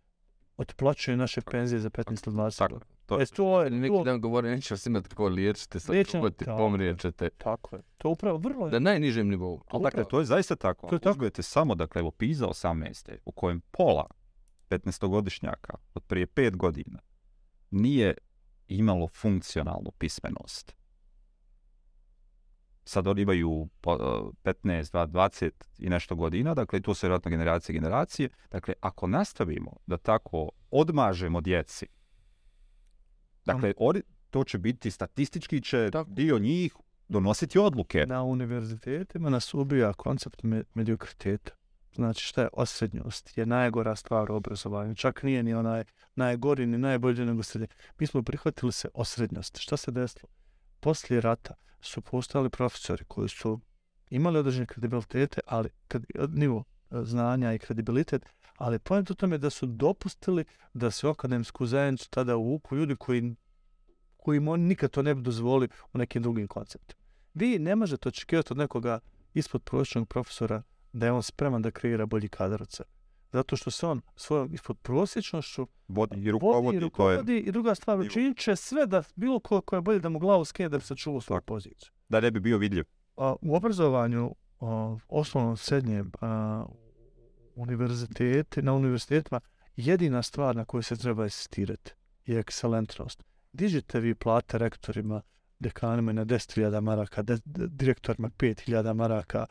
otplaćuje 0.58 1.18
naše 1.18 1.42
penzije 1.42 1.80
za 1.80 1.90
15 1.90 2.28
ili 2.28 2.36
20 2.36 2.58
Tako, 2.58 2.74
godina. 2.74 2.92
to- 3.06 3.22
E, 3.22 3.26
to 3.26 3.62
je, 3.62 3.70
Neki 3.70 3.96
to, 3.96 4.04
dan 4.04 4.22
govore, 4.22 4.50
neće 4.50 4.74
vas 4.74 4.86
imati 4.86 5.16
ko 5.16 5.28
liječite, 5.28 5.80
sad 5.80 5.96
Neće- 5.96 6.20
god 6.20 6.36
ti 6.36 6.46
Tako. 6.46 6.58
pomrijet 6.58 7.00
ćete. 7.00 7.30
tako 7.30 7.76
je. 7.76 7.82
To 7.98 8.08
je 8.08 8.12
upravo 8.12 8.38
vrlo 8.38 8.70
Na 8.70 8.80
najnižem 8.80 9.28
nivou. 9.30 9.62
Ali 9.68 9.84
dakle, 9.84 10.04
to 10.06 10.20
je 10.20 10.26
zaista 10.26 10.56
tako. 10.56 10.88
To 10.88 10.96
je 10.96 10.98
Ako 10.98 11.04
tako. 11.04 11.12
Uzmete 11.12 11.42
samo, 11.44 11.76
dakle, 11.76 12.00
evo, 12.00 12.12
PISA 12.12 12.46
18. 12.46 13.18
u 13.26 13.32
kojem 13.32 13.62
pola 13.62 14.06
15-godišnjaka 14.70 15.74
od 15.94 16.04
prije 16.04 16.28
5 16.28 16.56
godina 16.56 17.00
nije 17.72 18.14
imalo 18.68 19.08
funkcionalnu 19.08 19.92
pismenost. 19.98 20.76
Sad 22.84 23.08
oni 23.08 23.22
imaju 23.22 23.68
po- 23.82 24.32
eh, 24.46 24.52
15, 24.52 25.08
20 25.08 25.52
i 25.78 25.90
nešto 25.90 26.16
godina, 26.16 26.54
dakle, 26.54 26.82
to 26.82 26.94
su 26.94 27.06
vjerojatno 27.06 27.32
generacije 27.32 27.74
generacije. 27.74 28.30
Dakle, 28.52 28.74
ako 28.82 29.08
nastavimo 29.08 29.72
da 29.86 29.98
tako 29.98 30.50
odmažemo 30.72 31.42
djeci, 31.42 31.88
dakle, 33.46 33.74
oni, 33.78 34.02
to 34.30 34.44
će 34.44 34.58
biti, 34.58 34.92
statistički 34.92 35.62
će 35.62 35.90
Tako. 35.92 36.10
dio 36.10 36.40
njih 36.40 36.74
donositi 37.10 37.60
odluke. 37.60 38.06
Na 38.06 38.24
univerzitetima 38.24 39.30
nas 39.30 39.54
ubija 39.54 39.94
koncept 39.94 40.44
me 40.44 40.64
mediokriteta. 40.74 41.57
Znači 41.98 42.26
šta 42.26 42.42
je 42.42 42.50
osrednjost, 42.54 43.38
je 43.38 43.46
najgora 43.46 43.96
stvar 43.96 44.32
u 44.32 44.36
obrazovanju. 44.36 44.96
Čak 44.96 45.24
nije 45.24 45.44
ni 45.44 45.54
onaj 45.54 45.84
najgori 46.16 46.66
ni 46.66 46.78
najbolji 46.78 47.26
nego 47.26 47.44
srednje. 47.44 47.68
Mi 48.00 48.08
smo 48.08 48.24
prihvatili 48.24 48.72
se 48.72 48.90
osrednjost. 48.94 49.58
Šta 49.58 49.78
se 49.78 49.92
desilo? 49.92 50.30
Poslije 50.80 51.22
rata 51.22 51.54
su 51.82 52.02
postali 52.02 52.50
profesori 52.50 53.04
koji 53.08 53.30
su 53.30 53.60
imali 54.10 54.40
određene 54.40 54.66
kredibilitete, 54.66 55.42
ali 55.46 55.70
kad, 55.88 56.06
nivo 56.30 56.64
e, 56.92 56.96
znanja 57.04 57.54
i 57.54 57.60
kredibilitet, 57.60 58.26
ali 58.58 58.80
pojent 58.80 59.12
u 59.12 59.16
tome 59.16 59.38
da 59.38 59.50
su 59.50 59.66
dopustili 59.66 60.46
da 60.74 60.92
se 60.92 61.08
u 61.08 61.10
akademsku 61.10 61.66
zajednicu 61.66 62.10
tada 62.10 62.36
uvuku 62.36 62.76
ljudi 62.76 62.96
koji 62.96 63.36
kojim 64.18 64.48
oni 64.48 64.64
nikad 64.64 64.92
to 64.92 65.02
ne 65.02 65.16
bi 65.16 65.22
dozvolili 65.22 65.70
u 65.94 65.98
nekim 65.98 66.22
drugim 66.22 66.48
konceptima. 66.48 67.02
Vi 67.34 67.60
ne 67.60 67.76
možete 67.76 68.10
očekivati 68.10 68.54
od 68.54 68.58
nekoga 68.58 69.00
ispod 69.34 69.64
prosječnog 69.64 70.08
profesora 70.08 70.64
da 71.00 71.06
je 71.06 71.12
on 71.12 71.24
spreman 71.24 71.62
da 71.62 71.72
kreira 71.72 72.06
bolji 72.06 72.28
kadar 72.28 72.62
od 72.62 72.72
sebe. 72.72 72.90
Zato 73.32 73.56
što 73.56 73.72
se 73.72 73.88
on 73.88 74.02
svojom 74.16 74.54
ispod 74.54 74.78
prosječnošću 74.78 75.68
Vodi 75.88 76.16
i 76.16 76.20
vodi 76.20 76.32
rukovodi, 76.32 76.78
i 76.78 76.80
to 76.80 76.86
je 76.86 76.90
rukovodi 76.90 77.38
i 77.38 77.52
druga 77.52 77.76
stvar, 77.76 78.00
učinit 78.00 78.38
će 78.38 78.56
sve 78.56 78.86
da 78.86 79.04
bilo 79.16 79.40
ko, 79.40 79.62
ko 79.62 79.76
je 79.76 79.82
bolje 79.82 80.00
da 80.00 80.10
mu 80.10 80.20
glavu 80.20 80.46
skine 80.46 80.70
da 80.70 80.78
bi 80.78 80.84
sačuvao 80.84 81.22
svoju 81.22 81.42
poziciju. 81.42 81.92
da 82.10 82.20
ne 82.20 82.32
bi 82.32 82.40
bio 82.40 82.58
vidljiv. 82.58 82.84
A, 83.18 83.36
u 83.42 83.56
obrazovanju, 83.56 84.36
a, 84.60 84.98
osnovnom, 85.08 85.58
srednjem, 85.58 86.12
a, 86.22 86.66
univerzitete, 87.56 88.62
na 88.62 88.74
univerzitetima, 88.74 89.40
jedina 89.76 90.24
stvar 90.24 90.56
na 90.56 90.66
kojoj 90.66 90.84
se 90.84 90.98
treba 90.98 91.24
insistirati 91.24 91.94
je 92.26 92.40
ekscelentnost. 92.40 93.24
Dižite 93.54 94.00
vi 94.00 94.16
plate 94.16 94.58
rektorima, 94.58 95.22
dekanima 95.60 96.14
na 96.14 96.26
10.000 96.26 96.82
maraka, 96.82 97.22
de, 97.22 97.38
de, 97.46 97.68
direktorima 97.68 98.30
5.000 98.30 98.94
maraka, 98.94 99.46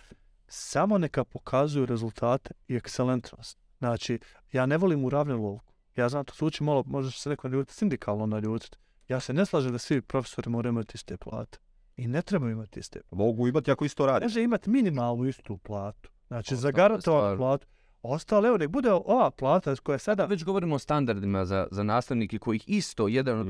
samo 0.49 0.99
neka 0.99 1.25
pokazuju 1.25 1.87
rezultate 1.87 2.51
i 2.69 2.77
ekscelentnost. 2.77 3.59
Znači, 3.79 4.19
ja 4.53 4.67
ne 4.67 4.77
volim 4.77 5.05
uravnilovku. 5.05 5.73
Ja 5.97 6.09
znam, 6.09 6.25
to 6.25 6.35
zvuči 6.39 6.63
malo, 6.63 6.85
možda 6.87 7.11
se 7.11 7.29
neko 7.29 7.49
naljutiti, 7.49 7.75
sindikalno 7.75 8.27
naljutiti. 8.27 8.79
Ja 9.09 9.21
se 9.21 9.33
ne 9.33 9.47
slažem 9.47 9.73
da 9.73 9.79
svi 9.79 10.03
profesori 10.03 10.51
moraju 10.51 10.71
imati 10.73 10.93
iste 10.95 11.17
plate. 11.17 11.59
I 11.97 12.07
ne 12.09 12.23
trebaju 12.23 12.53
imati 12.53 12.81
iste 12.81 13.01
Mogu 13.11 13.49
imati 13.49 13.71
ako 13.71 13.85
isto 13.85 14.07
radi. 14.07 14.25
može 14.25 14.43
imati 14.43 14.71
minimalnu 14.71 15.25
istu 15.29 15.57
platu. 15.59 16.11
Znači, 16.27 16.55
Ostale 16.55 16.61
zagarantovanu 16.61 17.23
stvari. 17.23 17.39
platu. 17.39 17.67
Ostale, 18.03 18.49
evo, 18.49 18.57
nek 18.59 18.69
bude 18.69 18.93
ova 18.93 19.31
plata 19.31 19.77
koja 19.83 19.95
je 19.95 19.99
sada... 19.99 20.25
Već 20.25 20.45
govorimo 20.45 20.75
o 20.75 20.79
standardima 20.79 21.45
za, 21.45 21.67
za 21.71 21.83
nastavnike 21.83 22.39
kojih 22.39 22.65
isto 22.67 23.09
jedan 23.09 23.39
od 23.39 23.47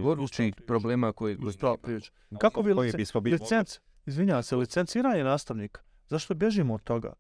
priča. 0.51 0.67
problema 0.67 1.13
koji... 1.13 1.37
Isto 1.49 1.77
priča. 1.77 2.13
Kako 2.41 2.63
bi 2.63 2.75
lice, 2.75 2.97
licenc, 3.25 3.79
izvinjavam 4.07 4.43
se, 4.43 4.57
licenciranje 4.57 5.25
nastavnika, 5.25 5.81
zašto 6.09 6.35
bježimo 6.35 6.75
od 6.75 6.83
toga? 6.83 7.13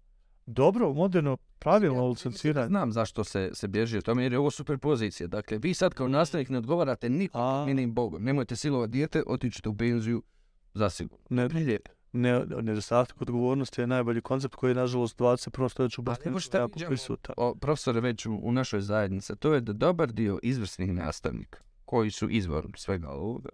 Dobro, 0.47 0.93
moderno, 0.93 1.37
pravilno 1.59 2.09
licenciranje. 2.09 2.67
Znam 2.67 2.93
zašto 2.93 3.25
se, 3.25 3.51
se 3.53 3.69
bježi 3.69 3.99
od 3.99 4.05
tome, 4.05 4.23
jer 4.23 4.33
je 4.33 4.39
ovo 4.39 4.51
super 4.51 4.79
pozicija. 4.79 5.27
Dakle, 5.27 5.59
vi 5.59 5.75
sad 5.75 5.95
kao 5.95 6.09
nastavnik 6.09 6.49
ne 6.49 6.59
odgovarate 6.59 7.09
nikom, 7.09 7.41
A. 7.41 7.65
minim 7.67 7.95
Bogom. 7.95 8.25
Nemojte 8.25 8.57
silovat 8.57 8.91
dijete, 8.91 9.23
otićete 9.27 9.69
u 9.69 9.77
penziju, 9.77 10.23
zasigurno. 10.75 11.25
Ne, 11.31 11.49
ne, 12.13 12.45
nedostatak 12.63 13.23
odgovornosti 13.23 13.81
je 13.81 13.87
najbolji 13.87 14.21
koncept 14.21 14.55
koji 14.55 14.71
je, 14.71 14.75
nažalost, 14.75 15.19
21. 15.19 15.69
stoljeću 15.69 16.01
u 16.01 16.05
Bosni 16.05 16.33
jako 16.53 16.79
prisutan. 16.87 17.35
o, 17.37 17.55
profesore 17.55 18.01
već 18.01 18.27
u, 18.27 18.39
u 18.43 18.53
našoj 18.53 18.81
zajednici, 18.81 19.37
to 19.37 19.55
je 19.55 19.61
da 19.61 19.73
dobar 19.73 20.13
dio 20.13 20.39
izvrsnih 20.43 20.93
nastavnika, 20.93 21.59
koji 21.85 22.11
su 22.11 22.31
izvor 22.31 22.67
svega 22.77 23.09
ovoga, 23.09 23.49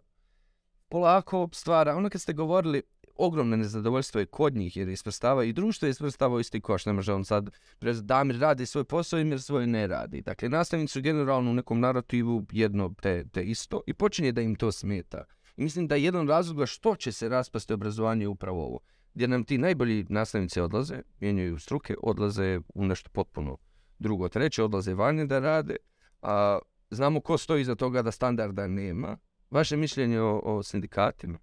polako 0.88 1.48
stvara, 1.52 1.96
ono 1.96 2.10
kad 2.10 2.20
ste 2.20 2.32
govorili, 2.32 2.82
ogromno 3.16 3.56
nezadovoljstvo 3.56 4.20
je 4.20 4.26
kod 4.26 4.54
njih 4.56 4.76
jer 4.76 4.88
isprstava 4.88 5.44
i 5.44 5.52
društvo 5.52 5.86
je 5.86 5.90
isprstavao 5.90 6.40
isti 6.40 6.60
koš. 6.60 6.86
Ne 6.86 6.92
može 6.92 7.12
on 7.12 7.24
sad 7.24 7.50
prez 7.78 8.02
Damir 8.02 8.38
radi 8.38 8.66
svoj 8.66 8.84
posao 8.84 9.18
i 9.18 9.24
Mir 9.24 9.42
svoj 9.42 9.66
ne 9.66 9.86
radi. 9.86 10.22
Dakle, 10.22 10.48
nastavnici 10.48 10.92
su 10.92 11.02
generalno 11.02 11.50
u 11.50 11.54
nekom 11.54 11.80
narativu 11.80 12.46
jedno 12.52 12.94
te, 13.02 13.24
te 13.32 13.44
isto 13.44 13.80
i 13.86 13.94
počinje 13.94 14.32
da 14.32 14.40
im 14.40 14.54
to 14.54 14.72
smeta. 14.72 15.24
I 15.56 15.62
mislim 15.62 15.88
da 15.88 15.94
je 15.94 16.04
jedan 16.04 16.28
razlog 16.28 16.68
što 16.68 16.96
će 16.96 17.12
se 17.12 17.28
raspasti 17.28 17.72
obrazovanje 17.72 18.28
upravo 18.28 18.66
ovo. 18.66 18.78
Gdje 19.14 19.28
nam 19.28 19.44
ti 19.44 19.58
najbolji 19.58 20.06
nastavnici 20.08 20.60
odlaze, 20.60 21.02
mijenjaju 21.20 21.58
struke, 21.58 21.94
odlaze 22.02 22.60
u 22.74 22.84
nešto 22.84 23.10
potpuno 23.10 23.56
drugo, 23.98 24.28
treće, 24.28 24.62
odlaze 24.62 24.94
vanje 24.94 25.26
da 25.26 25.38
rade, 25.38 25.76
a 26.22 26.58
znamo 26.90 27.20
ko 27.20 27.38
stoji 27.38 27.62
iza 27.62 27.74
toga 27.74 28.02
da 28.02 28.10
standarda 28.10 28.66
nema. 28.66 29.18
Vaše 29.50 29.76
mišljenje 29.76 30.20
o, 30.20 30.40
o 30.44 30.62
sindikatima? 30.62 31.38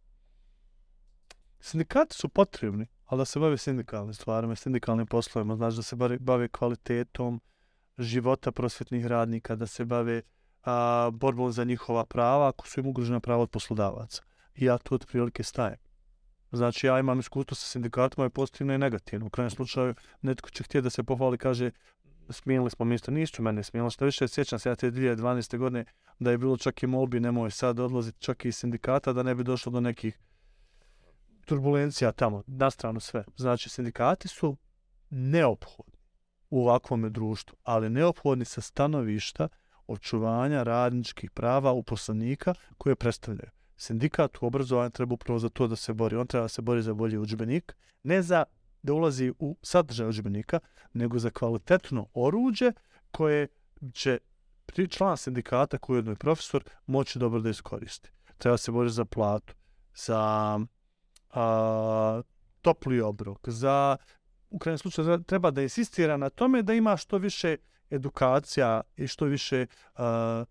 Sindikati 1.60 2.16
su 2.16 2.30
potrebni, 2.30 2.88
ali 3.06 3.20
da 3.20 3.26
se 3.26 3.40
bave 3.40 3.58
sindikalnim 3.58 4.14
stvarima, 4.14 4.56
sindikalnim 4.56 5.08
poslovima, 5.08 5.56
znači 5.56 5.76
da 5.76 5.84
se 5.84 5.96
bave, 6.20 6.48
kvalitetom 6.48 7.42
života 7.98 8.52
prosvjetnih 8.52 9.06
radnika, 9.06 9.56
da 9.56 9.68
se 9.68 9.86
bave 9.86 10.22
a, 10.64 11.10
borbom 11.14 11.52
za 11.52 11.64
njihova 11.64 12.06
prava, 12.06 12.48
ako 12.48 12.68
su 12.68 12.80
im 12.80 12.88
ugrožena 12.88 13.20
prava 13.20 13.42
od 13.42 13.50
poslodavaca. 13.50 14.24
I 14.56 14.66
ja 14.66 14.78
tu 14.78 14.96
otprilike 14.96 15.44
stajem. 15.44 15.78
Znači, 16.52 16.88
ja 16.88 17.00
imam 17.00 17.20
iskustvo 17.20 17.56
sa 17.56 17.66
sindikatima 17.66 18.26
je 18.26 18.30
pozitivno 18.30 18.74
i 18.74 18.78
negativno. 18.78 19.26
U 19.26 19.30
krajem 19.30 19.50
slučaju, 19.50 19.96
netko 20.22 20.50
će 20.50 20.64
htjeti 20.64 20.84
da 20.84 20.90
se 20.90 21.04
pohvali, 21.04 21.38
kaže, 21.38 21.72
smijenili 22.30 22.70
smo 22.70 22.86
ministra, 22.86 23.14
nisu 23.14 23.42
mene 23.42 23.64
smijenili, 23.64 23.92
što 23.92 24.06
više 24.06 24.28
sjećam 24.28 24.60
se 24.60 24.70
ja 24.70 24.76
te 24.76 24.92
2012. 24.92 25.58
godine 25.58 25.86
da 26.20 26.32
je 26.32 26.38
bilo 26.38 26.58
čak 26.58 26.84
i 26.84 26.88
molbi, 26.88 27.20
nemoj 27.20 27.52
sad 27.52 27.80
odlaziti 27.80 28.22
čak 28.22 28.46
i 28.46 28.48
iz 28.48 28.56
sindikata 28.56 29.14
da 29.14 29.24
ne 29.24 29.36
bi 29.36 29.44
došlo 29.44 29.72
do 29.72 29.80
nekih 29.80 30.20
turbulencija 31.50 32.12
tamo, 32.12 32.44
na 32.48 32.70
stranu 32.72 33.00
sve. 33.00 33.24
Znači, 33.36 33.70
sindikati 33.70 34.28
su 34.28 34.58
neophodni 35.10 35.98
u 36.50 36.62
ovakvom 36.62 37.14
društvu, 37.14 37.58
ali 37.64 37.90
neophodni 37.90 38.46
sa 38.46 38.62
stanovišta 38.62 39.48
očuvanja 39.88 40.64
radničkih 40.64 41.32
prava 41.32 41.72
uposlenika 41.72 42.54
koje 42.78 42.96
predstavljaju. 42.96 43.50
Sindikat 43.78 44.38
u 44.42 44.46
obrazovanju 44.46 44.90
treba 44.90 45.14
upravo 45.14 45.40
za 45.40 45.50
to 45.50 45.68
da 45.68 45.76
se 45.76 45.94
bori. 45.94 46.16
On 46.16 46.28
treba 46.28 46.44
da 46.44 46.50
se 46.50 46.62
bori 46.62 46.82
za 46.82 46.94
bolji 46.94 47.18
udžbenik, 47.18 47.76
ne 48.04 48.22
za 48.22 48.44
da 48.82 48.94
ulazi 48.94 49.34
u 49.40 49.58
sadržaj 49.62 50.08
udžbenika, 50.08 50.60
nego 50.94 51.20
za 51.20 51.30
kvalitetno 51.30 52.08
oruđe 52.14 52.72
koje 53.12 53.48
će 53.94 54.20
pri 54.66 54.88
član 54.88 55.18
sindikata 55.18 55.78
koji 55.78 55.98
je 55.98 56.00
jednoj 56.00 56.16
profesor 56.16 56.64
moći 56.86 57.20
dobro 57.20 57.40
da 57.40 57.50
iskoristi. 57.50 58.12
Treba 58.38 58.58
se 58.58 58.72
bori 58.72 58.90
za 58.90 59.06
platu, 59.06 59.54
za 59.96 60.60
a, 61.30 62.22
topli 62.62 63.02
obrok, 63.02 63.50
za 63.50 63.98
u 64.50 64.60
krajem 64.60 64.78
slučaju 64.78 65.24
treba 65.24 65.52
da 65.52 65.62
insistira 65.62 66.18
na 66.18 66.30
tome 66.30 66.62
da 66.62 66.74
ima 66.74 66.98
što 66.98 67.18
više 67.18 67.58
edukacija 67.90 68.82
i 68.96 69.08
što 69.08 69.26
više 69.26 69.66
a, 69.96 70.46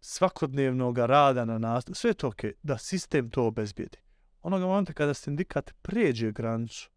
svakodnevnog 0.00 0.98
rada 0.98 1.44
na 1.44 1.58
nas, 1.58 1.84
sve 1.92 2.14
to 2.14 2.30
okay, 2.30 2.52
da 2.62 2.78
sistem 2.78 3.30
to 3.30 3.46
obezbijedi. 3.46 3.98
Onog 4.42 4.62
momenta 4.62 4.92
kada 4.92 5.14
sindikat 5.14 5.74
pređe 5.82 6.32
granicu, 6.32 6.90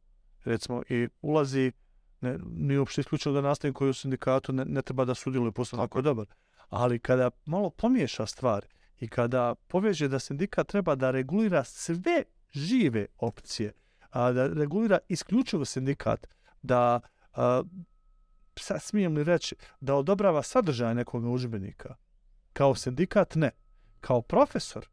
recimo, 0.43 0.83
i 0.89 1.07
ulazi, 1.21 1.71
ne, 2.21 2.37
nije 2.51 2.79
uopšte 2.79 3.01
isključeno 3.01 3.35
da 3.35 3.41
nastavim 3.41 3.73
koji 3.73 3.89
u 3.89 3.93
sindikatu 3.93 4.53
ne, 4.53 4.65
ne 4.65 4.81
treba 4.81 5.05
da 5.05 5.15
sudjeluje 5.15 5.51
posao 5.51 5.79
tako 5.79 6.01
dobar, 6.01 6.25
ali 6.69 6.99
kada 6.99 7.29
malo 7.45 7.69
pomiješa 7.69 8.25
stvari 8.25 8.67
i 8.99 9.07
kada 9.07 9.55
poveže 9.67 10.07
da 10.07 10.19
sindikat 10.19 10.67
treba 10.67 10.95
da 10.95 11.11
regulira 11.11 11.63
sve 11.63 12.23
žive 12.51 13.05
opcije, 13.17 13.73
a, 14.09 14.31
da 14.31 14.47
regulira 14.47 14.97
isključivo 15.09 15.65
sindikat, 15.65 16.27
da, 16.61 16.99
a, 17.33 17.63
sad 18.55 18.81
smijem 18.81 19.15
li 19.15 19.23
reći, 19.23 19.55
da 19.79 19.95
odobrava 19.95 20.43
sadržaj 20.43 20.95
nekog 20.95 21.25
užbenika. 21.25 21.95
Kao 22.53 22.75
sindikat 22.75 23.35
ne. 23.35 23.51
Kao 23.99 24.21
profesor, 24.21 24.87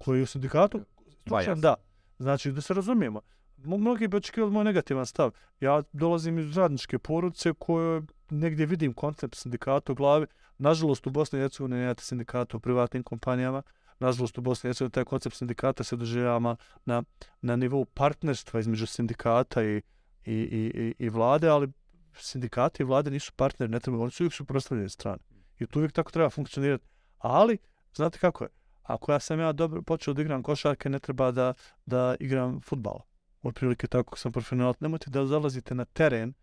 koji 0.00 0.18
je 0.18 0.22
u 0.22 0.26
sindikatu, 0.26 0.80
slučan, 1.28 1.60
da. 1.60 1.74
Znači, 2.18 2.52
da 2.52 2.60
se 2.60 2.74
razumijemo. 2.74 3.20
Mnogi 3.56 4.08
bi 4.08 4.16
očekivali 4.16 4.52
moj 4.52 4.64
negativan 4.64 5.06
stav. 5.06 5.30
Ja 5.60 5.82
dolazim 5.92 6.38
iz 6.38 6.56
radničke 6.56 6.98
poruce 6.98 7.52
koje 7.58 8.02
negdje 8.30 8.66
vidim 8.66 8.92
koncept 8.92 9.34
sindikata 9.34 9.92
u 9.92 9.94
glavi. 9.94 10.26
Nažalost, 10.58 11.06
u 11.06 11.10
Bosni 11.10 11.38
i 11.38 11.42
Hercegovini 11.42 11.80
nemate 11.80 12.02
sindikata 12.02 12.56
u 12.56 12.60
privatnim 12.60 13.02
kompanijama. 13.02 13.62
Nažalost, 14.00 14.38
u 14.38 14.40
Bosni 14.40 14.68
i 14.68 14.70
Hercegovini 14.70 14.92
taj 14.92 15.04
koncept 15.04 15.36
sindikata 15.36 15.84
se 15.84 15.96
doživljava 15.96 16.56
na, 16.86 17.02
na 17.40 17.56
nivou 17.56 17.84
partnerstva 17.84 18.60
između 18.60 18.86
sindikata 18.86 19.64
i, 19.64 19.82
i, 20.24 20.34
i, 20.34 20.94
i, 20.98 21.08
vlade, 21.08 21.48
ali 21.48 21.72
sindikati 22.18 22.82
i 22.82 22.86
vlade 22.86 23.10
nisu 23.10 23.32
partneri, 23.36 23.72
ne 23.72 23.80
treba, 23.80 23.98
oni 23.98 24.10
su 24.10 24.22
uvijek 24.22 24.34
suprostavljene 24.34 24.88
strane. 24.88 25.18
I 25.58 25.66
tu 25.66 25.78
uvijek 25.78 25.92
tako 25.92 26.10
treba 26.10 26.30
funkcionirati. 26.30 26.84
Ali, 27.18 27.58
znate 27.94 28.18
kako 28.18 28.44
je? 28.44 28.50
Ako 28.82 29.12
ja 29.12 29.20
sam 29.20 29.40
ja 29.40 29.52
dobro 29.52 29.82
počeo 29.82 30.14
da 30.14 30.22
igram 30.22 30.42
košarke, 30.42 30.88
ne 30.88 30.98
treba 30.98 31.30
da, 31.30 31.54
da 31.86 32.16
igram 32.20 32.60
futbala. 32.60 33.02
Od 33.42 33.54
prilike 33.54 33.86
tako 33.86 34.18
sam 34.18 34.32
profesionalac. 34.32 34.80
Nemojte 34.80 35.10
da 35.10 35.26
zalazite 35.26 35.74
na 35.74 35.84
teren 35.84 36.34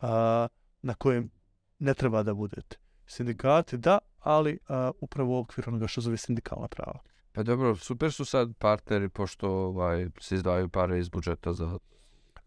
a, 0.00 0.48
na 0.82 0.94
kojem 0.94 1.30
ne 1.78 1.94
treba 1.94 2.22
da 2.22 2.34
budete. 2.34 2.76
Sindikati, 3.10 3.76
da, 3.76 3.98
ali 4.20 4.58
a, 4.68 4.90
upravo 5.00 5.36
u 5.36 5.38
okviru 5.40 5.70
onoga 5.70 5.86
što 5.86 6.00
zove 6.00 6.16
sindikalna 6.16 6.68
prava. 6.68 6.98
Pa 7.32 7.42
dobro, 7.42 7.76
super 7.76 8.12
su 8.12 8.24
sad 8.24 8.52
partneri, 8.58 9.08
pošto 9.08 9.50
ovaj, 9.50 10.08
se 10.20 10.34
izdaju 10.34 10.68
pare 10.68 10.98
iz 10.98 11.08
budžeta 11.08 11.52
za 11.52 11.78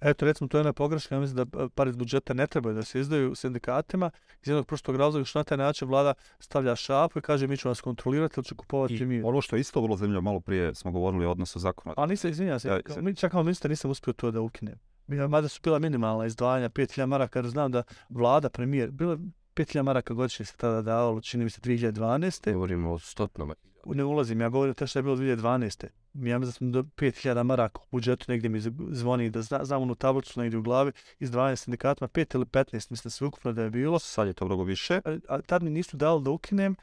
Eto, 0.02 0.26
recimo, 0.26 0.48
to 0.48 0.58
je 0.58 0.60
jedna 0.60 0.74
pogreška. 0.74 1.16
Ja 1.16 1.22
mislim 1.22 1.36
da 1.36 1.70
pare 1.70 1.90
iz 1.90 1.96
budžeta 1.96 2.34
ne 2.34 2.48
trebaju 2.48 2.76
da 2.76 2.84
se 2.84 3.00
izdaju 3.00 3.36
sindikatima. 3.36 4.12
Iz 4.42 4.48
jednog 4.48 4.68
prostog 4.68 4.96
razloga 4.96 5.26
što 5.26 5.40
na 5.40 5.44
taj 5.44 5.58
način 5.58 5.88
vlada 5.88 6.14
stavlja 6.40 6.76
šapu 6.76 7.20
i 7.20 7.22
kaže 7.22 7.48
mi 7.48 7.58
ćemo 7.58 7.70
vas 7.70 7.82
kontrolirati 7.82 8.34
ili 8.38 8.46
će 8.46 8.56
kupovati 8.56 8.96
I 8.96 9.06
mi. 9.06 9.22
Ono 9.24 9.42
što 9.42 9.56
je 9.56 9.60
isto 9.60 9.82
vrlo 9.82 9.98
zanimljivo, 9.98 10.22
malo 10.22 10.40
prije 10.40 10.76
smo 10.76 10.92
govorili 10.92 11.26
o 11.26 11.32
odnosu 11.32 11.60
zakona. 11.60 11.96
A 11.98 12.06
nisam, 12.06 12.32
izvinjam 12.32 12.60
se, 12.60 12.68
ja, 12.68 12.82
kao, 12.82 13.14
čak 13.14 13.32
kao 13.32 13.44
ministar 13.44 13.72
nisam 13.72 13.92
uspio 13.92 14.14
to 14.14 14.32
da 14.32 14.42
ukinem. 14.42 14.76
Mada 15.08 15.48
su 15.48 15.60
bila 15.64 15.80
minimalna 15.80 16.26
izdvajanja, 16.26 16.70
5000 16.70 17.06
maraka, 17.06 17.40
jer 17.40 17.50
znam 17.50 17.72
da 17.72 17.84
vlada, 18.10 18.50
premijer, 18.50 18.92
bilo 18.92 19.18
5000 19.56 19.84
maraka 19.84 20.14
godišnje 20.14 20.46
se 20.46 20.58
tada 20.58 20.82
davalo, 20.82 21.22
čini 21.22 21.44
mi 21.44 21.50
se 21.50 21.62
2012. 21.62 22.54
Govorimo 22.54 22.92
o 22.92 23.00
stotnoma 23.00 23.56
ne 23.86 24.04
ulazim, 24.04 24.42
ja 24.42 24.50
govorim 24.50 24.74
te 24.74 24.88
što 24.88 25.00
je 25.00 25.04
bilo 25.04 25.16
2012. 25.16 25.86
Ja 26.14 26.40
mislim 26.40 26.42
da 26.42 26.52
sam 26.52 26.72
do 26.72 26.84
5000 26.84 27.44
maraka 27.44 27.80
u 27.80 27.86
budžetu 27.92 28.26
negdje 28.28 28.50
mi 28.50 28.60
zvoni 28.92 29.30
da 29.30 29.42
zna, 29.42 29.66
znam 29.66 29.82
onu 29.82 29.96
tablicu 29.96 30.40
negdje 30.40 30.60
u 30.60 30.62
glavi 30.62 30.92
iz 31.20 31.32
12 31.32 31.56
sindikatima, 31.56 32.08
5 32.08 32.36
ili 32.36 32.46
15, 32.46 32.92
mislim 32.92 33.12
sve 33.12 33.28
ukupno 33.28 33.54
da 33.54 33.64
je 33.64 33.70
bilo. 33.70 34.00
Sad 34.00 34.28
je 34.28 34.34
to 34.34 34.46
mnogo 34.46 34.64
više. 34.64 35.02
A, 35.06 35.18
a 35.28 35.42
tad 35.42 35.64
mi 35.64 35.70
nisu 35.70 35.98
dali 35.98 36.24
da 36.24 36.30
ukinem, 36.30 36.76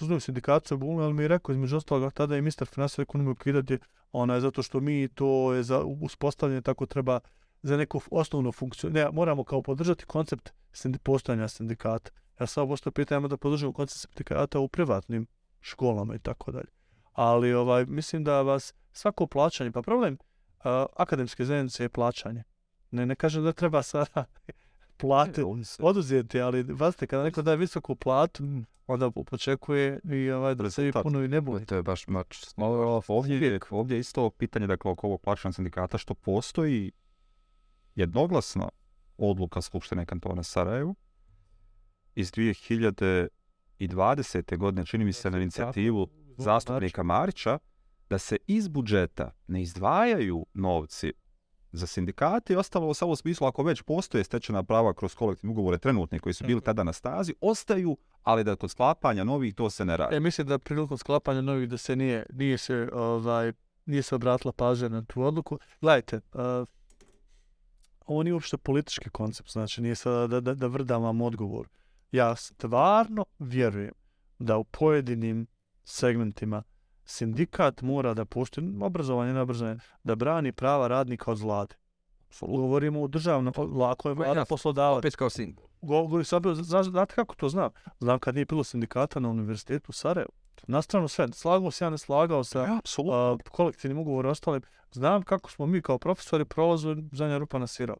znam 0.00 0.20
sindikatu 0.20 0.68
sa 0.68 0.76
Bulnu, 0.76 1.02
ali 1.02 1.14
mi 1.14 1.22
je 1.22 1.28
rekao, 1.28 1.52
između 1.52 1.76
ostalog, 1.76 2.12
tada 2.12 2.34
je 2.34 2.40
ministar 2.40 2.68
finansija 2.68 3.02
rekao, 3.02 3.18
nemoj 3.18 3.32
ukidati, 3.32 3.78
ona 4.12 4.34
je 4.34 4.40
zato 4.40 4.62
što 4.62 4.80
mi 4.80 5.08
to 5.08 5.52
je 5.52 5.62
za 5.62 5.80
uspostavljanje, 5.84 6.62
tako 6.62 6.86
treba 6.86 7.20
za 7.64 7.76
neku 7.76 8.00
osnovnu 8.10 8.52
funkciju. 8.52 8.90
Ne, 8.90 9.10
moramo 9.12 9.44
kao 9.44 9.62
podržati 9.62 10.04
koncept 10.04 10.52
postojanja 11.02 11.48
sindikata. 11.48 12.10
Ja 12.40 12.46
sam 12.46 12.62
ovo 12.62 12.76
što 12.76 12.90
pitam, 12.90 13.28
da 13.28 13.36
podržimo 13.36 13.72
koncept 13.72 14.00
sindikata 14.00 14.58
u 14.58 14.68
privatnim 14.68 15.26
školama 15.60 16.14
i 16.14 16.18
tako 16.18 16.52
dalje. 16.52 16.68
Ali 17.12 17.54
ovaj 17.54 17.86
mislim 17.86 18.24
da 18.24 18.42
vas 18.42 18.74
svako 18.92 19.26
plaćanje, 19.26 19.72
pa 19.72 19.82
problem 19.82 20.14
uh, 20.14 20.64
akademske 20.96 21.44
zajednice 21.44 21.84
je 21.84 21.88
plaćanje. 21.88 22.42
Ne, 22.90 23.06
ne 23.06 23.14
kažem 23.14 23.44
da 23.44 23.52
treba 23.52 23.82
sada 23.82 24.24
plate 25.00 25.42
oduzeti, 25.78 26.40
ali 26.40 26.62
vazite, 26.62 27.06
kada 27.06 27.22
neko 27.22 27.42
daje 27.42 27.56
visoku 27.56 27.96
platu, 27.96 28.42
mm. 28.42 28.66
onda 28.86 29.10
počekuje 29.10 30.00
i 30.04 30.30
ovaj, 30.30 30.54
da 30.54 30.70
se 30.70 30.92
puno 31.02 31.24
i 31.24 31.28
ne 31.28 31.40
bude. 31.40 31.64
To 31.64 31.74
je 31.74 31.82
baš 31.82 32.06
mač. 32.06 32.44
Ovdje, 33.08 33.36
je, 33.36 33.60
ovdje 33.70 33.96
je 33.96 34.00
isto 34.00 34.30
pitanje 34.30 34.66
dakle, 34.66 34.90
oko 34.90 35.06
ovog 35.06 35.20
plaćanja 35.20 35.52
sindikata, 35.52 35.98
što 35.98 36.14
postoji 36.14 36.92
jednoglasna 37.94 38.68
odluka 39.18 39.60
Skupštine 39.60 40.06
kantona 40.06 40.42
Sarajevu 40.42 40.94
iz 42.14 42.32
2000 42.32 43.28
i 43.78 43.88
20. 43.88 44.56
godine, 44.56 44.86
čini 44.86 45.04
mi 45.04 45.12
se 45.12 45.30
na 45.30 45.38
inicijativu 45.38 46.08
zastupnika 46.36 47.02
Marića, 47.02 47.58
da 48.10 48.18
se 48.18 48.36
iz 48.46 48.68
budžeta 48.68 49.30
ne 49.46 49.62
izdvajaju 49.62 50.46
novci 50.54 51.12
za 51.72 51.86
sindikate 51.86 52.52
i 52.52 52.56
ostalo 52.56 52.94
samo 52.94 53.16
smislu 53.16 53.46
ako 53.46 53.62
već 53.62 53.82
postoje 53.82 54.24
stečena 54.24 54.62
prava 54.62 54.94
kroz 54.94 55.14
kolektivne 55.14 55.52
ugovore 55.52 55.78
trenutne 55.78 56.18
koji 56.18 56.32
su 56.34 56.44
bili 56.44 56.60
tada 56.60 56.82
na 56.82 56.92
stazi, 56.92 57.34
ostaju, 57.40 57.96
ali 58.22 58.44
da 58.44 58.56
kod 58.56 58.70
sklapanja 58.70 59.24
novih 59.24 59.54
to 59.54 59.70
se 59.70 59.84
ne 59.84 59.96
radi. 59.96 60.16
E, 60.16 60.20
mislim 60.20 60.46
da 60.46 60.58
prilikom 60.58 60.98
sklapanja 60.98 61.40
novih 61.40 61.68
da 61.68 61.76
se 61.76 61.96
nije, 61.96 62.26
nije 62.32 62.58
se 62.58 62.88
ovaj, 62.92 63.52
nije 63.86 64.02
se 64.02 64.14
obratila 64.14 64.52
pažnja 64.52 64.88
na 64.88 65.04
tu 65.04 65.22
odluku. 65.22 65.58
Gledajte, 65.80 66.16
uh, 66.16 66.40
ovo 68.04 68.22
nije 68.22 68.34
uopšte 68.34 68.56
politički 68.56 69.10
koncept, 69.10 69.50
znači 69.50 69.82
nije 69.82 69.94
sada 69.94 70.26
da, 70.26 70.40
da, 70.40 70.54
da 70.54 70.66
vrdam 70.66 71.02
vam 71.02 71.20
odgovor. 71.20 71.68
Ja 72.12 72.36
stvarno 72.36 73.24
vjerujem 73.38 73.94
da 74.38 74.56
u 74.56 74.64
pojedinim 74.64 75.46
segmentima 75.84 76.62
sindikat 77.04 77.82
mora 77.82 78.14
da 78.14 78.24
poštuje 78.24 78.72
obrazovanje 78.80 79.32
na 79.32 79.42
obrazovanje, 79.42 79.78
da 80.04 80.14
brani 80.14 80.52
prava 80.52 80.88
radnika 80.88 81.30
od 81.30 81.38
vlade. 81.38 81.74
Govorimo 82.40 83.02
o 83.02 83.08
državnom, 83.08 83.52
lako 83.76 84.08
je 84.08 84.14
vlada 84.14 84.44
poslodavac. 84.44 84.98
Opet 84.98 85.16
kao. 85.16 85.28
Govori 85.82 86.24
sad, 86.24 86.42
znate 86.90 87.14
kako 87.14 87.34
to 87.34 87.48
znam? 87.48 87.70
Znam 88.00 88.18
kad 88.18 88.34
nije 88.34 88.44
bilo 88.44 88.64
sindikata 88.64 89.20
na 89.20 89.28
univerzitetu 89.28 89.86
u 89.88 89.92
Sarajevu. 89.92 90.32
Na 90.66 90.82
stranu 90.82 91.08
sve, 91.08 91.28
slagao 91.32 91.70
se 91.70 91.84
ja 91.84 91.90
ne 91.90 91.98
slagao 91.98 92.44
sa 92.44 92.60
ja, 92.60 92.80
a, 93.12 93.36
kolektivnim 93.50 93.98
ugovorom 93.98 94.30
ostalim. 94.30 94.62
Znam 94.92 95.22
kako 95.22 95.50
smo 95.50 95.66
mi 95.66 95.82
kao 95.82 95.98
profesori 95.98 96.44
prolazili 96.44 97.04
zadnja 97.12 97.38
rupa 97.38 97.58
na 97.58 97.66
sirao. 97.66 97.96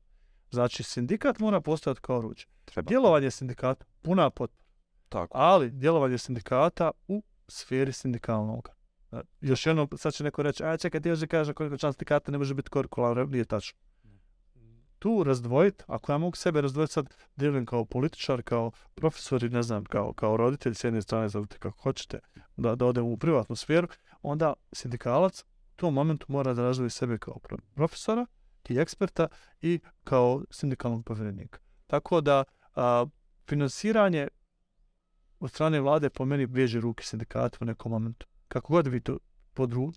Znači, 0.50 0.82
sindikat 0.82 1.38
mora 1.38 1.60
postojati 1.60 2.00
kao 2.00 2.20
ruđe. 2.20 2.44
Treba. 2.64 2.88
Djelovanje 2.88 3.30
sindikata, 3.30 3.84
puna 4.02 4.30
potpora. 4.30 4.64
Tako. 5.08 5.38
Ali, 5.38 5.70
djelovanje 5.70 6.18
sindikata 6.18 6.90
u 7.08 7.22
sferi 7.48 7.92
sindikalnog. 7.92 8.68
Još 9.40 9.66
jedno, 9.66 9.88
sad 9.96 10.14
će 10.14 10.24
neko 10.24 10.42
reći, 10.42 10.64
a 10.64 10.76
čekaj, 10.76 11.00
ti 11.00 11.08
još 11.08 11.20
kaže 11.28 11.54
koliko 11.54 11.76
član 11.76 11.92
sindikata 11.92 12.32
ne 12.32 12.38
može 12.38 12.54
biti 12.54 12.70
kurikularno, 12.70 13.24
nije 13.24 13.44
tačno. 13.44 13.78
Tu 15.04 15.24
razdvojiti, 15.24 15.84
ako 15.86 16.12
ja 16.12 16.18
mogu 16.18 16.36
sebe 16.36 16.60
razdvojiti 16.60 16.92
sad, 16.92 17.14
delim 17.36 17.66
kao 17.66 17.84
političar, 17.84 18.42
kao 18.42 18.70
profesor 18.94 19.44
i 19.44 19.48
ne 19.48 19.62
znam, 19.62 19.84
kao, 19.84 20.12
kao 20.12 20.36
roditelj 20.36 20.74
s 20.74 20.84
jedne 20.84 21.02
strane, 21.02 21.28
zavite 21.28 21.58
kako 21.58 21.82
hoćete, 21.82 22.18
da, 22.56 22.74
da 22.74 22.86
odem 22.86 23.04
u 23.04 23.16
privatnu 23.16 23.56
sferu, 23.56 23.88
onda 24.22 24.52
sindikalac 24.72 25.40
u 25.42 25.76
tom 25.76 25.94
momentu 25.94 26.26
mora 26.28 26.54
da 26.54 26.62
razvoji 26.62 26.90
sebe 26.90 27.18
kao 27.18 27.38
profesora, 27.74 28.26
i 28.68 28.78
eksperta 28.78 29.28
i 29.60 29.80
kao 30.04 30.44
sindikalnog 30.50 31.04
povjerenika. 31.04 31.58
Tako 31.86 32.20
da 32.20 32.44
a, 32.74 33.06
finansiranje 33.48 34.28
od 35.40 35.50
strane 35.50 35.80
vlade 35.80 36.10
po 36.10 36.24
meni 36.24 36.46
veže 36.46 36.80
ruke 36.80 37.04
sindikata 37.04 37.58
u 37.60 37.64
nekom 37.64 37.92
momentu. 37.92 38.26
Kako 38.48 38.72
god 38.72 38.86
vi 38.86 39.00
to 39.00 39.18
podru 39.54 39.92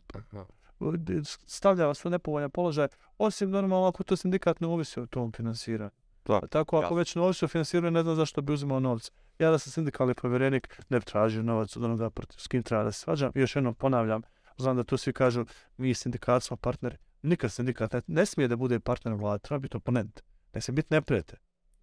stavlja 1.46 1.86
vas 1.86 2.06
u 2.06 2.10
nepovoljan 2.10 2.52
položaj, 2.52 2.88
osim 3.18 3.50
normalno 3.50 3.88
ako 3.88 4.04
to 4.04 4.16
sindikat 4.16 4.62
ne 4.62 4.68
uvisi 4.68 5.00
o 5.00 5.06
tom 5.06 5.32
finansiranju. 5.32 5.92
Da. 6.26 6.42
Tako 6.48 6.78
ako 6.78 6.94
ja. 6.94 6.98
već 6.98 7.16
ne 7.16 7.22
uvisi 7.22 7.46
o 7.46 7.48
finansiranju, 7.48 7.92
ne 7.92 8.04
znam 8.04 8.16
zašto 8.16 8.42
bi 8.42 8.54
uzimao 8.54 8.80
novce. 8.80 9.12
Ja 9.40 9.52
da 9.52 9.58
sam 9.58 9.72
sindikalni 9.72 10.14
povjerenik, 10.14 10.82
ne 10.90 11.00
bi 11.00 11.06
tražio 11.06 11.44
novac 11.44 11.78
od 11.78 11.84
onoga 11.84 12.10
protiv 12.10 12.40
s 12.40 12.48
kim 12.48 12.64
treba 12.64 12.84
da 12.84 12.92
se 12.92 13.00
svađam. 13.00 13.32
I 13.36 13.40
još 13.40 13.56
jednom 13.56 13.76
ponavljam, 13.76 14.22
znam 14.58 14.76
da 14.76 14.84
tu 14.84 14.98
svi 14.98 15.14
kažu, 15.14 15.46
mi 15.78 15.94
sindikat 15.94 16.44
smo 16.44 16.58
partneri. 16.58 16.98
Nikad 17.22 17.52
sindikat 17.52 17.94
ne, 17.94 18.02
ne 18.08 18.26
smije 18.26 18.48
da 18.48 18.56
bude 18.56 18.80
partner 18.80 19.14
vlade, 19.14 19.42
treba 19.42 19.60
biti 19.60 19.78
oponent. 19.78 20.22
Ne 20.54 20.62
smije 20.62 20.76
biti 20.76 20.94
neprijatelj, 20.94 21.40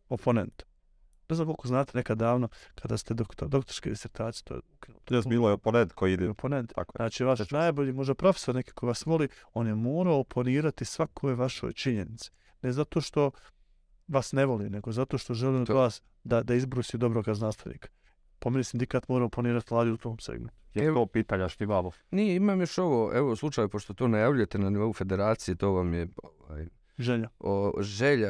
oponent. 0.09 0.62
Ne 1.29 1.37
znam 1.37 1.47
koliko 1.47 1.69
znate 1.69 1.93
nekad 1.99 2.19
davno, 2.19 2.49
kada 2.75 2.97
ste 2.97 3.15
doktor, 3.15 3.49
doktorske 3.49 3.91
disertacije, 3.91 4.45
to 4.45 4.55
je 4.55 4.61
ukinuto. 4.77 5.15
Jes 5.15 5.27
bilo 5.27 5.49
je 5.49 5.55
oponent 5.55 5.93
koji 5.93 6.13
ide. 6.13 6.29
Oponent. 6.31 6.73
Tako 6.75 6.93
je. 6.95 7.03
Znači, 7.03 7.25
vaš 7.25 7.51
najbolji, 7.51 7.93
možda 7.93 8.15
profesor 8.15 8.55
neki 8.55 8.73
ko 8.73 8.87
vas 8.87 9.07
voli, 9.07 9.29
on 9.55 9.67
je 9.67 9.75
morao 9.75 10.19
oponirati 10.19 10.85
svakoj 10.85 11.35
vašoj 11.35 11.73
činjenici. 11.73 12.31
Ne 12.63 12.73
zato 12.73 13.01
što 13.01 13.31
vas 14.09 14.33
ne 14.33 14.47
voli, 14.47 14.71
nego 14.71 14.93
zato 14.93 15.19
što 15.19 15.35
želi 15.35 15.57
od 15.61 15.67
To- 15.67 15.75
vas 15.75 16.03
da, 16.25 16.43
da 16.43 16.55
izbrusi 16.55 16.99
dobrog 16.99 17.25
znanstvenika. 17.35 17.89
Po 18.39 18.51
meni 18.51 18.65
sindikat 18.65 19.09
mora 19.09 19.25
oponirati 19.25 19.75
vladi 19.75 19.91
u 19.91 19.97
tom 19.97 20.19
segmentu. 20.19 20.55
Je 20.75 20.95
to 20.95 21.07
pitanja 21.07 21.49
što 21.49 21.65
imamo. 21.65 21.91
Nije, 22.11 22.37
imam 22.37 22.61
još 22.61 22.79
ovo, 22.79 23.11
evo 23.15 23.37
slučaj, 23.37 23.69
pošto 23.69 23.95
to 23.95 24.09
najavljujete 24.09 24.59
na 24.59 24.71
nivou 24.71 24.93
federacije, 24.93 25.55
to 25.55 25.73
vam 25.73 25.95
je 25.95 26.09
ovaj, 26.23 26.67
Želja. 26.99 27.29
o, 27.39 27.73
želja, 27.81 28.29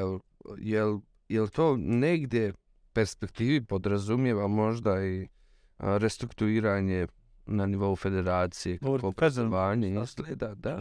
jel, 0.59 0.99
jel 1.29 1.49
to 1.49 1.77
negdje 1.77 2.53
perspektivi 2.95 3.65
podrazumijeva 3.65 4.49
možda 4.49 5.05
i 5.05 5.29
restrukturiranje 5.79 7.07
na 7.47 7.67
nivou 7.67 7.97
federacije, 7.97 8.79
kako 8.79 9.07
obrazovanje 9.09 9.87
ministarstvo? 9.87 10.23
izgleda, 10.23 10.55
da. 10.55 10.81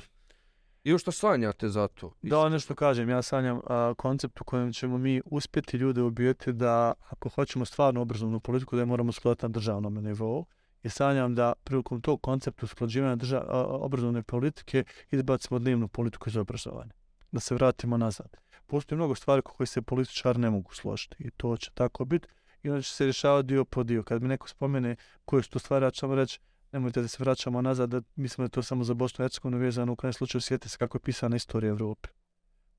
I 0.84 0.94
u 0.94 0.98
što 0.98 1.12
sanjate 1.12 1.70
za 1.70 1.88
to? 1.88 2.14
Da, 2.22 2.50
nešto 2.50 2.76
kažem, 2.76 3.10
ja 3.10 3.22
sanjam 3.22 3.60
a, 3.68 3.94
koncept 3.98 4.42
u 4.42 4.44
kojem 4.44 4.74
ćemo 4.74 4.98
mi 4.98 5.22
uspjeti 5.26 5.78
ljude 5.78 6.02
ubijeti 6.02 6.54
da 6.54 6.94
ako 7.10 7.30
hoćemo 7.30 7.66
stvarno 7.66 8.02
obrazovnu 8.02 8.40
politiku 8.40 8.76
da 8.76 8.82
je 8.82 8.86
moramo 8.86 9.12
skladati 9.12 9.46
na 9.46 9.50
državnom 9.50 9.94
nivou. 9.94 10.46
I 10.84 10.90
sanjam 10.90 11.36
da 11.36 11.54
prilikom 11.64 12.02
tog 12.02 12.22
koncepta 12.22 12.66
usklađivanja 12.66 13.16
drža, 13.16 13.38
a, 13.38 13.46
a, 13.48 13.66
obrazovne 13.66 14.24
politike 14.24 14.84
izbacimo 15.12 15.60
dnevnu 15.60 15.88
politiku 15.88 16.30
iz 16.30 16.38
obrazovanja. 16.38 16.92
Da 17.32 17.40
se 17.40 17.56
vratimo 17.56 17.98
nazad. 17.98 18.43
Postoji 18.68 18.98
mnogo 18.98 19.16
stvari 19.16 19.42
ko 19.42 19.54
koje 19.54 19.68
se 19.68 19.82
političari 19.82 20.40
ne 20.40 20.50
mogu 20.50 20.74
složiti 20.74 21.16
i 21.20 21.32
to 21.32 21.58
će 21.58 21.72
tako 21.74 22.06
biti. 22.06 22.28
I 22.64 22.70
onda 22.70 22.82
će 22.82 22.92
se 22.92 23.06
rješavati 23.06 23.48
dio 23.48 23.66
po 23.66 23.84
dio. 23.84 24.04
Kad 24.04 24.22
mi 24.22 24.28
neko 24.28 24.50
spomene 24.50 24.96
koje 25.26 25.44
su 25.44 25.50
to 25.50 25.60
stvari, 25.60 25.86
ja 25.86 25.92
ću 25.92 26.08
vam 26.08 26.18
reći 26.18 26.40
nemojte 26.74 27.02
da 27.02 27.08
se 27.08 27.18
vraćamo 27.20 27.62
nazad, 27.62 27.90
da 27.90 28.02
mislimo 28.16 28.44
da 28.44 28.46
je 28.46 28.50
to 28.50 28.64
samo 28.64 28.84
za 28.84 28.94
Bosnu 28.94 29.24
i 29.24 29.26
Hercegovinu 29.26 29.58
vezano, 29.62 29.94
u 29.94 29.96
krajem 29.96 30.14
slučaju 30.14 30.42
sjetite 30.42 30.70
se 30.70 30.78
kako 30.78 30.98
je 30.98 31.02
pisana 31.02 31.36
istorija 31.36 31.70
Evrope. 31.70 32.10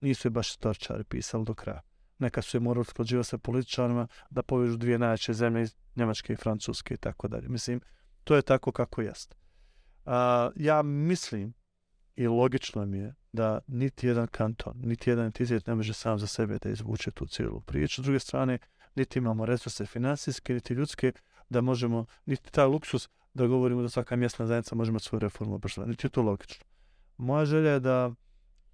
Nisu 0.00 0.28
je 0.28 0.30
baš 0.30 0.52
storčari 0.52 1.04
pisali 1.04 1.44
do 1.44 1.54
kraja. 1.54 1.80
Neka 2.18 2.42
su 2.42 2.56
je 2.56 2.60
morali 2.60 2.84
sklađivati 2.84 3.28
sa 3.28 3.38
političarima 3.38 4.06
da 4.30 4.42
povežu 4.42 4.76
dvije 4.76 4.98
najjače 4.98 5.32
zemlje 5.32 5.62
iz 5.62 5.74
Njemačke 5.96 6.32
i 6.32 6.36
Francuske 6.36 6.94
i 6.94 6.96
tako 6.96 7.28
dalje. 7.28 7.48
Mislim, 7.48 7.80
to 8.24 8.36
je 8.36 8.42
tako 8.42 8.72
kako 8.72 9.02
jest. 9.02 9.34
A, 10.04 10.50
ja 10.56 10.82
mislim 10.82 11.54
i 12.16 12.26
logično 12.26 12.86
mi 12.86 12.98
je 12.98 13.14
da 13.32 13.60
niti 13.66 14.06
jedan 14.06 14.26
kanton, 14.26 14.74
niti 14.76 15.10
jedan 15.10 15.24
entitet 15.24 15.66
ne 15.66 15.74
može 15.74 15.92
sam 15.92 16.18
za 16.18 16.26
sebe 16.26 16.58
da 16.58 16.70
izvuče 16.70 17.10
tu 17.10 17.26
cijelu 17.26 17.60
priču. 17.60 18.02
S 18.02 18.04
druge 18.04 18.18
strane, 18.18 18.58
niti 18.94 19.18
imamo 19.18 19.46
resurse 19.46 19.86
finansijske, 19.86 20.54
niti 20.54 20.74
ljudske, 20.74 21.12
da 21.48 21.60
možemo, 21.60 22.04
niti 22.26 22.52
taj 22.52 22.66
luksus 22.66 23.08
da 23.34 23.46
govorimo 23.46 23.82
da 23.82 23.88
svaka 23.88 24.16
mjesna 24.16 24.46
zajednica 24.46 24.74
može 24.74 24.90
imati 24.90 25.04
svoju 25.04 25.20
reformu 25.20 25.54
obrazovanja. 25.54 25.90
Niti 25.90 26.06
je 26.06 26.10
to 26.10 26.22
logično. 26.22 26.64
Moja 27.16 27.44
želja 27.44 27.70
je 27.70 27.80
da 27.80 28.12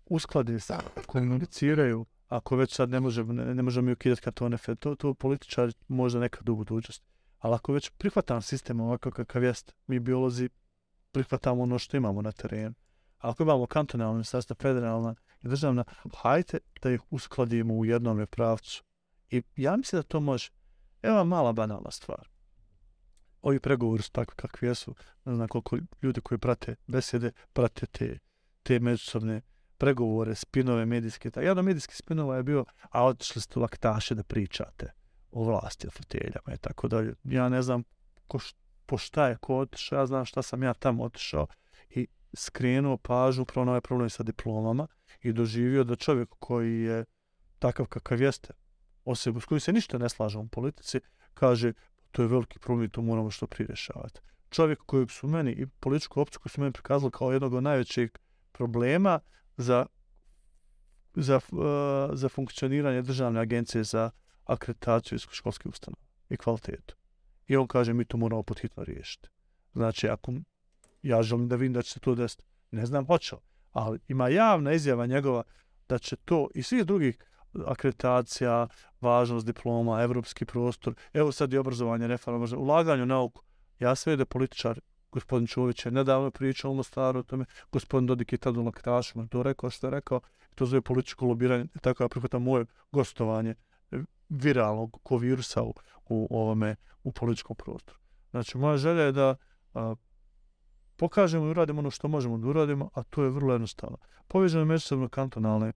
uskladi 0.07 0.61
se, 0.61 0.75
komuniciraju, 1.07 2.07
ako 2.29 2.57
već 2.57 2.75
sad 2.75 2.91
ne 2.91 3.01
možemo, 3.01 3.33
ne, 3.33 3.55
ne 3.55 3.63
možemo 3.63 3.87
mi 3.87 3.93
ukidati 3.93 4.23
kartone, 4.23 4.57
to, 4.79 4.95
to 4.95 5.15
političar 5.15 5.73
možda 5.89 6.21
nekad 6.21 6.49
u 6.49 6.57
budućnosti. 6.57 7.07
Ali 7.39 7.55
ako 7.55 7.73
već 7.73 7.91
prihvatam 7.91 8.43
sistem 8.43 8.81
ovako 8.81 9.11
kakav 9.11 9.45
jest, 9.45 9.75
mi 9.87 9.99
biolozi 9.99 10.49
prihvatamo 11.13 11.63
ono 11.63 11.79
što 11.79 11.97
imamo 11.97 12.23
na 12.23 12.33
terenu. 12.33 12.75
Ako 13.21 13.43
imamo 13.43 13.67
kantonalno 13.67 14.13
ministarstvo, 14.13 14.57
federalna 14.63 15.15
i 15.43 15.49
državna, 15.49 15.85
hajte 16.17 16.59
da 16.83 16.91
ih 16.91 17.01
uskladimo 17.11 17.75
u 17.75 17.85
jednom 17.85 18.27
pravcu. 18.31 18.85
I 19.31 19.43
ja 19.57 19.77
mislim 19.77 19.99
da 19.99 20.03
to 20.03 20.21
može. 20.21 20.51
Evo 21.03 21.25
mala 21.25 21.53
banalna 21.53 21.91
stvar. 21.91 22.29
Ovi 23.43 23.61
pregovori 23.61 24.03
su 24.03 24.13
takvi 24.13 24.35
kakvi 24.37 24.69
jesu. 24.69 24.95
Ne 25.25 25.35
znam 25.35 25.49
koliko 25.49 25.77
ljudi 26.03 26.21
koji 26.21 26.39
prate 26.39 26.77
besede, 26.87 27.33
prate 27.53 27.87
te, 27.87 28.19
te 28.63 28.79
međusobne 28.81 29.41
pregovore, 29.79 30.35
spinove 30.35 30.87
medijske. 30.87 31.31
Ta- 31.31 31.41
Jedan 31.41 31.59
od 31.59 31.65
medijskih 31.65 31.97
spinova 31.97 32.37
je 32.37 32.43
bio, 32.43 32.65
a 32.91 33.05
otišli 33.05 33.43
ste 33.43 33.59
u 33.59 33.63
laktaše 33.63 34.15
da 34.15 34.23
pričate 34.23 34.93
o 35.31 35.45
vlasti, 35.45 35.87
o 35.87 35.91
foteljama 35.91 36.55
i 36.55 36.59
tako 36.59 36.89
dalje. 36.89 37.15
Ja 37.25 37.49
ne 37.49 37.63
znam 37.63 37.83
ko 38.27 38.39
š, 38.39 38.55
po 38.87 38.99
šta 38.99 39.29
je 39.29 39.37
ko 39.41 39.59
otišao, 39.59 39.99
ja 39.99 40.07
znam 40.07 40.25
šta 40.25 40.43
sam 40.43 40.63
ja 40.63 40.75
tamo 40.75 41.05
otišao 41.05 41.47
i 41.91 42.07
skrenuo 42.35 42.97
pažnju 42.97 43.43
upravo 43.43 43.65
na 43.65 43.73
ovaj 43.73 43.81
problem 43.81 44.11
sa 44.11 44.23
diplomama 44.23 44.87
i 45.21 45.33
doživio 45.33 45.85
da 45.85 45.97
čovjek 45.97 46.29
koji 46.39 46.81
je 46.81 47.05
takav 47.59 47.87
kakav 47.87 48.23
jeste, 48.23 48.55
osobu 49.05 49.41
s 49.41 49.45
kojim 49.45 49.61
se 49.61 49.73
ništa 49.73 49.99
ne 49.99 50.09
slažem 50.09 50.41
u 50.41 50.49
politici, 50.49 51.01
kaže 51.35 51.73
to 52.11 52.23
je 52.23 52.29
veliki 52.29 52.59
problem 52.59 52.85
i 52.85 52.91
to 52.91 53.03
moramo 53.03 53.31
što 53.31 53.47
prije 53.47 53.67
rješavati. 53.67 54.21
Čovjek 54.51 54.79
kojeg 54.87 55.11
su 55.11 55.29
meni 55.29 55.53
i 55.53 55.67
političku 55.67 56.21
opciju 56.21 56.41
koju 56.41 56.51
su 56.51 56.61
meni 56.61 56.73
prikazali 56.73 57.13
kao 57.13 57.33
jednog 57.33 57.55
od 57.55 57.63
najvećih 57.63 58.11
problema 58.53 59.21
za, 59.57 59.87
za, 61.15 61.37
uh, 61.37 61.61
za 62.13 62.29
funkcioniranje 62.29 63.03
državne 63.03 63.41
agencije 63.41 63.85
za 63.85 64.11
akreditaciju 64.45 65.19
školskih 65.19 65.67
ustanova 65.67 66.03
i 66.29 66.37
kvalitetu. 66.37 66.97
I 67.47 67.57
on 67.57 67.67
kaže 67.67 67.93
mi 67.93 68.05
to 68.05 68.17
moramo 68.17 68.43
podhitno 68.43 68.85
riješiti. 68.85 69.29
Znači, 69.73 70.09
ako 70.09 70.33
ja 71.03 71.23
želim 71.23 71.49
da 71.49 71.57
vidim 71.57 71.73
da 71.73 71.83
će 71.83 71.91
se 71.93 72.01
to 72.01 72.15
desiti, 72.15 72.43
ne 72.71 72.87
znam 72.87 73.07
hoće 73.07 73.37
ali 73.73 73.99
ima 74.09 74.29
javna 74.29 74.73
izjava 74.73 75.07
njegova 75.07 75.43
da 75.89 75.99
će 75.99 76.17
to 76.17 76.49
i 76.55 76.63
svih 76.63 76.85
drugih 76.85 77.19
akreditacija, 77.67 78.69
važnost 79.01 79.47
diploma, 79.47 80.03
evropski 80.03 80.45
prostor, 80.45 80.95
evo 81.13 81.33
sad 81.33 81.53
i 81.53 81.59
obrazovanje, 81.59 82.07
reforma, 82.07 82.47
ulaganje 82.57 83.03
u 83.03 83.07
nauku. 83.07 83.43
Ja 83.79 83.95
sve 83.95 84.17
da 84.17 84.25
političar, 84.25 84.81
gospodin 85.13 85.47
Čović 85.47 85.87
je 85.87 85.93
nedavno 85.93 86.31
pričao 86.31 86.71
u 86.71 86.75
Mostaru 86.75 87.21
o 87.21 87.23
tome, 87.23 87.45
gospodin 87.73 88.07
Dodik 88.07 88.33
je 88.33 88.39
tad 88.39 88.57
u 88.57 88.63
Laktašima 88.63 89.27
to 89.27 89.43
rekao 89.43 89.71
što 89.71 89.87
je 89.87 89.91
rekao, 89.91 90.21
to 90.55 90.67
zove 90.67 90.81
političko 90.83 91.27
lobiranje, 91.27 91.67
tako 91.81 92.05
ja 92.05 92.09
prihvatam 92.09 92.43
moje 92.43 92.67
gostovanje 92.93 93.55
viralnog 94.29 94.99
ko 95.03 95.17
virusa 95.17 95.63
u, 95.63 95.75
u 96.09 96.29
ovome, 96.31 96.77
u 97.03 97.13
političkom 97.13 97.57
prostoru. 97.57 97.99
Znači, 98.31 98.59
moja 98.59 98.77
želja 98.77 99.03
je 99.03 99.13
da 99.13 99.37
a, 99.75 99.95
pokažemo 101.01 101.47
i 101.47 101.51
uradimo 101.51 101.79
ono 101.79 101.91
što 101.91 102.09
možemo 102.09 102.39
da 102.39 102.49
uradimo, 102.49 102.91
a 102.95 103.03
to 103.03 103.23
je 103.23 103.31
vrlo 103.31 103.53
jednostavno. 103.53 103.97
Povežemo 104.29 104.65
međusobno 104.65 105.09
kantonalne 105.09 105.73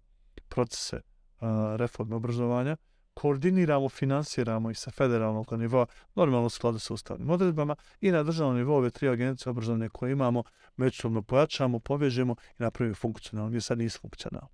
procese 0.48 1.00
a, 1.40 1.76
reforme 1.78 2.16
obrazovanja, 2.16 2.76
koordiniramo, 3.14 3.88
finansiramo 3.88 4.70
i 4.70 4.74
sa 4.74 4.90
federalnog 4.90 5.52
nivoa, 5.52 5.86
normalno 6.14 6.46
u 6.46 6.50
skladu 6.50 6.78
sa 6.78 6.94
ustavnim 6.94 7.30
odredbama 7.30 7.76
i 8.00 8.10
na 8.10 8.22
državnom 8.22 8.56
nivou 8.56 8.76
ove 8.76 8.90
tri 8.90 9.08
agencije 9.08 9.50
obrazovne 9.50 9.88
koje 9.88 10.12
imamo, 10.12 10.42
međusobno 10.76 11.22
pojačamo, 11.22 11.78
povežemo 11.78 12.36
i 12.58 12.62
napravimo 12.62 12.94
funkcionalno. 12.94 13.50
Mi 13.50 13.60
sad 13.60 13.78
nisu 13.78 14.00
funkcionalni. 14.00 14.48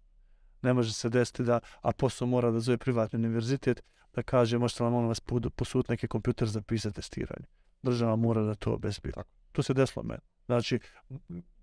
Ne 0.62 0.72
može 0.72 0.92
se 0.92 1.08
desiti 1.08 1.42
da, 1.42 1.60
a 1.82 1.92
posao 1.92 2.28
mora 2.28 2.50
da 2.50 2.60
zove 2.60 2.78
privatni 2.78 3.18
univerzitet, 3.18 3.82
da 4.14 4.22
kaže 4.22 4.58
možete 4.58 4.84
molim 4.84 5.08
vas 5.08 5.20
posut 5.56 5.88
neki 5.88 6.08
kompjuter 6.08 6.48
za 6.48 6.62
pisati 6.62 6.96
testiranje. 6.96 7.46
Država 7.82 8.16
mora 8.16 8.42
da 8.42 8.54
to 8.54 8.74
obezbije. 8.74 9.14
To 9.52 9.62
se 9.62 9.74
desilo 9.74 10.02
meni. 10.02 10.20
Znači, 10.50 10.78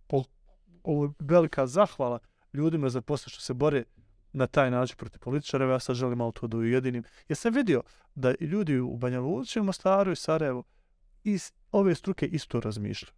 po, 0.08 0.24
ovo 0.84 1.06
je 1.06 1.12
velika 1.20 1.68
zahvala 1.68 2.20
ljudima 2.54 2.90
za 2.90 3.02
posle 3.02 3.30
što 3.30 3.42
se 3.42 3.54
bore 3.54 3.84
na 4.34 4.48
taj 4.48 4.72
način 4.72 4.98
protiv 4.98 5.20
političara, 5.20 5.66
ja 5.66 5.80
sad 5.80 5.96
želim 5.96 6.18
malo 6.18 6.32
to 6.32 6.48
da 6.48 6.58
ujedinim. 6.58 7.04
Ja 7.30 7.36
sam 7.36 7.54
vidio 7.54 7.84
da 8.16 8.34
ljudi 8.40 8.80
u 8.80 8.98
Banja 8.98 9.20
Luci, 9.20 9.60
u 9.60 9.64
Mostaru 9.64 10.12
i 10.12 10.16
Sarajevu 10.16 10.64
iz 11.24 11.52
ove 11.72 11.96
struke 11.96 12.26
isto 12.26 12.60
razmišljaju. 12.60 13.14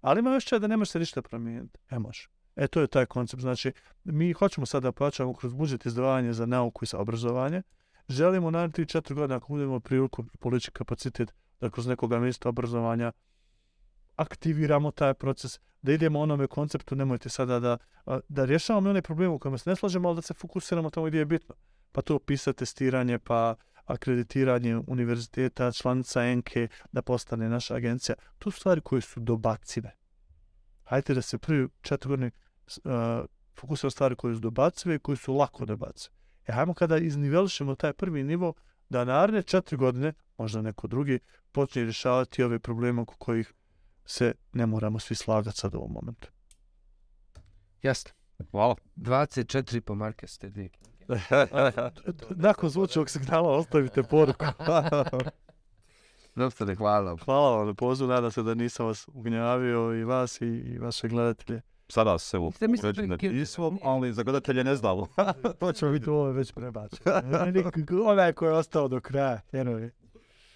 Ali 0.00 0.20
ima 0.20 0.34
još 0.34 0.50
da 0.50 0.66
ne 0.66 0.76
može 0.76 0.90
se 0.90 0.98
ništa 0.98 1.22
promijeniti. 1.22 1.78
E 1.90 1.98
može. 1.98 2.28
E 2.56 2.66
to 2.66 2.80
je 2.80 2.86
taj 2.86 3.06
koncept. 3.06 3.40
Znači, 3.40 3.72
mi 4.04 4.32
hoćemo 4.32 4.66
sada 4.66 4.88
da 4.88 4.92
plaćamo 4.92 5.34
kroz 5.34 5.54
budžet 5.54 5.86
izdvajanje 5.86 6.32
za 6.32 6.46
nauku 6.46 6.84
i 6.84 6.86
za 6.86 6.98
obrazovanje. 6.98 7.62
Želimo 8.08 8.50
na 8.50 8.68
3-4 8.68 9.14
godine, 9.14 9.34
ako 9.34 9.52
budemo 9.52 9.80
priliku 9.80 10.24
politički 10.40 10.72
kapacitet, 10.72 11.34
da 11.60 11.70
kroz 11.70 11.86
nekoga 11.86 12.18
mjesta 12.18 12.48
obrazovanja 12.48 13.12
aktiviramo 14.16 14.90
taj 14.90 15.14
proces, 15.14 15.58
da 15.82 15.92
idemo 15.92 16.20
onome 16.20 16.46
konceptu, 16.46 16.96
nemojte 16.96 17.28
sada 17.28 17.60
da, 17.60 17.78
da 18.28 18.44
rješavamo 18.44 18.90
one 18.90 19.02
probleme 19.02 19.34
u 19.34 19.38
kojima 19.38 19.58
se 19.58 19.70
ne 19.70 19.76
slažemo, 19.76 20.08
ali 20.08 20.16
da 20.16 20.22
se 20.22 20.34
fokusiramo 20.34 20.90
tamo 20.90 21.06
gdje 21.06 21.18
je 21.18 21.24
bitno. 21.24 21.54
Pa 21.92 22.02
to 22.02 22.18
pisa 22.18 22.52
testiranje, 22.52 23.18
pa 23.18 23.54
akreditiranje 23.84 24.76
univerziteta, 24.86 25.72
članica 25.72 26.24
ENKE, 26.24 26.68
da 26.92 27.02
postane 27.02 27.48
naša 27.48 27.74
agencija. 27.74 28.14
To 28.38 28.50
su 28.50 28.60
stvari 28.60 28.80
koje 28.80 29.00
su 29.00 29.20
dobacive. 29.20 29.96
Hajde 30.84 31.14
da 31.14 31.22
se 31.22 31.38
prvi 31.38 31.68
četiri 31.82 32.08
godine 32.08 32.30
uh, 32.66 32.92
fokusiramo 33.60 33.90
stvari 33.90 34.16
koje 34.16 34.34
su 34.34 34.40
dobacive 34.40 34.94
i 34.94 34.98
koje 34.98 35.16
su 35.16 35.34
lako 35.34 35.64
dobacive. 35.64 36.14
E, 36.46 36.52
hajmo 36.52 36.74
kada 36.74 36.98
iznivelišemo 36.98 37.74
taj 37.74 37.92
prvi 37.92 38.22
nivo, 38.22 38.54
da 38.88 39.04
naredne 39.04 39.42
četiri 39.42 39.76
godine, 39.76 40.12
možda 40.38 40.62
neko 40.62 40.86
drugi, 40.86 41.18
počne 41.52 41.82
rješavati 41.82 42.42
ove 42.42 42.58
probleme 42.58 43.02
oko 43.02 43.14
kojih 43.18 43.52
se 44.06 44.34
ne 44.52 44.66
moramo 44.66 44.98
svi 44.98 45.14
slagati 45.14 45.56
sad 45.56 45.74
u 45.74 45.78
ovom 45.78 45.92
momentu. 45.92 46.28
Jasno. 47.82 48.10
Hvala. 48.50 48.74
24 48.96 49.80
po 49.80 49.94
marke 49.94 50.26
ste 50.26 50.48
dvije 50.48 50.68
knjige. 50.68 50.96
Nakon 52.30 52.68
zvučnog 52.68 53.10
signala 53.10 53.50
ostavite 53.50 54.02
poruku. 54.02 54.44
Doktore, 56.34 56.74
hvala. 56.74 57.16
Hvala 57.16 57.56
vam 57.56 57.66
na 57.66 57.74
pozivu, 57.74 58.08
nadam 58.08 58.30
se 58.30 58.42
da 58.42 58.54
nisam 58.54 58.86
vas 58.86 59.08
ugnjavio 59.08 59.94
i 59.94 60.04
vas 60.04 60.40
i, 60.40 60.46
i 60.46 60.78
vaše 60.78 61.08
gledatelje. 61.08 61.60
Sada 61.88 62.18
se 62.18 62.38
u 62.38 62.52
je- 63.22 63.32
nismo, 63.32 63.78
ali 63.82 64.12
za 64.12 64.22
gledatelje 64.22 64.64
ne 64.64 64.76
znamo. 64.76 65.06
To 65.58 65.72
ćemo 65.72 65.90
vidjeti, 65.90 66.10
ovo 66.10 66.26
je 66.26 66.32
već 66.32 66.52
prebačeno. 66.52 67.20
Onaj 68.04 68.32
koji 68.32 68.48
je 68.48 68.54
ostao 68.54 68.88
do 68.88 69.00
kraja, 69.00 69.40
vjerujem. 69.52 69.90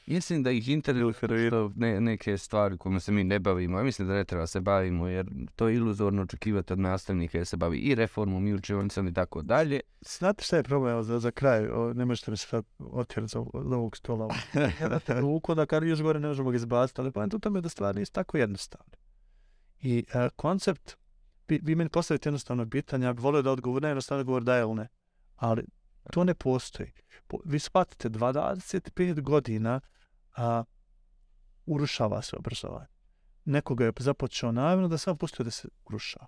Mislim 0.07 0.43
da 0.43 0.51
ih 0.51 0.69
interesuje 0.69 1.49
što 1.49 1.73
ne, 1.77 2.01
neke 2.01 2.39
stvari 2.39 2.79
kojima 2.79 3.01
se 3.01 3.13
mi 3.13 3.25
ne 3.25 3.39
bavimo. 3.39 3.79
Ja 3.79 3.85
mislim 3.85 4.09
da 4.09 4.15
ne 4.15 4.25
treba 4.25 4.47
se 4.47 4.61
bavimo 4.61 5.09
jer 5.09 5.27
to 5.57 5.69
je 5.69 5.77
iluzorno 5.77 6.23
očekivati 6.23 6.73
od 6.73 6.79
nastavnika 6.79 7.39
jer 7.39 7.47
se 7.47 7.57
bavi 7.57 7.79
i 7.79 7.95
reformom 7.95 8.47
i 8.47 8.55
učionicom 8.55 9.09
i 9.09 9.15
tako 9.15 9.43
dalje. 9.43 9.81
Znate 10.01 10.45
šta 10.45 10.57
je 10.57 10.63
problem 10.63 11.03
za, 11.03 11.19
za 11.19 11.31
kraj? 11.31 11.69
O, 11.69 11.93
ne 11.95 12.05
možete 12.05 12.31
me 12.31 12.37
sad 12.37 12.65
otjerati 12.79 13.31
za, 13.31 13.45
za 13.65 13.77
ovog 13.77 13.97
stola. 13.97 14.29
Ruku 15.21 15.55
da 15.55 15.67
kar 15.67 15.85
još 15.85 16.03
gore 16.03 16.21
ne 16.21 16.29
možemo 16.29 16.51
ga 16.51 16.57
izbaciti, 16.57 17.01
ali 17.01 17.13
pojem 17.13 17.31
u 17.35 17.39
tome 17.39 17.61
da 17.61 17.69
stvari 17.69 17.99
nisu 17.99 18.13
tako 18.13 18.37
jednostavne. 18.37 18.93
I 19.83 20.05
e, 20.15 20.29
koncept, 20.37 20.97
vi, 21.49 21.61
vi 21.63 21.75
meni 21.75 21.91
postavite 21.91 22.29
jednostavno 22.29 22.71
pitanje, 22.71 23.07
ja 23.07 23.13
bih 23.13 23.23
volio 23.23 23.43
da 23.43 23.51
odgovor, 23.51 23.83
ne 23.83 23.89
jednostavno 23.89 24.21
odgovor 24.21 24.45
da 24.45 24.57
je 24.57 24.63
ili 24.63 24.75
ne. 24.75 24.89
Ali 25.37 25.65
to 26.11 26.25
ne 26.25 26.35
postoji. 26.35 26.93
Vi 27.45 27.59
shvatite, 27.59 28.09
25 28.09 29.21
godina 29.21 29.81
a, 30.37 30.65
urušava 31.67 32.23
se 32.23 32.37
obrazovanje. 32.37 32.87
Nekoga 33.45 33.85
je 33.85 33.93
započeo 33.99 34.53
namjerno 34.53 34.89
da 34.89 34.99
sam 34.99 35.17
pustio 35.17 35.45
da 35.45 35.51
se 35.51 35.69
urušava. 35.85 36.27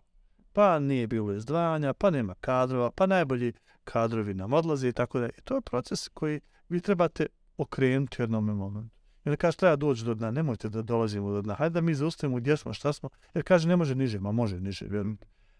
Pa 0.52 0.78
nije 0.78 1.06
bilo 1.06 1.32
izdvajanja, 1.32 1.92
pa 1.92 2.10
nema 2.10 2.34
kadrova, 2.34 2.90
pa 2.90 3.06
najbolji 3.06 3.52
kadrovi 3.84 4.34
nam 4.34 4.52
odlaze 4.52 4.88
i 4.88 4.92
tako 4.92 5.20
da. 5.20 5.26
I 5.26 5.40
to 5.44 5.54
je 5.54 5.60
proces 5.60 6.08
koji 6.08 6.40
vi 6.68 6.80
trebate 6.80 7.26
okrenuti 7.56 8.16
u 8.18 8.22
jednom 8.22 8.44
momentu. 8.44 8.96
I 9.24 9.28
onda 9.28 9.36
kaže, 9.36 9.56
treba 9.56 9.76
doći 9.76 10.04
do 10.04 10.14
dna, 10.14 10.30
nemojte 10.30 10.68
da 10.68 10.82
dolazimo 10.82 11.32
do 11.32 11.42
dna, 11.42 11.54
hajde 11.54 11.74
da 11.74 11.80
mi 11.80 11.94
zaustavimo 11.94 12.36
gdje 12.36 12.56
smo, 12.56 12.72
šta 12.72 12.92
smo, 12.92 13.08
jer 13.34 13.44
kaže, 13.44 13.68
ne 13.68 13.76
može 13.76 13.94
niže, 13.94 14.20
ma 14.20 14.32
može 14.32 14.60
niže, 14.60 14.86
vjerujem. 14.88 15.18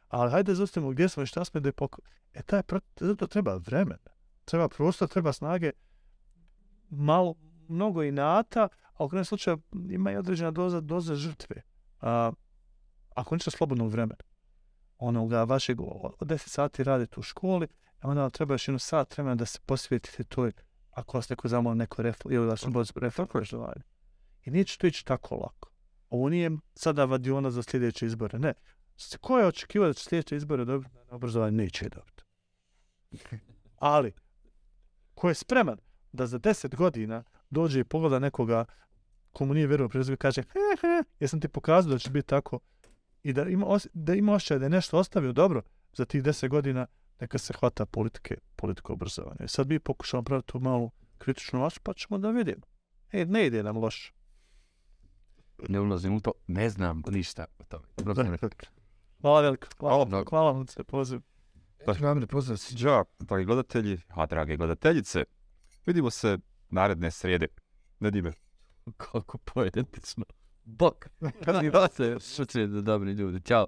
Ali 0.09 0.31
hajde 0.31 0.53
da 0.53 0.57
zaustavimo 0.57 0.91
gdje 0.91 1.09
smo 1.09 1.23
i 1.23 1.27
šta 1.27 1.45
smo 1.45 1.61
da 1.61 1.69
je 1.69 1.73
poko... 1.73 2.03
E, 2.35 2.43
taj 2.43 2.63
zato 3.01 3.27
treba 3.27 3.57
vremena, 3.57 4.12
treba 4.45 4.69
prostor, 4.69 5.09
treba 5.09 5.33
snage, 5.33 5.71
malo, 6.91 7.35
mnogo 7.69 8.03
inata, 8.03 8.69
a 8.95 9.05
u 9.05 9.09
krajnjem 9.09 9.25
slučaju 9.25 9.61
ima 9.91 10.13
i 10.13 10.17
određena 10.17 10.51
doza, 10.51 10.81
doza 10.81 11.15
žrtve. 11.15 11.63
A, 12.01 12.33
ako 13.15 13.35
ništa 13.35 13.51
slobodnog 13.51 13.91
vremena, 13.91 14.25
onoga 14.99 15.45
vašeg, 15.45 15.81
od 15.81 16.29
10 16.29 16.49
sati 16.49 16.85
radite 16.85 17.21
u 17.21 17.23
školi, 17.23 17.67
a 18.01 18.09
onda 18.09 18.23
vam 18.23 18.31
treba 18.31 18.55
još 18.55 18.69
jedno 18.69 18.79
sat 18.79 19.17
vremena 19.17 19.35
da 19.35 19.47
se 19.47 19.59
posvetite 19.67 20.25
toj, 20.25 20.53
ako 20.91 21.19
vas 21.19 21.29
neko 21.29 21.49
zamoli 21.49 21.77
neko 21.77 22.03
reform, 22.03 22.35
ili 22.35 22.47
da 22.47 22.57
se 22.57 22.71
bod 22.71 22.93
reform 22.97 23.29
obrazovanja. 23.31 23.83
I 24.45 24.51
neće 24.51 24.79
to 24.79 24.87
ići 24.87 25.05
tako 25.05 25.35
lako. 25.35 25.69
Ovo 26.11 26.29
nije 26.29 26.51
sada 26.75 27.05
vadiona 27.05 27.51
za 27.51 27.63
sljedeće 27.63 28.07
izbore, 28.07 28.39
ne. 28.39 28.55
Ko 29.21 29.39
je 29.39 29.47
očekivao 29.47 29.89
da 29.89 29.95
će 29.95 30.05
sljedeće 30.05 30.37
izbore 30.37 30.65
dobiti 30.65 30.91
na 31.11 31.17
obrazovanje? 31.17 31.57
Neće 31.57 31.85
je 31.85 31.89
dobiti. 31.89 32.23
Ali, 33.79 34.13
ko 35.23 35.29
je 35.29 35.35
spreman 35.35 35.79
da 36.13 36.27
za 36.27 36.39
10 36.39 36.77
godina 36.77 37.25
dođe 37.51 37.81
i 37.81 37.85
pogleda 37.85 38.19
nekoga 38.19 38.65
komu 39.33 39.55
nije 39.55 39.67
vjerovao 39.67 39.89
prije 39.89 40.17
kaže 40.17 40.43
he 40.43 40.59
he, 40.81 41.05
jesam 41.21 41.41
ti 41.41 41.49
pokazao 41.49 41.93
da 41.93 41.99
će 41.99 42.11
biti 42.11 42.29
tako 42.29 42.59
i 43.23 43.33
da 43.33 43.43
ima, 43.43 43.67
os, 43.67 43.87
da 43.93 44.15
ima 44.15 44.33
osjećaj 44.35 44.59
da 44.59 44.65
je 44.65 44.71
nešto 44.71 44.99
ostavio 44.99 45.33
dobro 45.33 45.63
za 45.93 46.05
tih 46.05 46.23
10 46.23 46.49
godina, 46.49 46.87
neka 47.21 47.39
se 47.39 47.53
hvata 47.53 47.87
politike, 47.87 48.37
politiko 48.57 48.93
obrazovanja. 48.93 49.45
I 49.45 49.49
sad 49.49 49.69
mi 49.69 49.79
pokušamo 49.79 50.23
praviti 50.23 50.53
tu 50.53 50.61
malu 50.61 50.91
kritičnu 51.19 51.61
masu, 51.61 51.81
pa 51.83 51.93
ćemo 51.95 52.19
da 52.19 52.31
vidimo. 52.31 52.63
E, 53.13 53.25
ne 53.25 53.47
ide 53.47 53.63
nam 53.63 53.77
loše. 53.77 54.13
Ne 55.69 55.81
ulazim 55.81 56.17
u 56.17 56.21
to, 56.21 56.33
ne 56.47 56.71
znam 56.71 57.03
ništa 57.11 57.45
o 57.59 57.65
tome. 57.65 57.85
Hvala 59.21 59.41
veliko. 59.41 59.67
Hvala, 59.79 60.07
Hvala. 60.07 60.25
hvala 60.31 60.53
vam 60.53 60.67
se 60.67 60.85
poziv. 61.87 62.03
Dobre, 62.03 62.27
pozdrav 62.27 62.57
si. 62.57 62.75
Đa, 62.85 63.05
dragi 63.19 63.45
gledatelji, 63.45 63.99
a 64.09 64.27
drage 64.27 64.57
gledateljice, 64.57 65.25
vidimo 65.87 66.11
se 66.11 66.39
naredne 66.71 67.11
srijede. 67.11 67.47
Nedime. 68.01 68.33
Koliko 68.97 69.39
poetično. 69.39 70.25
Bok. 70.65 71.09
Kad 71.45 71.65
mi 71.65 71.71
se, 71.71 72.17
će 72.45 72.67
da 72.67 72.81
dobri 72.81 73.13
ljudi. 73.13 73.41
Ćao. 73.41 73.67